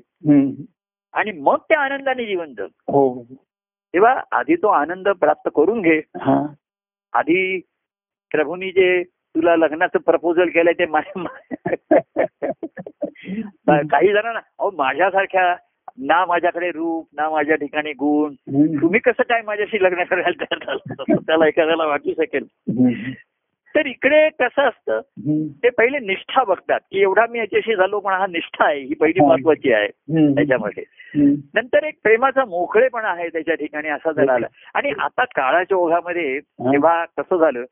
आणि 1.13 1.31
मग 1.31 1.55
त्या 1.55 1.79
आनंदाने 1.79 2.25
जीवन 2.25 2.53
जग. 2.53 2.65
हो. 2.65 3.25
तेव्हा 3.65 4.21
आधी 4.31 4.55
तो 4.55 4.67
आनंद 4.67 5.09
प्राप्त 5.09 5.49
करून 5.55 5.81
घे. 5.81 5.97
हा. 5.97 6.53
आधी 7.13 7.61
प्रभूंनी 8.31 8.71
जे 8.71 9.03
तुला 9.03 9.55
लग्नाचं 9.55 9.99
प्रपोजल 9.99 10.49
केलंय 10.49 10.73
ते 10.73 10.85
काही 13.67 14.07
जणांना 14.07 14.39
अहो 14.59 14.71
माझ्यासारख्या 14.71 15.55
ना 15.99 16.25
माझ्याकडे 16.25 16.71
रूप 16.71 17.07
ना 17.13 17.29
माझ्या 17.29 17.55
ठिकाणी 17.55 17.91
गुण. 17.91 18.33
तुम्ही 18.81 18.99
कसं 18.99 19.23
काय 19.23 19.41
माझ्याशी 19.41 19.83
लग्न 19.83 20.03
करायला 20.03 20.43
तयार 20.43 20.59
झालं? 20.65 20.93
तसं 20.93 21.15
त्याला 21.15 21.47
एखाद्याला 21.47 21.85
वाटू 21.85 22.11
शकेल. 22.11 22.45
तर 23.75 23.85
इकडे 23.85 24.29
कसं 24.29 24.61
असतं. 24.61 25.01
ते 25.63 25.69
पहिले 25.69 25.99
निष्ठा 25.99 26.43
बघतात 26.43 26.79
की 26.91 27.01
एवढा 27.01 27.25
मी 27.29 27.39
याच्याशी 27.39 27.75
झालो 27.75 27.99
पण 27.99 28.13
हा 28.13 28.27
निष्ठा 28.27 28.65
आहे 28.65 28.79
ही 28.79 28.93
पहिली. 28.93 29.19
महत्वाची 29.25 29.73
आहे. 29.73 29.87
त्याच्यामध्ये. 30.35 30.83
नंतर 31.55 31.83
एक 31.83 31.93
प्रेमाचा 32.03 32.45
मोकळेपणा 32.45 33.07
आहे 33.07 33.29
त्याच्या 33.29 33.55
ठिकाणी 33.55 33.89
असा 33.89 34.11
जर 34.11 34.29
आला 34.29 34.47
आणि 34.73 34.91
आता 34.99 35.23
काळाच्या 35.25 35.77
ओघामध्ये 35.77 36.39
तेव्हा 36.39 37.05
कसं 37.05 37.37
झालं. 37.37 37.63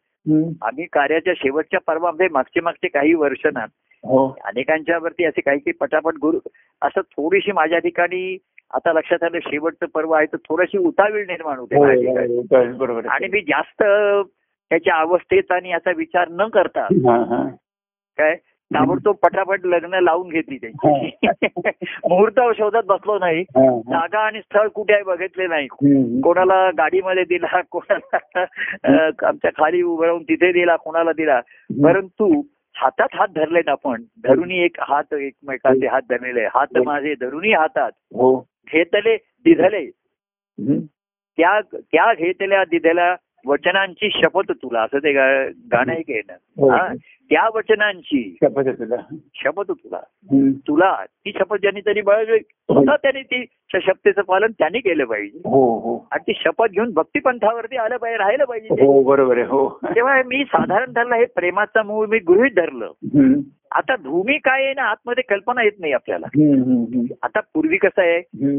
आम्ही 0.62 0.86
कार्याच्या 0.86 1.34
शेवटच्या 1.38 1.80
पर्वामध्ये 1.88 2.28
मागचे 2.32 2.60
मागचे 2.60 2.88
काही 2.88 3.14
वर्ष 3.14 3.45
ना 3.45 3.60
हो 3.60 3.82
अनेकांच्या 4.03 4.97
वरती 4.97 5.25
असे 5.25 5.41
काही 5.41 5.59
काही 5.59 5.73
पटापट 5.73 6.15
गुरु 6.21 6.39
असं 6.81 7.01
थोडीशी 7.01 7.51
माझ्या 7.51 7.80
ठिकाणी 7.80 8.38
आता 8.73 8.93
लक्षात 8.93 9.23
आलं 9.23 9.39
शेवटचं 9.39 9.85
पर्व 9.85 10.11
आहे 10.11 10.25
तर 10.25 10.38
थोडीशी 10.38 10.77
उतावीळ 10.77 11.25
निर्माण 11.27 11.57
होते 11.59 11.75
हो. 11.75 11.84
हो, 11.84 12.85
हो. 12.85 13.01
आणि 13.09 13.27
मी 13.27 13.41
जास्त 13.41 13.84
त्याच्या 13.84 14.95
अवस्थेत 14.95 15.51
आणि 15.51 15.69
याचा 15.69 15.91
विचार 15.97 16.27
न 16.30 16.47
करता 16.47 16.81
हा, 16.81 17.17
हा. 17.25 17.43
काय 18.17 18.35
ताबडतोब 18.71 19.15
पटापट 19.15 19.65
लग्न 19.65 19.99
लावून 20.01 20.30
घेतली 20.30 20.57
त्यांची 20.57 21.27
मुहूर्त 22.09 22.39
शोधत 22.57 22.85
बसलो 22.85 23.17
नाही 23.19 23.41
हा, 23.41 23.61
हा. 23.63 23.80
जागा 23.89 24.19
आणि 24.19 24.39
स्थळ 24.41 24.67
कुठे 24.67 24.93
आहे 24.93 25.03
बघितले 25.03 25.47
नाही. 25.47 25.67
कोणाला 26.21 26.69
गाडीमध्ये 26.77 27.23
दिला 27.23 27.61
कोणाला 27.71 28.45
आमच्या 29.27 29.51
खाली 29.51 29.81
उभं 29.81 30.05
राहून 30.05 30.23
तिथे 30.23 30.51
दिला 30.51 30.75
कोणाला 30.75 31.11
दिला 31.11 31.39
परंतु 31.84 32.41
हातात 32.76 33.08
हात 33.14 33.28
धरलेत 33.36 33.70
आपण 33.70 34.04
धरुनी 34.24 34.58
एक 34.58 34.78
हात 34.80 35.14
एकमेकांचे 35.14 35.88
हात 35.88 36.02
धरलेले 36.10 36.45
हात 36.45 36.78
माझे 36.86 37.14
धरुनी 37.16 37.54
हातात. 37.54 37.91
हो. 38.16 38.40
घेतले 38.74 39.16
दिधले. 39.45 39.86
त्या 41.38 41.60
त्या 41.74 42.14
घेतल्या 42.14 42.64
दिधल्या 42.64 43.16
वचनांची 43.45 44.10
शपथ 44.10 44.52
तुला 44.52 44.82
असं 44.82 44.98
ते 44.98 45.12
गाणं 45.14 45.94
एक 45.94 46.06
आहे 46.10 46.22
हो. 46.58 46.70
ना 46.72 46.76
हा? 46.78 46.94
त्या 47.30 47.50
वचनांची 47.54 48.38
शपथ 48.44 48.70
तुला. 48.70 48.95
शपथ 49.36 49.72
तुला. 50.68 51.06
ती 51.06 51.32
शपथ 51.32 51.58
ज्यांनी 51.58 51.82
तरी 51.86 52.02
बाळगली 52.02 52.40
स्वतः 52.40 52.95
त्यांनी 52.95 53.22
ती 53.22 53.45
श- 53.74 53.80
शपथेचं 53.86 54.22
पालन 54.22 54.52
त्यांनी 54.52 54.80
केलं 54.80 55.06
पाहिजे 55.06 55.38
हो 55.45 55.62
हो 55.80 55.95
आणि 56.12 56.22
ती 56.28 56.34
शपथ 56.36 56.72
घेऊन 56.72 56.91
भक्तिपंथावरती 56.94 57.78
आलं 57.78 57.98
पाहिजे 57.98 58.18
राहिलं 58.18 58.45
पाहिजे. 58.45 58.86
हो 58.86 59.02
बरोबर 59.04 59.38
आहे 59.38 59.45
हो 59.45 59.68
तेव्हा 59.95 60.22
मी 60.26 60.44
साधारण 60.44 60.91
धरलं 60.91 61.16
हे 61.16 61.26
प्रेमाचा 61.26 61.84
मूळ 61.84 62.08
मी 62.08 62.20
गृहित 62.20 62.52
धरलं. 62.56 63.40
आता 63.72 63.95
भूमी 63.95 64.38
काय 64.38 64.64
आहे 64.66 64.74
ना 64.74 64.84
आतमध्ये 64.84 65.24
कल्पना 65.30 65.64
येत 65.64 65.80
नाही 65.80 65.94
आपल्याला. 65.94 66.28
आता 67.24 67.40
पूर्वी 67.54 67.78
कसं 67.78 68.02
आहे. 68.02 68.18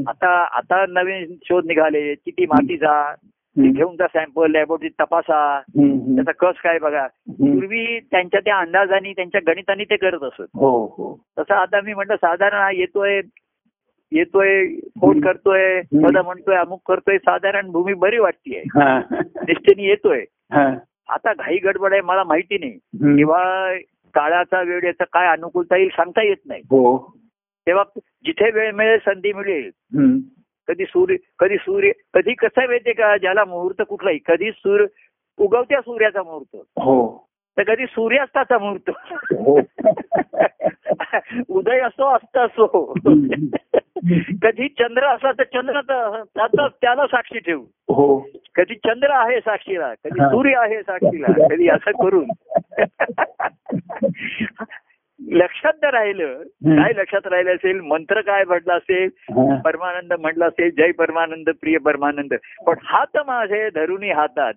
आता 0.09 0.33
आता 0.57 0.85
नवीन 0.89 1.35
शोध 1.45 1.67
निघाले 1.67 2.15
किती 2.15 2.47
मातीचा 2.47 3.13
ती 3.13 3.61
हम्म. 3.61 3.73
घेऊन 3.73 3.97
जा 3.97 4.07
सॅम्पल 4.07 4.51
लॅबोरेटरीत 4.51 4.91
तपासा. 5.01 5.61
त्याचा 5.61 6.33
कस 6.33 6.61
काय 6.63 6.79
बघा. 6.79 7.07
पूर्वी 7.31 7.99
त्यांच्या 8.01 8.41
त्या 8.41 8.57
अंदाजाने 8.59 9.13
त्यांच्या 9.13 9.41
गणिताने 9.47 9.85
ते 9.85 9.97
करत 9.97 10.23
असत 10.23 10.57
तसं 11.39 11.55
आता 11.55 11.81
मी 11.81 11.95
म्हटलं 11.95 12.17
साधारण 12.17 12.75
येतोय 12.77 13.21
येतोय 14.13 14.67
फोन 15.01 15.21
करतोय 15.21 15.81
पद 15.81 16.17
म्हणतोय 16.17 16.57
अमुक 16.57 16.83
करतोय 16.87 17.19
साधारण 17.19 17.71
भूमी 17.71 17.95
बरी 17.95 18.19
वाटतीये 18.19 18.61
हा. 18.61 19.01
निष्ठेने 19.13 19.83
येतोय. 19.83 20.25
हा. 20.53 20.75
आता 21.09 21.33
घाई 21.33 21.57
गडबड 21.57 21.93
आहे 21.93 22.01
मला 22.01 22.25
माहिती 22.25 22.59
नाही. 22.59 22.73
किंवा 23.17 23.75
काळाचा 24.15 24.63
वेळ 24.63 24.85
याचा 24.85 25.05
काय 25.05 25.29
अनुकूलता 25.29 25.77
येईल 25.77 25.89
सांगता 25.89 26.23
येत 26.23 26.37
नाही. 26.47 26.61
हो. 26.61 27.15
तेव्हा 27.67 27.85
जिथे 27.99 28.51
वेळ 28.51 28.73
मिळेल 28.73 28.99
संधी 28.99 29.33
मिळेल. 29.33 29.71
कधी 30.69 30.85
सूर्य 30.85 31.17
कधी 31.39 31.57
सूर्य 31.57 31.91
कधी 32.15 32.35
कसं 32.35 32.67
माहितीये 32.67 32.95
का 32.95 33.17
ज्याला 33.17 33.45
मुहूर्त 33.45 33.83
कुठलाही 33.89 34.19
कधी 34.27 34.51
सूर्य 34.51 34.87
उगवत्या 35.39 35.81
सूर्याचा 35.81 36.23
मुहूर्त. 36.23 36.57
हो. 36.57 37.27
तर 37.57 37.63
कधी 37.63 37.87
सूर्यास्ताचा 37.87 38.59
मुहूर्त. 38.59 38.91
हो. 39.33 39.61
उदय 41.49 41.81
असो 41.81 42.15
अस्त 42.15 42.37
असो. 42.37 42.95
कधी 44.43 44.69
चंद्र 44.69 45.07
असला 45.07 45.33
तर 45.33 45.43
चंद्र 45.43 45.81
त्याचा 46.25 46.69
त्याला 46.69 47.07
साक्षी 47.07 47.39
ठेवू. 47.39 47.63
हो. 47.89 48.29
कधी 48.55 48.75
चंद्र 48.75 49.11
आहे 49.11 49.41
साक्षीला 49.41 49.95
कधी. 49.95 50.21
सूर्य 50.21 50.57
आहे 50.57 50.83
साक्षीला 50.83 51.49
कधी 51.49 51.69
असं 51.69 51.91
करून. 51.91 52.29
लक्षात 55.29 55.73
जर 55.83 55.91
राहिलं. 55.91 56.43
काय 56.67 56.93
लक्षात 56.97 57.27
राहिलं 57.27 57.55
असेल? 57.55 57.81
मंत्र 57.81 58.21
काय 58.21 58.45
म्हटलं 58.45 58.73
असेल. 58.73 59.09
परमानंद 59.65 60.13
म्हटलं 60.13 60.49
असेल? 60.49 60.71
जय 60.71 60.93
परमानंद 60.93 61.51
प्रिय 61.61 61.79
परमानंद. 61.79 62.35
पण 62.67 62.75
हात 62.83 63.19
माझे 63.27 63.71
धरुनी 63.71 64.11
हातात. 64.11 64.55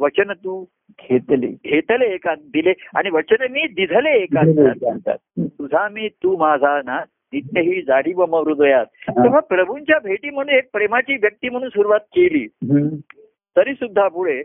वचन 0.00 0.32
तू. 0.32 0.64
घेतली. 1.02 1.46
घेतले 1.46 2.14
एकांत. 2.14 2.38
दिले. 2.40 2.72
आणि 2.96 3.10
वचन 3.10 3.46
मी 3.50 3.66
दिधले 3.66 4.10
एकांतात. 4.10 5.16
तुझा 5.38 5.88
मी 5.88 6.08
तू 6.08 6.36
माझा 6.36 6.80
ना 6.84 7.00
नित्य 7.32 7.60
ही 7.60 7.82
जाडी 7.82 8.12
व 8.12 8.22
हृदयात. 8.22 8.86
तेव्हा 9.10 9.40
प्रभूंच्या 9.40 9.98
भेटी 9.98 10.30
म्हणून 10.30 10.54
एक 10.54 10.68
प्रेमाची 10.72 11.16
व्यक्ती 11.16 11.48
म्हणून 11.48 11.68
सुरुवात 11.68 12.00
केली. 12.00 12.46
तरी 13.56 13.74
सुद्धा 13.74 14.08
पुढे. 14.08 14.42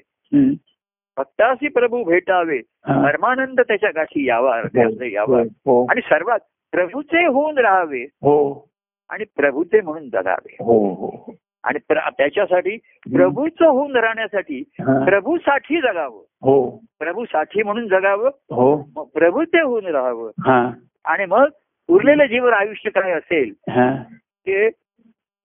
भक्तासी 1.17 1.67
प्रभू 1.67 2.03
भेटावे. 2.03 2.57
हा. 2.57 3.03
परमानंद 3.03 3.59
त्याच्या 3.59 3.89
गाठी 3.95 4.27
यावा 4.27 4.61
त्याचं 4.61 5.03
यावा. 5.03 5.41
हो. 5.41 5.85
आणि 5.89 6.01
सर्वात 6.01 6.39
प्रभूचे 6.71 7.25
होऊन 7.25 7.57
राहावे. 7.57 8.01
हो. 8.03 8.69
आणि 9.09 9.23
प्रभूचे 9.35 9.81
म्हणून 9.81 10.09
जगावे. 10.09 10.55
हो 10.59 10.93
हो. 10.93 11.35
आणि 11.63 11.79
त्याच्यासाठी 12.17 12.77
प्रभूचं 13.13 13.67
होऊन 13.67 13.95
राहण्यासाठी 13.95 14.63
हा. 14.73 15.05
प्रभूसाठी 15.05 15.81
जगावं. 15.81 16.23
हो. 16.41 16.69
प्रभूसाठी 16.99 17.63
म्हणून 17.63 17.87
जगावं. 17.87 18.27
हो. 18.27 18.81
प्रभूचे 19.13 19.61
होऊन 19.61 19.85
राहावं. 19.85 20.31
हा. 20.39 20.69
आणि 21.05 21.25
मग 21.25 21.45
उरलेलं 21.91 22.25
जीवन 22.25 22.53
आयुष्य 22.53 22.89
काय 22.89 23.11
असेल 23.11 23.51
हा. 23.69 23.91
ते 24.47 24.69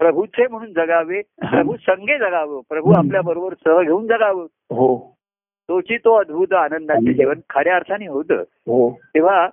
प्रभूचे 0.01 0.47
म्हणून 0.47 0.73
जगावे 0.73 1.21
प्रभू 1.43 1.77
संगे 1.77 2.19
जगावं 2.19 2.61
प्रभू 2.69 2.93
आपल्या 2.93 3.21
बरोबर 3.21 3.55
सह 3.55 3.81
घेऊन 3.83 4.07
जगावं. 4.07 4.47
हो. 4.71 4.97
तोची 5.69 5.97
तो 5.97 6.15
अद्भुत 6.15 6.53
आनंदाचे 6.53 7.13
जीवन 7.13 7.41
खऱ्या 7.51 7.77
अर्थाने 7.77 8.07
होतं. 8.07 8.43
हो. 8.67 8.91
तेव्हा. 9.15 9.49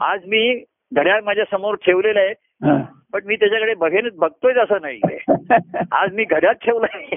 आज 0.00 0.26
मी 0.26 0.64
घड्याळ 0.92 1.20
माझ्यासमोर 1.22 1.74
ठेवलेलं 1.86 2.20
आहे 2.20 2.32
हा. 2.62 2.76
पण 3.12 3.20
मी 3.26 3.36
त्याच्याकडे 3.36 3.74
बघेनच 3.74 4.14
बघतोय 4.16 4.52
असं 4.52 4.80
नाही. 4.82 5.00
आज 5.92 6.12
मी 6.14 6.24
घड्याळ 6.24 6.52
ठेवलंय 6.62 7.14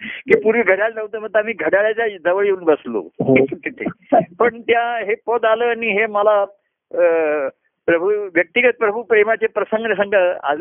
की 0.00 0.38
पूर्वी 0.40 0.62
घड्याळ 0.62 0.92
नव्हतं 0.94 1.18
मग 1.18 1.36
आम्ही 1.36 1.54
घड्याळाच्या 1.54 2.08
जवळ 2.24 2.44
येऊन 2.44 2.64
बसलो. 2.64 3.00
हो. 3.00 3.34
तिथे 3.44 3.84
पण 4.38 4.60
त्या 4.60 4.82
हे 5.06 5.14
पद 5.26 5.44
आलं 5.44 5.64
आणि 5.64 5.90
हे 5.90 6.06
मला 6.06 6.44
प्रभू 6.92 8.10
व्यक्तिगत 8.34 8.78
प्रभू 8.78 9.02
प्रेमाचे 9.02 9.46
प्रसंग 9.46 9.92
संघ 9.92 10.14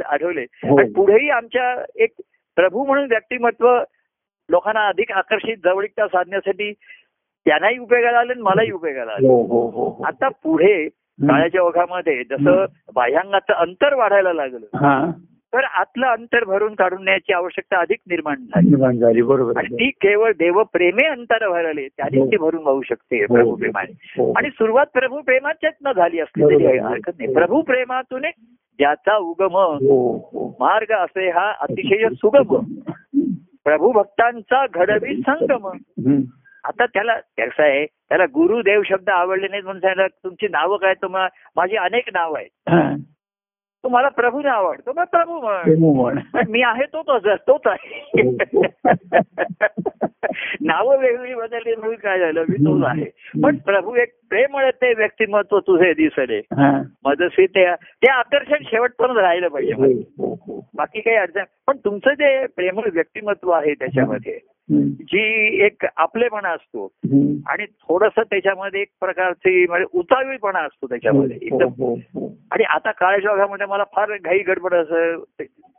आठवले 0.06 0.42
हो. 0.42 0.80
आणि 0.80 0.92
पुढेही 0.92 1.30
आमच्या 1.30 1.84
एक 1.96 2.14
प्रभू 2.56 2.86
म्हणून 2.86 3.06
व्यक्तिमत्व 3.06 3.80
लोकांना 4.50 4.88
अधिक 4.88 5.12
आकर्षित 5.12 5.58
जवळीकता 5.64 6.08
साधण्यासाठी 6.08 6.74
त्यांनाही 7.46 7.78
उपयोगाला 7.78 8.20
आलं 8.20 8.32
आणि 8.34 8.42
मलाही 8.42 8.72
उपयोगाला 8.72 9.12
आलं. 9.12 9.28
हो 9.28 9.68
हो. 9.70 10.04
आता 10.04 10.30
पुढे 10.44 10.88
काळाच्या 11.20 11.62
ओघामध्ये 11.62 12.24
जसं 12.24 12.66
बाह्यांगाचं 12.96 13.54
अंतर 13.54 13.94
वाढायला 13.94 14.34
लागलं 14.34 15.12
तर 15.54 15.64
आतलं 15.64 16.08
अंतर 16.08 16.44
भरून 16.44 16.76
काढण्याची 16.76 17.34
आवश्यकता 17.34 17.80
अधिक 17.80 18.00
निर्माण 18.10 18.36
झाली. 18.36 19.22
बरोबर. 19.22 19.54
आणि. 19.58 19.76
ती 19.76 19.90
केवळ 19.90 20.32
देव 20.32 20.64
प्रेमे 20.64 21.06
अंतर 21.08 21.50
भरले 21.50 21.88
त्याने 21.88 22.32
ती 22.32 22.38
भरून 22.38 22.64
वाहू 22.64 22.82
शकते 22.82 23.24
हो. 23.24 23.34
प्रभू 23.34 23.56
प्रेमाने 23.56 23.92
हो. 23.92 24.34
आणि 24.38 24.50
सुरुवात 24.50 24.86
प्रभू 24.94 25.22
प्रेमाच्याच 25.22 25.74
न 25.86 25.92
झाली 25.92 26.20
असली 26.20 26.44
तरी. 26.44 26.78
हरकत 26.78 27.12
नाही. 27.20 27.34
प्रभू 27.34 27.62
प्रेमातून 27.62 28.22
ज्याचा 28.80 29.16
उगम 29.16 29.54
हो 29.54 30.30
हो. 30.34 30.56
मार्ग 30.60 30.92
असे 30.92 31.30
हा 31.30 31.54
अतिशय 31.60 32.08
सुगम. 32.10 32.64
प्रभू 33.64 33.92
भक्तांचा 33.92 34.66
घडवी 34.74 35.22
संगम. 35.30 35.68
आता 36.64 36.86
त्याला 36.86 37.16
कसं 37.16 37.64
आहे 37.64 37.86
त्याला 37.86 38.26
गुरुदेव 38.26 38.82
शब्द 38.86 39.10
आवडले 39.10 39.48
नाहीत 39.48 39.64
म्हणून 39.64 39.82
सांगितलं 39.82 40.08
तुमची 40.08 40.48
नावं 40.48 40.78
काय? 40.78 40.94
तुम्हाला 40.94 41.28
माझी 41.56 41.76
अनेक 41.76 42.10
नाव 42.14 42.34
आहेत. 42.34 42.70
तुम्हाला 43.84 44.10
प्रभू 44.10 44.42
नाव 44.42 44.66
आवडतो. 44.66 44.92
मग 44.98 45.04
प्रभू 45.04 45.40
म्हण. 45.40 45.64
प्रेमू 45.64 46.10
मी 46.50 46.62
आहे 46.62 46.84
तो 46.84 47.02
तोच 47.02 47.40
तोच 47.48 47.62
आहे. 47.66 48.18
नावं 50.62 50.98
वेगळी 50.98 51.34
बदलली 51.34 51.76
म्हणून 51.76 51.96
काय 51.96 52.20
झालं? 52.20 52.42
मी 52.50 52.56
तोच 52.56 52.84
आहे. 52.86 53.06
पण 53.44 53.58
प्रभू 53.58 53.96
एक 53.96 54.14
प्रेमळ 54.30 54.70
ते 54.70 54.94
व्यक्तिमत्व 54.94 55.60
तुझे 55.60 55.94
दिसले. 55.94 56.38
हा. 56.38 56.82
मदसी 57.06 57.46
ते 57.46 57.76
ते 57.76 58.12
आकर्षण 58.12 58.56
शेवटपर्यंत 58.62 59.18
राहिलं 59.18 59.48
पाहिजे. 59.48 59.74
हो, 59.74 60.04
हो, 60.18 60.34
हो. 60.34 60.70
बाकी 60.78 61.02
काही 61.02 61.18
अडचण 61.18 61.44
पण 61.68 61.78
तुमचं 61.86 62.14
जे 62.14 62.46
प्रेमळ 62.46 62.90
व्यक्तिमत्व 62.94 63.50
आहे 63.50 63.74
त्याच्यामध्ये. 63.74 64.40
जी 64.72 65.66
एक 65.66 65.86
आपलेपणा 65.98 66.50
असतो. 66.50 66.86
आणि 67.48 67.66
थोडस 67.66 68.20
त्याच्यामध्ये 68.20 68.82
एक 68.82 68.88
प्रकारची 69.00 69.66
म्हणजे 69.68 69.86
उतावीळपणा 69.94 70.60
असतो 70.60 70.88
त्याच्यामध्ये. 70.88 71.38
हो, 71.42 71.56
एकदम 71.56 71.84
हो, 71.84 71.94
हो. 71.94 72.28
आणि 72.52 72.64
आता 72.64 72.92
काळाच्या 72.92 73.32
ओघामध्ये 73.32 73.68
मला 73.68 73.84
फार 73.84 74.10
घाई 74.24 74.40
गडबड 74.40 74.74
असं 74.74 75.24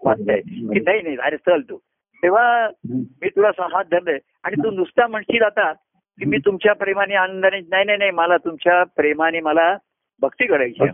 वाटतंय 0.05 0.41
की 0.41 0.81
नाही 0.81 1.03
नाही 1.03 1.17
अरे 1.23 1.37
चल 1.37 1.61
तू. 1.61 1.77
तेव्हा. 2.23 2.69
मी 2.95 3.29
तुला 3.29 3.51
हात 3.59 3.85
धरले. 3.91 4.19
आणि 4.45 4.65
तू 4.65 4.71
नुसता 4.71 5.07
म्हणशील 5.07 5.43
आता 5.43 5.73
की 6.19 6.25
मी 6.25 6.39
तुमच्या 6.39 6.73
प्रेमाने 6.73 7.15
आनंदाने 7.15 7.61
नाही 7.69 7.85
नाही 7.85 7.99
नाही 7.99 8.11
मला 8.11 8.37
तुमच्या 8.37 8.85
प्रेमाने 8.85 9.41
मला 9.41 9.77
भक्ती 10.23 10.47
करायची. 10.47 10.85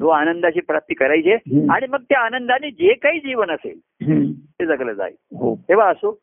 तो 0.00 0.08
आनंदाची 0.08 0.60
प्राप्ती 0.60 0.94
करायची. 0.94 1.32
आणि 1.70 1.86
मग 1.88 2.02
त्या 2.02 2.20
आनंदाने 2.20 2.70
जे 2.70 2.94
काही 2.94 3.18
जीवन 3.18 3.50
असेल. 3.50 3.78
ते 4.30 4.66
जगलं 4.66 4.92
जाईल. 4.92 5.14
तेव्हा 5.68 5.88
असो 5.88 6.18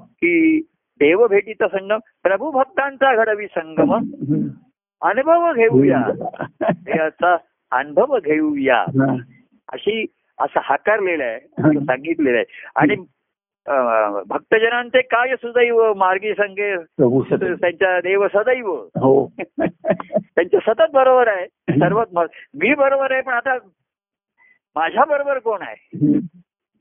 की 0.00 0.60
देव 1.00 1.26
भेटीचा 1.26 1.68
संगम 1.68 1.98
प्रभू 2.22 2.50
भक्तांचा 2.50 3.24
घडवी 3.24 3.46
संगम. 3.46 3.94
अनुभव 5.02 5.52
घेऊया. 5.52 6.02
याचा 6.88 7.36
अनुभव 7.70 8.18
घेऊया. 8.24 8.76
हा. 8.76 9.16
अशी 9.72 10.06
असं 10.38 10.60
हाकारलेलं 10.62 11.24
आहे 11.24 11.40
हं. 11.62 11.80
सांगितलेलं 11.80 12.36
आहे. 12.36 12.44
आणि 12.76 12.94
भक्तजनांचे 14.26 15.00
काय 15.00 15.34
सुदैव 15.36 15.94
मार्गी 15.94 16.34
संगे 16.34 16.76
त्यांच्या 17.54 18.00
देव 18.00 18.26
सदैव? 18.34 18.72
हो. 18.74 19.32
त्यांच्या 19.60 20.60
सतत 20.60 20.92
बरोबर 20.94 21.28
आहे 21.28 21.46
सर्वात 21.72 22.06
मी 22.54 22.74
बरोबर 22.74 23.12
आहे 23.12 23.22
पण 23.22 23.32
आता 23.32 23.54
माझ्या 24.76 25.04
बरोबर 25.04 25.38
कोण 25.38 25.62
आहे. 25.62 26.18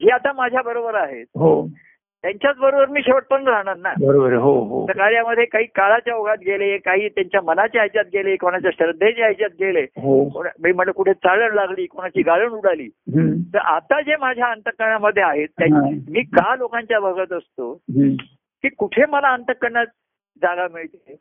जे 0.02 0.10
आता 0.10 0.32
माझ्या 0.34 0.62
बरोबर 0.62 0.96
आहेत 0.96 1.26
हो. 1.36 1.68
त्यांच्याच 2.24 2.56
बरोबर 2.58 2.86
मी 2.86 3.02
शेवटपर्यंत 3.02 3.48
राहणार 3.48 3.78
ना 3.78 3.94
बरोबर. 4.02 4.34
हो 4.34 4.60
हो 4.64 4.86
कार्यामध्ये 4.86 5.46
काही 5.46 5.66
काळाच्या 5.66 6.16
ओघात 6.16 6.38
गेले 6.46 6.78
काही 6.78 7.10
त्यांच्या 7.10 7.42
मनाच्या 7.42 7.82
ह्याच्यात 7.82 8.06
गेले 8.14 8.36
कोणाच्या 8.36 8.72
श्रद्धेच्या 8.72 9.26
ह्याच्यात 9.26 9.50
गेले 9.60 9.82
हो 9.82 10.44
मी 10.64 10.72
म्हणलं 10.72 10.92
कुठे 10.92 11.14
चाळण 11.14 11.54
लागली 11.54 11.86
कोणाची 11.86 12.22
गाळण 12.22 12.50
उडाली. 12.50 12.88
तर 13.54 13.58
आता 13.58 14.02
जे 14.02 14.16
माझ्या 14.16 14.48
अंतकरणामध्ये 14.48 15.24
आहेत. 15.24 15.48
मी 16.10 16.22
का 16.22 16.56
लोकांच्या 16.56 17.00
बघत 17.00 17.34
असतो. 17.34 17.74
की 18.64 18.70
कुठे 18.70 19.06
मला 19.06 19.28
अंतकरणात 19.28 19.86
जागा 20.44 20.68
मिळते. 20.74 21.16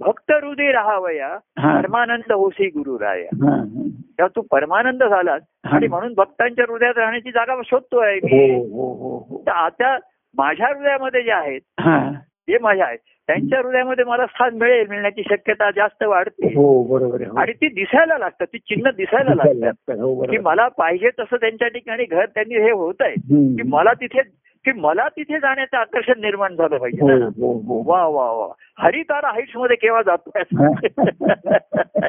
भक्त 0.00 0.32
हृदय 0.32 0.70
राहावया. 0.72 1.28
परमानंद 1.58 2.32
होसी 2.32 2.66
गुरु 2.68 2.98
राया. 2.98 3.28
तेव्हा 3.34 4.26
तू 4.36 4.40
परमानंद 4.40 5.04
झालास. 5.04 5.42
आणि 5.64 5.86
म्हणून 5.88 6.14
भक्तांच्या 6.16 6.64
हृदयात 6.68 6.98
राहण्याची 6.98 7.30
जागा 7.30 7.60
शोधतोय 7.64 8.14
मी 8.24 8.54
हो 8.54 8.92
हो 8.92 9.16
हो 9.28 9.42
तर 9.46 9.50
आता 9.50 9.96
माझ्या 10.36 10.68
हृदयामध्ये 10.68 11.22
जे 11.22 11.30
आहेत 11.30 11.60
हा. 11.80 12.10
जे 12.48 12.58
माझ्या 12.62 12.86
आहेत 12.86 12.98
त्यांच्या 13.26 13.58
हृदयामध्ये 13.58 14.04
मला 14.04 14.26
स्थान 14.26 14.54
मिळेल 14.54 14.86
मिळण्याची 14.88 15.22
शक्यता 15.30 15.70
जास्त 15.70 16.04
वाढते 16.04 16.48
बरोबर. 16.88 17.40
आणि 17.40 17.52
ती 17.52 17.68
दिसायला 17.68 18.18
लागतात 18.18 18.46
ती 18.46 18.58
चिन्ह 18.58 18.90
दिसायला 18.90 19.34
लागतात 19.34 19.94
की 20.30 20.38
मला 20.38 20.68
पाहिजे 20.68 21.10
तसं 21.18 21.36
त्यांच्या 21.36 21.68
ठिकाणी 21.68 22.04
घर 22.04 22.24
त्यांनी 22.24 22.62
हे 22.62 22.70
होत 22.70 22.94
आहे. 23.00 23.14
की 23.56 23.62
मला 23.68 23.92
तिथे 23.92 24.20
की 24.68 24.80
मला 24.80 25.08
तिथे 25.08 25.38
जाण्याचं 25.38 25.76
आकर्षण 25.76 26.20
निर्माण 26.20 26.54
झालं 26.54 26.76
पाहिजे 26.76 27.02
हो. 27.02 27.08
हो 27.18 27.52
हो 27.52 27.92
वा 27.92 28.06
वा 28.06 28.32
वा 28.32 28.48
हरितारा 28.78 29.28
हाईट्समध्ये 29.28 29.76
केव्हा 29.76 30.02
जातोय 30.02 30.42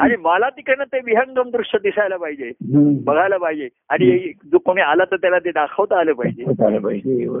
आणि 0.00 0.14
मला 0.20 0.48
तिकडनं 0.48 0.84
ते 0.84 1.00
विहंगम 1.04 1.50
दृश्य 1.50 1.78
दिसायला 1.82 2.16
पाहिजे. 2.16 2.50
बघायला 3.04 3.36
पाहिजे 3.36 3.68
आणि 3.90 4.32
जो 4.52 4.58
कोणी 4.58 4.80
आला 4.80 5.04
तर 5.04 5.16
त्याला 5.16 5.38
ते 5.38 5.50
दाखवता 5.50 5.98
आलं 6.00 6.12
पाहिजे. 6.12 6.44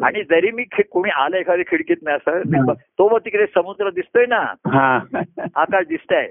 आणि 0.04 0.22
जरी 0.22 0.50
मी 0.50 0.64
कोणी 0.90 1.10
आलं 1.10 1.36
एखाद्या 1.36 1.64
खिडकीत 1.70 1.96
नाही 2.02 2.16
असं. 2.16 2.72
तो 2.74 3.08
मग 3.08 3.18
तिकडे 3.18 3.46
समुद्र 3.46 3.90
दिसतोय 3.90 4.26
ना 4.26 4.40
हा 4.66 4.98
आकाश 5.54 5.86
दिसतंय. 5.86 6.28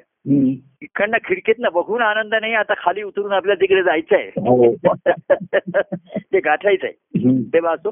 इकडनं 0.81 1.17
खिडकीतनं 1.25 1.69
बघून 1.73 2.01
आनंद 2.01 2.33
नाही 2.41 2.53
आता 2.53 2.73
खाली 2.77 3.03
उतरून 3.03 3.31
आपल्याला 3.31 3.61
तिकडे 3.61 3.83
जायचंय. 3.83 4.27
हो. 4.37 4.75
ते 6.33 6.39
गाठायचंय. 6.39 7.23
हम्म. 7.23 7.41
तेव्हा 7.53 7.73
असो. 7.73 7.89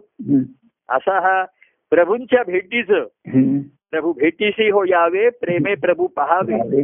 असा 0.89 1.19
हा 1.19 1.45
प्रभूंच्या 1.89 2.43
भेटीचं. 2.47 3.03
प्रभू 3.91 4.13
भेटीशी 4.13 4.69
हो 4.69 4.83
यावे 4.83 5.29
प्रेमे 5.29 5.75
प्रभू 5.75 6.07
पहावे. 6.07 6.83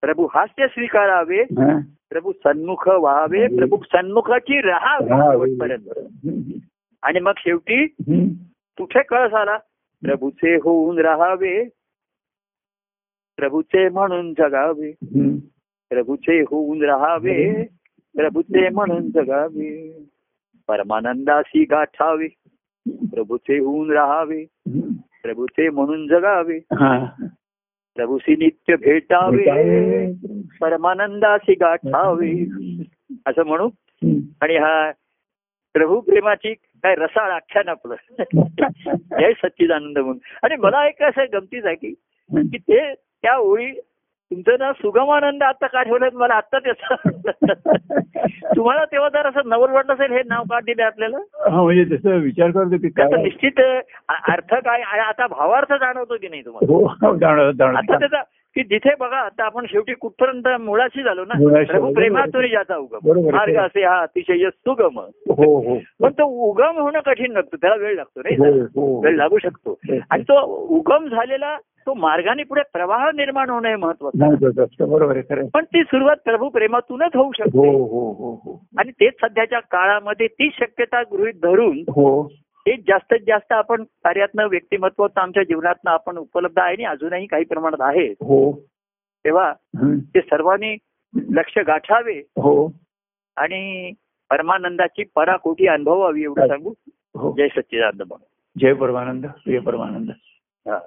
प्रभू 0.00 0.28
हास्य 0.34 0.66
स्वीकारावे. 0.66 1.44
प्रभू 2.10 2.32
सन्मुख 2.32 2.88
व्हावे. 2.88 3.46
प्रभू 3.46 3.76
सन्मुखाची 3.76 4.60
राहावे. 4.60 5.74
आणि 7.02 7.20
मग 7.20 7.32
शेवटी. 7.36 7.86
कुठे 8.78 9.02
कळस 9.02 9.32
आला 9.32 9.56
प्रभूचे 10.02 10.54
होऊन 10.54 10.98
राहावे. 10.98 11.68
प्रभूचे 13.40 13.88
म्हणून 13.88 14.34
जगावे. 14.38 14.92
प्रभूचे 15.88 16.40
होऊन 16.40 16.82
राहावे. 16.82 17.64
प्रभूचे 18.16 18.68
म्हणून 18.68 19.10
जगावे. 19.10 19.92
परमानंदाशी 20.68 21.64
गाठावे. 21.64 22.26
प्रभूचे 22.88 23.58
होऊन 23.58 23.90
राहावे. 23.90 24.44
प्रभूचे 25.22 25.70
म्हणून 25.70 26.08
जगावे. 26.08 26.56
हा. 26.56 27.06
प्रभूशी 27.96 28.36
नित्य 28.36 28.76
भेटावे. 28.76 30.12
परमानंदाशी 30.60 31.54
गाठावे. 31.54 32.44
असं 33.26 33.42
म्हणू. 33.42 33.70
आणि 34.40 34.56
हा 34.56 34.90
प्रभू 35.72 36.00
प्रेमाची 36.00 36.54
काय 36.54 36.94
रसाळ 36.94 37.30
आख्यान 37.30 37.68
आपलं. 37.68 37.94
जय 39.20 39.32
सच्चिदानंद 39.32 39.98
म्हणून. 39.98 40.18
आणि 40.42 40.56
मला 40.56 40.88
एक 40.88 41.02
असं 41.02 41.24
गमतीच 41.32 41.64
आहे 41.64 41.76
की 41.76 41.94
ते 42.54 42.94
त्या 43.24 43.36
ओळी 43.36 43.70
तुमचं 44.30 44.56
ना 44.58 44.72
सुगमानंद 44.72 45.42
आता 45.42 45.66
का 45.66 45.82
ठेवलं 45.82 46.08
मला 46.12 46.34
आत्ता 46.34 46.58
त्याचं 46.58 47.08
तुम्हाला 48.56 48.84
तेव्हा 48.84 49.08
जर 49.08 49.26
असं 49.26 49.48
नवल 49.48 49.70
वाटलं 49.70 49.92
असेल 49.94 50.12
हे 50.12 50.22
नाव 50.26 50.42
का 50.42 50.60
दिले 50.60 50.82
आपल्याला? 50.82 51.16
हा 51.50 51.62
म्हणजे 51.62 51.84
तसं 51.84 52.18
विचार 52.18 52.50
करतो 52.50 52.76
की 52.76 52.88
त्याचा 52.88 53.22
निश्चित 53.22 53.60
अर्थ 54.28 54.54
काय? 54.54 54.80
आणि 54.82 55.00
आता 55.00 55.26
भावार्थ 55.26 55.72
जाणवतो 55.72 56.16
की 56.16 56.28
नाही 56.28 56.42
तुम्हाला? 56.44 56.72
हो 56.72 57.16
जाणवत 57.16 57.60
आता 57.62 57.98
त्याचा 57.98 58.22
की 58.54 58.62
जिथे 58.62 58.90
बघा 59.00 59.16
आता 59.16 59.44
आपण 59.44 59.66
शेवटी 59.70 59.94
कुठपर्यंत 59.94 60.60
मुळाशी 60.60 61.02
झालो 61.02 61.24
ना 61.24 61.62
प्रभू 61.64 61.92
प्रेमातून 61.94 62.46
जाता 62.46 62.76
उगम. 62.76 63.30
मार्ग 63.30 63.56
असे 63.56 63.84
हा 63.84 64.00
अतिशय 64.00 64.50
सुगम 64.50 64.98
हो 64.98 65.56
हो. 65.60 65.78
पण 66.02 66.12
तो 66.12 66.50
उगम 66.50 66.78
होणं 66.78 67.00
कठीण 67.00 67.32
नसतं 67.32 67.56
त्याला 67.56 67.76
वेळ 67.76 67.94
लागतो 67.96 68.20
नाही 68.20 68.60
हो 68.60 69.00
वेळ 69.00 69.16
लागू 69.16 69.38
शकतो. 69.38 69.78
आणि 70.10 70.22
तो 70.22 70.40
उगम 70.78 71.06
झालेला 71.08 71.56
तो 71.86 71.94
मार्गाने 71.94 72.42
पुढे 72.42 72.62
प्रवाह 72.72 73.10
निर्माण 73.14 73.50
होणं 73.50 73.68
हे 73.68 73.76
महत्वाचं. 73.76 75.46
पण 75.54 75.64
ती 75.64 75.82
सुरुवात 75.82 76.16
प्रभू 76.24 76.48
प्रेमातूनच 76.48 77.10
होऊ 77.14 77.32
शकते. 77.32 77.68
आणि 78.78 78.90
तेच 78.90 79.12
सध्याच्या 79.20 79.60
काळामध्ये 79.60 80.26
ती 80.26 80.50
शक्यता 80.60 81.02
गृहीत 81.02 81.34
धरून 81.42 81.78
हो 82.66 82.76
जास्तीत 82.88 83.20
जास्त 83.26 83.52
आपण 83.52 83.84
कार्यातनं 83.84 84.48
व्यक्तिमत्व 84.48 85.06
आमच्या 85.16 85.42
जीवनातनं 85.42 85.90
आपण 85.90 86.18
उपलब्ध 86.18 86.58
आहे 86.58 86.72
आणि 86.72 86.84
अजूनही 86.84 87.26
काही 87.26 87.44
प्रमाणात 87.44 87.80
आहे. 87.80 88.06
हो. 88.06 88.60
तेव्हा. 89.24 89.52
ते 90.14 90.20
सर्वांनी 90.20 90.76
लक्ष 91.36 91.58
गाठावे. 91.58 92.18
हो. 92.18 92.72
आणि 93.36 93.92
परमानंदाची 94.30 95.04
पराकोटी 95.14 95.66
अनुभवावी 95.66 96.22
एवढं 96.22 96.46
सांगू. 96.46 96.72
हो. 97.16 97.36
जय 97.36 97.48
सच्चिदानंद 97.48 98.02
म्हणून 98.02 98.58
जय 98.60 98.72
परमानंद 98.72 99.26
प्रिय 99.26 99.58
परमानंद. 99.58 100.10
हा. 100.68 100.78